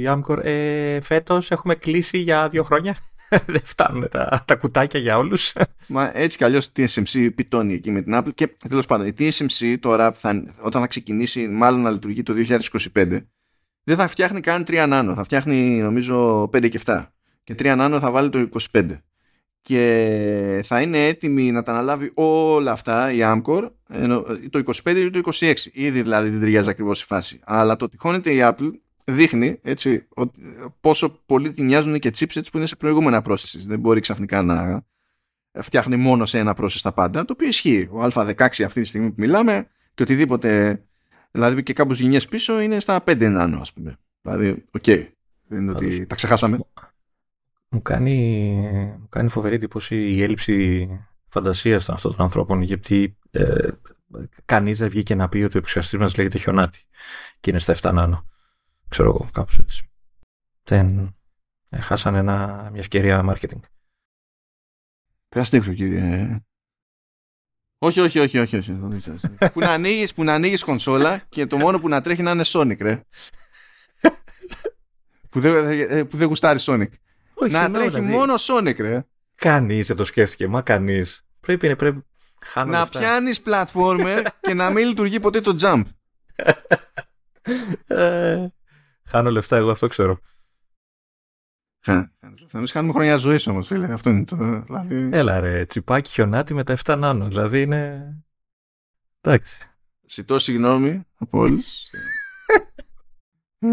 η 0.00 0.04
Amcor 0.06 0.44
ε, 0.44 1.00
φέτος 1.00 1.50
έχουμε 1.50 1.74
κλείσει 1.74 2.18
για 2.18 2.48
δύο 2.48 2.62
χρόνια. 2.62 2.96
δεν 3.46 3.60
φτάνουν 3.64 4.08
τα, 4.10 4.42
τα 4.46 4.54
κουτάκια 4.56 5.00
για 5.00 5.18
όλους. 5.18 5.52
Μα 5.88 6.10
έτσι 6.14 6.36
κι 6.36 6.44
αλλιώς 6.44 6.66
η 6.66 6.70
TSMC 6.76 7.28
πιτώνει 7.34 7.74
εκεί 7.74 7.90
με 7.90 8.02
την 8.02 8.14
Apple 8.16 8.34
και 8.34 8.54
τέλος 8.68 8.86
πάντων 8.86 9.06
η 9.06 9.14
TSMC 9.18 9.76
τώρα 9.80 10.12
θα, 10.12 10.44
όταν 10.62 10.80
θα 10.80 10.86
ξεκινήσει 10.86 11.48
μάλλον 11.48 11.80
να 11.80 11.90
λειτουργεί 11.90 12.22
το 12.22 12.34
2025 12.94 13.18
δεν 13.84 13.96
θα 13.96 14.08
φτιάχνει 14.08 14.40
καν 14.40 14.64
3 14.66 14.84
νάνο, 14.88 15.14
θα 15.14 15.24
φτιάχνει 15.24 15.80
νομίζω 15.80 16.42
5 16.42 16.68
και 16.68 16.80
7 16.84 17.06
και 17.44 17.54
3 17.58 17.74
νάνο 17.76 18.00
θα 18.00 18.10
βάλει 18.10 18.28
το 18.28 18.48
25 18.72 18.86
και 19.62 20.60
θα 20.64 20.80
είναι 20.80 21.06
έτοιμη 21.06 21.52
να 21.52 21.62
τα 21.62 21.72
αναλάβει 21.72 22.10
όλα 22.14 22.72
αυτά 22.72 23.12
η 23.12 23.18
Amkor 23.20 23.70
το 24.50 24.62
25 24.84 24.96
ή 24.96 25.10
το 25.10 25.20
26. 25.32 25.54
Ήδη 25.72 26.02
δηλαδή 26.02 26.28
δεν 26.28 26.40
ταιριάζει 26.40 26.70
ακριβώς 26.70 27.02
η 27.02 27.04
φάση. 27.04 27.40
Αλλά 27.44 27.76
το 27.76 27.88
τυχόνεται 27.88 28.32
η 28.32 28.38
Apple 28.42 28.70
δείχνει 29.04 29.58
έτσι, 29.62 30.08
πόσο 30.80 31.22
πολύ 31.26 31.52
την 31.52 31.64
νοιάζουν 31.64 31.98
και 31.98 32.12
chipsets 32.18 32.46
που 32.50 32.56
είναι 32.56 32.66
σε 32.66 32.76
προηγούμενα 32.76 33.22
processes. 33.26 33.60
Δεν 33.66 33.78
μπορεί 33.78 34.00
ξαφνικά 34.00 34.42
να 34.42 34.84
φτιάχνει 35.60 35.96
μόνο 35.96 36.26
σε 36.26 36.38
ένα 36.38 36.56
process 36.60 36.78
τα 36.82 36.92
πάντα, 36.92 37.24
το 37.24 37.32
οποίο 37.32 37.48
ισχύει. 37.48 37.88
Ο 37.92 38.04
A16 38.04 38.34
αυτή 38.40 38.80
τη 38.80 38.84
στιγμή 38.84 39.08
που 39.08 39.14
μιλάμε 39.18 39.66
και 39.94 40.02
οτιδήποτε, 40.02 40.82
δηλαδή 41.30 41.62
και 41.62 41.72
κάποιες 41.72 42.00
γενιές 42.00 42.28
πίσω 42.28 42.60
είναι 42.60 42.80
στα 42.80 43.04
5 43.06 43.30
νάνο 43.30 43.60
ας 43.60 43.72
πούμε. 43.72 43.96
Δηλαδή, 44.22 44.64
ok. 44.70 44.82
Okay. 44.86 45.06
Δεν 45.46 45.62
είναι 45.62 45.70
ότι 45.70 46.06
τα 46.06 46.14
ξεχάσαμε. 46.14 46.58
Μου 47.68 47.82
κάνει, 47.82 48.50
μου 49.00 49.08
κάνει 49.08 49.28
φοβερή 49.28 49.54
εντύπωση 49.54 49.96
η 49.96 50.22
έλλειψη 50.22 50.88
φαντασίας 51.28 51.88
αυτών 51.88 52.16
των 52.16 52.24
ανθρώπων, 52.24 52.62
γιατί 52.62 53.16
ε, 53.30 53.68
κανείς 54.44 54.78
δεν 54.78 54.88
βγήκε 54.88 55.14
να 55.14 55.28
πει 55.28 55.36
ότι 55.36 55.56
ο 55.56 55.58
επεξεργαστής 55.58 55.98
μας 55.98 56.16
λέγεται 56.16 56.38
χιονάτι 56.38 56.86
και 57.40 57.50
είναι 57.50 57.58
στα 57.58 57.74
7 57.80 57.92
νάνο. 57.92 58.26
Ξέρω 58.92 59.08
εγώ, 59.08 59.28
κάπως 59.32 59.58
έτσι. 59.58 59.90
Δεν. 60.64 61.16
Ε, 61.68 61.80
χάσανε 61.80 62.18
ένα, 62.18 62.68
μια 62.70 62.80
ευκαιρία 62.80 63.24
marketing. 63.28 63.60
Περάστε 65.28 65.56
έξω, 65.56 65.72
κύριε. 65.72 66.40
Όχι, 67.78 68.00
όχι, 68.00 68.18
όχι, 68.18 68.38
όχι. 68.38 68.56
όχι. 68.56 68.72
που 69.52 69.60
να 69.60 69.70
ανοίγεις 69.70 70.14
που 70.14 70.24
να 70.24 70.34
ανοίγεις 70.34 70.64
κονσόλα 70.64 71.22
και 71.28 71.46
το 71.46 71.56
μόνο 71.56 71.80
που 71.80 71.88
να 71.88 72.00
τρέχει 72.00 72.22
να 72.22 72.30
είναι 72.30 72.42
Sonic, 72.46 72.80
ρε. 72.80 73.02
που 75.30 75.40
δεν, 75.40 75.70
ε, 75.90 76.04
που 76.04 76.16
δεν 76.16 76.28
γουστάρει 76.28 76.58
Sonic. 76.62 76.88
Όχι, 77.34 77.52
να 77.52 77.70
τρέχει 77.70 77.88
δηλαδή. 77.88 78.12
μόνο 78.12 78.34
Sonic, 78.38 78.76
ρε. 78.76 79.06
Κανείς 79.34 79.86
δεν 79.86 79.96
το 79.96 80.04
σκέφτηκε, 80.04 80.46
μα 80.46 80.62
κανείς. 80.62 81.24
Πρέπει, 81.40 81.66
είναι, 81.66 81.76
πρέπει. 81.76 82.04
Χάνω 82.40 82.70
να 82.70 82.88
πιάνεις 82.88 83.42
platformer 83.44 84.26
και 84.40 84.54
να 84.54 84.70
μην 84.70 84.86
λειτουργεί 84.86 85.20
ποτέ 85.20 85.40
το 85.40 85.56
jump. 85.60 85.82
Ε, 89.04 89.08
χάνω 89.08 89.30
λεφτά, 89.30 89.56
εγώ 89.56 89.70
αυτό 89.70 89.86
ξέρω. 89.86 90.18
Θα 91.84 92.12
χάνουμε 92.70 92.92
χρόνια 92.92 93.16
ζωής 93.16 93.46
όμως, 93.46 93.66
φίλε. 93.66 93.92
Αυτό 93.92 94.10
είναι 94.10 94.24
το. 94.24 94.36
Δηλαδή... 94.62 95.08
Έλα, 95.12 95.40
ρε. 95.40 95.64
Τσιπάκι 95.64 96.10
χιονάτι 96.10 96.54
με 96.54 96.64
τα 96.64 96.76
7 96.84 96.96
νάνο. 96.98 97.28
Δηλαδή 97.28 97.62
είναι. 97.62 98.14
Εντάξει. 99.20 99.70
Ζητώ 100.06 100.38
συγγνώμη 100.38 101.02
από 101.18 101.38
όλους. 101.38 101.90
Ε, 103.58 103.68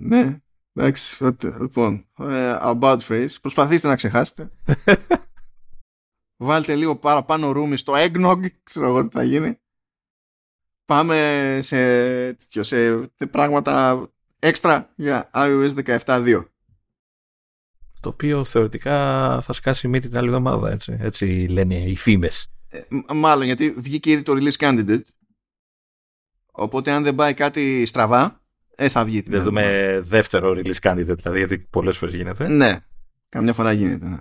ναι. 0.00 0.40
Εντάξει, 0.72 1.24
λοιπόν, 1.60 2.06
ε, 2.18 2.56
about 2.60 2.98
face, 3.08 3.40
προσπαθήστε 3.40 3.88
να 3.88 3.96
ξεχάσετε. 3.96 4.50
Βάλτε 6.36 6.74
λίγο 6.74 6.96
παραπάνω 6.96 7.52
ρούμι 7.52 7.76
στο 7.76 7.92
eggnog, 7.96 8.40
ξέρω 8.62 8.86
εγώ 8.86 9.08
τι 9.08 9.16
θα 9.16 9.22
γίνει. 9.22 9.60
Πάμε 10.86 11.58
σε, 11.62 12.36
σε 12.60 13.06
πράγματα 13.30 14.02
έξτρα 14.38 14.92
για 14.96 15.30
iOS 15.34 15.70
17.2. 15.84 16.44
Το 18.00 18.08
οποίο 18.08 18.44
θεωρητικά 18.44 18.94
θα 19.42 19.52
σκάσει 19.52 19.88
μύτη 19.88 20.08
την 20.08 20.18
άλλη 20.18 20.26
εβδομάδα, 20.26 20.70
έτσι, 20.70 20.96
έτσι 21.00 21.46
λένε 21.50 21.74
οι 21.74 21.96
φήμες. 21.96 22.46
Ε, 22.68 22.80
μάλλον 23.14 23.44
γιατί 23.44 23.70
βγήκε 23.70 24.10
ήδη 24.10 24.22
το 24.22 24.32
release 24.36 24.56
candidate. 24.56 25.00
Οπότε 26.52 26.90
αν 26.90 27.02
δεν 27.02 27.14
πάει 27.14 27.34
κάτι 27.34 27.86
στραβά, 27.86 28.40
ε, 28.74 28.88
θα 28.88 29.04
βγει. 29.04 29.20
Δεν 29.20 29.42
δούμε 29.42 29.98
δεύτερο 30.02 30.54
release 30.56 30.80
candidate, 30.80 31.16
δηλαδή, 31.16 31.38
γιατί 31.38 31.58
πολλές 31.58 31.98
φορές 31.98 32.14
γίνεται. 32.14 32.48
Ναι, 32.48 32.78
καμιά 33.28 33.52
φορά 33.52 33.72
γίνεται. 33.72 34.08
Ναι. 34.08 34.18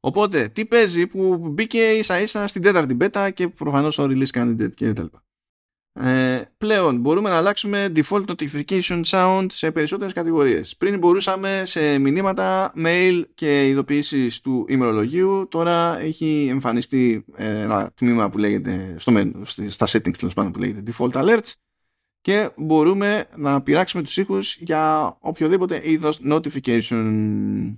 Οπότε, 0.00 0.48
τι 0.48 0.66
παίζει 0.66 1.06
που 1.06 1.36
μπήκε 1.50 1.78
ίσα 1.78 2.20
ίσα 2.20 2.46
στην 2.46 2.62
τέταρτη 2.62 2.96
beta 3.00 3.30
και 3.34 3.48
προφανώς 3.48 3.98
ο 3.98 4.04
release 4.04 4.30
candidate 4.32 4.74
και 4.74 4.92
τα 4.92 5.02
λοιπά. 5.02 5.22
Ε, 6.00 6.42
πλέον 6.58 6.96
μπορούμε 6.96 7.28
να 7.28 7.36
αλλάξουμε 7.36 7.92
default 7.96 8.24
notification 8.24 9.02
sound 9.04 9.46
σε 9.50 9.70
περισσότερες 9.70 10.12
κατηγορίες. 10.12 10.76
Πριν 10.76 10.98
μπορούσαμε 10.98 11.62
σε 11.64 11.98
μηνύματα, 11.98 12.72
mail 12.76 13.22
και 13.34 13.68
ειδοποιήσεις 13.68 14.40
του 14.40 14.66
ημερολογίου. 14.68 15.46
Τώρα 15.48 16.00
έχει 16.00 16.46
εμφανιστεί 16.50 17.24
ένα 17.36 17.90
τμήμα 17.94 18.28
που 18.28 18.38
λέγεται 18.38 18.94
στο 18.98 19.12
menu, 19.16 19.30
στα 19.68 19.86
settings 19.86 20.50
που 20.52 20.58
λέγεται 20.58 20.92
default 20.92 21.12
alerts 21.12 21.52
και 22.20 22.50
μπορούμε 22.56 23.24
να 23.36 23.62
πειράξουμε 23.62 24.02
τους 24.02 24.16
ήχους 24.16 24.56
για 24.56 25.16
οποιοδήποτε 25.20 25.80
είδος 25.84 26.20
notification. 26.30 27.76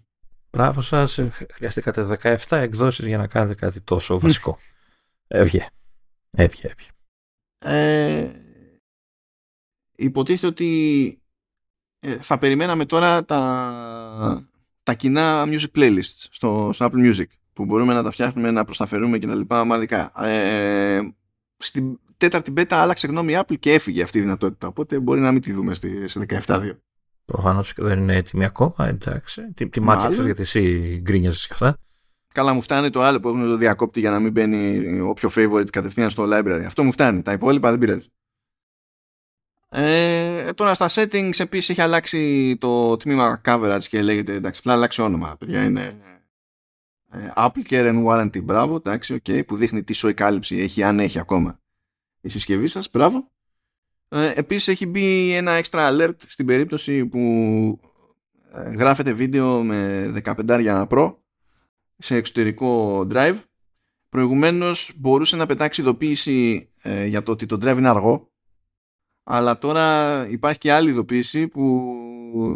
Μπράβο 0.52 0.80
σας, 0.80 1.20
χρειαστήκατε 1.52 2.18
17 2.22 2.36
εκδόσεις 2.56 3.06
για 3.06 3.18
να 3.18 3.26
κάνετε 3.26 3.54
κάτι 3.54 3.80
τόσο 3.80 4.18
βασικό. 4.18 4.58
έβγε, 5.28 5.66
έβγε, 6.30 6.68
έβγε. 6.68 6.88
Ε, 7.64 8.30
υποτίθεται 9.96 10.46
ότι 10.46 11.18
ε, 12.00 12.16
θα 12.16 12.38
περιμέναμε 12.38 12.84
τώρα 12.84 13.24
τα, 13.24 14.48
τα 14.82 14.94
κοινά 14.94 15.44
music 15.46 15.70
playlists 15.74 16.26
στο, 16.30 16.70
στο 16.72 16.86
Apple 16.86 17.12
Music 17.12 17.26
που 17.52 17.64
μπορούμε 17.64 17.94
να 17.94 18.02
τα 18.02 18.10
φτιάχνουμε, 18.10 18.50
να 18.50 18.64
προσταφερούμε 18.64 19.18
και 19.18 19.26
τα 19.26 19.34
λοιπά 19.34 19.60
ομαδικά. 19.60 20.26
Ε, 20.26 21.00
στην 21.56 21.98
τέταρτη 22.16 22.52
beta 22.56 22.66
άλλαξε 22.70 23.06
γνώμη 23.06 23.32
η 23.32 23.38
Apple 23.40 23.58
και 23.58 23.72
έφυγε 23.72 24.02
αυτή 24.02 24.18
η 24.18 24.20
δυνατότητα. 24.20 24.66
Οπότε 24.66 25.00
μπορεί 25.00 25.20
να 25.20 25.32
μην 25.32 25.42
τη 25.42 25.52
δούμε 25.52 25.74
στη, 25.74 26.08
σε 26.08 26.26
17.2. 26.28 26.70
Προφανώς 27.30 27.72
δεν 27.76 27.98
είναι 27.98 28.16
έτοιμη 28.16 28.44
ακόμα, 28.44 28.74
εντάξει. 28.78 29.52
Τι, 29.52 29.68
τι 29.68 29.80
μάτια 29.80 30.24
γιατί 30.24 30.40
εσύ 30.40 30.96
γκρίνιαζες 31.02 31.46
και 31.46 31.52
αυτά. 31.52 31.78
Καλά, 32.34 32.52
μου 32.52 32.60
φτάνει 32.60 32.90
το 32.90 33.02
άλλο 33.02 33.20
που 33.20 33.28
έχουν 33.28 33.48
το 33.48 33.56
διακόπτη 33.56 34.00
για 34.00 34.10
να 34.10 34.20
μην 34.20 34.32
μπαίνει 34.32 35.00
όποιο 35.00 35.30
favorite 35.34 35.70
κατευθείαν 35.70 36.10
στο 36.10 36.24
library. 36.32 36.62
Αυτό 36.66 36.84
μου 36.84 36.92
φτάνει. 36.92 37.22
Τα 37.22 37.32
υπόλοιπα 37.32 37.70
δεν 37.70 37.78
πειράζει. 37.78 38.06
Ε, 39.68 40.52
τώρα 40.52 40.74
στα 40.74 40.88
settings 40.90 41.40
επίσης 41.40 41.70
έχει 41.70 41.80
αλλάξει 41.80 42.56
το 42.60 42.96
τμήμα 42.96 43.40
coverage 43.44 43.84
και 43.88 44.02
λέγεται 44.02 44.32
εντάξει, 44.32 44.60
απλά 44.60 44.72
αλλάξει 44.72 45.02
όνομα. 45.02 45.36
Παιδιά 45.38 45.64
είναι 45.64 46.00
ε, 47.10 47.32
Apple 47.36 47.62
Care 47.68 47.94
and 47.94 48.04
Warranty, 48.06 48.42
μπράβο, 48.42 48.76
εντάξει, 48.76 49.22
okay, 49.24 49.46
που 49.46 49.56
δείχνει 49.56 49.82
τι 49.82 49.92
σοϊ 49.92 50.14
κάλυψη 50.14 50.58
έχει, 50.58 50.82
αν 50.82 51.00
έχει 51.00 51.18
ακόμα 51.18 51.60
η 52.20 52.28
συσκευή 52.28 52.66
σας, 52.66 52.90
μπράβο. 52.90 53.30
Ε, 54.12 54.32
επίσης 54.34 54.68
έχει 54.68 54.86
μπει 54.86 55.32
ένα 55.34 55.60
extra 55.62 55.90
alert 55.90 56.14
στην 56.26 56.46
περίπτωση 56.46 57.06
που 57.06 57.20
ε, 58.54 58.70
γράφετε 58.70 59.12
βίντεο 59.12 59.62
με 59.62 60.12
15 60.24 60.86
Pro 60.88 61.14
σε 61.96 62.16
εξωτερικό 62.16 63.00
drive. 63.12 63.36
Προηγουμένως 64.08 64.92
μπορούσε 64.96 65.36
να 65.36 65.46
πετάξει 65.46 65.80
ειδοποίηση 65.80 66.68
ε, 66.82 67.06
για 67.06 67.22
το 67.22 67.32
ότι 67.32 67.46
το 67.46 67.56
drive 67.62 67.76
είναι 67.76 67.88
αργό 67.88 68.30
αλλά 69.32 69.58
τώρα 69.58 70.26
υπάρχει 70.28 70.58
και 70.58 70.72
άλλη 70.72 70.90
ειδοποίηση 70.90 71.48
που 71.48 71.96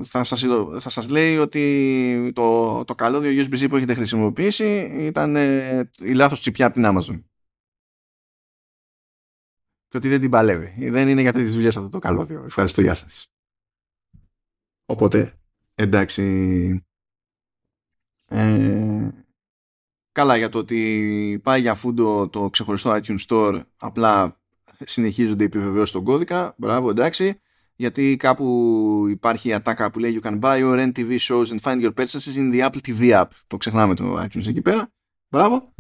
θα 0.05 0.25
σας, 0.25 0.45
θα 0.79 0.91
σας 0.91 1.09
λέει 1.09 1.37
ότι 1.37 2.33
το, 2.35 2.85
το 2.85 2.95
καλώδιο 2.95 3.45
USB-C 3.45 3.69
που 3.69 3.77
έχετε 3.77 3.95
χρησιμοποιήσει 3.95 4.97
ήταν 4.99 5.37
ε, 5.37 5.91
η 6.01 6.13
λάθος 6.13 6.41
τσιπιά 6.41 6.67
από 6.67 6.75
την 6.75 6.85
Amazon 6.87 7.23
και 9.95 10.01
ότι 10.01 10.09
δεν 10.09 10.21
την 10.21 10.31
παλεύει. 10.31 10.91
Δεν 10.91 11.09
είναι 11.09 11.21
για 11.21 11.33
τέτοιε 11.33 11.53
δουλειές 11.53 11.77
αυτό 11.77 11.89
το 11.89 11.99
καλώδιο. 11.99 12.43
Ευχαριστώ, 12.45 12.81
γεια 12.81 12.95
σας. 12.95 13.27
Οπότε, 14.85 15.33
εντάξει. 15.75 16.85
Ε, 18.29 19.09
καλά 20.13 20.37
για 20.37 20.49
το 20.49 20.59
ότι 20.59 21.41
πάει 21.43 21.61
για 21.61 21.75
φούντο 21.75 22.29
το 22.29 22.51
ξεχωριστό 22.51 23.01
iTunes 23.03 23.19
Store 23.29 23.63
απλά 23.77 24.41
συνεχίζονται 24.85 25.43
οι 25.43 25.47
επιβεβαιώσεις 25.47 25.89
στον 25.89 26.05
κώδικα 26.05 26.55
μπράβο 26.57 26.91
εντάξει 26.91 27.41
γιατί 27.75 28.17
κάπου 28.17 29.07
υπάρχει 29.09 29.49
η 29.49 29.55
ατάκα 29.55 29.91
που 29.91 29.99
λέει 29.99 30.21
you 30.21 30.27
can 30.27 30.41
buy 30.41 30.59
your 30.59 30.93
NTV 30.93 31.19
shows 31.19 31.47
and 31.47 31.61
find 31.61 31.83
your 31.83 31.95
purchases 31.95 32.37
in 32.37 32.53
the 32.53 32.71
Apple 32.71 32.81
TV 32.87 33.21
app 33.21 33.27
το 33.47 33.57
ξεχνάμε 33.57 33.95
το 33.95 34.23
iTunes 34.23 34.47
εκεί 34.47 34.63
πέρα 34.63 34.93
μπράβο 35.29 35.75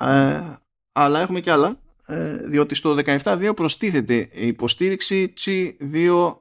ε, 0.00 0.42
αλλά 0.92 1.20
έχουμε 1.20 1.40
και 1.40 1.50
άλλα 1.50 1.68
ε, 1.68 1.85
διότι 2.44 2.74
στο 2.74 2.96
17.2 3.04 3.52
προστίθεται 3.56 4.28
η 4.32 4.46
υποστήριξη 4.46 5.32
C2 5.40 6.34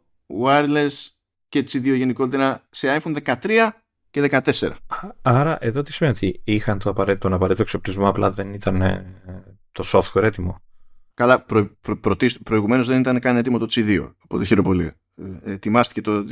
wireless 0.44 0.92
και 1.50 1.60
C2 1.60 1.84
γενικότερα 1.84 2.68
σε 2.70 3.00
iPhone 3.02 3.16
13 3.44 3.70
και 4.12 4.30
14. 4.60 4.72
Άρα 5.22 5.58
εδώ 5.60 5.82
τι 5.82 5.94
σημαίνει 5.94 6.16
ότι 6.16 6.42
είχαν 6.44 6.80
το 6.80 6.90
απαραίτητο, 6.90 7.28
τον 7.28 7.34
απαραίτητο 7.34 7.64
εξοπλισμό 7.64 8.10
απλά 8.10 8.32
δεν 8.32 8.54
ήταν 8.54 8.82
ε, 8.82 9.16
το 9.72 9.84
software 9.92 10.24
έτοιμο; 10.24 10.62
Καλά, 11.14 11.42
προ, 11.42 11.70
προ, 11.82 11.98
προ, 11.98 12.16
προηγουμένως 12.44 12.88
δεν 12.88 13.00
ήταν 13.00 13.20
καν 13.20 13.38
έτοιμο 13.38 13.58
το 13.58 13.66
C2, 13.70 14.12
οπότε 14.24 14.46
χαίρομαι 14.46 14.68
πολύ. 14.68 14.92
Ε, 15.46 15.52
ετοιμάστηκε 15.52 16.02
το, 16.02 16.26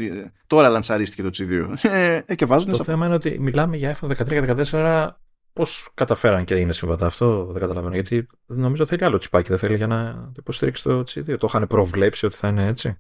τώρα 0.48 0.70
λανσαρίστηκε 0.70 1.24
το 1.24 1.30
C2. 1.34 1.76
Ε, 1.82 2.36
και 2.36 2.46
βάζουν 2.46 2.72
το 2.72 2.84
θέμα 2.84 3.06
είναι 3.06 3.16
ότι 3.16 3.40
μιλάμε 3.40 3.78
για 3.78 3.98
iPhone 3.98 4.10
13 4.10 4.26
και 4.28 4.56
14 4.72 5.10
Πώς 5.54 5.90
καταφέραν 5.94 6.46
και 6.46 6.56
είναι 6.56 6.74
συμβατά 6.74 7.06
αυτό, 7.06 7.46
δεν 7.46 7.62
καταλαβαίνω. 7.62 7.94
Γιατί 7.94 8.28
νομίζω 8.46 8.86
θέλει 8.86 9.04
άλλο 9.04 9.18
τσιπάκι, 9.18 9.50
δεν 9.50 9.58
θέλει 9.58 9.76
για 9.76 9.88
να 9.88 10.32
υποστηρίξει 10.38 10.84
το 10.84 11.00
C2. 11.00 11.38
Το 11.38 11.46
είχαν 11.48 11.68
προβλέψει 11.68 12.26
ότι 12.26 12.36
θα 12.36 12.48
είναι 12.48 12.68
έτσι. 12.68 12.98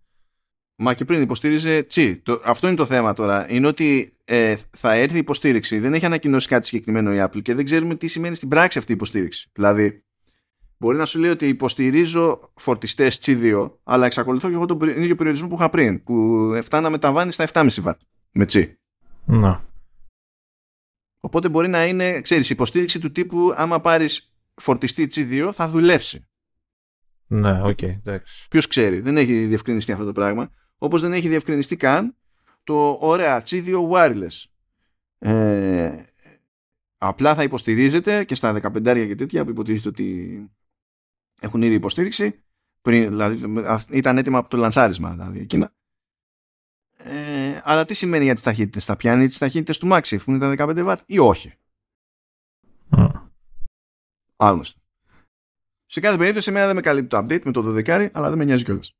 Μα 0.75 0.93
και 0.93 1.05
πριν 1.05 1.21
υποστήριζε 1.21 1.83
τσι. 1.83 2.17
Το, 2.17 2.41
αυτό 2.43 2.67
είναι 2.67 2.75
το 2.75 2.85
θέμα 2.85 3.13
τώρα. 3.13 3.51
Είναι 3.51 3.67
ότι 3.67 4.13
ε, 4.25 4.55
θα 4.69 4.93
έρθει 4.93 5.15
η 5.15 5.19
υποστήριξη. 5.19 5.79
Δεν 5.79 5.93
έχει 5.93 6.05
ανακοινώσει 6.05 6.47
κάτι 6.47 6.65
συγκεκριμένο 6.65 7.13
η 7.13 7.17
Apple 7.19 7.41
και 7.41 7.53
δεν 7.53 7.65
ξέρουμε 7.65 7.95
τι 7.95 8.07
σημαίνει 8.07 8.35
στην 8.35 8.49
πράξη 8.49 8.77
αυτή 8.77 8.91
η 8.91 8.95
υποστήριξη. 8.95 9.49
Δηλαδή, 9.53 10.03
μπορεί 10.77 10.97
να 10.97 11.05
σου 11.05 11.19
λέει 11.19 11.31
ότι 11.31 11.47
υποστηρίζω 11.47 12.51
φορτιστές 12.55 13.19
Τσι2, 13.25 13.71
αλλά 13.83 14.05
εξακολουθώ 14.05 14.47
και 14.49 14.53
έχω 14.53 14.65
τον 14.65 14.81
ίδιο 14.81 15.15
περιορισμό 15.15 15.47
που 15.47 15.55
είχα 15.55 15.69
πριν, 15.69 16.03
που 16.03 16.49
φτάνω 16.63 16.89
με 16.89 16.97
ταβάνι 16.97 17.31
στα 17.31 17.47
7,5 17.53 17.67
W 17.83 17.91
με 18.31 18.45
Τσι. 18.45 18.79
Να. 19.25 19.71
Οπότε 21.25 21.49
μπορεί 21.49 21.67
να 21.67 21.85
είναι, 21.85 22.21
ξέρεις, 22.21 22.49
υποστήριξη 22.49 22.99
του 22.99 23.11
τύπου 23.11 23.53
άμα 23.55 23.81
πάρεις 23.81 24.33
φορτιστή 24.55 25.07
Τσι2 25.11 25.49
θα 25.53 25.69
δουλέψει. 25.69 26.27
Ναι, 27.27 27.61
ok, 27.61 27.77
okay, 27.81 27.97
εντάξει. 28.05 28.47
Ποιος 28.49 28.67
ξέρει, 28.67 28.99
δεν 28.99 29.17
έχει 29.17 29.45
διευκρινιστεί 29.45 29.91
αυτό 29.91 30.05
το 30.05 30.11
πράγμα. 30.11 30.51
Όπως 30.77 31.01
δεν 31.01 31.13
έχει 31.13 31.27
διευκρινιστεί 31.27 31.75
καν 31.75 32.15
το 32.63 32.97
ωραία 33.01 33.43
Τσι2 33.45 33.89
wireless. 33.91 34.43
Ε, 35.19 36.03
απλά 36.97 37.35
θα 37.35 37.43
υποστηρίζεται 37.43 38.23
και 38.23 38.35
στα 38.35 38.59
15 38.61 39.05
και 39.07 39.15
τέτοια 39.15 39.43
που 39.43 39.49
υποτίθεται 39.49 39.89
ότι 39.89 40.37
έχουν 41.39 41.61
ήδη 41.61 41.73
υποστήριξη. 41.73 42.43
Πριν, 42.81 43.09
δηλαδή, 43.09 43.63
ήταν 43.89 44.17
έτοιμα 44.17 44.37
από 44.37 44.49
το 44.49 44.57
λανσάρισμα 44.57 45.11
δηλαδή 45.11 45.39
εκείνα. 45.39 45.73
Ε, 47.63 47.71
αλλά 47.71 47.85
τι 47.85 47.93
σημαίνει 47.93 48.23
για 48.23 48.33
τις 48.33 48.43
ταχύτητες, 48.43 48.85
θα 48.85 48.95
πιάνει 48.95 49.27
τις 49.27 49.37
ταχύτητες 49.37 49.77
του 49.77 49.87
Maxi 49.91 50.17
που 50.23 50.31
είναι 50.31 50.39
τα 50.39 50.67
15 50.67 50.95
W 50.95 50.97
ή 51.05 51.19
όχι; 51.19 51.53
Mm. 52.97 53.29
Άγνωστο. 54.35 54.79
Σε 55.85 55.99
κάθε 55.99 56.17
περίπτωση, 56.17 56.49
εμένα 56.49 56.65
δεν 56.65 56.75
με 56.75 56.81
καλύπτει 56.81 57.09
το 57.09 57.17
update 57.17 57.43
με 57.43 57.51
το 57.51 57.75
12, 57.75 58.09
αλλά 58.13 58.29
δεν 58.29 58.37
με 58.37 58.43
νοιάζει 58.43 58.63
κιόλας. 58.63 58.95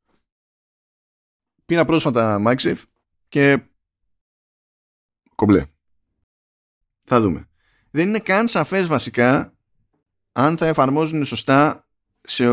Πήρα 1.66 1.86
πρόσφατα 1.86 2.42
MagSafe 2.48 2.84
και 3.28 3.64
κομπλέ. 5.36 5.66
Θα 7.06 7.22
δούμε. 7.22 7.50
Δεν 7.92 8.08
είναι 8.08 8.20
καν 8.20 8.48
σαφές 8.48 8.88
βασικά 8.88 9.54
αν 10.32 10.58
θα 10.58 10.68
εφαρμόζουν 10.68 11.26
σωστά 11.26 11.88
σε 12.22 12.48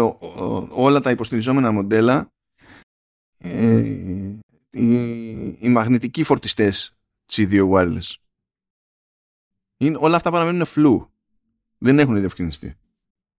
όλα 0.71 1.01
τα 1.01 1.11
υποστηριζόμενα 1.11 1.71
μοντέλα 1.71 2.33
ε, 3.39 4.39
οι, 4.71 5.01
οι 5.59 5.69
μαγνητικοί 5.69 6.23
φορτιστές 6.23 6.97
C2 7.33 7.71
wireless. 7.71 8.15
Είναι, 9.77 9.97
όλα 10.01 10.17
αυτά 10.17 10.31
παραμένουν 10.31 10.65
φλού. 10.65 11.13
Δεν 11.79 11.99
έχουν 11.99 12.15
διευκρινιστεί. 12.15 12.77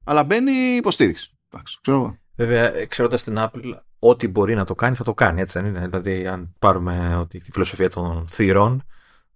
Αλλά 0.03 0.23
μπαίνει 0.23 0.51
υποστήριξη. 0.51 1.31
Εντάξει, 1.49 1.77
ξέρω 1.81 1.97
εγώ. 1.97 2.17
Βέβαια, 2.35 2.85
ξέροντα 2.85 3.17
την 3.17 3.35
Apple, 3.37 3.79
ό,τι 3.99 4.27
μπορεί 4.27 4.55
να 4.55 4.65
το 4.65 4.75
κάνει, 4.75 4.95
θα 4.95 5.03
το 5.03 5.13
κάνει. 5.13 5.41
Έτσι 5.41 5.59
δεν 5.59 5.69
είναι. 5.69 5.87
Δηλαδή, 5.87 6.27
αν 6.27 6.55
πάρουμε 6.59 7.15
ότι 7.15 7.39
τη 7.39 7.51
φιλοσοφία 7.51 7.89
των 7.89 8.27
θύρων, 8.27 8.83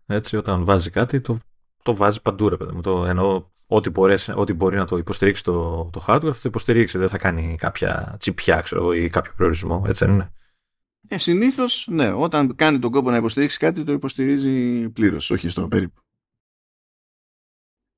έτσι, 0.05 0.37
όταν 0.37 0.65
βάζει 0.65 0.89
κάτι, 0.89 1.21
το, 1.21 1.37
το 1.83 1.95
βάζει 1.95 2.21
παντού, 2.21 2.49
ρε 2.49 2.57
παιδί 2.57 2.81
Το, 2.81 3.05
ενώ 3.05 3.51
ό,τι, 3.67 3.89
μπορείς, 3.89 4.29
ό,τι 4.35 4.53
μπορεί 4.53 4.75
να 4.75 4.85
το 4.85 4.97
υποστηρίξει 4.97 5.43
το, 5.43 5.89
το 5.91 6.03
hardware, 6.07 6.21
θα 6.21 6.31
το 6.31 6.41
υποστηρίξει. 6.43 6.97
Δεν 6.97 7.09
θα 7.09 7.17
κάνει 7.17 7.55
κάποια 7.59 8.15
τσιπιά, 8.19 8.61
ξέρω 8.61 8.93
ή 8.93 9.09
κάποιο 9.09 9.33
προορισμό. 9.35 9.83
Έτσι 9.87 10.05
δεν 10.05 10.13
είναι. 10.13 10.33
Ε, 11.07 11.17
Συνήθως, 11.17 11.87
ναι, 11.89 12.11
όταν 12.11 12.55
κάνει 12.55 12.79
τον 12.79 12.91
κόπο 12.91 13.09
να 13.09 13.17
υποστηρίξει 13.17 13.57
κάτι, 13.57 13.83
το 13.83 13.91
υποστηρίζει 13.91 14.89
πλήρως, 14.89 15.31
όχι 15.31 15.49
στο 15.49 15.67
περίπου. 15.67 16.01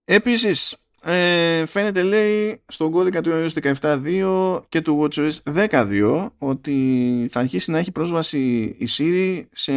Επίσης, 0.04 0.78
ε, 1.02 1.66
φαίνεται 1.66 2.04
λέει 2.04 2.62
στον 2.68 2.92
κώδικα 2.92 3.22
του 3.22 3.32
iOS 3.34 3.74
17.2 3.82 4.66
και 4.70 4.82
του 4.82 5.02
WatchOS 5.02 5.32
10.2 5.44 6.28
ότι 6.38 7.28
θα 7.32 7.40
αρχίσει 7.40 7.72
να 7.72 7.78
έχει 7.78 7.92
πρόσβαση 7.92 8.40
η 8.64 8.88
Siri 8.98 9.46
σε 9.52 9.74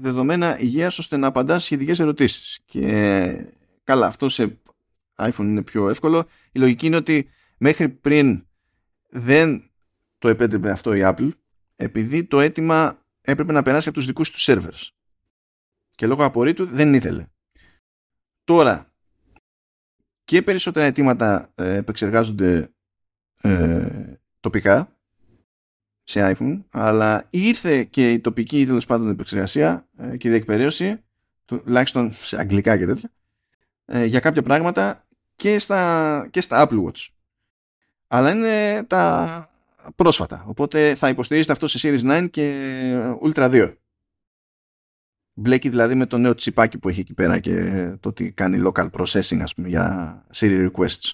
δεδομένα 0.00 0.58
υγείας 0.60 0.98
ώστε 0.98 1.16
να 1.16 1.26
απαντάς 1.26 1.64
σχετικές 1.64 2.00
ερωτήσεις. 2.00 2.58
Και 2.64 3.46
καλά 3.84 4.06
αυτό 4.06 4.28
σε 4.28 4.58
iPhone 5.16 5.38
είναι 5.38 5.62
πιο 5.62 5.88
εύκολο. 5.88 6.24
Η 6.52 6.58
λογική 6.58 6.86
είναι 6.86 6.96
ότι 6.96 7.28
μέχρι 7.58 7.88
πριν 7.88 8.46
δεν 9.08 9.70
το 10.18 10.28
επέτρεπε 10.28 10.70
αυτό 10.70 10.94
η 10.94 11.00
Apple 11.04 11.30
επειδή 11.76 12.24
το 12.24 12.40
αίτημα 12.40 13.02
έπρεπε 13.20 13.52
να 13.52 13.62
περάσει 13.62 13.88
από 13.88 13.98
τους 13.98 14.06
δικούς 14.06 14.30
του 14.30 14.38
servers 14.40 14.88
και 15.90 16.06
λόγω 16.06 16.24
απορρίτου 16.24 16.66
δεν 16.66 16.94
ήθελε 16.94 17.26
τώρα 18.44 18.90
και 20.24 20.42
περισσότερα 20.42 20.86
αιτήματα 20.86 21.52
ε, 21.54 21.76
επεξεργάζονται 21.76 22.70
ε, 23.40 24.14
τοπικά 24.40 24.96
σε 26.02 26.34
iPhone, 26.38 26.62
αλλά 26.70 27.26
ήρθε 27.30 27.84
και 27.84 28.12
η 28.12 28.20
τοπική 28.20 28.66
τέλος 28.66 28.86
πάντων 28.86 29.10
επεξεργασία 29.10 29.88
ε, 29.96 30.16
και 30.16 30.28
η 30.28 30.30
διεκπαιρέωση, 30.30 31.04
τουλάχιστον 31.44 32.12
σε 32.12 32.38
αγγλικά 32.40 32.78
και 32.78 32.86
τέτοια, 32.86 33.10
ε, 33.84 34.04
για 34.04 34.20
κάποια 34.20 34.42
πράγματα 34.42 35.06
και 35.36 35.58
στα, 35.58 36.28
και 36.30 36.40
στα 36.40 36.68
Apple 36.68 36.84
Watch. 36.84 37.06
Αλλά 38.06 38.30
είναι 38.30 38.84
τα 38.84 39.26
πρόσφατα. 39.96 40.44
Οπότε 40.46 40.94
θα 40.94 41.08
υποστηρίζεται 41.08 41.52
αυτό 41.52 41.66
σε 41.66 41.78
Series 41.82 42.24
9 42.24 42.28
και 42.30 43.16
Ultra 43.22 43.50
2 43.50 43.74
μπλέκει 45.36 45.68
δηλαδή 45.68 45.94
με 45.94 46.06
το 46.06 46.18
νέο 46.18 46.34
τσιπάκι 46.34 46.78
που 46.78 46.88
έχει 46.88 47.00
εκεί 47.00 47.14
πέρα 47.14 47.38
και 47.38 47.70
το 48.00 48.08
ότι 48.08 48.32
κάνει 48.32 48.62
local 48.64 48.90
processing 48.90 49.40
ας 49.42 49.54
πούμε 49.54 49.68
για 49.68 50.26
Siri 50.34 50.70
requests. 50.70 51.12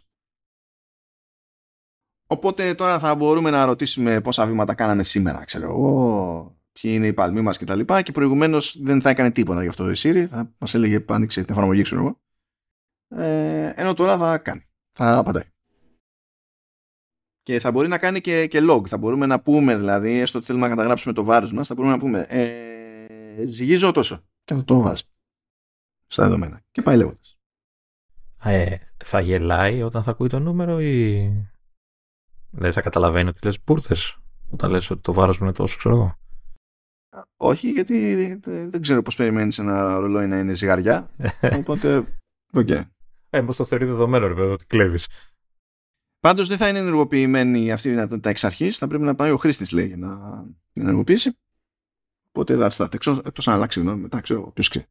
Οπότε 2.26 2.74
τώρα 2.74 2.98
θα 2.98 3.14
μπορούμε 3.14 3.50
να 3.50 3.64
ρωτήσουμε 3.64 4.20
πόσα 4.20 4.46
βήματα 4.46 4.74
κάνανε 4.74 5.02
σήμερα, 5.02 5.44
ξέρω 5.44 5.68
εγώ, 5.68 6.58
ποιοι 6.72 6.90
είναι 6.94 7.06
οι 7.06 7.12
παλμοί 7.12 7.40
μας 7.40 7.58
και 7.58 7.64
τα 7.64 7.74
λοιπά 7.74 8.02
και 8.02 8.12
προηγουμένως 8.12 8.82
δεν 8.82 9.00
θα 9.00 9.10
έκανε 9.10 9.30
τίποτα 9.30 9.62
γι' 9.62 9.68
αυτό 9.68 9.90
η 9.90 9.94
Siri, 9.96 10.26
θα 10.30 10.54
μας 10.58 10.74
έλεγε 10.74 11.04
άνοιξε 11.08 11.44
την 11.44 11.54
εφαρμογή, 11.54 11.82
ξέρω 11.82 12.00
εγώ. 12.00 12.20
Ε, 13.22 13.72
ενώ 13.76 13.94
τώρα 13.94 14.18
θα 14.18 14.38
κάνει, 14.38 14.68
θα 14.92 15.16
απαντάει. 15.16 15.51
Και 17.42 17.58
θα 17.60 17.70
μπορεί 17.70 17.88
να 17.88 17.98
κάνει 17.98 18.20
και, 18.20 18.46
και 18.46 18.60
log. 18.70 18.86
Θα 18.86 18.96
μπορούμε 18.98 19.26
να 19.26 19.40
πούμε 19.40 19.76
δηλαδή, 19.76 20.18
έστω 20.18 20.38
ότι 20.38 20.46
θέλουμε 20.46 20.64
να 20.64 20.74
καταγράψουμε 20.74 21.14
το 21.14 21.24
βάρος 21.24 21.52
μας, 21.52 21.68
θα 21.68 21.74
μπορούμε 21.74 21.94
να 21.94 22.00
πούμε 22.00 22.26
ε, 22.28 23.46
ζυγίζω 23.46 23.92
τόσο. 23.92 24.22
Και 24.44 24.54
θα 24.54 24.64
το 24.64 24.80
βάζει 24.80 25.02
στα 26.06 26.22
δεδομένα. 26.22 26.62
Και 26.70 26.82
πάει 26.82 26.96
λέγοντας. 26.96 27.38
Ε, 28.42 28.76
θα 29.04 29.20
γελάει 29.20 29.82
όταν 29.82 30.02
θα 30.02 30.10
ακούει 30.10 30.28
το 30.28 30.38
νούμερο 30.38 30.80
ή 30.80 31.28
δεν 32.50 32.72
θα 32.72 32.80
καταλαβαίνει 32.80 33.28
ότι 33.28 33.38
λες 33.42 33.58
μπουρδες 33.64 34.16
όταν 34.50 34.70
λες 34.70 34.90
ότι 34.90 35.00
το 35.00 35.12
βάρος 35.12 35.38
μου 35.38 35.44
είναι 35.44 35.54
τόσο, 35.54 35.76
ξέρω 35.78 35.94
εγώ. 35.94 36.16
Όχι, 37.36 37.70
γιατί 37.70 38.34
δεν 38.44 38.82
ξέρω 38.82 39.02
πώς 39.02 39.16
περιμένεις 39.16 39.58
ένα 39.58 39.94
ρολόι 39.94 40.26
να 40.26 40.38
είναι 40.38 40.54
ζυγαριά. 40.54 41.10
οπότε, 41.58 41.96
ok. 42.52 42.66
Okay. 42.68 42.82
Ε, 43.30 43.40
πώς 43.40 43.56
το 43.56 43.64
θεωρεί 43.64 43.84
δεδομένο, 43.84 44.26
ρε 44.26 44.34
παιδί, 44.34 44.52
ότι 44.52 44.64
κλέβεις. 44.64 45.08
Πάντως 46.22 46.48
δεν 46.48 46.56
θα 46.56 46.68
είναι 46.68 46.78
ενεργοποιημένη 46.78 47.72
αυτή 47.72 47.88
η 47.88 47.90
δυνατότητα 47.90 48.30
εξ 48.30 48.44
αρχής. 48.44 48.78
Θα 48.78 48.86
πρέπει 48.86 49.02
να 49.02 49.14
πάει 49.14 49.30
ο 49.30 49.36
χρήστης, 49.36 49.72
λέει, 49.72 49.86
για 49.86 49.96
να 49.96 50.44
την 50.72 50.82
ενεργοποιήσει. 50.82 51.38
Οπότε 52.28 52.56
that's 52.58 52.76
that. 52.76 52.94
Εκτός 53.24 53.48
αν 53.48 53.54
αλλάξει 53.54 53.80
γνώμη 53.80 54.00
μετά, 54.00 54.20
ξέρω 54.20 54.50
ποιος 54.52 54.68
ξέρει. 54.68 54.86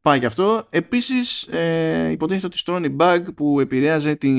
Πάει 0.00 0.18
και 0.18 0.26
αυτό. 0.26 0.66
Επίσης, 0.70 1.42
ε, 1.42 2.10
υποτίθεται 2.10 2.46
ότι 2.46 2.58
στρώνει 2.58 2.96
bug 2.98 3.24
που 3.34 3.60
επηρέαζε 3.60 4.16
την 4.16 4.38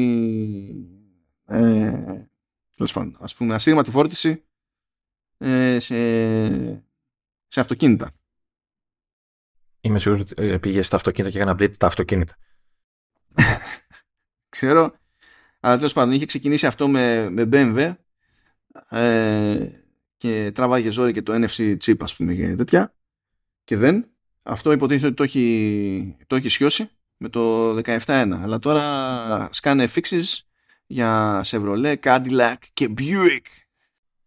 ε, 1.45 2.30
ας 3.19 3.35
πούμε, 3.35 3.53
ασύρματη 3.53 3.91
φόρτιση 3.91 4.43
ε, 5.38 5.80
σε, 5.80 5.95
σε 7.48 7.60
αυτοκίνητα. 7.60 8.11
Είμαι 9.81 9.99
σίγουρος 9.99 10.22
ότι 10.22 10.34
ε, 10.43 10.57
πήγε 10.57 10.81
στα 10.81 10.95
αυτοκίνητα 10.95 11.34
και 11.34 11.41
έκανα 11.41 11.57
update 11.57 11.77
τα 11.77 11.88
αυτοκίνητα. 11.88 12.35
Ξέρω. 14.52 14.94
Αλλά 15.60 15.76
τέλος 15.76 15.94
πάντων 15.94 16.14
είχε 16.14 16.26
ξεκινήσει 16.26 16.65
αυτό 16.68 16.88
με, 16.88 17.30
με 17.30 17.49
BMW. 17.52 17.94
Ε, 18.90 19.68
και 20.18 20.52
τραβάγε 20.52 20.90
ζόρι 20.90 21.14
και 21.14 21.22
το 21.22 21.34
NFC 21.34 21.78
chip 21.78 21.95
ας 22.02 22.15
πούμε 22.15 22.34
και 22.34 22.56
τέτοια 22.56 22.94
και 23.64 23.78
δεν. 23.78 24.06
Αυτό 24.44 24.72
υποτίθεται 24.72 25.07
ότι 25.07 25.15
το 25.15 25.23
έχει, 25.23 26.18
το 26.28 26.36
έχει 26.36 26.49
σιώσει 26.49 26.90
με 27.18 27.30
το 27.30 27.69
17.1 27.78 27.98
αλλά 28.41 28.60
τώρα 28.60 29.49
σκάνε 29.52 29.88
fixes 29.95 30.40
για 30.86 31.41
Chevrolet, 31.45 31.95
Cadillac 32.03 32.56
και 32.73 32.94
Buick. 32.98 33.45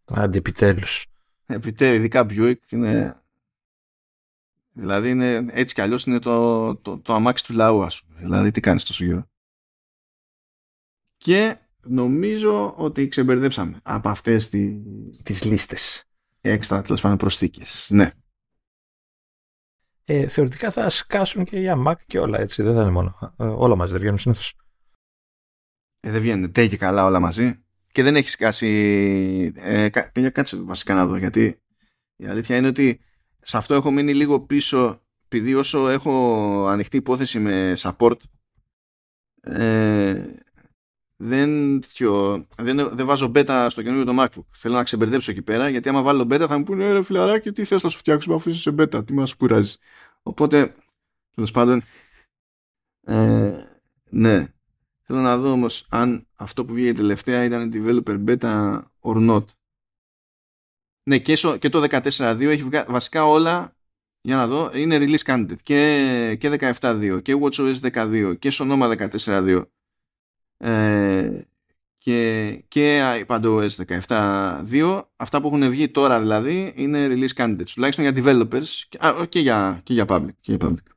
Άντε 0.05 0.38
επιτέλους. 0.38 1.06
Επιτέλους, 1.46 1.96
ειδικά 1.96 2.26
Buick 2.30 2.55
είναι... 2.68 3.18
Δηλαδή 4.72 5.10
είναι, 5.10 5.46
έτσι 5.51 5.74
κι 5.74 5.80
αλλιώς 5.80 6.05
είναι 6.05 6.18
το, 6.18 6.76
το, 6.76 6.98
το 6.98 7.14
αμάξι 7.14 7.44
του 7.44 7.52
λαού 7.52 7.82
ας 7.82 8.02
πούμε. 8.02 8.20
Δηλαδή 8.20 8.51
τι 8.51 8.60
κάνεις 8.60 8.84
τόσο 8.84 9.05
γύρω. 9.05 9.28
Και 11.24 11.56
νομίζω 11.82 12.74
ότι 12.76 13.09
ξεμπερδέψαμε 13.09 13.80
από 13.82 14.09
αυτές 14.09 14.48
τι... 14.48 14.82
τις 15.22 15.44
λίστες. 15.44 16.05
Έξτρα 16.40 16.82
τέλος 16.82 17.01
πάντων 17.01 17.16
προσθήκες. 17.16 17.86
Ναι. 17.90 18.12
Ε, 20.05 20.28
θεωρητικά 20.28 20.70
θα 20.70 20.88
σκάσουν 20.88 21.44
και 21.44 21.59
για 21.59 21.82
Mac 21.86 21.94
και 22.06 22.18
όλα 22.18 22.38
έτσι. 22.38 22.62
Δεν 22.62 22.74
θα 22.74 22.80
είναι 22.82 22.90
μόνο. 22.90 23.34
Ε, 23.38 23.44
όλα 23.44 23.76
μαζί 23.76 23.92
δεν 23.92 24.01
βγαίνουν 24.01 24.18
συνήθως. 24.18 24.55
Ε, 26.01 26.10
δεν 26.10 26.20
βγαίνουν. 26.20 26.52
Τε 26.52 26.66
και 26.66 26.76
καλά 26.76 27.05
όλα 27.05 27.20
μαζί. 27.20 27.64
και 27.92 28.02
δεν 28.02 28.16
έχει 28.16 28.28
σκάσει. 28.28 29.52
Ε, 29.56 29.88
κάτσε 30.30 30.56
βασικά 30.56 30.94
να 30.94 31.06
δω, 31.06 31.16
γιατί 31.16 31.62
η 32.16 32.26
αλήθεια 32.26 32.56
είναι 32.56 32.66
ότι 32.66 33.01
σε 33.40 33.56
αυτό 33.56 33.74
έχω 33.74 33.90
μείνει 33.90 34.14
λίγο 34.14 34.40
πίσω, 34.40 35.02
επειδή 35.24 35.55
όσο 35.55 35.88
έχω 35.88 36.66
ανοιχτή 36.66 36.96
υπόθεση 36.96 37.38
με 37.38 37.72
support, 37.78 38.16
ε, 39.40 40.43
δεν, 41.16 41.81
δεν, 42.57 42.89
δεν 42.93 43.07
βάζω 43.07 43.32
beta 43.35 43.66
στο 43.70 43.82
καινούριο 43.82 44.05
το 44.05 44.23
MacBook. 44.23 44.45
Θέλω 44.57 44.74
να 44.74 44.82
ξεμπερδέψω 44.82 45.31
εκεί 45.31 45.43
πέρα, 45.43 45.69
γιατί 45.69 45.89
άμα 45.89 46.03
βάλω 46.03 46.23
beta 46.23 46.47
θα 46.49 46.59
μου 46.59 46.65
πούνε 46.65 46.93
ρε 46.93 47.03
φιλαράκι, 47.03 47.53
τι 47.53 47.65
θες 47.65 47.82
να 47.82 47.89
σου 47.89 47.99
φτιάξουμε 47.99 48.35
αφού 48.35 48.51
είσαι 48.51 48.59
σε 48.59 48.74
beta, 48.78 49.07
τι 49.07 49.12
μας 49.12 49.35
κουράζεις; 49.35 49.78
Οπότε, 50.23 50.74
τέλος 51.35 51.51
πάντων, 51.51 51.82
ε, 53.07 53.53
ναι. 54.11 54.47
Θέλω 55.07 55.20
να 55.20 55.39
δω 55.39 55.51
όμως 55.51 55.86
αν 55.91 56.27
αυτό 56.35 56.65
που 56.65 56.74
βγήκε 56.74 56.93
τελευταία 56.93 57.45
ήταν 57.45 57.70
developer 57.74 58.24
beta 58.24 58.82
or 59.01 59.31
not. 59.31 59.45
Ναι, 61.03 61.19
και, 61.19 61.35
και 61.59 61.69
το 61.69 61.86
14.2 61.91 62.41
έχει 62.41 62.62
βγάλει 62.62 62.86
βασικά 62.89 63.24
όλα 63.24 63.77
για 64.20 64.36
να 64.36 64.47
δω, 64.47 64.70
είναι 64.74 64.99
release 64.99 65.24
candidate 65.24 65.62
και, 65.62 66.36
και 66.41 66.59
17.2 66.81 67.23
και 67.23 67.39
WatchOS 67.41 67.74
12 67.81 68.39
και 68.39 68.51
Sonoma 68.53 69.09
14.2 69.11 69.65
ε, 70.56 71.40
και, 71.98 72.51
και 72.68 73.01
iPadOS 73.26 73.68
17.2 73.86 75.02
αυτά 75.16 75.40
που 75.40 75.47
έχουν 75.47 75.70
βγει 75.70 75.89
τώρα 75.89 76.20
δηλαδή 76.20 76.72
είναι 76.76 77.06
release 77.10 77.35
candidates 77.36 77.70
τουλάχιστον 77.74 78.05
για 78.05 78.12
developers 78.16 78.66
και, 78.89 78.98
α, 79.01 79.26
και, 79.28 79.40
για, 79.40 79.81
και 79.82 79.93
για 79.93 80.05
public, 80.09 80.35
και 80.40 80.55
για 80.55 80.68
public. 80.68 80.93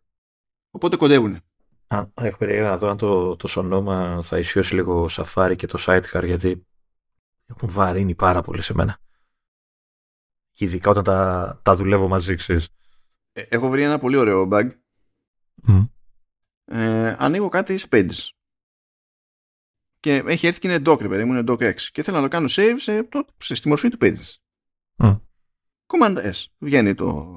οπότε 0.70 0.96
κοντεύουν 0.96 1.40
αν 1.88 2.12
έχω 2.14 2.38
περίεργα 2.38 2.70
να 2.70 2.78
δω 2.78 2.90
αν 2.90 2.98
το, 2.98 3.36
το 3.36 3.50
Sonoma 3.56 4.20
θα 4.22 4.38
ισιώσει 4.38 4.76
λίγο 4.76 5.10
Safari 5.12 5.54
και 5.56 5.68
το 5.68 5.84
Sidecar 5.86 6.24
γιατί 6.24 6.66
έχουν 7.46 7.70
βαρύνει 7.70 8.16
πάρα 8.16 8.42
πολύ 8.42 8.62
σε 8.62 8.74
μένα 8.74 8.98
ειδικά 10.54 10.90
όταν 10.90 11.04
τα, 11.04 11.60
τα 11.64 11.76
δουλεύω 11.76 12.08
μαζί 12.08 12.36
ξέρεις 12.36 12.70
ε, 13.38 13.46
έχω 13.50 13.70
βρει 13.70 13.84
ένα 13.84 13.98
πολύ 13.98 14.16
ωραίο 14.16 14.48
bug. 14.52 14.70
Mm. 15.68 15.88
Ε, 16.66 17.16
ανοίγω 17.20 17.50
κάτι 17.50 17.78
σε 17.78 17.88
pages. 17.92 18.30
Και 20.00 20.16
έχει 20.16 20.48
έρθει 20.48 20.60
και 20.60 20.68
είναι 20.68 20.82
doc, 20.86 21.02
ρε 21.02 21.08
παιδί 21.08 21.24
μου, 21.24 21.34
είναι 21.34 21.44
doc 21.48 21.60
6. 21.60 21.74
Και 21.74 22.04
θέλω 22.04 22.18
να 22.18 22.24
το 22.24 22.30
κάνω 22.30 22.48
save 22.50 22.76
σε, 22.78 23.04
το, 23.04 23.26
σε, 23.38 23.56
στη 23.56 23.68
μορφή 23.68 23.90
του 23.90 23.98
pages. 24.02 24.36
Mm. 24.98 25.20
Command 25.88 26.32
S. 26.32 26.46
Βγαίνει 26.58 26.96
το, 26.96 27.36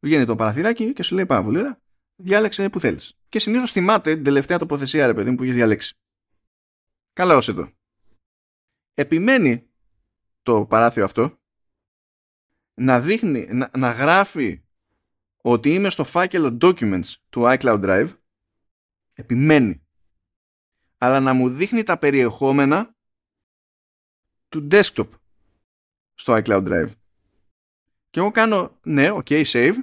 βγαίνει 0.00 0.24
το 0.24 0.36
παραθυράκι 0.36 0.92
και 0.92 1.02
σου 1.02 1.14
λέει 1.14 1.26
πάρα 1.26 1.44
πολύ 1.44 1.58
ωραία. 1.58 1.80
Διάλεξε 2.16 2.68
που 2.68 2.80
θέλεις. 2.80 3.18
Και 3.28 3.38
συνήθως 3.38 3.72
θυμάται 3.72 4.14
την 4.14 4.24
τελευταία 4.24 4.58
τοποθεσία, 4.58 5.06
ρε 5.06 5.14
παιδί 5.14 5.30
μου, 5.30 5.36
που 5.36 5.42
έχεις 5.42 5.54
διαλέξει. 5.54 5.94
Καλά 7.12 7.36
ως 7.36 7.48
εδώ. 7.48 7.70
Επιμένει 8.94 9.66
το 10.42 10.66
παράθυρο 10.66 11.04
αυτό 11.04 11.38
να 12.74 13.00
δείχνει, 13.00 13.46
να, 13.50 13.70
να 13.76 13.90
γράφει 13.90 14.62
ότι 15.36 15.74
είμαι 15.74 15.90
στο 15.90 16.04
φάκελο 16.04 16.58
documents 16.60 17.14
του 17.28 17.42
iCloud 17.44 17.84
Drive 17.84 18.08
επιμένει 19.12 19.83
αλλά 20.98 21.20
να 21.20 21.32
μου 21.32 21.48
δείχνει 21.48 21.82
τα 21.82 21.98
περιεχόμενα 21.98 22.94
του 24.48 24.68
desktop 24.70 25.08
στο 26.14 26.40
iCloud 26.44 26.68
Drive 26.68 26.90
και 28.10 28.20
εγώ 28.20 28.30
κάνω 28.30 28.78
ναι, 28.82 29.08
ok, 29.10 29.44
save 29.44 29.74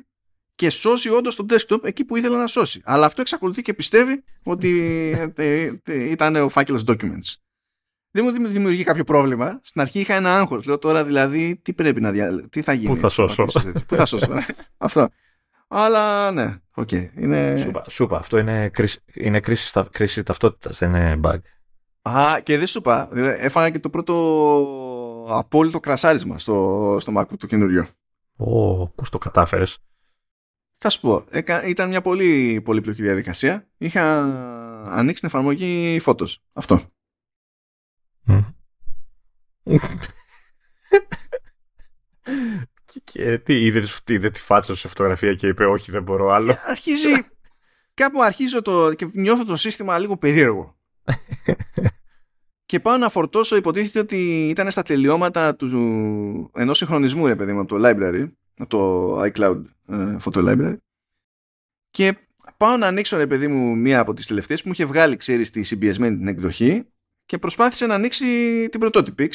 και 0.55 0.69
σώσει 0.69 1.09
όντως 1.09 1.35
το 1.35 1.45
desktop 1.49 1.83
εκεί 1.83 2.03
που 2.05 2.15
ήθελα 2.15 2.37
να 2.37 2.47
σώσει. 2.47 2.81
Αλλά 2.83 3.05
αυτό 3.05 3.21
εξακολουθεί 3.21 3.61
και 3.61 3.73
πιστεύει 3.73 4.23
ότι 4.43 4.79
ε, 5.35 5.67
ε, 5.83 6.09
ήταν 6.09 6.35
ο 6.35 6.49
φάκελος 6.49 6.83
documents. 6.87 7.35
Δεν 8.11 8.25
μου 8.25 8.47
δημιουργεί 8.47 8.83
κάποιο 8.83 9.03
πρόβλημα. 9.03 9.59
Στην 9.63 9.81
αρχή 9.81 9.99
είχα 9.99 10.13
ένα 10.15 10.37
άγχος. 10.37 10.65
Λέω 10.65 10.77
τώρα 10.77 11.05
δηλαδή 11.05 11.59
τι 11.61 11.73
πρέπει 11.73 12.01
να 12.01 12.11
διαλέξω. 12.11 12.49
Τι 12.49 12.61
θα 12.61 12.73
γίνει. 12.73 12.87
Πού 12.87 12.95
θα 12.95 13.09
σώσω; 13.09 13.45
Πού 13.87 13.95
θα 13.95 14.05
σώσω. 14.05 14.27
αυτό. 14.77 15.09
Αλλά 15.67 16.31
ναι, 16.31 16.43
ok. 16.43 16.60
Okay. 16.81 17.09
Είναι... 17.15 17.57
Σούπα, 17.57 17.83
σούπα. 17.89 18.17
Αυτό 18.17 18.37
είναι 18.37 18.69
κρίση, 18.69 18.99
είναι 19.13 19.39
κρίση, 19.39 19.83
κρίση 19.91 20.23
ταυτότητας, 20.23 20.77
δεν 20.77 20.89
είναι 20.89 21.19
bug. 21.23 21.39
Α, 22.01 22.39
και 22.43 22.57
δεν 22.57 22.67
σου 22.67 22.77
είπα. 22.77 23.09
Έφαγα 23.17 23.69
και 23.69 23.79
το 23.79 23.89
πρώτο 23.89 25.27
απόλυτο 25.29 25.79
κρασάρισμα 25.79 26.37
στο, 26.39 26.97
στο 26.99 27.13
MacBook 27.17 27.37
το 27.37 27.47
καινούριο. 27.47 27.87
Ω, 28.35 28.81
oh, 28.81 28.93
πώς 28.95 29.09
το 29.09 29.17
κατάφερες. 29.17 29.77
Θα 30.77 30.89
σου 30.89 30.99
πω, 30.99 31.25
ήταν 31.67 31.89
μια 31.89 32.01
πολύ 32.01 32.61
πολύπλοκη 32.61 33.01
διαδικασία. 33.01 33.67
Είχα 33.77 34.21
ανοίξει 34.85 35.21
την 35.21 35.29
εφαρμογή 35.29 35.99
Photos. 36.05 36.35
Αυτό. 36.53 36.81
Mm. 38.27 38.53
Και 43.03 43.37
τι, 43.37 43.65
είδε, 43.65 43.83
είδε 44.07 44.29
τη 44.29 44.39
φάτσα 44.39 44.75
σε 44.75 44.87
φωτογραφία 44.87 45.33
και 45.33 45.47
είπε 45.47 45.65
όχι 45.65 45.91
δεν 45.91 46.03
μπορώ 46.03 46.29
άλλο. 46.29 46.55
Αρχίζει, 46.65 47.09
κάπου 47.93 48.21
αρχίζω 48.21 48.61
το, 48.61 48.93
και 48.93 49.09
νιώθω 49.13 49.45
το 49.45 49.55
σύστημα 49.55 49.99
λίγο 49.99 50.17
περίεργο. 50.17 50.75
και 52.65 52.79
πάω 52.79 52.97
να 52.97 53.09
φορτώσω, 53.09 53.55
υποτίθεται 53.55 53.99
ότι 53.99 54.47
ήταν 54.49 54.71
στα 54.71 54.81
τελειώματα 54.81 55.55
του 55.55 56.51
ενός 56.55 56.77
συγχρονισμού, 56.77 57.27
ρε 57.27 57.35
παιδί 57.35 57.53
μου, 57.53 57.59
από 57.59 57.77
το 57.77 57.89
library, 57.89 58.31
από 58.57 58.69
το 58.69 59.21
iCloud 59.21 59.61
ε, 59.87 60.17
Photo 60.23 60.49
Library. 60.49 60.75
Και 61.89 62.17
πάω 62.57 62.77
να 62.77 62.87
ανοίξω, 62.87 63.17
ρε 63.17 63.27
παιδί 63.27 63.47
μου, 63.47 63.75
μία 63.75 63.99
από 63.99 64.13
τις 64.13 64.27
τελευταίες 64.27 64.61
που 64.61 64.67
μου 64.67 64.73
είχε 64.73 64.85
βγάλει, 64.85 65.17
ξέρεις, 65.17 65.49
τη 65.49 65.63
συμπιεσμένη 65.63 66.17
την 66.17 66.27
εκδοχή 66.27 66.85
και 67.31 67.37
προσπάθησε 67.37 67.85
να 67.85 67.93
ανοίξει 67.93 68.25
την 68.69 68.79
πρωτότυπη. 68.79 69.31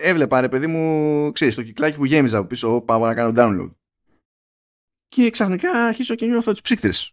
έβλεπα 0.00 0.40
ρε 0.40 0.48
παιδί 0.48 0.66
μου, 0.66 1.32
ξέρεις, 1.32 1.54
το 1.54 1.62
κυκλάκι 1.62 1.96
που 1.96 2.04
γέμιζα 2.04 2.38
από 2.38 2.46
πίσω, 2.46 2.80
πάω 2.80 3.06
να 3.06 3.14
κάνω 3.14 3.32
download. 3.36 3.74
Και 5.08 5.30
ξαφνικά 5.30 5.70
αρχίζω 5.86 6.14
και 6.14 6.26
νιώθω 6.26 6.52
τις 6.52 6.60
ψύκτρες. 6.60 7.12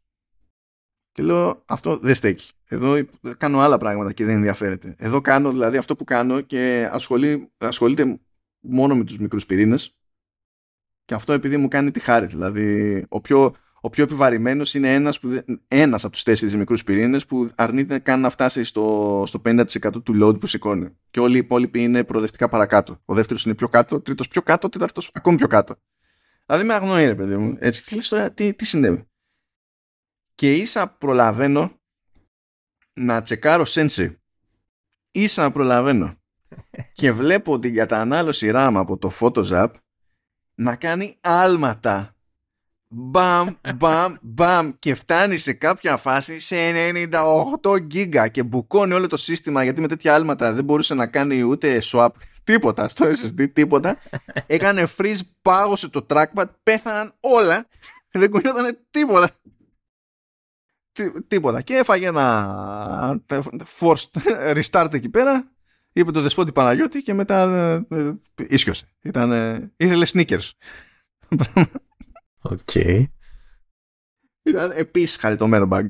Και 1.12 1.24
λέω, 1.24 1.64
αυτό 1.66 1.98
δεν 1.98 2.16
στέκει. 2.16 2.52
Εδώ 2.66 3.06
κάνω 3.38 3.60
άλλα 3.60 3.78
πράγματα 3.78 4.14
και 4.14 4.26
δεν 4.26 4.36
ενδιαφέρεται. 4.36 4.95
Εδώ 4.98 5.22
κάνω 5.22 5.52
δηλαδή 5.52 5.78
αυτό 5.78 5.95
που 5.95 6.03
κάνω 6.03 6.41
και 6.41 6.90
ασχολεί, 6.91 7.52
ασχολείται 7.57 8.20
μόνο 8.60 8.95
με 8.95 9.03
τους 9.03 9.18
μικρούς 9.18 9.45
πυρήνες. 9.45 9.95
Και 11.06 11.14
αυτό 11.14 11.34
επειδή 11.34 11.57
μου 11.57 11.68
κάνει 11.68 11.91
τη 11.91 11.99
χάρη. 11.99 12.26
Δηλαδή, 12.26 13.06
ο 13.10 13.22
πιο 13.22 13.56
ο 13.86 13.90
πιο 13.90 14.03
επιβαρημένος 14.03 14.74
είναι 14.74 14.94
ένας, 14.94 15.20
που, 15.20 15.44
ένας 15.68 16.03
από 16.03 16.14
τους 16.14 16.24
τέσσερις 16.24 16.56
μικρούς 16.56 16.84
πυρήνες 16.84 17.26
που 17.26 17.49
αρνείται 17.56 17.99
καν 17.99 18.20
να 18.20 18.30
φτάσει 18.30 18.64
στο, 18.64 19.24
στο 19.28 19.41
50% 19.45 19.66
του 20.03 20.20
load 20.22 20.40
που 20.40 20.48
σηκώνει. 20.48 20.98
Και 21.12 21.20
όλοι 21.20 21.36
οι 21.36 21.38
υπόλοιποι 21.38 21.84
είναι 21.84 22.03
προοδευτικά 22.03 22.49
παρακάτω. 22.49 23.02
Ο 23.06 23.14
δεύτερος 23.14 23.45
είναι 23.45 23.56
πιο 23.56 23.68
κάτω, 23.68 23.95
ο 23.95 24.02
τρίτος 24.02 24.28
πιο 24.28 24.41
κάτω, 24.41 24.68
ο 24.68 24.70
τέταρτος 24.70 25.12
ακόμη 25.14 25.38
πιο 25.38 25.48
κάτω. 25.48 25.76
Δηλαδή 26.45 26.66
με 26.66 26.74
αγνοεί 26.74 27.06
ρε 27.06 27.16
παιδί 27.16 27.36
μου. 27.38 27.56
Έτσι, 27.60 27.86
τι 27.86 28.07
τώρα, 28.07 28.32
τι, 28.32 28.53
τι 28.53 28.66
συνέβη; 28.66 29.07
Και 30.36 30.53
ίσα 30.53 30.95
προλαβαίνω 30.98 31.82
να 32.94 33.22
τσεκάρω 33.22 33.64
Sensei. 33.68 34.16
Ίσα 35.12 35.52
προλαβαίνω. 35.52 36.18
και 36.99 37.12
βλέπω 37.12 37.60
την 37.60 37.76
κατανάλωση 37.76 38.52
RAM 38.53 38.74
από 38.76 38.98
το 38.98 39.12
Photos 39.20 39.48
App 39.49 39.72
να 40.56 40.76
κάνει 40.76 41.18
άλματα 41.22 42.14
μπαμ, 42.97 43.47
μπαμ, 43.76 44.15
μπαμ 44.22 44.72
και 44.80 44.93
φτάνει 44.93 45.38
σε 45.38 45.53
κάποια 45.53 45.97
φάση 45.97 46.39
σε 46.39 46.55
98 47.61 47.81
γίγκα 47.88 48.27
και 48.27 48.43
μπουκώνει 48.43 48.93
όλο 48.93 49.07
το 49.07 49.17
σύστημα 49.17 49.63
γιατί 49.63 49.81
με 49.81 49.88
τέτοια 49.88 50.15
άλματα 50.15 50.53
δεν 50.53 50.63
μπορούσε 50.63 50.93
να 50.93 51.07
κάνει 51.07 51.41
ούτε 51.41 51.81
swap 51.84 52.09
τίποτα 52.43 52.88
στο 52.88 53.05
SSD, 53.05 53.53
τίποτα. 53.53 53.97
Έκανε 54.47 54.88
freeze, 54.97 55.19
πάγωσε 55.41 55.89
το 55.89 56.05
trackpad, 56.09 56.45
πέθαναν 56.63 57.13
όλα, 57.19 57.67
δεν 58.11 58.31
κουνιόταν 58.31 58.77
τίποτα. 58.89 59.31
τίποτα. 61.27 61.61
Και 61.61 61.76
έφαγε 61.76 62.07
ένα 62.07 63.22
forced 63.80 64.22
restart 64.57 64.93
εκεί 64.93 65.09
πέρα, 65.09 65.51
είπε 65.91 66.11
το 66.11 66.22
δεσπότη 66.22 66.51
Παναγιώτη 66.51 67.01
και 67.01 67.13
μετά 67.13 67.55
ε, 67.89 67.95
ε, 67.95 68.13
ίσιωσε. 68.35 68.85
Ήταν, 69.01 69.31
ήθελε 69.77 70.05
Snickers. 70.14 70.49
Ok. 72.49 72.60
Okay. 72.73 73.05
Ήταν 74.43 74.72
επίσης 74.72 75.17
χαριτωμένο 75.17 75.67
bug. 75.72 75.88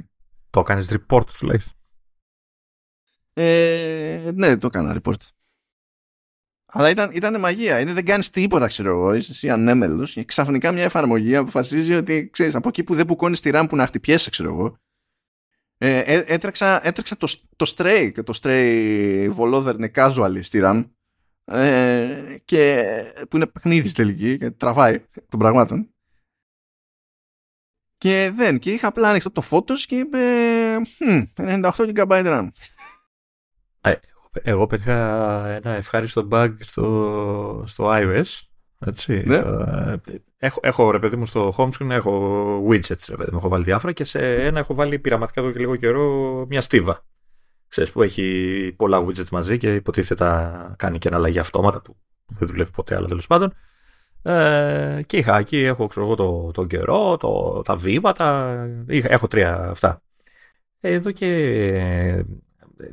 Το 0.50 0.60
έκανε 0.60 0.86
report 0.90 1.26
τουλάχιστον. 1.38 1.78
Ε, 3.34 4.32
ναι, 4.34 4.58
το 4.58 4.68
έκανα 4.68 5.02
report. 5.02 5.20
Αλλά 6.66 6.90
ήταν, 6.90 7.12
ήταν 7.14 7.40
μαγεία. 7.40 7.80
Είναι, 7.80 7.94
δεν 7.94 8.06
κάνεις 8.06 8.30
τίποτα, 8.30 8.68
ξέρω 8.68 8.90
εγώ. 8.90 9.14
Είσαι 9.14 9.32
εσύ 9.32 9.50
ανέμελος 9.50 10.12
και 10.12 10.24
ξαφνικά 10.24 10.72
μια 10.72 10.84
εφαρμογή 10.84 11.36
αποφασίζει 11.36 11.94
ότι 11.94 12.30
ξέρεις 12.30 12.56
από 12.56 12.68
εκεί 12.68 12.84
που 12.84 12.96
δεν 12.96 13.06
μπουκώνεις 13.06 13.40
τη 13.40 13.50
RAM 13.54 13.66
που 13.70 13.76
να 13.76 13.88
χτυπιέσαι, 13.88 14.30
ξέρω 14.30 14.50
εγώ. 14.50 14.78
Ε, 15.78 16.00
ε, 16.00 16.24
έτρεξα, 16.28 16.88
έτρεξα 16.88 17.18
το, 17.18 17.28
το 17.56 17.74
Stray 17.76 18.12
και 18.14 18.24
το 18.24 18.40
Stray 18.42 19.28
βολόδερνε 19.32 19.92
casual 19.96 20.38
στη 20.42 20.60
RAM 20.64 20.90
ε, 21.46 22.38
και, 22.46 22.86
που 23.30 23.36
είναι 23.36 23.48
παιχνίδι 23.48 23.92
τελική 23.92 24.38
και 24.38 24.52
τραβάει 24.52 25.06
των 25.30 25.40
πραγμάτων 25.40 25.95
και 27.98 28.32
δεν. 28.36 28.60
Και 28.60 28.72
είχα 28.72 28.88
απλά 28.88 29.10
ανοιχτό 29.10 29.32
το 29.32 29.44
Photos 29.52 29.80
και 29.88 29.96
είπε 29.96 30.18
98 31.36 31.70
GB 31.96 32.08
RAM. 32.26 32.48
Ε, 33.82 33.94
εγώ 34.44 34.68
πέτυχα 34.68 34.96
ένα 35.48 35.72
ευχάριστο 35.72 36.28
bug 36.32 36.54
στο, 36.60 37.64
στο 37.68 37.86
iOS. 37.88 38.24
Έτσι, 38.80 39.24
Ναι. 39.26 39.36
στα- 39.36 40.02
έχω, 40.38 40.60
έχω 40.64 40.92
ρε 40.92 41.00
παιδί 41.00 41.16
μου 41.16 41.26
στο 41.26 41.54
home 41.58 41.70
screen 41.70 41.90
έχω 41.90 42.58
widgets 42.70 43.06
ρε 43.10 43.16
παιδί 43.16 43.32
μου, 43.32 43.38
έχω 43.38 43.48
βάλει 43.48 43.64
διάφορα 43.64 43.94
και 43.94 44.04
σε 44.04 44.34
ένα 44.46 44.60
έχω 44.60 44.74
βάλει 44.74 45.00
πειραματικά 45.00 45.42
εδώ 45.42 45.52
και 45.52 45.60
λίγο 45.60 45.76
καιρό 45.76 46.46
μια 46.50 46.62
στίβα. 46.62 47.06
Ξέρεις 47.68 47.92
που 47.92 48.02
έχει 48.02 48.74
πολλά 48.78 49.06
widgets 49.06 49.30
μαζί 49.32 49.58
και 49.58 49.74
υποτίθεται 49.76 50.16
τα 50.16 50.76
κάνει 50.78 50.98
και 50.98 51.08
ένα 51.08 51.18
αλλαγή 51.18 51.40
αυτόματα 51.40 51.82
που 51.82 51.96
δεν 52.28 52.48
δουλεύει 52.48 52.72
ποτέ 52.72 52.96
αλλά 52.96 53.08
τέλος 53.08 53.28
πάντων. 53.28 53.54
Ε, 54.26 55.02
και 55.06 55.18
είχα 55.18 55.38
εκεί, 55.38 55.58
έχω 55.58 55.88
ξέρω 55.88 56.06
εγώ 56.06 56.16
το, 56.16 56.52
τον 56.52 56.68
καιρό, 56.68 57.18
το, 57.18 57.62
τα 57.62 57.76
βήματα, 57.76 58.56
είχα, 58.88 59.12
έχω 59.12 59.28
τρία 59.28 59.56
αυτά. 59.70 60.02
Εδώ 60.80 61.12
και 61.12 61.28
ε, 61.76 62.24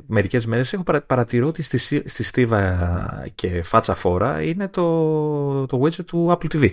μερικές 0.07 0.45
μέρες 0.45 0.73
έχω 0.73 0.83
παρα- 0.83 1.01
παρατηρώ 1.01 1.47
ότι 1.47 1.61
στη, 1.61 1.77
σι- 1.77 2.09
στη 2.09 2.23
στίβα 2.23 3.31
και 3.35 3.63
φάτσα 3.63 3.95
φόρα 3.95 4.41
είναι 4.41 4.67
το, 4.67 5.65
το 5.65 5.81
widget 5.81 6.05
του 6.05 6.27
Apple 6.31 6.53
TV. 6.53 6.71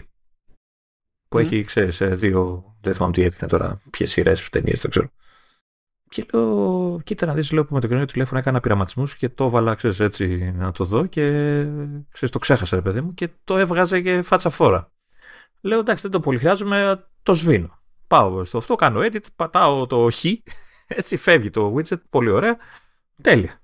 Που 1.28 1.36
Μμμ. 1.38 1.44
έχει, 1.44 1.64
ξέρεις, 1.64 2.00
ε, 2.00 2.14
δύο, 2.14 2.64
δεν 2.80 2.94
θυμάμαι 2.94 3.12
τι 3.12 3.22
έδειχνε 3.22 3.48
τώρα, 3.48 3.80
ποιες 3.90 4.10
σειρές, 4.10 4.48
ταινίες, 4.48 4.80
δεν 4.80 4.90
ξέρω. 4.90 5.10
Και 6.10 6.26
λέω, 6.32 7.00
κοίτα 7.04 7.26
να 7.26 7.34
δεις, 7.34 7.52
λέω 7.52 7.64
που 7.64 7.74
με 7.74 7.80
το 7.80 7.86
καινούριο 7.86 8.08
τηλέφωνο 8.08 8.38
έκανα 8.38 8.60
πειραματισμούς 8.60 9.16
και 9.16 9.28
το 9.28 9.44
έβαλα, 9.44 9.74
ξέρεις, 9.74 10.00
έτσι 10.00 10.52
να 10.56 10.72
το 10.72 10.84
δω 10.84 11.06
και 11.06 11.22
ξέρεις, 12.10 12.30
το 12.30 12.38
ξέχασα 12.38 12.76
ρε 12.76 12.82
παιδί 12.82 13.00
μου 13.00 13.14
και 13.14 13.28
το 13.44 13.56
έβγαζε 13.56 14.00
και 14.00 14.22
φάτσα 14.22 14.50
φόρα. 14.50 14.92
Λέω 15.60 15.78
εντάξει 15.78 16.02
δεν 16.02 16.10
το 16.10 16.20
πολύ 16.20 16.38
χρειάζομαι, 16.38 17.06
το 17.22 17.34
σβήνω. 17.34 17.78
Πάω 18.06 18.44
στο 18.44 18.58
αυτό, 18.58 18.74
κάνω 18.74 19.00
edit, 19.00 19.24
πατάω 19.36 19.86
το 19.86 20.08
χ, 20.10 20.24
έτσι 20.98 21.16
φεύγει 21.16 21.50
το 21.50 21.74
widget, 21.76 22.00
πολύ 22.10 22.30
ωραία, 22.30 22.56
τέλεια. 23.22 23.60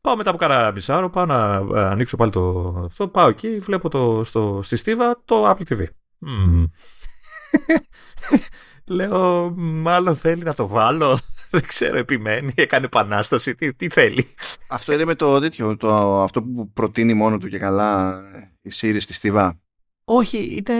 Πάω 0.00 0.16
μετά 0.16 0.30
από 0.30 0.38
κάνα 0.38 0.72
μισάωρο, 0.72 1.10
πάω 1.10 1.26
να 1.26 1.54
ε, 1.74 1.80
ανοίξω 1.80 2.16
πάλι 2.16 2.30
το 2.30 2.74
αυτό, 2.84 3.08
πάω 3.08 3.28
εκεί, 3.28 3.58
βλέπω 3.58 3.88
το, 3.88 4.24
στο, 4.24 4.60
στη 4.62 4.76
στίβα 4.76 5.22
το 5.24 5.50
Apple 5.50 5.72
TV. 5.72 5.86
Μμμ. 6.18 6.64
Λέω, 8.86 9.50
μάλλον 9.56 10.14
θέλει 10.14 10.42
να 10.42 10.54
το 10.54 10.66
βάλω. 10.66 11.18
Δεν 11.50 11.62
ξέρω, 11.66 11.98
επιμένει, 11.98 12.52
έκανε 12.56 12.84
επανάσταση. 12.84 13.54
Τι, 13.54 13.74
τι 13.74 13.88
θέλει. 13.88 14.26
Αυτό 14.68 14.92
είναι 14.92 15.04
με 15.04 15.14
το 15.14 15.40
τέτοιο, 15.40 15.76
το, 15.76 16.22
αυτό 16.22 16.42
που 16.42 16.70
προτείνει 16.72 17.14
μόνο 17.14 17.38
του 17.38 17.48
και 17.48 17.58
καλά 17.58 18.20
η 18.62 18.70
Siri 18.80 18.96
στη 18.98 19.12
στίβα. 19.12 19.60
Όχι, 20.04 20.62
είναι, 20.66 20.78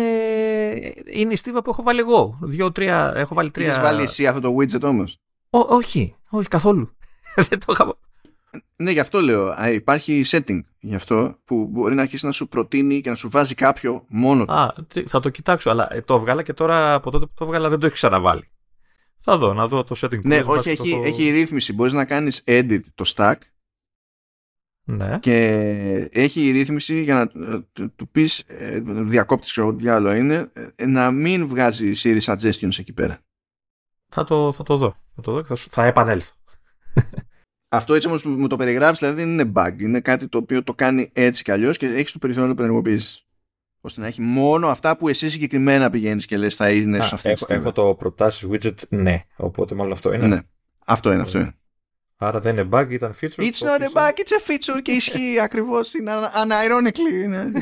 είναι 1.12 1.32
η 1.32 1.36
στίβα 1.36 1.62
που 1.62 1.70
έχω 1.70 1.82
βάλει 1.82 2.00
εγώ. 2.00 2.38
Δύο-τρία, 2.42 3.12
έχω 3.16 3.34
βάλει 3.34 3.50
τρία. 3.50 3.66
Έχεις 3.66 3.80
βάλει 3.80 4.02
εσύ 4.02 4.26
αυτό 4.26 4.40
το 4.40 4.54
widget 4.58 4.82
όμως; 4.82 5.18
Ό, 5.50 5.58
όχι, 5.58 6.16
όχι 6.28 6.48
καθόλου. 6.48 6.96
Δεν 7.48 7.58
το 7.58 7.66
είχα. 7.72 7.98
Ναι, 8.76 8.90
γι' 8.90 9.00
αυτό 9.00 9.20
λέω. 9.20 9.46
Α, 9.60 9.70
υπάρχει 9.70 10.22
setting 10.26 10.60
γι' 10.80 10.94
αυτό 10.94 11.38
που 11.44 11.66
μπορεί 11.66 11.94
να 11.94 12.02
αρχίσει 12.02 12.26
να 12.26 12.32
σου 12.32 12.48
προτείνει 12.48 13.00
και 13.00 13.08
να 13.08 13.14
σου 13.14 13.28
βάζει 13.30 13.54
κάποιο 13.54 14.04
μόνο 14.08 14.44
του. 14.44 14.52
Α, 14.52 14.74
τι- 14.88 15.06
θα 15.08 15.20
το 15.20 15.28
κοιτάξω, 15.28 15.70
αλλά 15.70 15.92
ε, 15.94 16.00
το 16.02 16.14
έβγαλα 16.14 16.42
και 16.42 16.52
τώρα 16.52 16.94
από 16.94 17.10
τότε 17.10 17.26
που 17.26 17.32
το 17.34 17.44
έβγαλα 17.44 17.68
δεν 17.68 17.78
το 17.78 17.86
έχει 17.86 17.94
ξαναβάλει. 17.94 18.50
Θα 19.18 19.38
δω, 19.38 19.52
να 19.52 19.66
δω 19.66 19.84
το 19.84 19.94
setting 19.98 20.20
που 20.20 20.28
ναι, 20.28 20.36
λες, 20.36 20.44
όχι, 20.44 20.56
βάσει 20.56 20.70
έχει, 20.70 20.90
το- 20.90 21.02
έχει 21.02 21.30
ρύθμιση. 21.30 21.72
Μπορείς 21.72 21.92
να 21.92 22.04
κάνεις 22.04 22.42
edit 22.46 22.80
το 22.94 23.12
stack 23.16 23.34
Ναι. 24.84 25.18
και 25.18 25.34
έχει 26.12 26.50
ρύθμιση 26.50 27.02
για 27.02 27.14
να 27.14 27.20
ε, 27.54 27.58
του, 27.72 27.92
του 27.96 28.08
πεις 28.08 28.44
ε, 28.46 28.80
διακόπτης 28.84 29.50
ξέρω 29.50 29.74
τι 29.74 29.88
άλλο 29.88 30.12
είναι 30.14 30.50
ε, 30.76 30.86
να 30.86 31.10
μην 31.10 31.46
βγάζει 31.46 31.92
Siri 32.02 32.20
suggestions 32.20 32.78
εκεί 32.78 32.92
πέρα. 32.92 33.18
Θα 34.08 34.24
το, 34.24 34.52
θα 34.52 34.62
το 34.62 34.76
δω. 34.76 34.96
Θα 35.14 35.22
το 35.22 35.32
δω 35.32 35.40
και 35.40 35.46
θα, 35.46 35.54
σου- 35.54 35.70
θα 35.70 35.84
επανέλθω. 35.84 36.34
Αυτό 37.68 37.94
έτσι 37.94 38.08
όμως 38.08 38.22
που 38.22 38.28
μου 38.28 38.46
το 38.46 38.56
περιγράφεις 38.56 38.98
δηλαδή 38.98 39.22
δεν 39.22 39.30
είναι 39.32 39.52
bug. 39.54 39.74
Είναι 39.80 40.00
κάτι 40.00 40.28
το 40.28 40.38
οποίο 40.38 40.62
το 40.62 40.74
κάνει 40.74 41.10
έτσι 41.12 41.42
κι 41.42 41.50
αλλιώς 41.50 41.76
και 41.76 41.86
έχεις 41.86 42.12
το 42.12 42.18
περιθώριο 42.18 42.48
να 42.48 42.54
το 42.54 42.62
ενεργοποιήσεις. 42.62 43.22
Ώστε 43.80 44.00
να 44.00 44.06
έχει 44.06 44.20
μόνο 44.20 44.68
αυτά 44.68 44.96
που 44.96 45.08
εσύ 45.08 45.28
συγκεκριμένα 45.30 45.90
πηγαίνεις 45.90 46.26
και 46.26 46.36
λες 46.36 46.54
θα 46.54 46.70
είναι 46.70 46.96
σε 46.96 47.02
Α, 47.02 47.08
αυτή 47.12 47.22
τη 47.22 47.28
έχω, 47.28 47.36
στιγμή. 47.44 47.62
έχω 47.62 47.72
το 47.72 47.94
προτάσεις 47.94 48.48
widget, 48.50 48.74
ναι. 48.88 49.24
Οπότε 49.36 49.74
μάλλον 49.74 49.92
αυτό 49.92 50.12
είναι. 50.12 50.26
Ναι. 50.26 50.40
Αυτό 50.86 51.12
είναι, 51.12 51.22
αυτό 51.22 51.38
είναι. 51.38 51.52
Άρα 52.16 52.40
δεν 52.40 52.56
είναι 52.56 52.68
bug, 52.72 52.86
ήταν 52.90 53.12
feature. 53.20 53.42
It's 53.42 53.54
το 53.58 53.66
not 53.66 53.80
a 53.80 53.84
αφήσα. 53.84 53.90
bug, 53.94 54.12
it's 54.12 54.32
a 54.32 54.50
feature 54.50 54.82
και 54.82 54.92
ισχύει 54.92 55.40
ακριβώς. 55.46 55.94
Είναι 55.94 56.12
un- 56.12 56.46
unironically. 56.46 57.22
Είναι. 57.22 57.52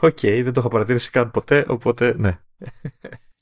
Οκ, 0.00 0.18
δεν 0.20 0.52
το 0.52 0.60
έχω 0.60 0.68
παρατηρήσει 0.68 1.10
καν 1.10 1.30
ποτέ, 1.30 1.64
οπότε 1.68 2.14
ναι. 2.18 2.38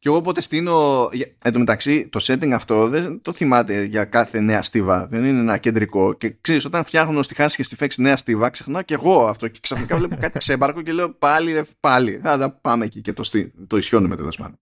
Και 0.01 0.09
εγώ 0.09 0.17
όποτε 0.17 0.41
στήνω. 0.41 1.09
για- 1.13 1.35
Εν 1.43 1.53
τω 1.53 1.59
μεταξύ, 1.59 2.09
το 2.09 2.19
setting 2.23 2.51
αυτό 2.51 2.89
δεν 2.89 3.23
το 3.23 3.33
θυμάται 3.33 3.83
για 3.85 4.05
κάθε 4.05 4.41
νέα 4.41 4.63
στίβα. 4.63 5.07
Δεν 5.07 5.25
είναι 5.25 5.39
ένα 5.39 5.59
κεντρικό. 5.59 6.13
Και 6.13 6.31
ξέρεις, 6.41 6.65
όταν 6.65 6.85
φτιάχνω 6.85 7.23
στη 7.23 7.35
χάση 7.35 7.57
και 7.57 7.63
στη 7.63 7.77
φέξη 7.77 8.03
νέα 8.03 8.17
στίβα, 8.17 8.51
ξεχνάω 8.51 8.83
και 8.83 8.95
εγώ 8.95 9.27
αυτό. 9.27 9.49
Και 9.49 9.59
ξαφνικά 9.63 9.97
βλέπω 9.97 10.17
κάτι 10.17 10.39
ξέμπαρκο 10.45 10.83
και 10.83 10.93
λέω 10.93 11.15
πάλι, 11.15 11.53
ρε, 11.53 11.63
πάλι. 11.81 12.19
Θα 12.23 12.39
τα 12.39 12.53
πάμε 12.53 12.85
εκεί 12.85 13.01
και 13.01 13.13
το, 13.13 13.23
στεί, 13.23 13.53
το 13.67 13.77
ισιώνουμε 13.77 14.17
τέλος 14.17 14.37
πάντων. 14.37 14.59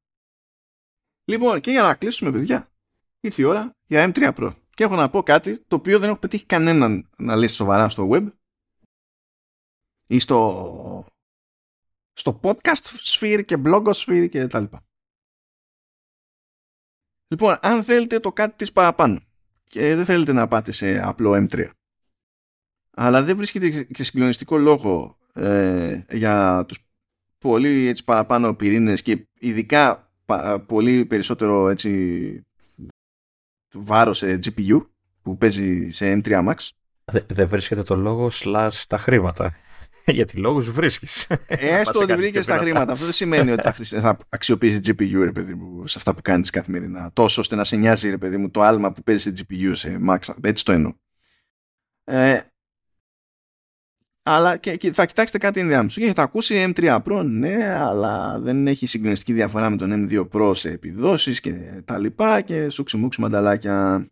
Λοιπόν, 1.24 1.60
και 1.60 1.70
για 1.70 1.82
να 1.82 1.94
κλείσουμε, 1.94 2.30
παιδιά, 2.32 2.70
ήρθε 3.20 3.42
η 3.42 3.44
ώρα 3.44 3.76
για 3.86 4.12
M3 4.14 4.32
Pro. 4.34 4.54
Και 4.74 4.84
έχω 4.84 4.94
να 4.94 5.10
πω 5.10 5.22
κάτι 5.22 5.58
το 5.68 5.76
οποίο 5.76 5.98
δεν 5.98 6.08
έχω 6.08 6.18
πετύχει 6.18 6.44
κανέναν 6.46 7.08
να 7.16 7.36
λύσει 7.36 7.54
σοβαρά 7.54 7.88
στο 7.88 8.08
web 8.12 8.26
ή 10.06 10.18
στο, 10.18 11.06
στο 12.12 12.40
podcast 12.42 12.96
sphere 13.04 13.42
και 13.46 13.56
blogosphere 13.64 14.28
και 14.30 14.46
τα 14.46 14.60
λοιπά. 14.60 14.85
Λοιπόν, 17.28 17.56
αν 17.60 17.84
θέλετε 17.84 18.18
το 18.18 18.32
κάτι 18.32 18.56
της 18.56 18.72
παραπάνω 18.72 19.20
και 19.68 19.94
δεν 19.94 20.04
θέλετε 20.04 20.32
να 20.32 20.48
πάτε 20.48 20.72
σε 20.72 21.00
απλό 21.06 21.46
M3 21.50 21.68
αλλά 22.90 23.22
δεν 23.22 23.36
βρίσκεται 23.36 23.82
και 23.82 24.04
συγκλονιστικό 24.04 24.56
λόγο 24.58 25.18
ε, 25.32 26.02
για 26.10 26.64
τους 26.68 26.78
πολύ 27.38 27.86
έτσι, 27.86 28.04
παραπάνω 28.04 28.54
πυρήνες 28.54 29.02
και 29.02 29.26
ειδικά 29.38 30.10
πα- 30.26 30.60
πολύ 30.60 31.04
περισσότερο 31.06 31.68
έτσι 31.68 32.40
βάρος 33.74 34.18
σε 34.18 34.38
GPU 34.44 34.86
που 35.22 35.36
παίζει 35.36 35.90
σε 35.90 36.20
M3 36.24 36.48
Max 36.48 36.54
Δε- 37.04 37.20
Δεν 37.28 37.48
βρίσκεται 37.48 37.82
το 37.82 37.96
λόγο 37.96 38.28
slash 38.32 38.82
τα 38.88 38.98
χρήματα. 38.98 39.54
Γιατί 40.16 40.36
λόγους 40.36 40.70
βρίσκεις. 40.70 41.26
Έστω 41.46 41.98
ότι 41.98 42.08
κάνει 42.08 42.20
βρήκες 42.20 42.46
πιο 42.46 42.54
τα 42.54 42.60
δυνατά. 42.60 42.62
χρήματα. 42.62 42.92
Αυτό 42.92 43.04
δεν 43.04 43.14
σημαίνει 43.14 43.50
ότι 43.50 43.62
θα, 43.62 43.72
χρησι- 43.72 44.00
θα 44.00 44.18
αξιοποιήσει 44.28 44.80
GPU, 44.86 45.20
ρε 45.24 45.32
παιδί 45.32 45.54
μου, 45.54 45.86
σε 45.86 45.94
αυτά 45.98 46.14
που 46.14 46.22
κάνεις 46.22 46.50
καθημερινά. 46.50 47.10
Τόσο 47.12 47.40
ώστε 47.40 47.56
να 47.56 47.64
σε 47.64 47.76
νοιάζει, 47.76 48.10
ρε 48.10 48.18
παιδί 48.18 48.36
μου, 48.36 48.50
το 48.50 48.62
άλμα 48.62 48.92
που 48.92 49.02
παίζει 49.02 49.22
σε 49.22 49.44
GPU, 49.48 49.70
σε 49.74 50.00
Max. 50.08 50.18
Έτσι 50.40 50.64
το 50.64 50.72
εννοώ. 50.72 50.92
Ε, 52.04 52.40
αλλά 54.22 54.56
και, 54.56 54.76
και 54.76 54.92
θα 54.92 55.06
κοιτάξετε 55.06 55.38
κάτι 55.38 55.60
ενδιάμεσο. 55.60 55.98
Και 56.00 56.04
έχετε 56.06 56.22
ακούσει 56.22 56.72
M3 56.76 56.98
Pro, 57.04 57.24
ναι, 57.24 57.76
αλλά 57.78 58.38
δεν 58.40 58.66
έχει 58.66 58.86
συγκλονιστική 58.86 59.32
διαφορά 59.32 59.70
με 59.70 59.76
τον 59.76 60.08
M2 60.10 60.28
Pro 60.32 60.56
σε 60.56 60.70
επιδόσεις 60.70 61.40
και 61.40 61.82
τα 61.84 61.98
λοιπά 61.98 62.40
και 62.40 62.68
σούξι 62.68 62.96
μουξι 62.96 63.20
μανταλάκια. 63.20 64.06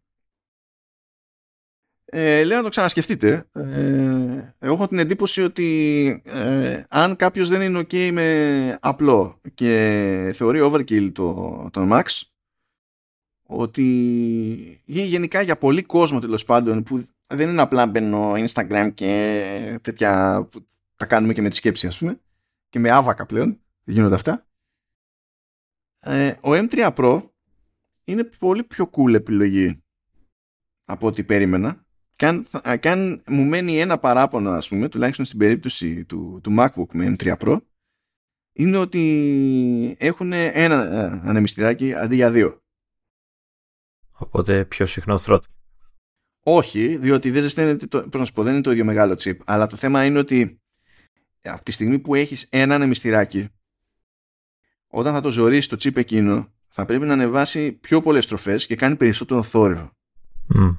Ε, 2.17 2.45
λέω 2.45 2.57
να 2.57 2.63
το 2.63 2.69
ξανασκεφτείτε. 2.69 3.49
Ε, 3.53 4.55
εγώ 4.59 4.75
έχω 4.75 4.89
την 4.89 4.99
εντύπωση 4.99 5.43
ότι 5.43 6.23
ε, 6.25 6.83
αν 6.89 7.17
κάποιος 7.17 7.49
δεν 7.49 7.63
είναι 7.63 7.79
ok 7.79 8.11
με 8.13 8.79
απλό 8.81 9.41
και 9.55 10.33
θεωρεί 10.35 10.61
overkill 10.63 11.13
το, 11.13 11.69
τον 11.73 11.89
Max 11.93 12.05
ότι 13.43 13.83
ή 14.85 15.05
γενικά 15.05 15.41
για 15.41 15.59
πολύ 15.59 15.83
κόσμο 15.83 16.19
τέλος 16.19 16.45
πάντων 16.45 16.83
που 16.83 17.07
δεν 17.27 17.49
είναι 17.49 17.63
απλά 17.63 17.87
μπαίνω 17.87 18.33
Instagram 18.33 18.91
και 18.95 19.79
τέτοια 19.83 20.43
που 20.51 20.67
τα 20.97 21.07
κάνουμε 21.07 21.33
και 21.33 21.43
με 21.43 21.49
τη 21.49 21.57
σκέψη 21.57 21.87
ας 21.87 21.99
πούμε 21.99 22.21
και 22.69 22.79
με 22.79 22.91
άβακα 22.91 23.27
πλέον 23.27 23.61
γίνονται 23.85 24.15
αυτά 24.15 24.47
ε, 26.01 26.29
ο 26.29 26.51
M3 26.51 26.95
Pro 26.95 27.23
είναι 28.05 28.25
πολύ 28.25 28.65
πιο 28.65 28.91
cool 28.93 29.15
επιλογή 29.15 29.83
από 30.85 31.07
ό,τι 31.07 31.25
περίμενα 31.25 31.84
και 32.17 32.27
αν, 32.27 32.45
θα- 32.45 32.77
και 32.77 32.91
αν 32.91 33.23
μου 33.27 33.45
μένει 33.45 33.79
ένα 33.81 33.99
παράπονο 33.99 34.51
ας 34.51 34.69
πούμε 34.69 34.89
τουλάχιστον 34.89 35.25
στην 35.25 35.39
περίπτωση 35.39 36.05
του, 36.05 36.41
του 36.43 36.55
MacBook 36.59 36.87
με 36.93 37.17
M3 37.19 37.37
Pro 37.39 37.57
είναι 38.53 38.77
ότι 38.77 39.97
έχουν 39.99 40.33
ένα 40.33 40.83
ε, 40.85 41.21
ανεμιστηράκι 41.25 41.95
αντί 41.95 42.15
για 42.15 42.31
δύο 42.31 42.63
Οπότε 44.17 44.65
πιο 44.65 44.87
συχνό 44.87 45.19
throttle. 45.27 45.39
Όχι, 46.47 46.97
διότι 46.97 47.31
δεν 47.31 47.43
ζεσταίνεται 47.43 47.87
το, 47.87 48.03
πώς 48.09 48.21
να 48.21 48.25
σου 48.27 48.33
πω, 48.33 48.43
δεν 48.43 48.53
είναι 48.53 48.63
το 48.63 48.71
ίδιο 48.71 48.85
μεγάλο 48.85 49.15
chip. 49.19 49.37
Αλλά 49.45 49.67
το 49.67 49.77
θέμα 49.77 50.05
είναι 50.05 50.19
ότι 50.19 50.61
από 51.43 51.65
τη 51.65 51.73
στιγμή 51.73 51.99
που 51.99 52.15
έχεις 52.15 52.47
ένα 52.51 52.75
ανεμιστηράκι, 52.75 53.49
όταν 54.87 55.15
θα 55.15 55.21
το 55.21 55.31
ζωρίσει 55.31 55.69
το 55.69 55.77
chip 55.81 55.97
εκείνο, 55.97 56.53
θα 56.69 56.85
πρέπει 56.85 57.05
να 57.07 57.13
ανεβάσει 57.13 57.73
πιο 57.73 58.01
πολλές 58.03 58.25
στροφές 58.25 58.67
και 58.67 58.77
κάνει 58.77 58.97
περισσότερο 58.97 59.43
θόρυβο. 59.43 59.91
Μμ. 60.47 60.71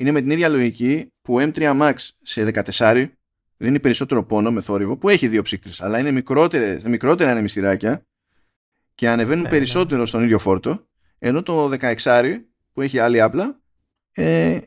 Είναι 0.00 0.10
με 0.10 0.20
την 0.20 0.30
ίδια 0.30 0.48
λογική 0.48 1.12
που 1.22 1.40
M3 1.40 1.80
Max 1.80 1.94
σε 2.22 2.52
14 2.78 3.06
δίνει 3.56 3.80
περισσότερο 3.80 4.24
πόνο 4.24 4.50
με 4.50 4.60
θόρυβο, 4.60 4.96
που 4.96 5.08
έχει 5.08 5.28
δύο 5.28 5.42
ψύκτρες, 5.42 5.80
αλλά 5.80 5.98
είναι 5.98 6.10
μικρότερες, 6.10 6.84
μικρότερα 6.84 7.30
ανεμιστηράκια 7.30 8.02
και 8.94 9.08
ανεβαίνουν 9.08 9.42
Ναι, 9.42 9.48
περισσότερο 9.48 10.06
στον 10.06 10.22
ίδιο 10.22 10.38
φόρτο, 10.38 10.86
ενώ 11.18 11.42
το 11.42 11.70
16 11.80 12.40
που 12.72 12.82
έχει 12.82 12.98
άλλη 12.98 13.20
άπλα 13.20 13.58
ε, 14.12 14.58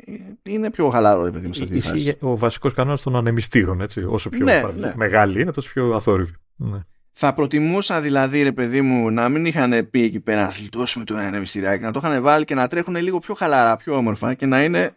είναι 0.44 0.72
πιο 0.72 0.90
χαλαρό 0.90 1.24
ρε 1.24 1.32
παιδί 1.32 1.45
μου 1.48 1.68
Ισχύει 1.76 2.16
ο 2.20 2.38
βασικός 2.38 2.74
κανόνας 2.74 3.02
των 3.02 3.16
ανεμιστήρων 3.16 3.82
έτσι. 3.82 4.03
όσο 4.03 4.30
πιο 4.30 4.45
ναι, 4.45 4.62
ναι. 4.76 4.94
μεγάλη 4.95 5.41
είναι 5.41 5.52
τόσο 5.52 5.72
πιο 5.74 5.94
αθόρυβη 5.94 6.34
ναι. 6.56 6.80
Θα 7.12 7.34
προτιμούσα 7.34 8.02
δηλαδή 8.02 8.41
ρε 8.41 8.52
παιδί 8.52 8.82
μου 8.82 9.12
να 9.12 9.30
μην 9.30 9.45
είχαν 9.45 9.90
πει 9.90 10.03
εκεί 10.03 10.20
πέρα 10.20 10.41
να 10.41 10.49
θλιτώσουμε 10.49 11.06
το 11.06 11.16
ανεμιστηράκι 11.16 11.84
να 11.84 11.91
το 11.91 12.02
είχαν 12.03 12.22
βάλει 12.22 12.45
και 12.45 12.56
να 12.56 12.68
τρέχουν 12.68 12.95
λίγο 12.95 13.20
πιο 13.20 13.34
χαλαρά, 13.34 13.76
πιο 13.76 13.95
όμορφα 13.95 14.34
και 14.34 14.45
να 14.45 14.64
είναι 14.64 14.95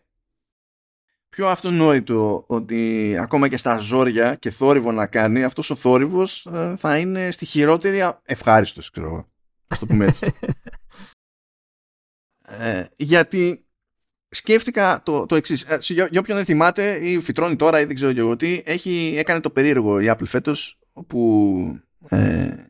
πιο 1.34 1.48
αυτονόητο 1.48 2.44
ότι 2.46 3.16
ακόμα 3.20 3.48
και 3.48 3.56
στα 3.56 3.78
ζόρια 3.78 4.34
και 4.34 4.50
θόρυβο 4.50 4.92
να 4.92 5.06
κάνει 5.06 5.44
αυτός 5.44 5.70
ο 5.70 5.74
θόρυβος 5.74 6.46
ε, 6.46 6.74
θα 6.76 6.98
είναι 6.98 7.30
στη 7.30 7.44
χειρότερη 7.44 8.12
ευχάριστος 8.24 8.90
ξέρω 8.90 9.06
εγώ. 9.06 9.28
Ας 9.66 9.78
το 9.78 9.86
πούμε 9.86 10.06
έτσι. 10.06 10.26
ε, 12.58 12.86
γιατί 12.96 13.66
σκέφτηκα 14.28 15.02
το, 15.02 15.26
το 15.26 15.34
εξής. 15.34 15.62
Ε, 15.62 15.78
για, 15.80 16.08
για 16.10 16.20
όποιον 16.20 16.36
δεν 16.36 16.44
θυμάται 16.44 17.08
ή 17.08 17.20
φυτρώνει 17.20 17.56
τώρα 17.56 17.80
ή 17.80 17.84
δεν 17.84 17.94
ξέρω 17.94 18.12
και 18.12 18.20
εγώ 18.20 18.36
τι, 18.36 18.62
έχει, 18.64 19.14
έκανε 19.16 19.40
το 19.40 19.50
περίεργο 19.50 20.00
η 20.00 20.06
Apple 20.08 20.26
φέτος 20.26 20.78
όπου 20.92 21.80
ε, 22.08 22.66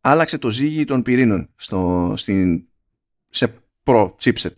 άλλαξε 0.00 0.38
το 0.38 0.50
ζύγι 0.50 0.84
των 0.84 1.02
πυρήνων 1.02 1.50
στο, 1.56 2.12
στην, 2.16 2.68
σε 3.30 3.54
Pro 3.84 4.12
chipset. 4.22 4.54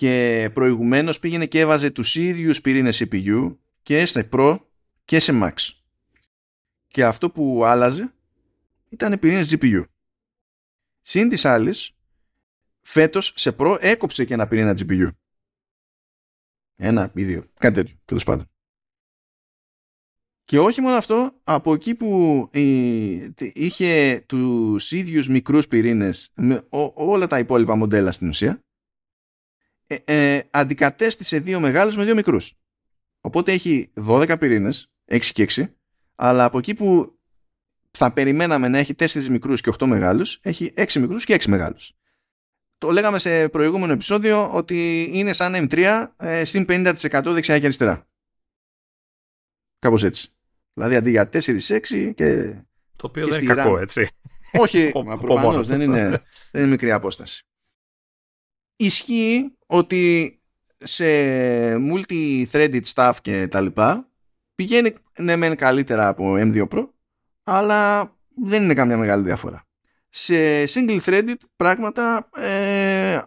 Και 0.00 0.50
προηγουμένως 0.52 1.18
πήγαινε 1.18 1.46
και 1.46 1.60
έβαζε 1.60 1.90
τους 1.90 2.14
ίδιους 2.14 2.60
πυρήνες 2.60 3.02
CPU 3.04 3.56
και 3.82 4.06
σε 4.06 4.28
Pro 4.32 4.58
και 5.04 5.18
σε 5.18 5.32
Max. 5.42 5.52
Και 6.88 7.04
αυτό 7.04 7.30
που 7.30 7.64
άλλαζε 7.64 8.14
ήταν 8.88 9.18
πυρήνες 9.18 9.54
GPU. 9.54 9.84
Συν 11.00 11.28
της 11.28 11.44
άλλης, 11.44 11.96
φέτος 12.80 13.32
σε 13.36 13.56
Pro 13.58 13.76
έκοψε 13.80 14.24
και 14.24 14.34
ένα 14.34 14.48
πυρήνα 14.48 14.74
GPU. 14.78 15.10
Ένα 16.76 17.12
ή 17.14 17.24
δύο. 17.24 17.50
Κάτι 17.58 17.74
τέτοιο, 17.74 17.96
τέλος 18.04 18.24
πάντων. 18.24 18.50
Και 20.44 20.58
όχι 20.58 20.80
μόνο 20.80 20.96
αυτό, 20.96 21.40
από 21.42 21.74
εκεί 21.74 21.94
που 21.94 22.48
είχε 23.52 24.24
τους 24.26 24.92
ίδιους 24.92 25.28
μικρούς 25.28 25.68
πυρήνες 25.68 26.30
με 26.34 26.66
όλα 26.94 27.26
τα 27.26 27.38
υπόλοιπα 27.38 27.76
μοντέλα 27.76 28.12
στην 28.12 28.28
ουσία, 28.28 28.64
ε, 29.90 30.34
ε, 30.36 30.42
αντικατέστησε 30.50 31.38
δύο 31.38 31.60
μεγάλους 31.60 31.96
με 31.96 32.04
δύο 32.04 32.14
μικρούς. 32.14 32.54
Οπότε 33.20 33.52
έχει 33.52 33.92
12 33.94 34.36
πυρήνες, 34.38 34.90
6 35.04 35.20
και 35.32 35.42
6, 35.42 35.74
αλλά 36.14 36.44
από 36.44 36.58
εκεί 36.58 36.74
που 36.74 37.18
θα 37.90 38.12
περιμέναμε 38.12 38.68
να 38.68 38.78
έχει 38.78 38.94
4 38.98 39.28
μικρούς 39.28 39.60
και 39.60 39.70
8 39.78 39.86
μεγάλους, 39.86 40.38
έχει 40.42 40.72
6 40.76 41.00
μικρούς 41.00 41.24
και 41.24 41.34
6 41.34 41.46
μεγάλους. 41.48 41.92
Το 42.78 42.90
λέγαμε 42.90 43.18
σε 43.18 43.48
προηγούμενο 43.48 43.92
επεισόδιο 43.92 44.50
ότι 44.52 45.10
είναι 45.12 45.32
σαν 45.32 45.68
M3 45.70 46.06
ε, 46.16 46.44
συν 46.44 46.64
50% 46.68 46.94
δεξιά 47.24 47.58
και 47.58 47.64
αριστερά. 47.64 48.08
Κάπως 49.78 50.04
έτσι. 50.04 50.28
Δηλαδή 50.72 50.96
αντί 50.96 51.10
για 51.10 51.30
4-6 51.32 52.12
και. 52.14 52.56
Το 52.96 53.06
οποίο 53.06 53.26
δεν 53.26 53.42
είναι 53.42 53.54
κακό, 53.54 53.78
έτσι. 53.78 54.08
Όχι, 54.52 54.92
μα 55.06 55.18
προφανώς 55.18 55.66
δεν 55.66 55.80
είναι, 55.80 56.08
δεν 56.50 56.62
είναι 56.62 56.70
μικρή 56.70 56.92
απόσταση. 56.92 57.44
Ισχύει 58.82 59.56
ότι 59.66 60.34
σε 60.78 61.04
multi-threaded 61.74 62.80
stuff 62.94 63.12
και 63.22 63.48
τα 63.48 63.60
λοιπά 63.60 64.08
πηγαίνει 64.54 64.94
ναι 65.18 65.36
μεν 65.36 65.56
καλύτερα 65.56 66.08
από 66.08 66.34
M2 66.36 66.68
Pro 66.68 66.88
αλλά 67.42 68.12
δεν 68.44 68.62
είναι 68.62 68.74
καμιά 68.74 68.96
μεγάλη 68.96 69.24
διαφορά. 69.24 69.66
Σε 70.08 70.64
single-threaded 70.64 71.34
πράγματα 71.56 72.28
ε, 72.36 73.14
ε, 73.14 73.22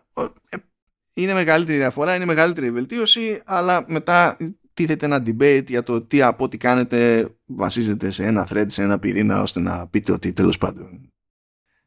είναι 1.13 1.33
μεγαλύτερη 1.33 1.77
διαφορά, 1.77 2.15
είναι 2.15 2.25
μεγαλύτερη 2.25 2.71
βελτίωση 2.71 3.41
αλλά 3.45 3.85
μετά 3.87 4.37
τίθεται 4.73 5.05
ένα 5.05 5.23
debate 5.25 5.65
για 5.67 5.83
το 5.83 6.01
τι 6.01 6.21
από 6.21 6.43
ό,τι 6.43 6.57
κάνετε 6.57 7.29
βασίζεται 7.45 8.11
σε 8.11 8.25
ένα 8.25 8.47
thread, 8.49 8.65
σε 8.67 8.81
ένα 8.81 8.99
πυρήνα 8.99 9.41
ώστε 9.41 9.59
να 9.59 9.87
πείτε 9.87 10.11
ότι 10.11 10.33
τέλος 10.33 10.57
πάντων 10.57 11.11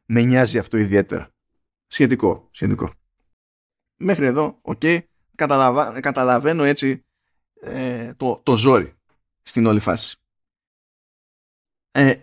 με 0.05 0.21
νοιάζει 0.21 0.57
αυτό 0.57 0.77
ιδιαίτερα. 0.77 1.29
Σχετικό, 1.87 2.47
σχετικό. 2.51 2.91
Μέχρι 3.97 4.25
εδώ, 4.25 4.59
ok, 4.61 4.79
okay, 4.83 4.99
καταλαβαίνω 5.99 6.63
έτσι 6.63 7.05
ε, 7.61 8.13
το, 8.13 8.41
το 8.43 8.55
ζόρι 8.55 8.93
στην 9.41 9.65
όλη 9.65 9.79
φάση. 9.79 10.17
Ε, 11.91 12.15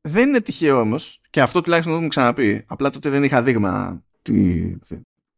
δεν 0.00 0.28
είναι 0.28 0.40
τυχαίο 0.40 0.80
όμως, 0.80 1.20
και 1.30 1.40
αυτό 1.40 1.60
τουλάχιστον 1.60 1.92
το 1.92 1.96
έχουμε 1.96 2.08
ξαναπεί, 2.08 2.64
απλά 2.68 2.90
τότε 2.90 3.10
δεν 3.10 3.24
είχα 3.24 3.42
δείγμα 3.42 4.04
τη, 4.22 4.76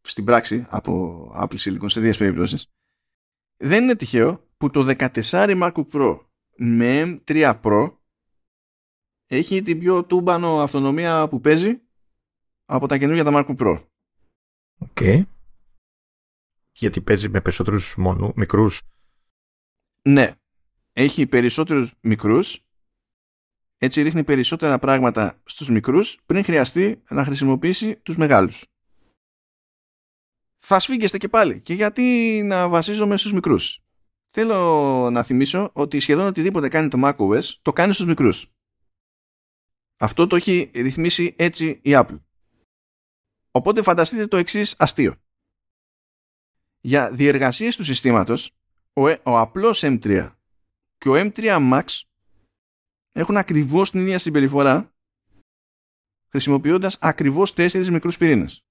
στην 0.01 0.25
πράξη 0.25 0.67
από 0.69 1.25
Apple 1.35 1.59
Silicon 1.59 1.91
σε 1.91 2.01
δύο 2.01 2.13
περιπτώσεις, 2.19 2.67
δεν 3.57 3.83
είναι 3.83 3.97
τυχαίο 3.97 4.47
που 4.57 4.71
το 4.71 4.95
14 4.99 5.13
MacBook 5.63 5.87
Pro 5.93 6.21
με 6.57 7.21
M3 7.27 7.61
Pro 7.63 7.97
έχει 9.27 9.63
την 9.63 9.79
πιο 9.79 10.05
τούμπανο 10.05 10.61
αυτονομία 10.61 11.29
που 11.29 11.41
παίζει 11.41 11.81
από 12.65 12.87
τα 12.87 12.99
καινούργια 12.99 13.25
τα 13.25 13.31
MacBook 13.35 13.57
Pro. 13.57 13.88
Ok. 14.79 14.89
Okay. 14.95 15.23
Γιατί 16.73 17.01
παίζει 17.01 17.29
με 17.29 17.41
περισσότερους 17.41 17.97
μονού, 17.97 18.33
μικρούς. 18.37 18.83
Ναι. 20.03 20.33
Έχει 20.93 21.27
περισσότερους 21.27 21.95
μικρούς 22.01 22.63
έτσι 23.79 24.03
ρίχνει 24.03 24.25
περισσότερα 24.25 24.79
πράγματα 24.79 25.41
στους 25.45 25.69
μικρούς 25.69 26.19
πριν 26.27 26.45
χρειαστεί 26.45 27.03
να 27.09 27.25
χρησιμοποιήσει 27.25 27.97
τους 27.97 28.17
μεγάλους 28.17 28.67
θα 30.59 30.79
σφίγγεστε 30.79 31.19
και 31.19 31.29
πάλι. 31.29 31.61
Και 31.61 31.75
γιατί 31.75 32.03
να 32.45 32.69
βασίζομαι 32.69 33.17
στους 33.17 33.33
μικρούς; 33.33 33.81
Θέλω 34.31 35.11
να 35.11 35.23
θυμίσω 35.23 35.71
ότι 35.73 36.01
σχεδόν 36.01 36.27
οτιδήποτε 36.27 36.69
κάνει 36.69 36.89
το 36.89 36.99
macOS 37.05 37.43
το 37.63 37.73
κάνει 37.73 37.93
στους 37.93 38.07
μικρούς. 38.07 38.53
Αυτό 39.99 40.27
το 40.27 40.37
έχει 40.37 40.71
ρυθμίσει 40.75 41.35
έτσι 41.39 41.81
η 41.83 41.91
Apple. 41.95 42.21
Οπότε 43.51 43.83
φανταστείτε 43.83 44.27
το 44.27 44.37
εξής 44.37 44.75
αστείο. 44.79 45.17
Για 46.81 47.11
διεργασίες 47.11 47.77
του 47.77 47.85
συστήματος, 47.85 48.51
ο, 48.93 49.09
ε, 49.09 49.21
ο 49.25 49.39
απλός 49.39 49.83
M3 49.85 50.35
και 50.99 51.09
ο 51.09 51.13
M3 51.15 51.59
Max 51.73 51.85
έχουν 53.13 53.37
ακριβώς 53.37 53.91
την 53.91 54.01
ίδια 54.01 54.19
συμπεριφορά 54.19 54.93
χρησιμοποιώντας 56.29 56.97
ακριβώς 57.01 57.53
τέσσερις 57.53 57.91
μικρούς 57.91 58.17
πυρήνες 58.17 58.63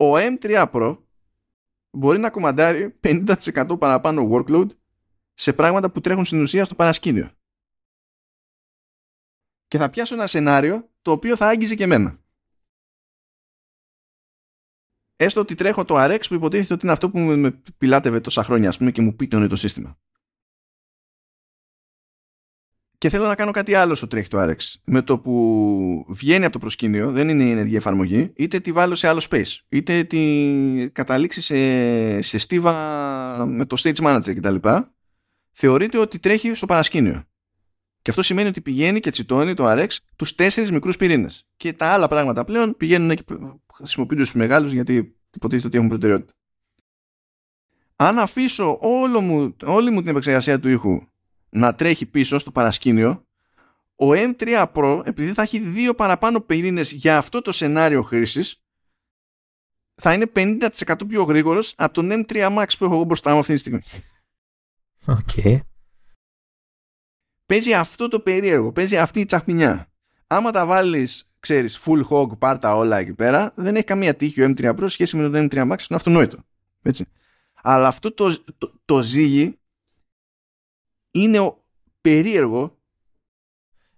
ο 0.00 0.12
M3 0.16 0.70
Pro 0.72 0.98
μπορεί 1.90 2.18
να 2.18 2.30
κομμαντάρει 2.30 2.98
50% 3.02 3.76
παραπάνω 3.78 4.28
workload 4.32 4.66
σε 5.32 5.52
πράγματα 5.52 5.90
που 5.90 6.00
τρέχουν 6.00 6.24
στην 6.24 6.40
ουσία 6.40 6.64
στο 6.64 6.74
παρασκήνιο. 6.74 7.30
Και 9.66 9.78
θα 9.78 9.90
πιάσω 9.90 10.14
ένα 10.14 10.26
σενάριο 10.26 10.90
το 11.02 11.10
οποίο 11.10 11.36
θα 11.36 11.46
άγγιζε 11.46 11.74
και 11.74 11.82
εμένα. 11.82 12.20
Έστω 15.22 15.40
ότι 15.40 15.54
τρέχω 15.54 15.84
το 15.84 15.94
RX 15.98 16.20
που 16.28 16.34
υποτίθεται 16.34 16.74
ότι 16.74 16.84
είναι 16.84 16.92
αυτό 16.92 17.10
που 17.10 17.18
με 17.18 17.62
πιλάτευε 17.78 18.20
τόσα 18.20 18.44
χρόνια 18.44 18.68
ας 18.68 18.76
πούμε, 18.76 18.90
και 18.90 19.02
μου 19.02 19.16
πίτωνε 19.16 19.46
το 19.46 19.56
σύστημα 19.56 19.98
και 23.00 23.08
θέλω 23.08 23.26
να 23.26 23.34
κάνω 23.34 23.50
κάτι 23.50 23.74
άλλο 23.74 23.94
στο 23.94 24.06
τρέχει 24.06 24.28
το 24.28 24.42
RX. 24.42 24.56
Με 24.84 25.02
το 25.02 25.18
που 25.18 26.04
βγαίνει 26.08 26.44
από 26.44 26.52
το 26.52 26.58
προσκήνιο, 26.58 27.10
δεν 27.10 27.28
είναι 27.28 27.44
η 27.44 27.50
ενεργή 27.50 27.76
εφαρμογή, 27.76 28.32
είτε 28.36 28.60
τη 28.60 28.72
βάλω 28.72 28.94
σε 28.94 29.08
άλλο 29.08 29.26
space, 29.30 29.58
είτε 29.68 30.04
τη 30.04 30.90
καταλήξει 30.92 31.40
σε, 31.40 32.20
σε 32.20 32.38
στίβα 32.38 33.46
με 33.46 33.64
το 33.64 33.76
stage 33.78 34.04
manager 34.04 34.34
κτλ. 34.36 34.68
Θεωρείται 35.52 35.98
ότι 35.98 36.18
τρέχει 36.18 36.54
στο 36.54 36.66
παρασκήνιο. 36.66 37.24
Και 38.02 38.10
αυτό 38.10 38.22
σημαίνει 38.22 38.48
ότι 38.48 38.60
πηγαίνει 38.60 39.00
και 39.00 39.10
τσιτώνει 39.10 39.54
το 39.54 39.64
RX 39.70 39.96
τους 40.16 40.34
τέσσερις 40.34 40.70
μικρούς 40.70 40.96
πυρήνες. 40.96 41.46
Και 41.56 41.72
τα 41.72 41.86
άλλα 41.86 42.08
πράγματα 42.08 42.44
πλέον 42.44 42.76
πηγαίνουν 42.76 43.16
και 43.16 43.24
χρησιμοποιούνται 43.74 44.24
στους 44.24 44.36
μεγάλους 44.36 44.72
γιατί 44.72 45.16
υποτίθεται 45.34 45.66
ότι 45.66 45.76
έχουν 45.76 45.88
προτεραιότητα. 45.88 46.32
Αν 47.96 48.18
αφήσω 48.18 48.78
όλο 48.80 49.20
μου, 49.20 49.56
όλη 49.64 49.90
μου 49.90 50.00
την 50.00 50.08
επεξεργασία 50.08 50.60
του 50.60 50.68
ήχου 50.68 51.02
να 51.50 51.74
τρέχει 51.74 52.06
πίσω 52.06 52.38
στο 52.38 52.50
παρασκήνιο, 52.50 53.24
ο 53.96 54.06
M3 54.10 54.66
Pro, 54.74 55.02
επειδή 55.04 55.32
θα 55.32 55.42
έχει 55.42 55.58
δύο 55.58 55.94
παραπάνω 55.94 56.40
πυρήνες 56.40 56.92
για 56.92 57.18
αυτό 57.18 57.42
το 57.42 57.52
σενάριο 57.52 58.02
χρήσης, 58.02 58.62
θα 59.94 60.12
είναι 60.12 60.30
50% 60.34 60.68
πιο 61.08 61.22
γρήγορος 61.22 61.74
από 61.76 61.92
τον 61.92 62.10
M3 62.12 62.58
Max 62.58 62.66
που 62.78 62.84
έχω 62.84 62.94
εγώ 62.94 63.04
μπροστά 63.04 63.32
μου 63.32 63.38
αυτή 63.38 63.52
τη 63.52 63.58
στιγμή. 63.58 63.80
Okay. 65.06 65.60
Παίζει 67.50 67.74
αυτό 67.74 68.08
το 68.08 68.20
περίεργο, 68.20 68.72
παίζει 68.72 68.96
αυτή 68.96 69.20
η 69.20 69.24
τσαχμινιά. 69.24 69.92
Άμα 70.26 70.50
τα 70.50 70.66
βάλεις, 70.66 71.24
ξέρεις, 71.40 71.80
full 71.84 72.02
hog, 72.10 72.38
πάρτα 72.38 72.76
όλα 72.76 72.98
εκεί 72.98 73.12
πέρα, 73.12 73.52
δεν 73.56 73.76
έχει 73.76 73.84
καμία 73.84 74.14
τύχη 74.14 74.42
ο 74.42 74.54
M3 74.56 74.74
Pro 74.76 74.84
σχέση 74.86 75.16
με 75.16 75.22
τον 75.22 75.48
M3 75.50 75.54
Max, 75.54 75.66
είναι 75.66 75.76
αυτονόητο. 75.88 76.38
Έτσι. 76.82 77.06
Αλλά 77.62 77.88
αυτό 77.88 78.14
το, 78.14 78.42
το, 78.58 78.72
το 78.84 79.02
ζύγι 79.02 79.58
είναι 81.10 81.54
περίεργο. 82.00 82.78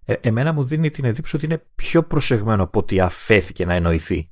Ε, 0.05 0.13
εμένα 0.13 0.53
μου 0.53 0.63
δίνει 0.63 0.89
την 0.89 1.05
εντύπωση 1.05 1.35
ότι 1.35 1.45
είναι 1.45 1.65
πιο 1.75 2.03
προσεγμένο 2.03 2.63
από 2.63 2.79
ότι 2.79 2.99
αφέθηκε 2.99 3.65
να 3.65 3.73
εννοηθεί. 3.73 4.31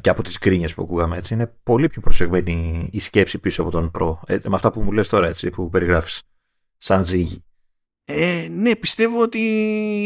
και 0.00 0.10
από 0.10 0.22
τις 0.22 0.38
γκρίνιες 0.38 0.74
που 0.74 0.82
ακούγαμε 0.82 1.16
έτσι 1.16 1.34
είναι 1.34 1.54
πολύ 1.62 1.88
πιο 1.88 2.00
προσεγμένη 2.00 2.88
η 2.92 3.00
σκέψη 3.00 3.38
πίσω 3.38 3.62
από 3.62 3.70
τον 3.70 3.90
Pro 3.98 4.18
ε, 4.26 4.38
με 4.44 4.54
αυτά 4.54 4.70
που 4.70 4.82
μου 4.82 4.92
λες 4.92 5.08
τώρα 5.08 5.26
έτσι 5.26 5.50
που 5.50 5.68
περιγράφεις 5.68 6.22
σαν 6.76 7.04
ζύγι 7.04 7.44
ε, 8.04 8.48
ναι, 8.50 8.76
πιστεύω 8.76 9.22
ότι 9.22 9.40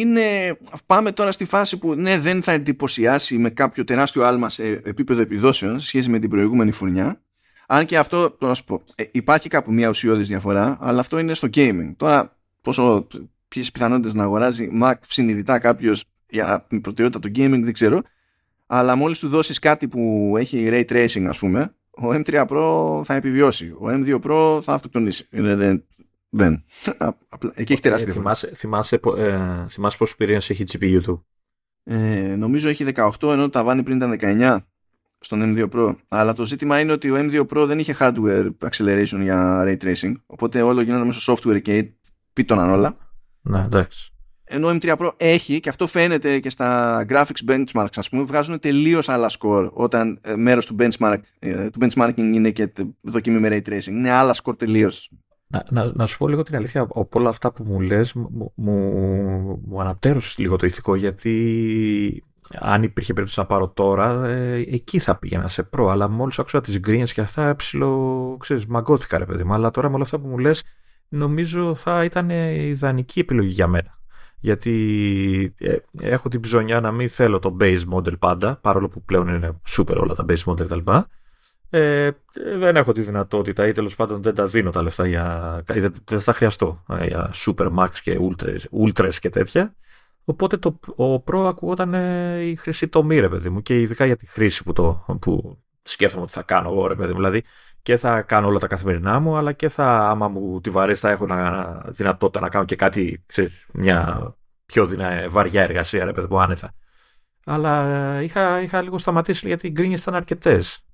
είναι. 0.00 0.58
Πάμε 0.86 1.12
τώρα 1.12 1.32
στη 1.32 1.44
φάση 1.44 1.78
που 1.78 1.94
ναι, 1.94 2.18
δεν 2.18 2.42
θα 2.42 2.52
εντυπωσιάσει 2.52 3.38
με 3.38 3.50
κάποιο 3.50 3.84
τεράστιο 3.84 4.24
άλμα 4.24 4.48
σε 4.48 4.66
επίπεδο 4.66 5.20
επιδόσεων 5.20 5.80
σε 5.80 5.86
σχέση 5.86 6.10
με 6.10 6.18
την 6.18 6.30
προηγούμενη 6.30 6.70
φουρνιά. 6.70 7.20
Αν 7.66 7.86
και 7.86 7.98
αυτό, 7.98 8.30
το 8.30 8.46
να 8.46 8.54
σου 8.54 8.64
πω, 8.64 8.82
ε, 8.94 9.04
υπάρχει 9.10 9.48
κάπου 9.48 9.72
μια 9.72 9.88
ουσιώδης 9.88 10.28
διαφορά, 10.28 10.76
αλλά 10.80 11.00
αυτό 11.00 11.18
είναι 11.18 11.34
στο 11.34 11.48
gaming. 11.54 11.92
Τώρα, 11.96 12.36
πόσο 12.60 13.06
ποιες 13.48 13.70
πιθανότητες 13.70 14.14
να 14.14 14.22
αγοράζει 14.22 14.68
Mac 14.82 14.94
συνειδητά 15.08 15.58
κάποιος 15.58 16.04
για 16.28 16.66
προτεραιότητα 16.82 17.28
το 17.28 17.40
gaming, 17.40 17.60
δεν 17.62 17.72
ξέρω. 17.72 18.02
Αλλά 18.66 18.96
μόλις 18.96 19.18
του 19.18 19.28
δώσεις 19.28 19.58
κάτι 19.58 19.88
που 19.88 20.34
έχει 20.38 20.68
ray 20.70 20.84
tracing, 20.84 21.24
ας 21.28 21.38
πούμε, 21.38 21.74
ο 21.90 22.08
M3 22.12 22.46
Pro 22.46 23.02
θα 23.04 23.14
επιβιώσει. 23.14 23.66
Ο 23.66 23.86
M2 23.88 24.20
Pro 24.20 24.62
θα 24.62 24.74
αυτοκτονήσει. 24.74 25.26
Δεν, 25.30 25.56
δεν. 25.56 25.84
Εκεί 27.54 27.72
έχει 27.72 27.82
τεράστια 27.82 28.12
ε, 28.12 28.12
θυμάσαι, 28.12 28.50
θυμάσαι, 28.54 29.00
ε, 29.16 29.38
θυμάσαι 29.68 29.96
πόσο 29.96 30.16
πυρήνες 30.16 30.50
έχει 30.50 30.62
η 30.62 30.66
GPU 30.72 31.00
του; 31.02 31.26
Ε, 31.84 32.34
νομίζω 32.38 32.68
έχει 32.68 32.84
18 32.94 33.10
ενώ 33.22 33.42
το 33.42 33.50
ταβάνι 33.50 33.82
πριν 33.82 33.96
ήταν 33.96 34.18
19 34.20 34.58
στον 35.20 35.56
M2 35.56 35.68
Pro. 35.70 35.94
Αλλά 36.08 36.32
το 36.32 36.44
ζήτημα 36.44 36.80
είναι 36.80 36.92
ότι 36.92 37.10
ο 37.10 37.16
M2 37.18 37.40
Pro 37.40 37.64
δεν 37.66 37.78
είχε 37.78 37.96
hardware 37.98 38.50
acceleration 38.58 39.18
για 39.20 39.62
ray 39.66 39.76
tracing. 39.84 40.12
Οπότε 40.26 40.62
όλο 40.62 40.80
γίνανε 40.80 41.04
μέσω 41.04 41.32
software 41.32 41.62
και 41.62 41.90
πίτωναν 42.32 42.70
όλα. 42.70 42.96
Ναι, 43.40 43.60
εντάξει. 43.60 44.10
Ενώ 44.48 44.68
ο 44.68 44.78
M3 44.80 44.96
Pro 44.96 45.10
έχει 45.16 45.60
και 45.60 45.68
αυτό 45.68 45.86
φαίνεται 45.86 46.38
και 46.38 46.50
στα 46.50 47.06
graphics 47.08 47.50
benchmarks 47.50 47.96
ας 47.96 48.08
πούμε 48.08 48.22
βγάζουν 48.22 48.60
τελείως 48.60 49.08
άλλα 49.08 49.30
score 49.38 49.70
όταν 49.72 50.18
ε, 50.22 50.36
μέρος 50.36 50.66
του, 50.66 50.76
benchmark, 50.78 51.18
ε, 51.38 51.70
του 51.70 51.78
benchmarking 51.80 52.16
είναι 52.16 52.50
και 52.50 52.72
δοκιμή 53.00 53.38
με 53.38 53.48
ray 53.50 53.68
tracing. 53.68 53.86
Είναι 53.86 54.10
άλλα 54.10 54.34
score 54.42 54.58
τελείως. 54.58 55.10
Να, 55.48 55.64
να, 55.70 55.92
να, 55.94 56.06
σου 56.06 56.18
πω 56.18 56.28
λίγο 56.28 56.42
την 56.42 56.56
αλήθεια, 56.56 56.80
από 56.80 57.08
όλα 57.12 57.28
αυτά 57.28 57.52
που 57.52 57.64
μου 57.64 57.80
λες 57.80 58.12
μου, 58.12 58.52
μου, 58.54 58.72
μου 59.66 59.80
αναπτέρωσες 59.80 60.38
λίγο 60.38 60.56
το 60.56 60.66
ηθικό 60.66 60.94
γιατί 60.94 62.24
αν 62.54 62.82
υπήρχε 62.82 63.12
περίπτωση 63.12 63.40
να 63.40 63.46
πάρω 63.46 63.68
τώρα, 63.68 64.26
ε, 64.26 64.64
εκεί 64.70 64.98
θα 64.98 65.16
πήγαινα 65.16 65.48
σε 65.48 65.62
προ. 65.62 65.88
Αλλά 65.88 66.08
μόλις 66.08 66.38
άκουσα 66.38 66.60
τις 66.60 66.78
γκρίνιε 66.78 67.04
και 67.04 67.20
αυτά, 67.20 67.56
ψηλό, 67.56 68.36
ξέρεις, 68.40 68.66
μαγκώθηκα 68.66 69.18
ρε 69.18 69.24
παιδί 69.24 69.44
μου. 69.44 69.54
Αλλά 69.54 69.70
τώρα 69.70 69.88
με 69.88 69.94
όλα 69.94 70.04
αυτά 70.04 70.18
που 70.18 70.28
μου 70.28 70.38
λες, 70.38 70.64
νομίζω 71.08 71.74
θα 71.74 72.04
ήταν 72.04 72.30
η 72.30 72.68
ιδανική 72.68 73.20
επιλογή 73.20 73.52
για 73.52 73.66
μένα. 73.66 73.94
Γιατί 74.40 75.54
ε, 75.58 75.76
έχω 76.02 76.28
την 76.28 76.40
ψωνιά 76.40 76.80
να 76.80 76.92
μην 76.92 77.08
θέλω 77.08 77.38
το 77.38 77.56
base 77.60 77.82
model 77.94 78.18
πάντα, 78.18 78.56
παρόλο 78.56 78.88
που 78.88 79.02
πλέον 79.02 79.28
είναι 79.28 79.60
super 79.68 79.96
όλα 79.96 80.14
τα 80.14 80.24
base 80.28 80.44
model 80.44 80.66
κτλ. 80.66 80.90
Ε, 81.76 82.10
δεν 82.58 82.76
έχω 82.76 82.92
τη 82.92 83.00
δυνατότητα 83.00 83.66
ή 83.66 83.72
τέλος 83.72 83.96
πάντων 83.96 84.22
δεν 84.22 84.34
τα 84.34 84.46
δίνω 84.46 84.70
τα 84.70 84.82
λεφτά 84.82 85.06
για. 85.06 85.62
δεν, 85.66 85.92
θα 86.04 86.22
τα 86.22 86.32
χρειαστώ 86.32 86.84
ε, 86.88 87.06
για 87.06 87.30
Super 87.34 87.74
Max 87.74 87.88
και 88.02 88.18
Ultras, 88.20 88.58
Ultras 88.84 89.14
και 89.14 89.30
τέτοια. 89.30 89.74
Οπότε 90.24 90.56
το, 90.56 90.78
ο 90.96 91.14
Pro 91.14 91.46
ακούγονταν 91.46 91.94
ε, 91.94 92.40
η 92.40 92.56
χρυσή 92.56 92.88
τομή, 92.88 93.18
ρε 93.18 93.28
παιδί 93.28 93.48
μου, 93.48 93.62
και 93.62 93.80
ειδικά 93.80 94.04
για 94.06 94.16
τη 94.16 94.26
χρήση 94.26 94.62
που, 94.62 94.72
το, 94.72 95.04
που 95.20 95.58
σκέφτομαι 95.82 96.22
ότι 96.22 96.32
θα 96.32 96.42
κάνω 96.42 96.70
εγώ, 96.70 96.86
ρε 96.86 96.94
παιδί 96.94 97.12
μου. 97.12 97.16
Δηλαδή 97.16 97.42
και 97.82 97.96
θα 97.96 98.22
κάνω 98.22 98.46
όλα 98.46 98.58
τα 98.58 98.66
καθημερινά 98.66 99.18
μου, 99.18 99.36
αλλά 99.36 99.52
και 99.52 99.68
θα, 99.68 100.08
άμα 100.08 100.28
μου 100.28 100.60
τη 100.60 100.70
βαρέσει, 100.70 101.00
θα 101.00 101.10
έχω 101.10 101.26
να, 101.26 101.64
δυνατότητα 101.86 102.40
να 102.40 102.48
κάνω 102.48 102.64
και 102.64 102.76
κάτι, 102.76 103.24
ξέρεις, 103.26 103.66
μια 103.72 104.34
πιο 104.66 104.86
δυνα, 104.86 105.26
βαριά 105.28 105.62
εργασία, 105.62 106.04
ρε 106.04 106.12
παιδί 106.12 106.26
μου, 106.30 106.40
άνετα. 106.40 106.74
Αλλά 107.44 107.86
ε, 108.16 108.24
είχα, 108.24 108.60
είχα 108.60 108.82
λίγο 108.82 108.98
σταματήσει 108.98 109.46
γιατί 109.46 109.66
οι 109.66 109.70
γκρίνιες 109.70 110.02
ήταν 110.02 110.14
αρκετές. 110.14 110.85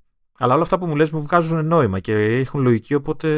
Αλλά 0.43 0.55
όλα 0.55 0.63
αυτά 0.63 0.79
που 0.79 0.87
μου 0.87 0.97
λες 0.97 1.11
μου 1.11 1.23
βγάζουν 1.23 1.67
νόημα 1.67 2.01
και 2.01 2.13
έχουν 2.15 2.61
λογική, 2.61 2.95
οπότε 2.95 3.29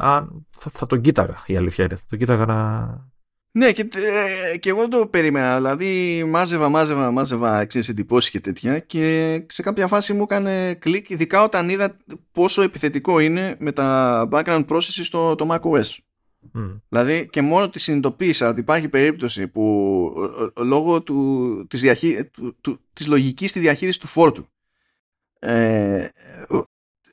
α, 0.00 0.24
θα, 0.50 0.70
θα 0.72 0.86
τον 0.86 1.00
κοίταγα 1.00 1.42
η 1.46 1.56
αλήθεια 1.56 1.84
είναι. 1.84 1.96
Θα 1.96 2.02
τον 2.08 2.18
κοίταγα 2.18 2.46
να, 2.46 2.88
ναι, 3.52 3.72
και, 3.72 3.88
ε, 4.52 4.56
και 4.56 4.68
εγώ 4.68 4.88
το 4.88 5.06
περίμενα. 5.06 5.56
Δηλαδή, 5.56 6.24
μάζευα, 6.24 6.68
μάζευα, 6.68 7.10
μάζευα 7.10 7.60
εξής 7.60 7.88
εντυπώσεις 7.88 8.30
και 8.30 8.40
τέτοια. 8.40 8.78
Και 8.78 9.44
σε 9.48 9.62
κάποια 9.62 9.86
φάση 9.86 10.12
μου 10.12 10.22
έκανε 10.22 10.74
κλικ, 10.74 11.10
ειδικά 11.10 11.42
όταν 11.42 11.68
είδα 11.68 11.96
πόσο 12.32 12.62
επιθετικό 12.62 13.18
είναι 13.18 13.56
με 13.58 13.72
τα 13.72 14.28
background 14.32 14.64
processes 14.68 14.80
στο 15.02 15.34
το 15.34 15.46
macOS. 15.50 15.96
Mm. 16.54 16.80
Δηλαδή, 16.88 17.28
και 17.30 17.42
μόνο 17.42 17.68
τη 17.68 17.78
συνειδητοποίησα 17.78 18.48
ότι 18.48 18.60
υπάρχει 18.60 18.88
περίπτωση 18.88 19.48
που 19.48 20.12
λόγω 20.64 21.02
του, 21.02 21.66
της, 21.68 21.80
διαχεί, 21.80 22.24
του, 22.32 22.56
του, 22.60 22.80
της 22.92 23.06
λογικής 23.06 23.50
στη 23.50 23.60
διαχείριση 23.60 24.00
του 24.00 24.06
φόρτου 24.06 24.46
ε, 25.38 26.08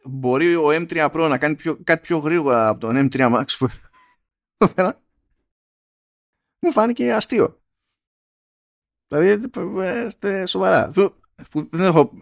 μπορεί 0.03 0.55
ο 0.55 0.67
M3 0.67 1.11
Pro 1.11 1.27
να 1.29 1.37
κάνει 1.37 1.55
πιο, 1.55 1.79
κάτι 1.83 2.01
πιο 2.01 2.17
γρήγορα 2.17 2.67
από 2.67 2.79
τον 2.79 3.09
M3 3.09 3.33
Max 3.35 3.45
που 3.57 3.67
μου 6.59 6.71
φάνηκε 6.71 7.13
αστείο. 7.13 7.61
Δηλαδή, 9.07 9.47
είστε 10.05 10.45
σοβαρά. 10.45 10.91
Δεν 11.51 11.81
έχω... 11.81 12.21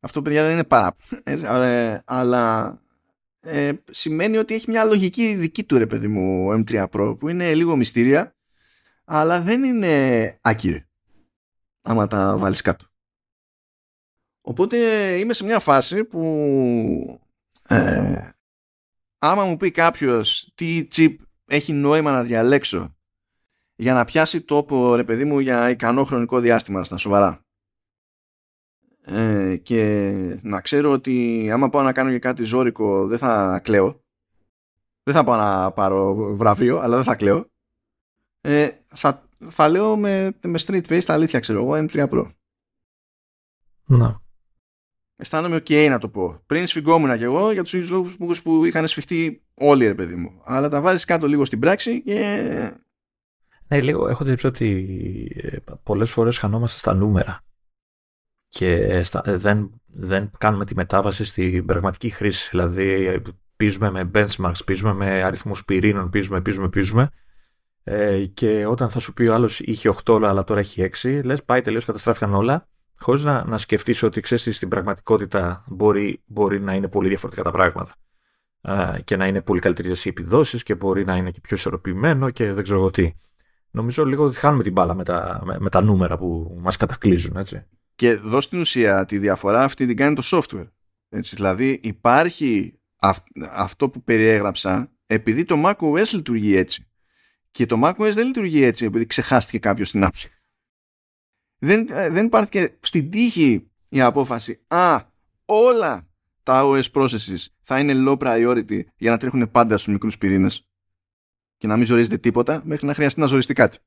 Αυτό, 0.00 0.22
παιδιά, 0.22 0.42
δεν 0.42 0.52
είναι 0.52 0.64
πάρα. 0.64 0.96
Ε, 1.22 1.98
αλλά 2.04 2.78
ε, 3.40 3.72
σημαίνει 3.90 4.36
ότι 4.36 4.54
έχει 4.54 4.70
μια 4.70 4.84
λογική 4.84 5.34
δική 5.34 5.64
του, 5.64 5.78
ρε 5.78 5.86
παιδί 5.86 6.08
μου, 6.08 6.50
M3 6.52 6.86
Pro, 6.90 7.16
που 7.18 7.28
είναι 7.28 7.54
λίγο 7.54 7.76
μυστήρια, 7.76 8.36
αλλά 9.04 9.40
δεν 9.40 9.62
είναι 9.64 10.38
άκυρη. 10.40 10.86
Άμα 11.82 12.06
τα 12.06 12.36
βάλεις 12.36 12.60
κάτω. 12.60 12.89
Οπότε 14.50 14.76
είμαι 15.18 15.32
σε 15.32 15.44
μια 15.44 15.58
φάση 15.58 16.04
που 16.04 16.20
ε, 17.68 18.30
άμα 19.18 19.44
μου 19.44 19.56
πει 19.56 19.70
κάποιος 19.70 20.52
τι 20.54 20.88
chip 20.94 21.14
έχει 21.46 21.72
νόημα 21.72 22.12
να 22.12 22.22
διαλέξω 22.22 22.94
για 23.76 23.94
να 23.94 24.04
πιάσει 24.04 24.40
τόπο 24.40 24.94
ρε 24.94 25.04
παιδί 25.04 25.24
μου 25.24 25.38
για 25.38 25.70
ικανό 25.70 26.04
χρονικό 26.04 26.40
διάστημα 26.40 26.84
στα 26.84 26.96
σοβαρά. 26.96 27.44
Ε, 29.04 29.56
και 29.56 30.12
να 30.42 30.60
ξέρω 30.60 30.90
ότι 30.90 31.48
άμα 31.52 31.70
πάω 31.70 31.82
να 31.82 31.92
κάνω 31.92 32.10
και 32.10 32.18
κάτι 32.18 32.44
ζώρικο 32.44 33.06
δεν 33.06 33.18
θα 33.18 33.60
κλαίω. 33.64 34.02
Δεν 35.02 35.14
θα 35.14 35.24
πάω 35.24 35.36
να 35.36 35.72
πάρω 35.72 36.14
βραβείο 36.36 36.78
αλλά 36.78 36.94
δεν 36.96 37.04
θα 37.04 37.16
κλαίω. 37.16 37.46
Ε, 38.40 38.68
θα, 38.86 39.28
θα 39.48 39.68
λέω 39.68 39.96
με, 39.96 40.38
με 40.42 40.58
straight 40.66 40.86
face 40.86 41.04
τα 41.04 41.12
αλήθεια 41.12 41.40
ξέρω 41.40 41.62
εγώ 41.62 41.86
M3 41.88 42.08
Pro. 42.08 42.30
Να 43.84 44.19
αισθάνομαι 45.20 45.56
ok 45.56 45.86
να 45.88 45.98
το 45.98 46.08
πω. 46.08 46.42
Πριν 46.46 46.66
σφιγγόμουν 46.66 47.16
κι 47.16 47.24
εγώ 47.24 47.52
για 47.52 47.62
τους 47.62 47.72
ίδιους 47.72 47.90
λόγους 47.90 48.42
που 48.42 48.64
είχαν 48.64 48.88
σφιχτεί 48.88 49.42
όλοι, 49.54 49.86
ρε 49.86 49.94
παιδί 49.94 50.14
μου. 50.14 50.40
Αλλά 50.44 50.68
τα 50.68 50.80
βάζεις 50.80 51.04
κάτω 51.04 51.26
λίγο 51.26 51.44
στην 51.44 51.58
πράξη 51.58 52.02
και. 52.02 52.72
Ναι, 53.68 53.80
λίγο 53.80 54.08
έχω 54.08 54.24
την 54.24 54.36
ότι 54.44 54.68
ε, 55.42 55.56
πολλές 55.82 56.10
φορές 56.10 56.38
χανόμαστε 56.38 56.78
στα 56.78 56.94
νούμερα 56.94 57.40
και 58.48 58.72
ε, 58.74 59.02
δεν, 59.24 59.80
δεν 59.86 60.30
κάνουμε 60.38 60.64
τη 60.64 60.74
μετάβαση 60.74 61.24
στην 61.24 61.66
πραγματική 61.66 62.10
χρήση. 62.10 62.48
Δηλαδή, 62.50 63.20
πίζουμε 63.56 63.90
με 63.90 64.10
benchmarks, 64.14 64.64
πίζουμε 64.64 64.92
με 64.92 65.22
αριθμούς 65.22 65.64
πυρήνων, 65.64 66.10
πίζουμε, 66.10 66.40
πίζουμε, 66.40 66.68
πίζουμε. 66.68 67.08
Ε, 67.82 68.24
και 68.24 68.66
όταν 68.66 68.90
θα 68.90 68.98
σου 68.98 69.12
πει 69.12 69.26
ο 69.26 69.34
άλλος 69.34 69.60
είχε 69.60 69.92
8 70.04 70.22
αλλά 70.24 70.44
τώρα 70.44 70.60
έχει 70.60 70.90
6, 71.02 71.20
λες 71.24 71.44
πάει 71.44 71.60
τελείως 71.60 71.84
καταστράφηκαν 71.84 72.34
όλα 72.34 72.68
χωρίς 73.00 73.24
να, 73.24 73.44
να 73.44 73.58
σκεφτείς 73.58 74.02
ότι 74.02 74.20
ξέρεις 74.20 74.56
στην 74.56 74.68
πραγματικότητα 74.68 75.64
μπορεί, 75.68 76.22
μπορεί 76.26 76.60
να 76.60 76.74
είναι 76.74 76.88
πολύ 76.88 77.08
διαφορετικά 77.08 77.42
τα 77.42 77.50
πράγματα 77.50 77.94
και 79.04 79.16
να 79.16 79.26
είναι 79.26 79.40
πολύ 79.40 79.60
καλύτερες 79.60 80.04
οι 80.04 80.08
επιδόσεις 80.08 80.62
και 80.62 80.74
μπορεί 80.74 81.04
να 81.04 81.16
είναι 81.16 81.30
και 81.30 81.40
πιο 81.40 81.56
ισορροπημένο 81.56 82.30
και 82.30 82.52
δεν 82.52 82.62
ξέρω 82.62 82.90
τι. 82.90 83.12
Νομίζω 83.70 84.04
λίγο 84.04 84.24
ότι 84.24 84.36
χάνουμε 84.36 84.62
την 84.62 84.72
μπάλα 84.72 84.94
με 84.94 85.04
τα, 85.04 85.42
με, 85.58 85.70
τα 85.70 85.80
νούμερα 85.80 86.18
που 86.18 86.58
μας 86.60 86.76
κατακλείζουν, 86.76 87.36
έτσι. 87.36 87.66
Και 87.94 88.08
εδώ 88.08 88.40
στην 88.40 88.60
ουσία 88.60 89.04
τη 89.04 89.18
διαφορά 89.18 89.62
αυτή 89.62 89.86
την 89.86 89.96
κάνει 89.96 90.14
το 90.14 90.22
software. 90.24 90.68
Έτσι, 91.08 91.34
δηλαδή 91.34 91.80
υπάρχει 91.82 92.80
αυτό 93.52 93.88
που 93.88 94.02
περιέγραψα 94.02 94.92
επειδή 95.06 95.44
το 95.44 95.56
macOS 95.66 96.08
λειτουργεί 96.12 96.56
έτσι. 96.56 96.84
Και 97.50 97.66
το 97.66 97.80
macOS 97.84 98.10
δεν 98.12 98.26
λειτουργεί 98.26 98.62
έτσι 98.62 98.84
επειδή 98.84 99.06
ξεχάστηκε 99.06 99.58
κάποιος 99.58 99.90
την 99.90 100.04
άψη 100.04 100.30
δεν, 101.60 101.86
ε, 101.90 102.10
δεν 102.10 102.26
υπάρχει 102.26 102.50
και 102.50 102.72
στην 102.80 103.10
τύχη 103.10 103.70
η 103.88 104.00
απόφαση 104.00 104.60
«Α, 104.68 105.00
όλα 105.44 106.08
τα 106.42 106.62
OS 106.64 106.90
processes 106.92 107.46
θα 107.60 107.78
είναι 107.78 107.92
low 107.96 108.18
priority 108.18 108.80
για 108.96 109.10
να 109.10 109.18
τρέχουν 109.18 109.50
πάντα 109.50 109.78
στους 109.78 109.92
μικρούς 109.92 110.18
πυρήνες 110.18 110.68
και 111.56 111.66
να 111.66 111.76
μην 111.76 111.86
ζορίζεται 111.86 112.18
τίποτα 112.18 112.60
μέχρι 112.64 112.86
να 112.86 112.94
χρειαστεί 112.94 113.20
να 113.20 113.26
ζοριστεί 113.26 113.54
κάτι». 113.54 113.78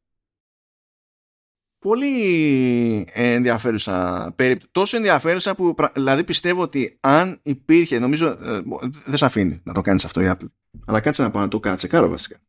Πολύ 1.79 3.07
ενδιαφέρουσα 3.13 4.33
περίπτωση. 4.35 4.71
Τόσο 4.71 4.97
ενδιαφέρουσα 4.97 5.55
που 5.55 5.75
δηλαδή 5.93 6.23
πιστεύω 6.23 6.61
ότι 6.61 6.97
αν 6.99 7.39
υπήρχε, 7.43 7.99
νομίζω 7.99 8.27
ε, 8.27 8.61
δεν 9.05 9.17
σε 9.17 9.25
αφήνει 9.25 9.61
να 9.63 9.73
το 9.73 9.81
κάνεις 9.81 10.05
αυτό 10.05 10.21
η 10.21 10.25
Apple. 10.29 10.47
Αλλά 10.85 10.99
κάτσε 10.99 11.21
να 11.21 11.31
πάω 11.31 11.41
να 11.41 11.47
το 11.47 11.59
κάτσεκάρω 11.59 12.09
βασικά. 12.09 12.41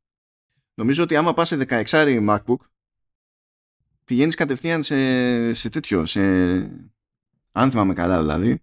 Νομίζω 0.74 1.02
ότι 1.02 1.16
άμα 1.16 1.34
πας 1.34 1.48
σε 1.48 1.66
16 1.68 1.84
MacBook 2.28 2.56
πηγαίνεις 4.04 4.34
κατευθείαν 4.34 4.82
σε, 4.82 5.52
σε 5.52 5.68
τέτοιο, 5.68 6.06
σε, 6.06 6.20
αν 7.52 7.70
θυμάμαι 7.70 7.94
καλά 7.94 8.20
δηλαδή, 8.20 8.62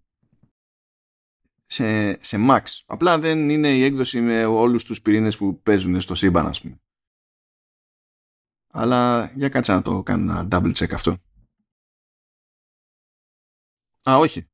σε, 1.66 2.18
σε 2.24 2.38
Max. 2.50 2.64
Απλά 2.86 3.20
δεν 3.20 3.50
είναι 3.50 3.76
η 3.76 3.84
έκδοση 3.84 4.22
με 4.22 4.46
όλους 4.46 4.84
τους 4.84 5.02
πυρήνες 5.02 5.38
που 5.38 5.62
παίζουν 5.62 6.02
στο 6.02 6.16
σύμπαν, 6.16 6.48
ας 6.48 6.62
πούμε. 6.62 6.82
Αλλά 8.74 9.32
για 9.36 9.50
κάτσε 9.50 9.74
να 9.74 9.82
το 9.82 10.04
κάνω 10.04 10.32
ένα 10.32 10.48
double 10.52 10.74
check 10.74 10.94
αυτό. 10.94 11.18
Α, 14.10 14.18
όχι. 14.18 14.46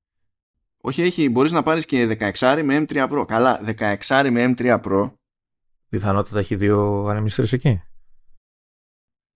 Όχι, 0.81 1.01
έχει, 1.01 1.29
μπορείς 1.29 1.51
να 1.51 1.63
πάρεις 1.63 1.85
και 1.85 2.17
16 2.19 2.61
με 2.63 2.85
M3 2.87 3.09
Pro. 3.09 3.25
Καλά, 3.27 3.61
16 4.07 4.29
με 4.31 4.53
M3 4.57 4.81
Pro. 4.81 5.11
Πιθανότατα 5.89 6.39
έχει 6.39 6.55
δύο 6.55 7.05
ανεμιστήρες 7.07 7.53
εκεί. 7.53 7.81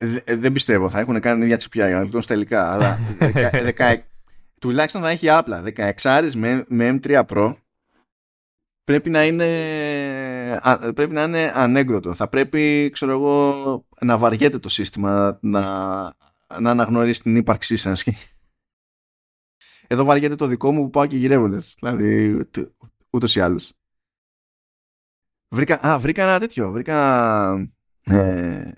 Ε, 0.02 0.36
δεν 0.36 0.52
πιστεύω, 0.52 0.90
θα 0.90 1.00
έχουν 1.00 1.20
κάνει 1.20 1.44
ίδια 1.44 1.58
τσιπιά 1.58 1.88
για 1.88 2.00
να 2.00 2.10
το 2.10 2.20
τελικά. 2.20 2.72
αλλά 2.72 3.00
τουλάχιστον 4.60 5.02
θα 5.02 5.10
έχει 5.10 5.30
απλά 5.30 5.64
16 6.02 6.32
με, 6.36 6.66
με 6.68 7.00
M3 7.04 7.24
Pro 7.26 7.56
πρέπει 8.84 9.10
να 9.10 9.26
είναι 9.26 9.50
πρέπει 10.96 11.14
να 11.14 11.24
είναι 11.24 11.52
ανέκδοτο. 11.56 12.14
Θα 12.14 12.28
πρέπει, 12.28 12.90
ξέρω 12.90 13.12
εγώ, 13.12 13.86
να 14.02 14.18
βαριέται 14.18 14.60
το 14.60 14.70
σύστημα 14.70 15.38
να, 15.42 15.62
να 16.60 16.72
αναγνωρίσει 16.72 17.22
την 17.22 17.36
ύπαρξή 17.36 17.78
σας. 17.78 18.04
Εδώ 19.88 20.04
βαριέται 20.04 20.36
το 20.36 20.46
δικό 20.46 20.72
μου 20.72 20.84
που 20.84 20.90
πάω 20.90 21.06
και 21.06 21.18
γυρεύοντας. 21.18 21.76
Δηλαδή, 21.80 22.40
ούτως 23.10 23.36
ή 23.36 23.40
άλλως. 23.42 23.74
Βρήκα, 25.50 25.88
α, 25.88 26.00
βρήκα 26.00 26.24
ένα 26.24 26.40
τέτοιο. 26.40 26.72
Βρήκα 26.72 27.52
ε, 28.04 28.72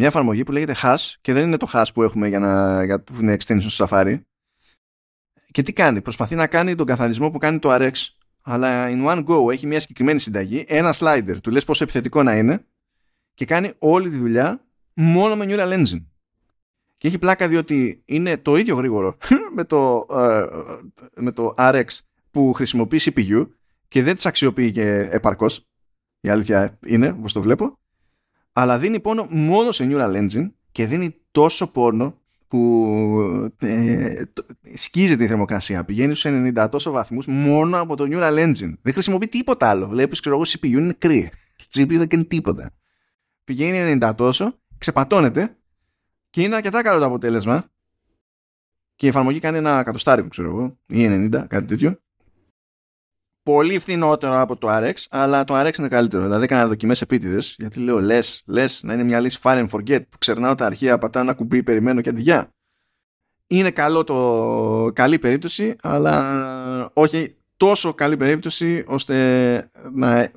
μια 0.00 0.08
εφαρμογή 0.08 0.42
που 0.42 0.52
λέγεται 0.52 0.74
Hash 0.82 1.14
και 1.20 1.32
δεν 1.32 1.42
είναι 1.42 1.56
το 1.56 1.70
Hash 1.72 1.84
που 1.94 2.02
έχουμε 2.02 2.28
για 2.28 2.38
να 2.38 2.84
για 2.84 3.00
που 3.00 3.14
είναι 3.20 3.36
extension 3.38 3.66
στο 3.68 3.86
Safari. 3.88 4.20
Και 5.50 5.62
τι 5.62 5.72
κάνει, 5.72 6.00
προσπαθεί 6.00 6.34
να 6.34 6.46
κάνει 6.46 6.74
τον 6.74 6.86
καθαρισμό 6.86 7.30
που 7.30 7.38
κάνει 7.38 7.58
το 7.58 7.68
RX 7.72 7.92
αλλά 8.42 8.88
in 8.88 9.06
one 9.06 9.24
go 9.26 9.52
έχει 9.52 9.66
μια 9.66 9.80
συγκεκριμένη 9.80 10.18
συνταγή, 10.18 10.64
ένα 10.68 10.94
slider, 10.98 11.36
του 11.42 11.50
λες 11.50 11.64
πόσο 11.64 11.84
επιθετικό 11.84 12.22
να 12.22 12.36
είναι 12.36 12.64
και 13.34 13.44
κάνει 13.44 13.72
όλη 13.78 14.10
τη 14.10 14.16
δουλειά 14.16 14.64
μόνο 14.94 15.36
με 15.36 15.44
Neural 15.48 15.72
Engine. 15.72 16.04
Και 16.96 17.08
έχει 17.08 17.18
πλάκα 17.18 17.48
διότι 17.48 18.02
είναι 18.04 18.36
το 18.36 18.56
ίδιο 18.56 18.76
γρήγορο 18.76 19.16
με 19.56 19.64
το, 19.64 20.06
ε, 20.10 20.44
με 21.20 21.32
το 21.32 21.54
RX 21.56 21.84
που 22.30 22.52
χρησιμοποιεί 22.52 23.00
CPU 23.02 23.48
και 23.88 24.02
δεν 24.02 24.14
τις 24.14 24.26
αξιοποιεί 24.26 24.72
και 24.72 25.08
επαρκώς. 25.10 25.66
Η 26.20 26.28
αλήθεια 26.28 26.78
είναι, 26.86 27.08
όπως 27.08 27.32
το 27.32 27.42
βλέπω. 27.42 27.78
Αλλά 28.52 28.78
δίνει 28.78 29.00
πόνο 29.00 29.26
μόνο 29.30 29.72
σε 29.72 29.86
Neural 29.90 30.16
Engine 30.16 30.50
και 30.72 30.86
δίνει 30.86 31.16
τόσο 31.30 31.66
πόνο 31.66 32.18
που 32.48 33.54
ε, 33.58 34.22
σκίζεται 34.74 35.24
η 35.24 35.26
θερμοκρασία. 35.26 35.84
Πηγαίνει 35.84 36.14
στους 36.14 36.32
90 36.56 36.68
τόσο 36.70 36.90
βαθμούς 36.90 37.26
μόνο 37.26 37.80
από 37.80 37.96
το 37.96 38.04
Neural 38.10 38.38
Engine. 38.38 38.74
Δεν 38.82 38.92
χρησιμοποιεί 38.92 39.28
τίποτα 39.28 39.68
άλλο. 39.68 39.88
Βλέπει, 39.88 40.20
ξέρω 40.20 40.34
εγώ, 40.34 40.44
CPU 40.44 40.66
είναι 40.66 40.94
κρύο. 40.98 41.28
GPU 41.72 41.96
δεν 41.96 42.08
κάνει 42.08 42.24
τίποτα. 42.24 42.70
Πηγαίνει 43.44 43.98
90 44.02 44.12
τόσο, 44.16 44.58
ξεπατώνεται 44.78 45.56
και 46.30 46.42
είναι 46.42 46.54
αρκετά 46.54 46.82
καλό 46.82 46.98
το 46.98 47.04
αποτέλεσμα. 47.04 47.64
Και 48.96 49.06
η 49.06 49.08
εφαρμογή 49.08 49.38
κάνει 49.38 49.58
ένα 49.58 49.82
κατοστάρι, 49.82 50.28
ξέρω 50.28 50.48
εγώ, 50.48 50.78
ή 50.86 51.28
90, 51.32 51.44
κάτι 51.48 51.64
τέτοιο. 51.64 51.98
Πολύ 53.50 53.78
φθηνότερο 53.78 54.40
από 54.40 54.56
το 54.56 54.68
RX, 54.70 54.94
αλλά 55.10 55.44
το 55.44 55.60
RX 55.60 55.78
είναι 55.78 55.88
καλύτερο. 55.88 56.22
Δηλαδή 56.22 56.44
έκανα 56.44 56.66
δοκιμές 56.66 57.02
επίτηδες, 57.02 57.54
γιατί 57.58 57.80
λέω 57.80 58.00
λες, 58.00 58.42
λες 58.46 58.82
να 58.82 58.92
είναι 58.94 59.02
μια 59.02 59.20
λύση 59.20 59.38
fire 59.42 59.66
and 59.66 59.68
forget 59.68 60.00
που 60.08 60.18
ξερνάω 60.18 60.54
τα 60.54 60.66
αρχεία, 60.66 60.98
πατάω 60.98 61.22
ένα 61.22 61.34
κουμπί, 61.34 61.62
περιμένω 61.62 62.00
και 62.00 62.08
αντιγεια. 62.08 62.48
Είναι 63.46 63.70
καλό 63.70 64.04
το 64.04 64.90
καλή 64.94 65.18
περίπτωση, 65.18 65.76
αλλά 65.82 66.90
όχι 66.92 67.36
τόσο 67.56 67.94
καλή 67.94 68.16
περίπτωση 68.16 68.84
ώστε 68.86 69.70
να 69.92 70.30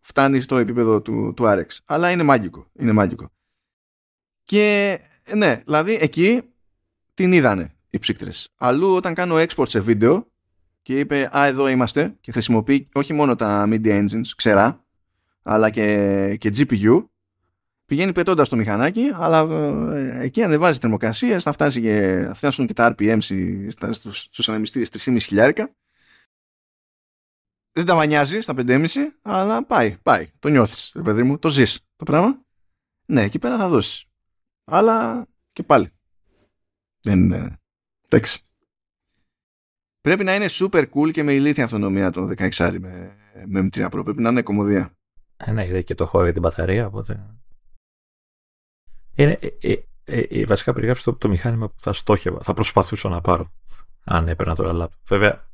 φτάνει 0.00 0.40
στο 0.40 0.56
επίπεδο 0.56 1.00
του, 1.00 1.32
του 1.36 1.44
RX. 1.46 1.66
Αλλά 1.84 2.10
είναι 2.10 2.22
μάγικο. 2.22 2.66
Είναι 2.72 2.92
μάγικο. 2.92 3.30
Και 4.44 4.98
ναι, 5.34 5.62
δηλαδή 5.64 5.98
εκεί 6.00 6.42
την 7.14 7.32
είδανε 7.32 7.74
οι 7.90 7.98
ψύκτρες. 7.98 8.48
Αλλού 8.56 8.94
όταν 8.94 9.14
κάνω 9.14 9.36
export 9.36 9.68
σε 9.68 9.80
βίντεο 9.80 10.29
και 10.90 10.98
είπε 10.98 11.30
«Α, 11.36 11.46
εδώ 11.46 11.68
είμαστε» 11.68 12.16
και 12.20 12.32
χρησιμοποιεί 12.32 12.88
όχι 12.92 13.12
μόνο 13.12 13.36
τα 13.36 13.66
media 13.68 14.04
engines, 14.04 14.26
ξερά, 14.36 14.84
αλλά 15.42 15.70
και, 15.70 16.36
και 16.36 16.50
GPU, 16.56 17.06
πηγαίνει 17.86 18.12
πετώντας 18.12 18.48
το 18.48 18.56
μηχανάκι, 18.56 19.10
αλλά 19.14 19.40
ε, 19.94 20.20
εκεί 20.22 20.42
ανεβάζει 20.42 20.78
θερμοκρασίες, 20.78 21.42
θα, 21.42 21.52
φτάσει 21.52 21.80
και, 21.80 22.24
θα 22.26 22.34
φτάσουν 22.34 22.66
και 22.66 22.72
τα 22.72 22.94
RPM 22.94 23.18
στους, 23.68 24.20
στους 24.20 24.48
ανεμιστήρες 24.48 24.88
3,5 24.92 25.16
χιλιάρικα. 25.20 25.74
Δεν 27.72 27.84
τα 27.84 27.94
βανιάζει 27.94 28.40
στα 28.40 28.54
5,5, 28.56 28.86
αλλά 29.22 29.66
πάει, 29.66 29.96
πάει. 30.02 30.30
Το 30.38 30.48
νιώθεις, 30.48 30.92
ρε 30.94 31.02
παιδί 31.02 31.22
μου, 31.22 31.38
το 31.38 31.48
ζεις 31.48 31.80
το 31.96 32.04
πράγμα. 32.04 32.44
Ναι, 33.06 33.22
εκεί 33.22 33.38
πέρα 33.38 33.56
θα 33.56 33.68
δώσεις. 33.68 34.04
Αλλά 34.64 35.26
και 35.52 35.62
πάλι. 35.62 35.90
Δεν 37.00 37.18
είναι... 37.18 37.58
Εντάξει. 38.08 38.44
Πρέπει 40.00 40.24
να 40.24 40.34
είναι 40.34 40.46
super 40.48 40.86
cool 40.94 41.10
και 41.12 41.22
με 41.22 41.32
ηλίθια 41.32 41.64
αυτονομία 41.64 42.10
το 42.10 42.28
16 42.36 42.76
με, 42.80 43.16
με 43.46 43.68
M3 43.72 43.90
Pro. 43.90 44.00
Πρέπει 44.04 44.22
να 44.22 44.30
είναι 44.30 44.42
κομμωδία. 44.42 44.94
Ε, 45.36 45.50
ναι, 45.50 45.66
είδε 45.66 45.82
και 45.82 45.94
το 45.94 46.06
χώρο 46.06 46.24
για 46.24 46.32
την 46.32 46.42
μπαταρία, 46.42 46.86
οπότε... 46.86 47.26
Είναι, 49.14 49.38
ε, 49.40 49.48
ε, 49.60 49.76
ε, 50.04 50.20
ε 50.20 50.44
βασικά 50.44 50.72
περιγράψει 50.72 51.04
το, 51.04 51.14
το 51.14 51.28
μηχάνημα 51.28 51.68
που 51.68 51.74
θα 51.78 51.92
στόχευα, 51.92 52.42
θα 52.42 52.54
προσπαθούσα 52.54 53.08
να 53.08 53.20
πάρω. 53.20 53.52
Αν 54.04 54.28
έπαιρνα 54.28 54.54
τώρα 54.54 54.84
laptop. 54.84 54.98
Βέβαια, 55.08 55.48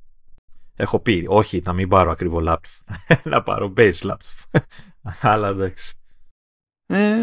έχω 0.77 0.99
πει, 0.99 1.25
όχι, 1.29 1.63
να 1.65 1.73
μην 1.73 1.89
πάρω 1.89 2.11
ακριβό 2.11 2.43
laptop. 2.47 2.95
να 3.33 3.43
πάρω 3.43 3.73
base 3.77 4.01
laptop. 4.01 4.61
Αλλά 5.21 5.49
εντάξει. 5.49 5.97
Ε, 6.87 7.17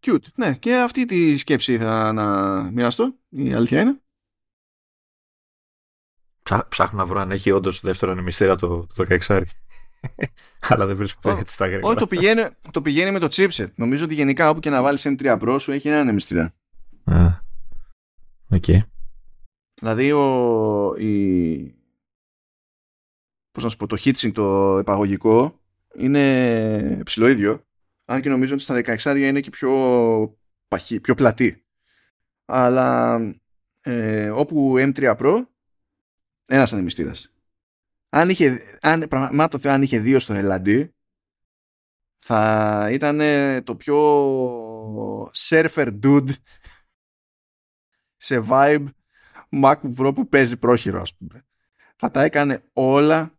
cute. 0.00 0.24
Ναι, 0.34 0.54
και 0.54 0.76
αυτή 0.76 1.04
τη 1.04 1.36
σκέψη 1.36 1.78
ήθελα 1.78 2.12
να 2.12 2.62
μοιραστώ. 2.62 3.14
Η 3.28 3.52
αλήθεια 3.52 3.80
είναι 3.80 4.00
ψάχνω 6.68 6.98
να 6.98 7.06
βρω 7.06 7.20
αν 7.20 7.30
έχει 7.30 7.50
όντως 7.50 7.80
δεύτερο 7.80 8.12
ανεμιστήρα 8.12 8.56
το, 8.56 8.86
το 8.94 9.06
16. 9.26 9.42
Αλλά 10.68 10.86
δεν 10.86 10.96
βρίσκω 10.96 11.32
oh, 11.32 11.38
έτσι 11.38 11.54
στα 11.54 11.66
γρήγορα. 11.66 11.94
το, 11.94 12.06
πηγαίνει, 12.06 12.42
το 12.70 12.82
πηγαίνει 12.82 13.10
με 13.10 13.18
το 13.18 13.26
chipset. 13.30 13.72
Νομίζω 13.74 14.04
ότι 14.04 14.14
γενικά 14.14 14.50
όπου 14.50 14.60
και 14.60 14.70
να 14.70 14.82
βάλεις 14.82 15.06
M3 15.06 15.38
Pro 15.40 15.56
σου 15.60 15.72
έχει 15.72 15.88
ένα 15.88 16.00
ανεμιστήρα. 16.00 16.54
Α, 17.04 17.26
οκ. 18.48 18.64
Δηλαδή 19.74 20.12
ο, 20.12 20.94
η, 20.98 21.74
πώς 23.52 23.62
να 23.62 23.68
σου 23.68 23.76
πω, 23.76 23.86
το 23.86 23.96
heatsink 24.00 24.32
το 24.32 24.78
επαγωγικό 24.78 25.60
είναι 25.96 27.00
ψηλό 27.04 27.28
ίδιο. 27.28 27.64
Αν 28.04 28.20
και 28.20 28.28
νομίζω 28.28 28.54
ότι 28.54 28.62
στα 28.62 28.82
16 29.04 29.16
είναι 29.16 29.40
και 29.40 29.50
πιο 29.50 29.72
παχύ, 30.68 31.00
πιο 31.00 31.14
πλατή. 31.14 31.64
Αλλά 32.44 33.18
ε, 33.80 34.30
όπου 34.30 34.74
M3 34.78 35.16
Pro 35.16 35.42
ένας 36.46 36.72
ανεμιστήρα. 36.72 37.12
Αν 38.08 38.28
είχε, 38.30 38.60
αν, 38.80 39.06
πραγμάτω 39.08 39.58
Θεό, 39.58 39.72
αν 39.72 39.82
είχε 39.82 39.98
δύο 39.98 40.18
στο 40.18 40.34
Ελαντί, 40.34 40.94
θα 42.18 42.88
ήταν 42.90 43.20
το 43.64 43.76
πιο 43.76 43.96
surfer 45.32 45.98
dude 46.02 46.30
σε 48.16 48.44
vibe 48.48 48.86
MacBook 49.62 49.94
Pro 49.96 50.14
που 50.14 50.28
παίζει 50.28 50.56
πρόχειρο, 50.56 51.00
ας 51.00 51.14
πούμε. 51.16 51.46
Θα 51.96 52.10
τα 52.10 52.22
έκανε 52.22 52.62
όλα 52.72 53.38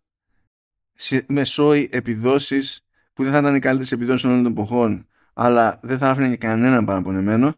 με 1.28 1.44
σόι 1.44 1.90
επιδόσεις 1.92 2.88
που 3.14 3.24
δεν 3.24 3.32
θα 3.32 3.38
ήταν 3.38 3.56
οι 3.56 3.60
καλύτερες 3.60 3.92
επιδόσεις 3.92 4.26
όλων 4.26 4.44
των 4.44 4.52
εποχών, 4.52 5.08
αλλά 5.34 5.80
δεν 5.82 5.98
θα 5.98 6.10
άφηνε 6.10 6.36
κανέναν 6.36 6.86
παραπονεμένο. 6.86 7.54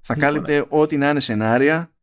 Θα 0.00 0.14
λοιπόν, 0.14 0.18
κάλυπτε 0.18 0.66
ό,τι 0.68 0.96
να 0.96 1.08
είναι 1.08 1.20
σενάρια 1.20 1.93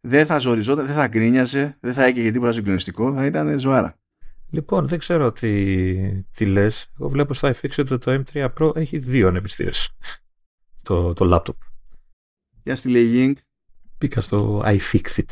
δεν 0.00 0.26
θα 0.26 0.38
ζοριζόταν, 0.38 0.86
δεν 0.86 0.94
θα 0.94 1.08
γκρίνιαζε, 1.08 1.76
δεν 1.80 1.92
θα 1.92 2.04
έκαιγε 2.04 2.30
τίποτα 2.30 2.52
συγκλονιστικό, 2.52 3.14
θα 3.14 3.26
ήταν 3.26 3.58
ζωάρα. 3.58 3.98
Λοιπόν, 4.50 4.86
δεν 4.86 4.98
ξέρω 4.98 5.32
τι, 5.32 6.22
τι 6.22 6.46
λες. 6.46 6.92
Εγώ 6.98 7.08
βλέπω 7.08 7.34
στο 7.34 7.48
iFixit 7.48 7.78
ότι 7.78 7.98
το 7.98 8.22
M3 8.32 8.48
Pro 8.58 8.76
έχει 8.76 8.98
δύο 8.98 9.28
ανεπιστήρες. 9.28 9.96
το, 10.82 11.12
το 11.12 11.36
laptop. 11.36 11.56
Για 12.62 12.76
στη 12.76 12.90
link. 12.94 13.32
Μπήκα 13.98 14.20
στο 14.20 14.62
iFixit. 14.64 15.30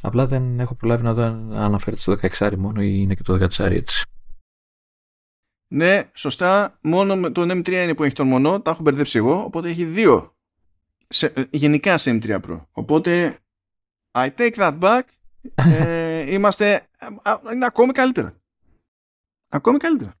Απλά 0.00 0.26
δεν 0.26 0.60
έχω 0.60 0.74
προλάβει 0.74 1.02
να 1.02 1.14
δω 1.14 1.22
αν 1.22 1.52
αναφέρεται 1.52 2.00
στο 2.00 2.16
16 2.38 2.54
μόνο 2.58 2.82
ή 2.82 2.98
είναι 3.00 3.14
και 3.14 3.22
το 3.22 3.34
14 3.34 3.58
έτσι. 3.58 4.04
Ναι, 5.74 6.10
σωστά. 6.14 6.78
Μόνο 6.82 7.16
με 7.16 7.30
τον 7.30 7.50
M3 7.50 7.68
είναι 7.68 7.94
που 7.94 8.04
έχει 8.04 8.14
τον 8.14 8.26
μονό. 8.26 8.60
Τα 8.60 8.70
έχω 8.70 8.82
μπερδέψει 8.82 9.18
εγώ. 9.18 9.42
Οπότε 9.44 9.68
έχει 9.68 9.84
δύο 9.84 10.37
σε, 11.08 11.26
ε, 11.26 11.44
γενικά 11.50 11.98
σε 11.98 12.18
M3 12.22 12.40
Pro. 12.40 12.60
Οπότε, 12.72 13.38
I 14.10 14.28
take 14.36 14.54
that 14.54 14.78
back. 14.80 15.02
ε, 15.54 16.32
είμαστε 16.34 16.88
είναι 17.52 17.66
ακόμη 17.66 17.92
καλύτερα. 17.92 18.34
Ακόμη 19.48 19.78
καλύτερα. 19.78 20.14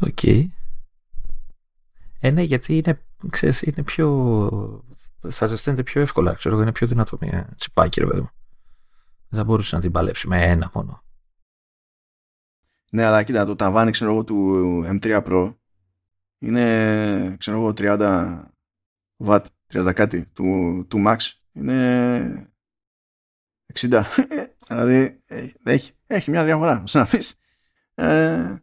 OK. 0.00 0.18
Okay. 0.22 0.46
Ε, 2.20 2.30
ναι, 2.30 2.42
γιατί 2.42 2.76
είναι, 2.76 3.00
ξέρεις, 3.30 3.62
είναι 3.62 3.82
πιο 3.82 4.08
θα 5.28 5.46
ζεσταίνεται 5.46 5.82
πιο 5.82 6.00
εύκολα, 6.00 6.34
ξέρω 6.34 6.60
είναι 6.60 6.72
πιο 6.72 6.86
δυνατό 6.86 7.18
μια 7.20 7.48
τσιπάκι, 7.56 8.00
ρε 8.00 8.06
παιδί 8.06 8.20
μου. 8.20 8.30
Δεν 9.28 9.38
θα 9.38 9.44
μπορούσες 9.44 9.72
να 9.72 9.80
την 9.80 9.90
παλέψεις 9.90 10.26
με 10.26 10.42
ένα 10.44 10.70
μόνο. 10.74 11.02
Ναι, 12.90 13.04
αλλά 13.04 13.22
κοίτα, 13.22 13.44
το 13.44 13.56
ταβάνι, 13.56 13.90
ξέρω 13.90 14.12
εγώ, 14.12 14.24
του 14.24 14.82
M3 14.86 15.22
Pro 15.24 15.54
είναι, 16.38 17.36
ξέρω 17.38 17.56
εγώ, 17.56 17.72
30 17.76 18.40
watt, 19.26 19.44
30 19.72 19.92
κάτι, 19.94 20.26
του, 20.26 20.86
του 20.88 21.02
Max. 21.06 21.16
Είναι 21.52 22.52
60. 23.74 24.02
δηλαδή, 24.68 25.18
ε, 25.26 25.46
έχει, 25.64 25.92
έχει 26.06 26.30
μια 26.30 26.44
διαφορά, 26.44 26.82
σαν 26.86 27.02
να 27.02 27.08
πεις. 27.08 27.34
Ε, 27.94 28.54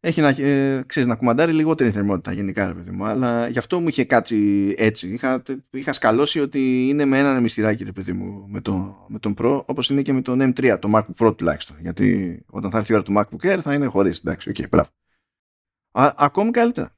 έχει 0.00 0.20
να, 0.20 0.28
ε, 0.28 0.82
ξέρεις, 0.86 1.08
να 1.08 1.16
κουμαντάρει 1.16 1.52
λιγότερη 1.52 1.90
θερμότητα 1.90 2.32
γενικά, 2.32 2.66
ρε 2.66 2.74
παιδί 2.74 2.90
μου. 2.90 3.04
Αλλά 3.04 3.48
γι' 3.48 3.58
αυτό 3.58 3.80
μου 3.80 3.88
είχε 3.88 4.04
κάτσει 4.04 4.74
έτσι. 4.78 5.08
Είχα, 5.08 5.42
είχα 5.70 5.92
σκαλώσει 5.92 6.40
ότι 6.40 6.88
είναι 6.88 7.04
με 7.04 7.18
έναν 7.18 7.42
ανεμιστηράκι, 7.42 7.84
ρε 7.84 7.92
παιδί 7.92 8.12
μου, 8.12 8.46
με, 8.48 8.60
το, 8.60 9.06
με 9.08 9.18
τον 9.18 9.34
Pro, 9.38 9.62
όπως 9.66 9.90
είναι 9.90 10.02
και 10.02 10.12
με 10.12 10.22
τον 10.22 10.40
M3, 10.42 10.76
το 10.80 10.90
MacBook 10.94 11.26
Pro 11.26 11.36
τουλάχιστον. 11.36 11.76
Γιατί 11.80 12.40
όταν 12.46 12.70
θα 12.70 12.78
έρθει 12.78 12.92
η 12.92 12.94
ώρα 12.94 13.04
του 13.04 13.14
MacBook 13.16 13.52
Air 13.52 13.58
θα 13.62 13.74
είναι 13.74 13.86
χωρίς. 13.86 14.18
Εντάξει, 14.18 14.48
OK, 14.48 14.56
okay, 14.58 14.68
μπράβο. 14.70 14.88
Α, 15.92 16.12
ακόμη 16.16 16.50
καλύτερα. 16.50 16.93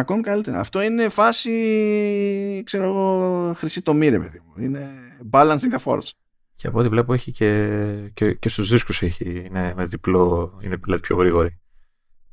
Ακόμη 0.00 0.22
καλύτερα. 0.22 0.60
Αυτό 0.60 0.82
είναι 0.82 1.08
φάση, 1.08 2.62
ξέρω 2.64 2.84
εγώ, 2.84 3.52
χρυσή 3.56 3.82
τομή, 3.82 4.08
ρε 4.08 4.18
παιδί 4.18 4.42
μου. 4.44 4.64
Είναι 4.64 4.90
balancing 5.30 5.72
the 5.74 5.78
force. 5.84 6.10
Και 6.54 6.66
από 6.66 6.78
ό,τι 6.78 6.88
βλέπω 6.88 7.12
έχει 7.12 7.32
και, 7.32 8.10
και, 8.14 8.34
και 8.34 8.48
στους 8.48 8.70
δίσκους 8.70 9.02
έχει, 9.02 9.44
είναι 9.46 9.74
με 9.76 9.84
διπλό, 9.84 10.58
είναι 10.62 10.78
πιο 11.00 11.16
γρήγορη. 11.16 11.58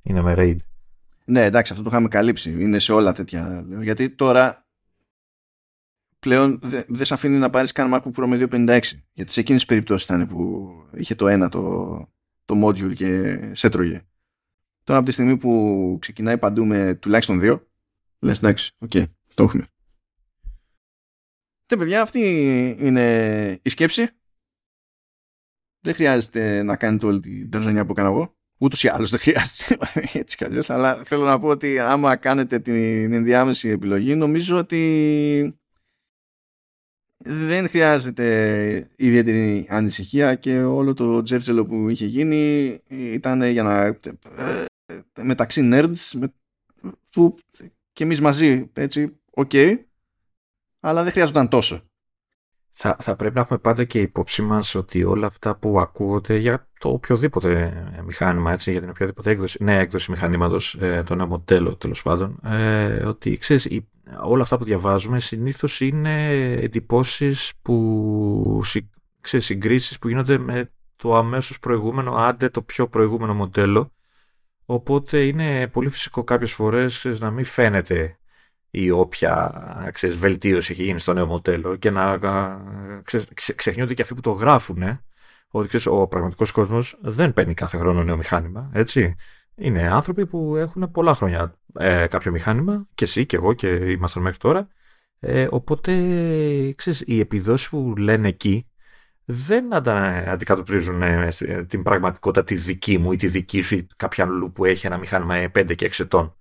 Είναι 0.04 0.22
με 0.22 0.34
RAID. 0.38 0.56
Ναι, 1.26 1.46
εντάξει, 1.46 1.72
αυτό 1.72 1.84
το 1.84 1.90
είχαμε 1.92 2.08
καλύψει. 2.08 2.52
Είναι 2.52 2.80
σε 2.80 2.94
όλα 2.94 3.14
τέτοια. 3.14 3.66
Γιατί 3.82 4.10
τώρα 4.10 4.66
πλέον 6.20 6.60
δεν 6.64 6.86
δε 6.88 7.04
σε 7.04 7.14
αφήνει 7.14 7.38
να 7.38 7.50
πάρεις 7.50 7.72
καν 7.72 7.94
MacBook 7.94 8.22
Pro 8.22 8.26
με 8.28 8.48
256. 8.52 8.80
Γιατί 9.14 9.32
σε 9.32 9.40
εκείνες 9.40 9.62
τις 9.62 9.66
περιπτώσεις 9.66 10.06
ήταν 10.06 10.28
που 10.28 10.70
είχε 10.94 11.16
το 11.16 11.28
ένα 11.28 11.50
το, 11.50 11.96
το 12.46 12.66
module 12.66 12.94
και 12.94 13.40
σε 13.52 13.70
τρώγε. 13.70 14.02
Τώρα 14.88 15.00
από 15.00 15.08
τη 15.08 15.14
στιγμή 15.14 15.38
που 15.38 15.98
ξεκινάει 16.02 16.38
παντού 16.38 16.66
με 16.66 16.94
τουλάχιστον 16.94 17.40
δύο, 17.40 17.68
λες 18.20 18.38
εντάξει, 18.38 18.76
OK, 18.80 18.92
okay, 18.94 19.06
το 19.34 19.44
έχουμε. 19.44 19.68
Ρε 21.66 21.78
παιδιά, 21.78 22.02
αυτή 22.02 22.20
είναι 22.80 23.60
η 23.62 23.70
σκέψη. 23.70 24.10
Δεν 25.80 25.94
χρειάζεται 25.94 26.64
να 26.64 26.76
κάνετε 26.76 27.06
όλη 27.06 27.20
την 27.20 27.50
τερζανιά 27.50 27.86
που 27.86 27.92
έκανα 27.92 28.08
εγώ. 28.08 28.36
Ούτως 28.58 28.84
ή 28.84 28.88
άλλως 28.88 29.10
δεν 29.10 29.20
χρειάζεται 29.20 29.78
έτσι 30.20 30.38
κι 30.38 30.44
αλλιώς, 30.44 30.70
αλλά 30.70 30.96
θέλω 30.96 31.26
να 31.26 31.40
πω 31.40 31.48
ότι 31.48 31.80
άμα 31.80 32.16
κάνετε 32.16 32.60
την 32.60 33.14
ενδιάμεση 33.14 33.70
επιλογή 33.70 34.16
νομίζω 34.16 34.58
ότι 34.58 35.57
δεν 37.18 37.70
χρειάζεται 37.70 38.90
ιδιαίτερη 38.96 39.68
ανησυχία 39.70 40.36
και 40.36 40.60
όλο 40.60 40.94
το 40.94 41.22
τζέρτζελο 41.22 41.66
που 41.66 41.90
είχε 41.90 42.06
γίνει 42.06 42.82
ήταν 42.88 43.44
για 43.44 43.64
να 43.64 43.86
ε, 43.86 44.66
μεταξύ 45.22 45.70
nerds 45.74 46.12
με, 46.14 46.34
που 47.10 47.38
και 47.94 48.04
εμείς 48.04 48.22
μαζί 48.22 48.70
έτσι, 48.74 49.20
OK 49.32 49.50
okay, 49.54 49.76
αλλά 50.80 51.04
δεν 51.04 51.12
χρειάζονταν 51.12 51.50
τόσο. 51.50 51.82
Θα, 52.80 52.98
θα 53.00 53.16
πρέπει 53.16 53.36
να 53.36 53.42
έχουμε 53.42 53.60
πάντα 53.60 53.84
και 53.84 54.02
υπόψη 54.02 54.42
μας 54.42 54.76
ότι 54.76 55.04
όλα 55.04 55.28
αυτά 55.28 55.56
που 55.56 55.80
ακούγονται 55.80 56.36
για 56.36 56.68
το 56.80 56.90
οποιοδήποτε 56.90 57.74
μηχάνημα, 58.06 58.52
έτσι, 58.52 58.72
για 58.72 58.80
την 58.80 58.90
οποιαδήποτε 58.90 59.30
έκδοση, 59.30 59.64
νέα 59.64 59.80
έκδοση 59.80 60.12
μηχανήματος, 60.12 60.78
ε, 60.82 61.04
το 61.06 61.16
νέο 61.16 61.28
μοντέλο 61.28 61.76
τέλος 61.76 62.02
πάντων, 62.02 62.40
ε, 62.44 63.06
ότι 63.06 63.38
ξέρεις, 63.38 63.84
όλα 64.24 64.42
αυτά 64.42 64.58
που 64.58 64.64
διαβάζουμε 64.64 65.20
συνήθως 65.20 65.82
είναι 65.82 66.32
εντυπώσεις 66.52 67.54
που 67.62 68.62
ξέρεις, 69.22 69.46
συγκρίσεις 69.46 70.00
που 70.00 70.08
γίνονται 70.08 70.38
με 70.38 70.72
το 70.96 71.16
αμέσως 71.16 71.60
προηγούμενο, 71.60 72.16
άντε 72.16 72.50
το 72.50 72.62
πιο 72.62 72.88
προηγούμενο 72.88 73.34
μοντέλο. 73.34 73.92
Οπότε 74.66 75.26
είναι 75.26 75.68
πολύ 75.68 75.90
φυσικό 75.90 76.24
κάποιες 76.24 76.54
φορές 76.54 77.06
να 77.20 77.32
μην 77.32 77.46
φαίνεται 77.46 78.18
ή 78.70 78.90
όποια 78.90 79.90
ξέρεις, 79.94 80.16
βελτίωση 80.16 80.72
έχει 80.72 80.84
γίνει 80.84 81.00
στο 81.00 81.14
νέο 81.14 81.26
μοντέλο 81.26 81.76
και 81.76 81.90
να 81.90 82.20
ξέρεις, 83.04 83.54
ξεχνιόνται 83.56 83.94
και 83.94 84.02
αυτοί 84.02 84.14
που 84.14 84.22
το 84.22 84.32
γράφουν 84.32 85.02
ότι 85.50 85.68
ξέρεις, 85.68 85.86
ο 85.86 86.08
πραγματικός 86.08 86.52
κόσμος 86.52 86.98
δεν 87.02 87.34
παίρνει 87.34 87.54
κάθε 87.54 87.78
χρόνο 87.78 88.04
νέο 88.04 88.18
μηχάνημα, 88.18 88.70
έτσι. 88.74 89.16
Είναι 89.60 89.88
άνθρωποι 89.88 90.26
που 90.26 90.56
έχουν 90.56 90.92
πολλά 90.92 91.14
χρόνια 91.14 91.54
ε, 91.74 92.08
κάποιο 92.08 92.32
μηχάνημα 92.32 92.88
και 92.96 93.04
εσύ 93.04 93.26
και 93.26 93.36
εγώ 93.36 93.54
και 93.54 93.68
ήμασταν 93.68 94.24
μέχρι 94.24 94.38
τώρα 94.38 94.68
ε, 95.20 95.48
οπότε 95.52 95.94
ξέρεις, 96.76 97.04
οι 97.06 97.20
επιδόσεις 97.20 97.70
που 97.70 97.94
λένε 97.98 98.28
εκεί 98.28 98.68
δεν 99.26 99.74
αντικατοπτρίζουν 99.74 101.02
ε, 101.02 101.30
την 101.68 101.84
πραγματικότητα 101.84 102.44
τη 102.44 102.56
δική 102.56 102.98
μου 102.98 103.12
ή 103.12 103.16
τη 103.16 103.28
δική 103.28 103.62
σου 103.62 103.76
ή 103.76 103.88
κάποια 103.96 104.24
αλλού 104.24 104.52
που 104.52 104.66
έχει 104.66 104.86
ένα 104.86 104.98
μηχάνημα 104.98 105.52
5 105.56 105.76
και 105.76 105.90
6 105.92 106.00
ετών. 106.00 106.36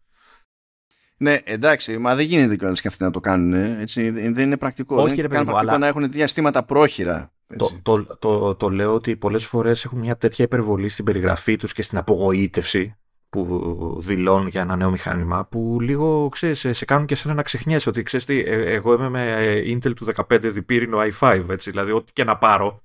Ναι, 1.19 1.39
εντάξει, 1.45 1.99
μα 1.99 2.15
δεν 2.15 2.27
γίνεται 2.27 2.57
κιόλας 2.57 2.81
και 2.81 2.89
αυτοί 2.89 3.03
να 3.03 3.11
το 3.11 3.21
κάνουν. 3.21 3.53
Έτσι. 3.53 4.11
Δεν 4.11 4.39
είναι 4.39 4.57
πρακτικό. 4.57 4.97
Όχι, 4.97 5.15
δεν 5.15 5.25
είναι 5.25 5.45
πρακτικό 5.45 5.79
να 5.79 5.87
έχουν 5.87 6.11
διαστήματα 6.13 6.65
πρόχειρα. 6.65 7.33
Το, 7.57 7.71
το, 7.83 8.17
το, 8.17 8.55
το, 8.55 8.71
λέω 8.71 8.95
ότι 8.95 9.17
πολλές 9.17 9.47
φορές 9.47 9.85
έχουν 9.85 9.99
μια 9.99 10.17
τέτοια 10.17 10.45
υπερβολή 10.45 10.89
στην 10.89 11.05
περιγραφή 11.05 11.57
τους 11.57 11.73
και 11.73 11.83
στην 11.83 11.99
απογοήτευση 11.99 12.97
που 13.45 13.97
δηλώνουν 14.01 14.49
για 14.49 14.61
ένα 14.61 14.77
νέο 14.77 14.91
μηχάνημα 14.91 15.47
που 15.47 15.79
λίγο 15.81 16.29
ξέρεις, 16.29 16.67
σε 16.71 16.85
κάνουν 16.85 17.07
και 17.07 17.15
σένα 17.15 17.35
να 17.35 17.43
ξεχνιέσαι 17.43 17.89
ότι 17.89 18.03
ξέρεις 18.03 18.27
τι, 18.27 18.41
ε, 18.41 18.75
εγώ 18.75 18.93
είμαι 18.93 19.09
με 19.09 19.33
ε, 19.33 19.77
Intel 19.77 19.95
του 19.97 20.07
15 20.31 20.39
διπύρινο 20.41 20.99
i5 21.21 21.45
έτσι, 21.49 21.71
δηλαδή 21.71 21.93
ό,τι 21.93 22.13
και 22.13 22.25
να 22.25 22.37
πάρω 22.37 22.81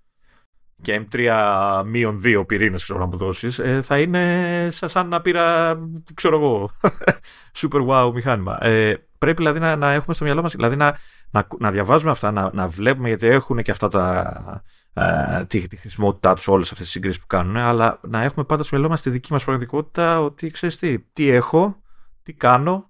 και 0.81 1.01
M3-2 1.11 2.43
πυρήνες, 2.47 2.83
ξέρω 2.83 2.99
να 2.99 3.05
μου 3.05 3.17
δώσεις, 3.17 3.59
ε, 3.59 3.81
θα 3.81 3.99
είναι 3.99 4.67
σαν 4.71 5.07
να 5.07 5.21
πήρα, 5.21 5.77
ξέρω 6.13 6.35
εγώ, 6.35 6.71
super 7.61 7.87
wow 7.87 8.11
μηχάνημα. 8.13 8.65
Ε, 8.65 9.07
πρέπει 9.17 9.37
δηλαδή 9.37 9.59
να, 9.59 9.75
να 9.75 9.91
έχουμε 9.91 10.15
στο 10.15 10.23
μυαλό 10.25 10.41
μας, 10.41 10.55
δηλαδή 10.55 10.75
να, 10.75 10.97
να, 11.31 11.47
να 11.59 11.71
διαβάζουμε 11.71 12.11
αυτά, 12.11 12.31
να, 12.31 12.49
να 12.53 12.67
βλέπουμε 12.67 13.07
γιατί 13.07 13.27
έχουν 13.27 13.61
και 13.61 13.71
αυτά 13.71 13.87
τα. 13.87 14.63
Ε, 14.93 15.45
τη, 15.45 15.67
τη 15.67 15.75
χρησιμότητά 15.75 16.33
τους 16.33 16.47
όλες 16.47 16.71
αυτές 16.71 16.83
τις 16.83 16.91
συγκρίσεις 16.91 17.21
που 17.21 17.27
κάνουν, 17.27 17.57
αλλά 17.57 17.99
να 18.01 18.23
έχουμε 18.23 18.45
πάντα 18.45 18.63
στο 18.63 18.75
μυαλό 18.75 18.91
μας 18.91 19.01
τη 19.01 19.09
δική 19.09 19.31
μας 19.31 19.43
πραγματικότητα 19.43 20.21
ότι 20.21 20.49
ξέρεις 20.49 20.77
τι, 20.77 20.99
τι 20.99 21.29
έχω, 21.29 21.81
τι 22.23 22.33
κάνω, 22.33 22.89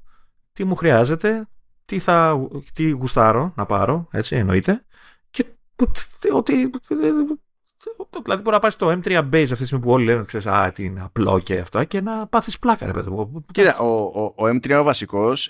τι 0.54 0.64
μου 0.64 0.76
χρειάζεται, 0.76 1.48
τι, 1.86 2.00
θα, 2.00 2.48
τι 2.74 2.90
γουστάρω 2.90 3.54
να 3.56 3.66
πάρω, 3.66 4.08
έτσι 4.12 4.36
εννοείται, 4.36 4.86
και 5.30 5.46
ότι 6.34 6.70
Δηλαδή 8.24 8.42
μπορεί 8.42 8.56
να 8.56 8.60
πάρεις 8.60 8.76
το 8.76 9.00
M3 9.04 9.30
Base 9.34 9.42
αυτή 9.42 9.56
τη 9.56 9.66
στιγμή 9.66 9.84
που 9.84 9.92
όλοι 9.92 10.06
λένε 10.06 10.24
ξέρεις, 10.24 10.48
Α, 10.48 10.72
τι 10.72 10.84
είναι 10.84 11.02
απλό 11.04 11.40
και 11.40 11.58
αυτό 11.60 11.84
και 11.84 12.02
να 12.02 12.28
πάθεις 12.28 12.60
πλάκα, 12.60 12.86
ρε 12.86 12.92
παιδί 12.92 13.10
μου. 13.10 13.46
Κοίτα, 13.52 13.80
ο, 13.80 14.22
ο, 14.22 14.24
ο 14.24 14.48
M3 14.48 14.78
ο 14.80 14.84
βασικός 14.84 15.50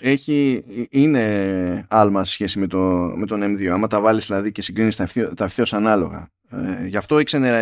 είναι 0.90 1.86
άλμα 1.88 2.24
σε 2.24 2.32
σχέση 2.32 2.58
με, 2.58 2.66
το, 2.66 2.78
με 3.16 3.26
τον 3.26 3.40
M2. 3.42 3.66
Άμα 3.66 3.86
τα 3.86 4.00
βάλεις 4.00 4.26
δηλαδή 4.26 4.52
και 4.52 4.62
συγκρίνεις 4.62 4.96
τα, 4.96 5.08
τα 5.34 5.44
ευθέω 5.44 5.64
ανάλογα. 5.70 6.30
Ε, 6.54 6.86
γι' 6.86 6.96
αυτό 6.96 7.18
η 7.18 7.24
ξενέρα 7.24 7.56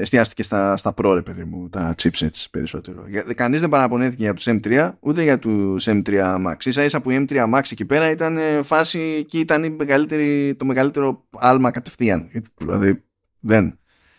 εστιάστηκε 0.00 0.42
στα, 0.42 0.76
στα 0.76 0.94
Pro, 0.96 1.12
ρε 1.14 1.22
παιδί 1.22 1.44
μου, 1.44 1.68
τα 1.68 1.94
chipsets 2.02 2.44
περισσότερο. 2.50 3.04
Κανείς 3.34 3.60
δεν 3.60 3.68
παραπονέθηκε 3.68 4.22
για 4.22 4.34
τους 4.34 4.46
M3 4.48 4.90
ούτε 5.00 5.22
για 5.22 5.38
τους 5.38 5.86
M3 5.88 6.36
Max. 6.46 6.54
σα 6.58 6.84
ίσα 6.84 7.00
που 7.00 7.10
η 7.10 7.24
M3 7.28 7.54
Max 7.54 7.62
εκεί 7.70 7.84
πέρα 7.84 8.10
ήταν 8.10 8.38
φάση 8.62 9.24
και 9.28 9.38
ήταν 9.38 9.76
το 10.56 10.64
μεγαλύτερο 10.64 11.26
άλμα 11.36 11.70
κατευθείαν. 11.70 12.30
Δηλαδή 12.56 13.04
δεν. 13.40 13.78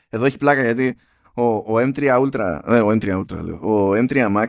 Εδώ 0.10 0.26
έχει 0.26 0.38
πλάκα 0.38 0.64
γιατί 0.64 0.96
ο, 1.34 1.44
ο 1.44 1.74
M3 1.78 2.22
Ultra, 2.22 2.60
ε, 2.66 2.80
ο 2.80 2.90
M3 2.90 3.20
Ultra 3.20 3.38
λέω, 3.42 3.56
ο 3.56 3.92
M3 3.96 4.36
Max 4.36 4.48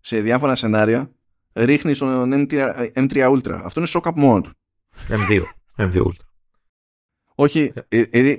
σε 0.00 0.20
διάφορα 0.20 0.54
σενάρια 0.54 1.10
ρίχνει 1.52 1.94
στον 1.94 2.46
M3, 2.50 2.72
M3 2.94 3.32
Ultra. 3.32 3.60
Αυτό 3.64 3.80
είναι 3.80 3.88
σοκ 3.88 4.06
από 4.06 4.20
μόνο 4.20 4.40
του. 4.40 4.50
M2. 5.08 5.42
M2 5.76 6.02
Ultra. 6.02 6.24
Όχι, 7.34 7.72
ε, 7.88 8.02
ε, 8.10 8.36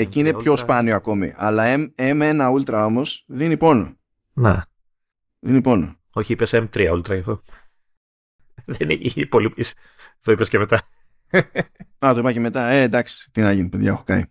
εκεί 0.00 0.18
είναι 0.18 0.32
πιο 0.32 0.56
σπάνιο 0.56 0.94
ακόμη. 0.94 1.32
Αλλά 1.36 1.64
M, 1.76 1.90
M1 1.96 2.52
Ultra 2.52 2.82
όμως 2.86 3.24
δίνει 3.26 3.56
πόνο. 3.56 3.96
Ναι. 4.32 4.60
Δίνει 5.38 5.60
πόνο. 5.60 5.96
Όχι, 6.12 6.32
είπες 6.32 6.54
M3 6.54 6.92
Ultra 6.92 7.18
αυτό. 7.18 7.40
Δεν 8.64 8.90
είναι 8.90 9.26
πολύ 9.26 9.54
Το 10.22 10.32
είπες 10.32 10.48
και 10.48 10.58
μετά. 10.58 10.76
Α, 12.06 12.12
το 12.12 12.18
είπα 12.18 12.32
και 12.32 12.40
μετά. 12.40 12.66
Ε, 12.66 12.82
εντάξει, 12.82 13.30
τι 13.30 13.40
να 13.40 13.52
γίνει, 13.52 13.68
παιδιά, 13.68 13.90
έχω 13.90 14.02
κάνει. 14.04 14.24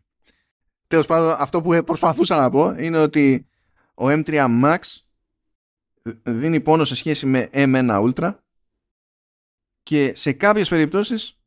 Τέλος 0.88 1.06
πάντων, 1.06 1.36
αυτό 1.40 1.62
που 1.62 1.84
προσπαθούσα 1.84 2.38
να 2.38 2.50
πω 2.50 2.76
είναι 2.78 2.98
ότι 2.98 3.48
ο 3.94 4.06
M3 4.08 4.46
Max 4.64 4.78
δίνει 6.24 6.60
πόνο 6.60 6.84
σε 6.84 6.96
σχέση 6.96 7.26
με 7.26 7.50
M1 7.52 8.14
Ultra 8.14 8.36
και 9.84 10.16
σε 10.16 10.32
κάποιες 10.32 10.70
περιπτώσεις 10.70 11.40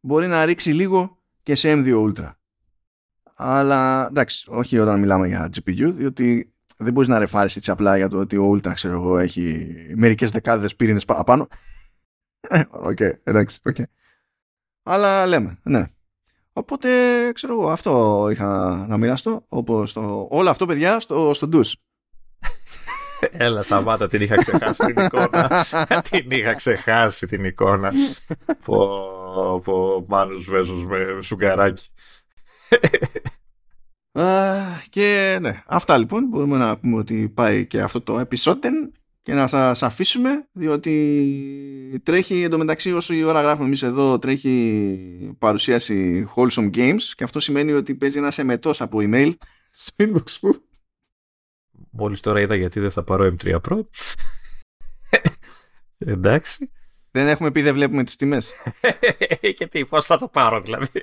μπορεί 0.00 0.26
να 0.26 0.44
ρίξει 0.44 0.72
λίγο 0.72 1.22
και 1.42 1.54
σε 1.54 1.72
M2 1.72 1.94
Ultra. 1.94 2.32
Αλλά 3.40 4.06
εντάξει, 4.06 4.46
όχι 4.50 4.78
όταν 4.78 4.98
μιλάμε 4.98 5.26
για 5.26 5.50
GPU, 5.54 5.90
διότι 5.92 6.52
δεν 6.76 6.92
μπορείς 6.92 7.08
να 7.08 7.18
ρεφάρεις 7.18 7.56
έτσι 7.56 7.70
απλά 7.70 7.96
για 7.96 8.08
το 8.08 8.18
ότι 8.18 8.36
ο 8.36 8.52
Ultra, 8.52 8.70
ξέρω 8.74 8.94
εγώ, 8.94 9.18
έχει 9.18 9.74
μερικές 9.94 10.30
δεκάδες 10.30 10.76
πύρινες 10.76 11.04
παραπάνω. 11.04 11.48
OK, 12.70 12.96
okay, 13.00 13.12
εντάξει, 13.22 13.60
OK. 13.64 13.74
Okay. 13.78 13.82
Αλλά 14.82 15.26
λέμε, 15.26 15.58
ναι. 15.62 15.84
Οπότε, 16.52 16.88
ξέρω 17.32 17.52
εγώ, 17.52 17.70
αυτό 17.70 18.26
είχα 18.30 18.84
να 18.88 18.96
μοιραστώ. 18.96 19.44
Όπως 19.48 19.92
το... 19.92 20.26
Όλο 20.30 20.50
αυτό, 20.50 20.66
παιδιά, 20.66 21.00
στο, 21.00 21.34
στο 21.34 21.48
ντους. 21.48 21.76
Έλα, 23.20 23.62
σταμάτα, 23.62 24.06
την 24.06 24.20
είχα 24.20 24.36
ξεχάσει 24.36 24.84
την 24.84 25.04
εικόνα. 25.04 25.64
την 26.10 26.30
είχα 26.30 26.54
ξεχάσει 26.54 27.26
την 27.26 27.44
εικόνα. 27.44 27.92
πω, 28.64 29.60
πω, 29.64 30.04
Μάνος 30.08 30.44
Βέζος 30.44 30.84
με 30.84 31.18
σφουγγαράκι. 31.22 31.88
και 34.90 35.38
ναι, 35.40 35.62
αυτά 35.66 35.98
λοιπόν. 35.98 36.24
Μπορούμε 36.24 36.56
να 36.56 36.78
πούμε 36.78 36.96
ότι 36.96 37.28
πάει 37.28 37.66
και 37.66 37.80
αυτό 37.80 38.00
το 38.00 38.18
επεισόδιο 38.18 38.70
και 39.22 39.34
να 39.34 39.46
σας 39.46 39.82
αφήσουμε 39.82 40.48
διότι 40.52 42.00
τρέχει 42.02 42.42
εντωμεταξύ 42.42 42.92
όσο 42.92 43.14
η 43.14 43.22
ώρα 43.22 43.40
γράφουμε 43.40 43.66
εμείς 43.66 43.82
εδώ 43.82 44.18
τρέχει 44.18 45.34
παρουσίαση 45.38 46.28
Wholesome 46.34 46.70
Games 46.74 47.02
και 47.14 47.24
αυτό 47.24 47.40
σημαίνει 47.40 47.72
ότι 47.72 47.94
παίζει 47.94 48.18
ένας 48.18 48.38
εμετός 48.38 48.80
από 48.80 48.98
email. 49.02 49.32
Στο 49.70 50.04
inbox 50.04 50.38
μου. 50.42 50.62
Μόλις 51.90 52.20
τώρα 52.20 52.40
είδα 52.40 52.54
γιατί 52.54 52.80
δεν 52.80 52.90
θα 52.90 53.02
πάρω 53.02 53.36
M3 53.36 53.60
Pro. 53.60 53.80
Εντάξει 55.98 56.70
δεν 57.10 57.28
έχουμε 57.28 57.50
πει 57.50 57.62
δεν 57.62 57.74
βλέπουμε 57.74 58.04
τις 58.04 58.16
τιμές. 58.16 58.52
και 59.56 59.66
τι, 59.66 59.84
πώς 59.84 60.06
θα 60.06 60.18
το 60.18 60.28
πάρω 60.28 60.60
δηλαδή; 60.60 61.00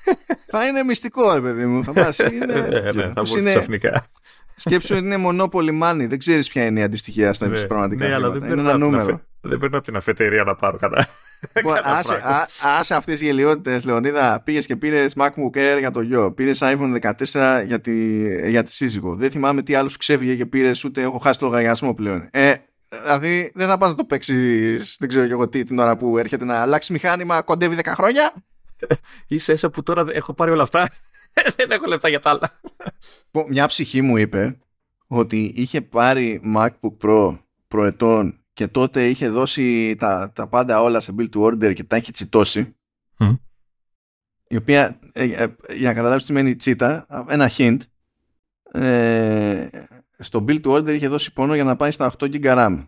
θα 0.52 0.66
είναι 0.66 0.82
μυστικό 0.82 1.34
ρε 1.34 1.40
παιδί 1.40 1.66
μου. 1.66 1.84
Θα 1.84 1.92
πας, 1.92 2.18
είναι... 2.32 2.46
ναι, 2.46 2.60
ναι, 2.60 3.12
θα 3.14 3.22
είναι... 3.38 3.50
ξαφνικά. 3.50 4.06
Σκέψου 4.54 4.96
ότι 4.96 5.04
είναι 5.04 5.24
monopoly 5.26 5.82
money. 5.82 6.06
Δεν 6.08 6.18
ξέρεις 6.18 6.48
ποια 6.48 6.64
είναι 6.64 6.80
η 6.80 6.82
αντιστοιχεία 6.82 7.32
στα 7.32 7.46
ναι, 7.46 7.60
πραγματικά 7.60 8.08
ναι, 8.08 8.14
αλλά 8.14 8.30
δεν 8.30 8.50
είναι 8.50 8.60
ένα 8.60 8.76
νούμερο. 8.76 9.20
Δεν 9.40 9.58
παίρνω 9.58 9.76
από 9.76 9.86
την 9.86 9.96
αφετηρία 9.96 10.44
να 10.44 10.54
πάρω 10.54 10.76
κανένα. 10.78 11.06
Λοιπόν, 11.56 11.78
άσε, 11.82 12.22
άσε 12.78 12.94
αυτές 12.94 13.18
τι 13.18 13.24
γελιότητες, 13.24 13.84
Λεωνίδα. 13.84 14.42
Πήγες 14.44 14.66
και 14.66 14.76
πήρες 14.76 15.14
MacBook 15.16 15.56
Air 15.56 15.78
για 15.78 15.90
το 15.90 16.00
γιο. 16.00 16.32
Πήρες 16.32 16.58
iPhone 16.62 16.98
14 17.30 17.64
για 17.66 17.80
τη, 17.80 18.48
για 18.50 18.62
τη 18.62 18.72
σύζυγο. 18.72 19.14
Δεν 19.14 19.30
θυμάμαι 19.30 19.62
τι 19.62 19.74
άλλο 19.74 19.90
ξέφυγε 19.98 20.34
και 20.34 20.46
πήρες, 20.46 20.84
ούτε 20.84 21.02
έχω 21.02 21.18
χάσει 21.18 21.38
το 21.38 21.46
λογαριασμό 21.46 21.94
πλέον. 21.94 22.28
Ε, 22.30 22.54
Δηλαδή 22.88 23.52
δεν 23.54 23.68
θα 23.68 23.78
πας 23.78 23.88
να 23.88 23.94
το 23.94 24.04
παίξεις, 24.04 24.96
δεν 24.98 25.08
ξέρω 25.08 25.24
εγώ 25.24 25.48
τι, 25.48 25.62
την 25.62 25.78
ώρα 25.78 25.96
που 25.96 26.18
έρχεται 26.18 26.44
να 26.44 26.60
αλλάξει 26.60 26.92
μηχάνημα, 26.92 27.42
κοντεύει 27.42 27.76
10 27.82 27.86
χρόνια. 27.94 28.32
Είσαι 29.28 29.52
έσαι 29.52 29.68
που 29.68 29.82
τώρα 29.82 30.04
έχω 30.12 30.34
πάρει 30.34 30.50
όλα 30.50 30.62
αυτά. 30.62 30.88
δεν 31.56 31.70
έχω 31.70 31.86
λεφτά 31.86 32.08
για 32.08 32.20
τα 32.20 32.30
άλλα. 32.30 32.60
Μια 33.48 33.66
ψυχή 33.66 34.02
μου 34.02 34.16
είπε 34.16 34.58
ότι 35.06 35.52
είχε 35.56 35.80
πάρει 35.80 36.40
MacBook 36.56 36.96
Pro 37.02 37.38
προετών 37.68 38.40
και 38.52 38.68
τότε 38.68 39.08
είχε 39.08 39.28
δώσει 39.28 39.96
τα, 39.96 40.32
τα 40.34 40.48
πάντα 40.48 40.82
όλα 40.82 41.00
σε 41.00 41.14
build 41.18 41.28
to 41.34 41.40
order 41.40 41.74
και 41.74 41.84
τα 41.84 41.96
έχει 41.96 42.12
τσιτώσει. 42.12 42.72
Η 44.50 44.56
οποία, 44.56 44.98
ε, 45.12 45.24
ε, 45.24 45.54
για 45.74 45.88
να 45.88 45.94
καταλάβεις 45.94 46.22
τι 46.22 46.28
σημαίνει 46.28 46.56
τσίτα, 46.56 47.06
ένα 47.28 47.50
hint, 47.56 47.78
ε, 48.72 49.68
στο 50.18 50.44
build 50.48 50.60
to 50.60 50.72
order 50.72 50.88
είχε 50.88 51.08
δώσει 51.08 51.32
πόνο 51.32 51.54
για 51.54 51.64
να 51.64 51.76
πάει 51.76 51.90
στα 51.90 52.12
8 52.18 52.24
GB 52.24 52.44
RAM. 52.44 52.86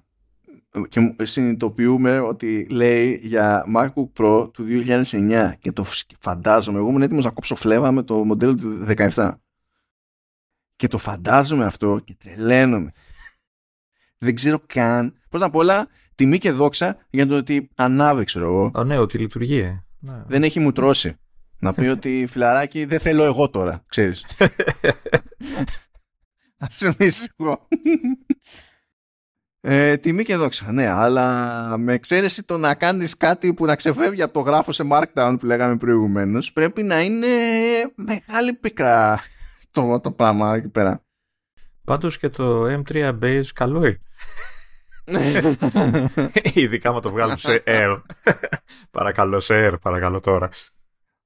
Και 0.89 1.15
συνειδητοποιούμε 1.23 2.21
ότι 2.21 2.67
λέει 2.71 3.21
για 3.23 3.65
MacBook 3.77 4.09
Pro 4.19 4.53
του 4.53 4.65
2009 4.87 5.53
και 5.59 5.73
το 5.73 5.85
φαντάζομαι, 6.19 6.79
εγώ 6.79 6.89
ήμουν 6.89 7.03
έτοιμος 7.03 7.25
να 7.25 7.31
κόψω 7.31 7.55
φλέβα 7.55 7.93
με 7.93 8.03
το 8.03 8.25
μοντέλο 8.25 8.55
του 8.55 8.87
17 8.97 9.35
και 10.77 10.89
το 10.89 10.99
φαντάζομαι 10.99 11.65
αυτό 11.65 12.01
και 12.05 12.15
τρελαίνομαι. 12.19 12.93
Δεν 14.19 14.35
ξέρω 14.35 14.61
καν. 14.67 15.15
Πρώτα 15.29 15.47
απ' 15.47 15.55
όλα 15.55 15.89
τιμή 16.15 16.39
και 16.39 16.51
δόξα 16.51 16.97
για 17.11 17.27
το 17.27 17.37
ότι 17.37 17.71
ανάβει 17.75 18.25
ξέρω 18.25 18.47
εγώ. 18.47 18.71
Α, 18.75 18.85
ναι, 18.85 18.99
ότι 18.99 19.19
λειτουργεί. 19.19 19.59
Ε. 19.59 19.85
ναι. 19.99 20.23
δεν 20.27 20.43
έχει 20.43 20.61
μου 20.61 20.73
τρώσει 20.73 21.17
να 21.59 21.75
πει 21.75 21.89
ότι 21.97 22.27
φιλαράκι 22.29 22.85
δεν 22.85 22.99
θέλω 22.99 23.25
εγώ 23.25 23.51
τώρα 23.51 23.85
ξέρεις 23.87 24.27
Ας 26.61 26.83
εγώ. 27.37 27.69
Ε, 29.63 29.97
τιμή 29.97 30.25
και 30.25 30.37
δόξα, 30.37 30.73
ναι, 30.73 30.89
αλλά 30.89 31.79
με 31.79 31.93
εξαίρεση 31.93 32.43
το 32.43 32.59
να 32.59 32.75
κάνεις 32.75 33.17
κάτι 33.17 33.55
που 33.55 33.65
να 33.65 33.77
ξεφεύγει 33.77 34.23
από 34.23 34.33
το 34.33 34.41
γράφο 34.41 34.73
σε 34.73 34.85
Markdown 34.91 35.37
που 35.39 35.47
λέγαμε 35.47 35.77
προηγουμένως 35.77 36.53
πρέπει 36.53 36.83
να 36.83 37.01
είναι 37.01 37.27
μεγάλη 37.95 38.53
πικρά 38.53 39.21
το, 39.71 40.01
το 40.01 40.13
πράγμα 40.13 40.55
εκεί 40.55 40.69
πέρα. 40.69 41.05
Πάντως 41.85 42.19
και 42.19 42.29
το 42.29 42.65
M3 42.65 43.19
Base 43.23 43.47
καλό 43.55 43.85
είναι. 43.85 44.01
Ειδικά 46.55 46.93
με 46.93 47.01
το 47.01 47.11
βγάλω 47.11 47.37
σε 47.37 47.63
Air. 47.67 48.03
παρακαλώ 48.91 49.41
σε 49.41 49.55
Air, 49.57 49.75
παρακαλώ 49.81 50.21
τώρα. 50.21 50.49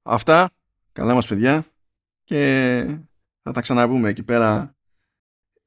Αυτά, 0.01 0.49
καλά 0.91 1.13
μας 1.13 1.27
παιδιά 1.27 1.65
και 2.23 2.85
θα 3.41 3.51
τα 3.51 3.61
ξαναβούμε 3.61 4.09
εκεί 4.09 4.23
πέρα 4.23 4.74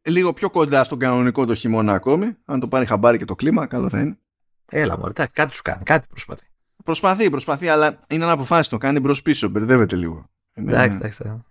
λίγο 0.02 0.32
πιο 0.32 0.50
κοντά 0.50 0.84
στον 0.84 0.98
κανονικό 0.98 1.44
το 1.44 1.54
χειμώνα 1.54 1.92
ακόμη. 1.92 2.36
Αν 2.44 2.60
το 2.60 2.68
πάρει 2.68 2.86
χαμπάρι 2.86 3.18
και 3.18 3.24
το 3.24 3.34
κλίμα, 3.34 3.66
καλό 3.66 3.88
θα 3.88 4.00
είναι. 4.00 4.18
Έλα, 4.70 4.98
μωρέ, 4.98 5.12
κάτι 5.32 5.54
σου 5.54 5.62
κάνει, 5.62 5.82
κάτι 5.82 6.06
προσπαθεί. 6.08 6.46
Προσπαθεί, 6.84 7.30
προσπαθεί, 7.30 7.68
αλλά 7.68 7.98
είναι 8.08 8.24
αναποφάσιστο. 8.24 8.78
Κάνει 8.78 9.00
μπρος 9.00 9.22
πίσω, 9.22 9.48
μπερδεύεται 9.48 9.96
λίγο. 9.96 10.30
Εντάξει, 10.52 10.96
εντάξει. 10.96 11.42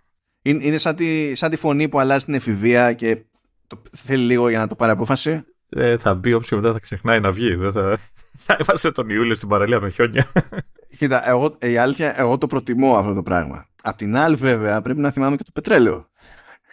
Είναι, 0.42 0.64
είναι 0.64 0.76
σαν, 0.76 0.96
τη, 0.96 1.34
σαν 1.34 1.50
τη 1.50 1.56
φωνή 1.56 1.88
που 1.88 2.00
αλλάζει 2.00 2.24
την 2.24 2.34
εφηβεία 2.34 2.92
και 2.92 3.24
το, 3.66 3.82
θέλει 3.92 4.24
λίγο 4.24 4.48
για 4.48 4.58
να 4.58 4.66
το 4.66 4.74
πάρει 4.74 4.92
απόφαση. 4.92 5.44
Ε, 5.68 5.96
θα 5.96 6.14
μπει 6.14 6.32
όποιος 6.32 6.60
μετά 6.60 6.72
θα 6.72 6.78
ξεχνάει 6.78 7.20
να 7.20 7.32
βγει. 7.32 7.54
Δεν 7.54 7.72
θα... 7.72 7.98
θα 8.46 8.56
είμαστε 8.60 8.92
τον 8.92 9.08
Ιούλιο 9.08 9.34
στην 9.34 9.48
παραλία 9.48 9.80
με 9.80 9.90
χιόνια. 9.90 10.26
Κοίτα, 10.98 11.28
εγώ, 11.28 11.56
η 11.60 11.76
αλήθεια, 11.76 12.20
εγώ 12.20 12.38
το 12.38 12.46
προτιμώ 12.46 12.96
αυτό 12.96 13.14
το 13.14 13.22
πράγμα. 13.22 13.66
Απ' 13.82 13.96
την 13.96 14.16
άλλη, 14.16 14.36
βέβαια, 14.36 14.82
πρέπει 14.82 15.00
να 15.00 15.10
θυμάμαι 15.10 15.36
και 15.36 15.44
το 15.44 15.50
πετρέλαιο. 15.54 16.08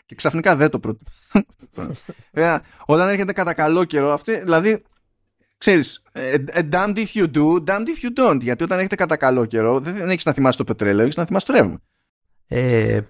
Και 0.05 0.15
ξαφνικά 0.15 0.55
δεν 0.55 0.69
το 0.69 0.79
προτιμώ. 0.79 1.11
Ε, 2.31 2.57
όταν 2.85 3.09
έρχεται 3.09 3.33
κατά 3.33 3.53
καλό 3.53 3.83
καιρό, 3.83 4.13
αυτή, 4.13 4.39
δηλαδή, 4.39 4.83
ξέρεις, 5.57 6.03
ε, 6.11 6.35
ε, 6.45 6.69
damned 6.71 6.97
if 6.97 7.07
you 7.13 7.31
do, 7.35 7.63
damned 7.65 7.87
if 7.87 8.05
you 8.05 8.19
don't. 8.19 8.39
Γιατί 8.41 8.63
όταν 8.63 8.77
έρχεται 8.77 8.95
κατά 8.95 9.17
καλό 9.17 9.45
καιρό, 9.45 9.79
δεν 9.79 10.09
έχεις 10.09 10.25
να 10.25 10.33
θυμάσαι 10.33 10.57
το 10.57 10.63
πετρέλαιο, 10.63 11.03
έχεις 11.03 11.15
να 11.17 11.25
θυμάσαι 11.25 11.45
το 11.45 11.53
ρεύμα. 11.53 11.79
Ε, 12.47 13.01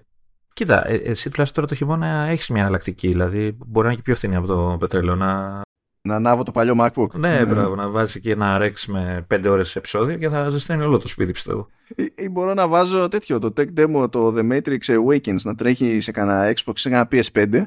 κοίτα, 0.52 0.88
εσύ 0.88 1.30
τουλάχιστον 1.30 1.54
τώρα 1.54 1.66
το 1.66 1.74
χειμώνα 1.74 2.26
έχεις 2.28 2.48
μια 2.48 2.60
εναλλακτική. 2.60 3.08
Δηλαδή, 3.08 3.56
μπορεί 3.66 3.86
να 3.86 3.92
είναι 3.92 3.94
και 3.94 4.02
πιο 4.02 4.14
φθηνή 4.14 4.36
από 4.36 4.46
το 4.46 4.76
πετρέλαιο. 4.80 5.14
Να, 5.14 5.62
να 6.06 6.14
ανάβω 6.14 6.42
το 6.42 6.50
παλιό 6.50 6.74
MacBook. 6.78 7.10
Ναι, 7.10 7.42
mm. 7.42 7.48
μπράβο, 7.48 7.74
να 7.74 7.88
βάζεις 7.88 8.14
εκεί 8.14 8.30
ένα 8.30 8.58
Rex 8.60 8.72
με 8.86 9.26
5 9.34 9.44
ώρες 9.48 9.76
επεισόδιο 9.76 10.16
και 10.16 10.28
θα 10.28 10.48
ζεσταίνει 10.48 10.82
όλο 10.82 10.98
το 10.98 11.08
σπίτι, 11.08 11.32
πιστεύω. 11.32 11.68
Ή, 11.96 12.12
ή, 12.14 12.28
μπορώ 12.28 12.54
να 12.54 12.68
βάζω 12.68 13.08
τέτοιο, 13.08 13.38
το 13.38 13.52
tech 13.56 13.66
demo, 13.76 14.10
το 14.10 14.34
The 14.36 14.52
Matrix 14.52 14.78
Awakens, 14.78 15.40
να 15.42 15.54
τρέχει 15.54 16.00
σε 16.00 16.10
κανένα 16.10 16.52
Xbox, 16.56 16.72
σε 16.74 16.88
κανένα 16.88 17.08
PS5 17.12 17.66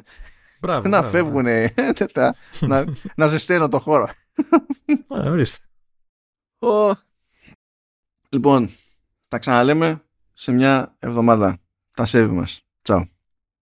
Μπράβο, 0.59 0.87
να 0.87 1.03
φεύγουν 1.03 1.45
να, 2.59 2.85
να 3.15 3.27
ζεσταίνω 3.27 3.67
το 3.67 3.79
χώρο. 3.79 4.03
Α, 5.07 5.29
ορίστε. 5.29 5.57
Λοιπόν, 8.29 8.69
τα 9.27 9.37
ξαναλέμε 9.37 10.03
σε 10.33 10.51
μια 10.51 10.95
εβδομάδα. 10.99 11.57
Τα 11.95 12.05
σέβη 12.05 12.33
μας. 12.33 12.61
Τσάου. 12.81 13.09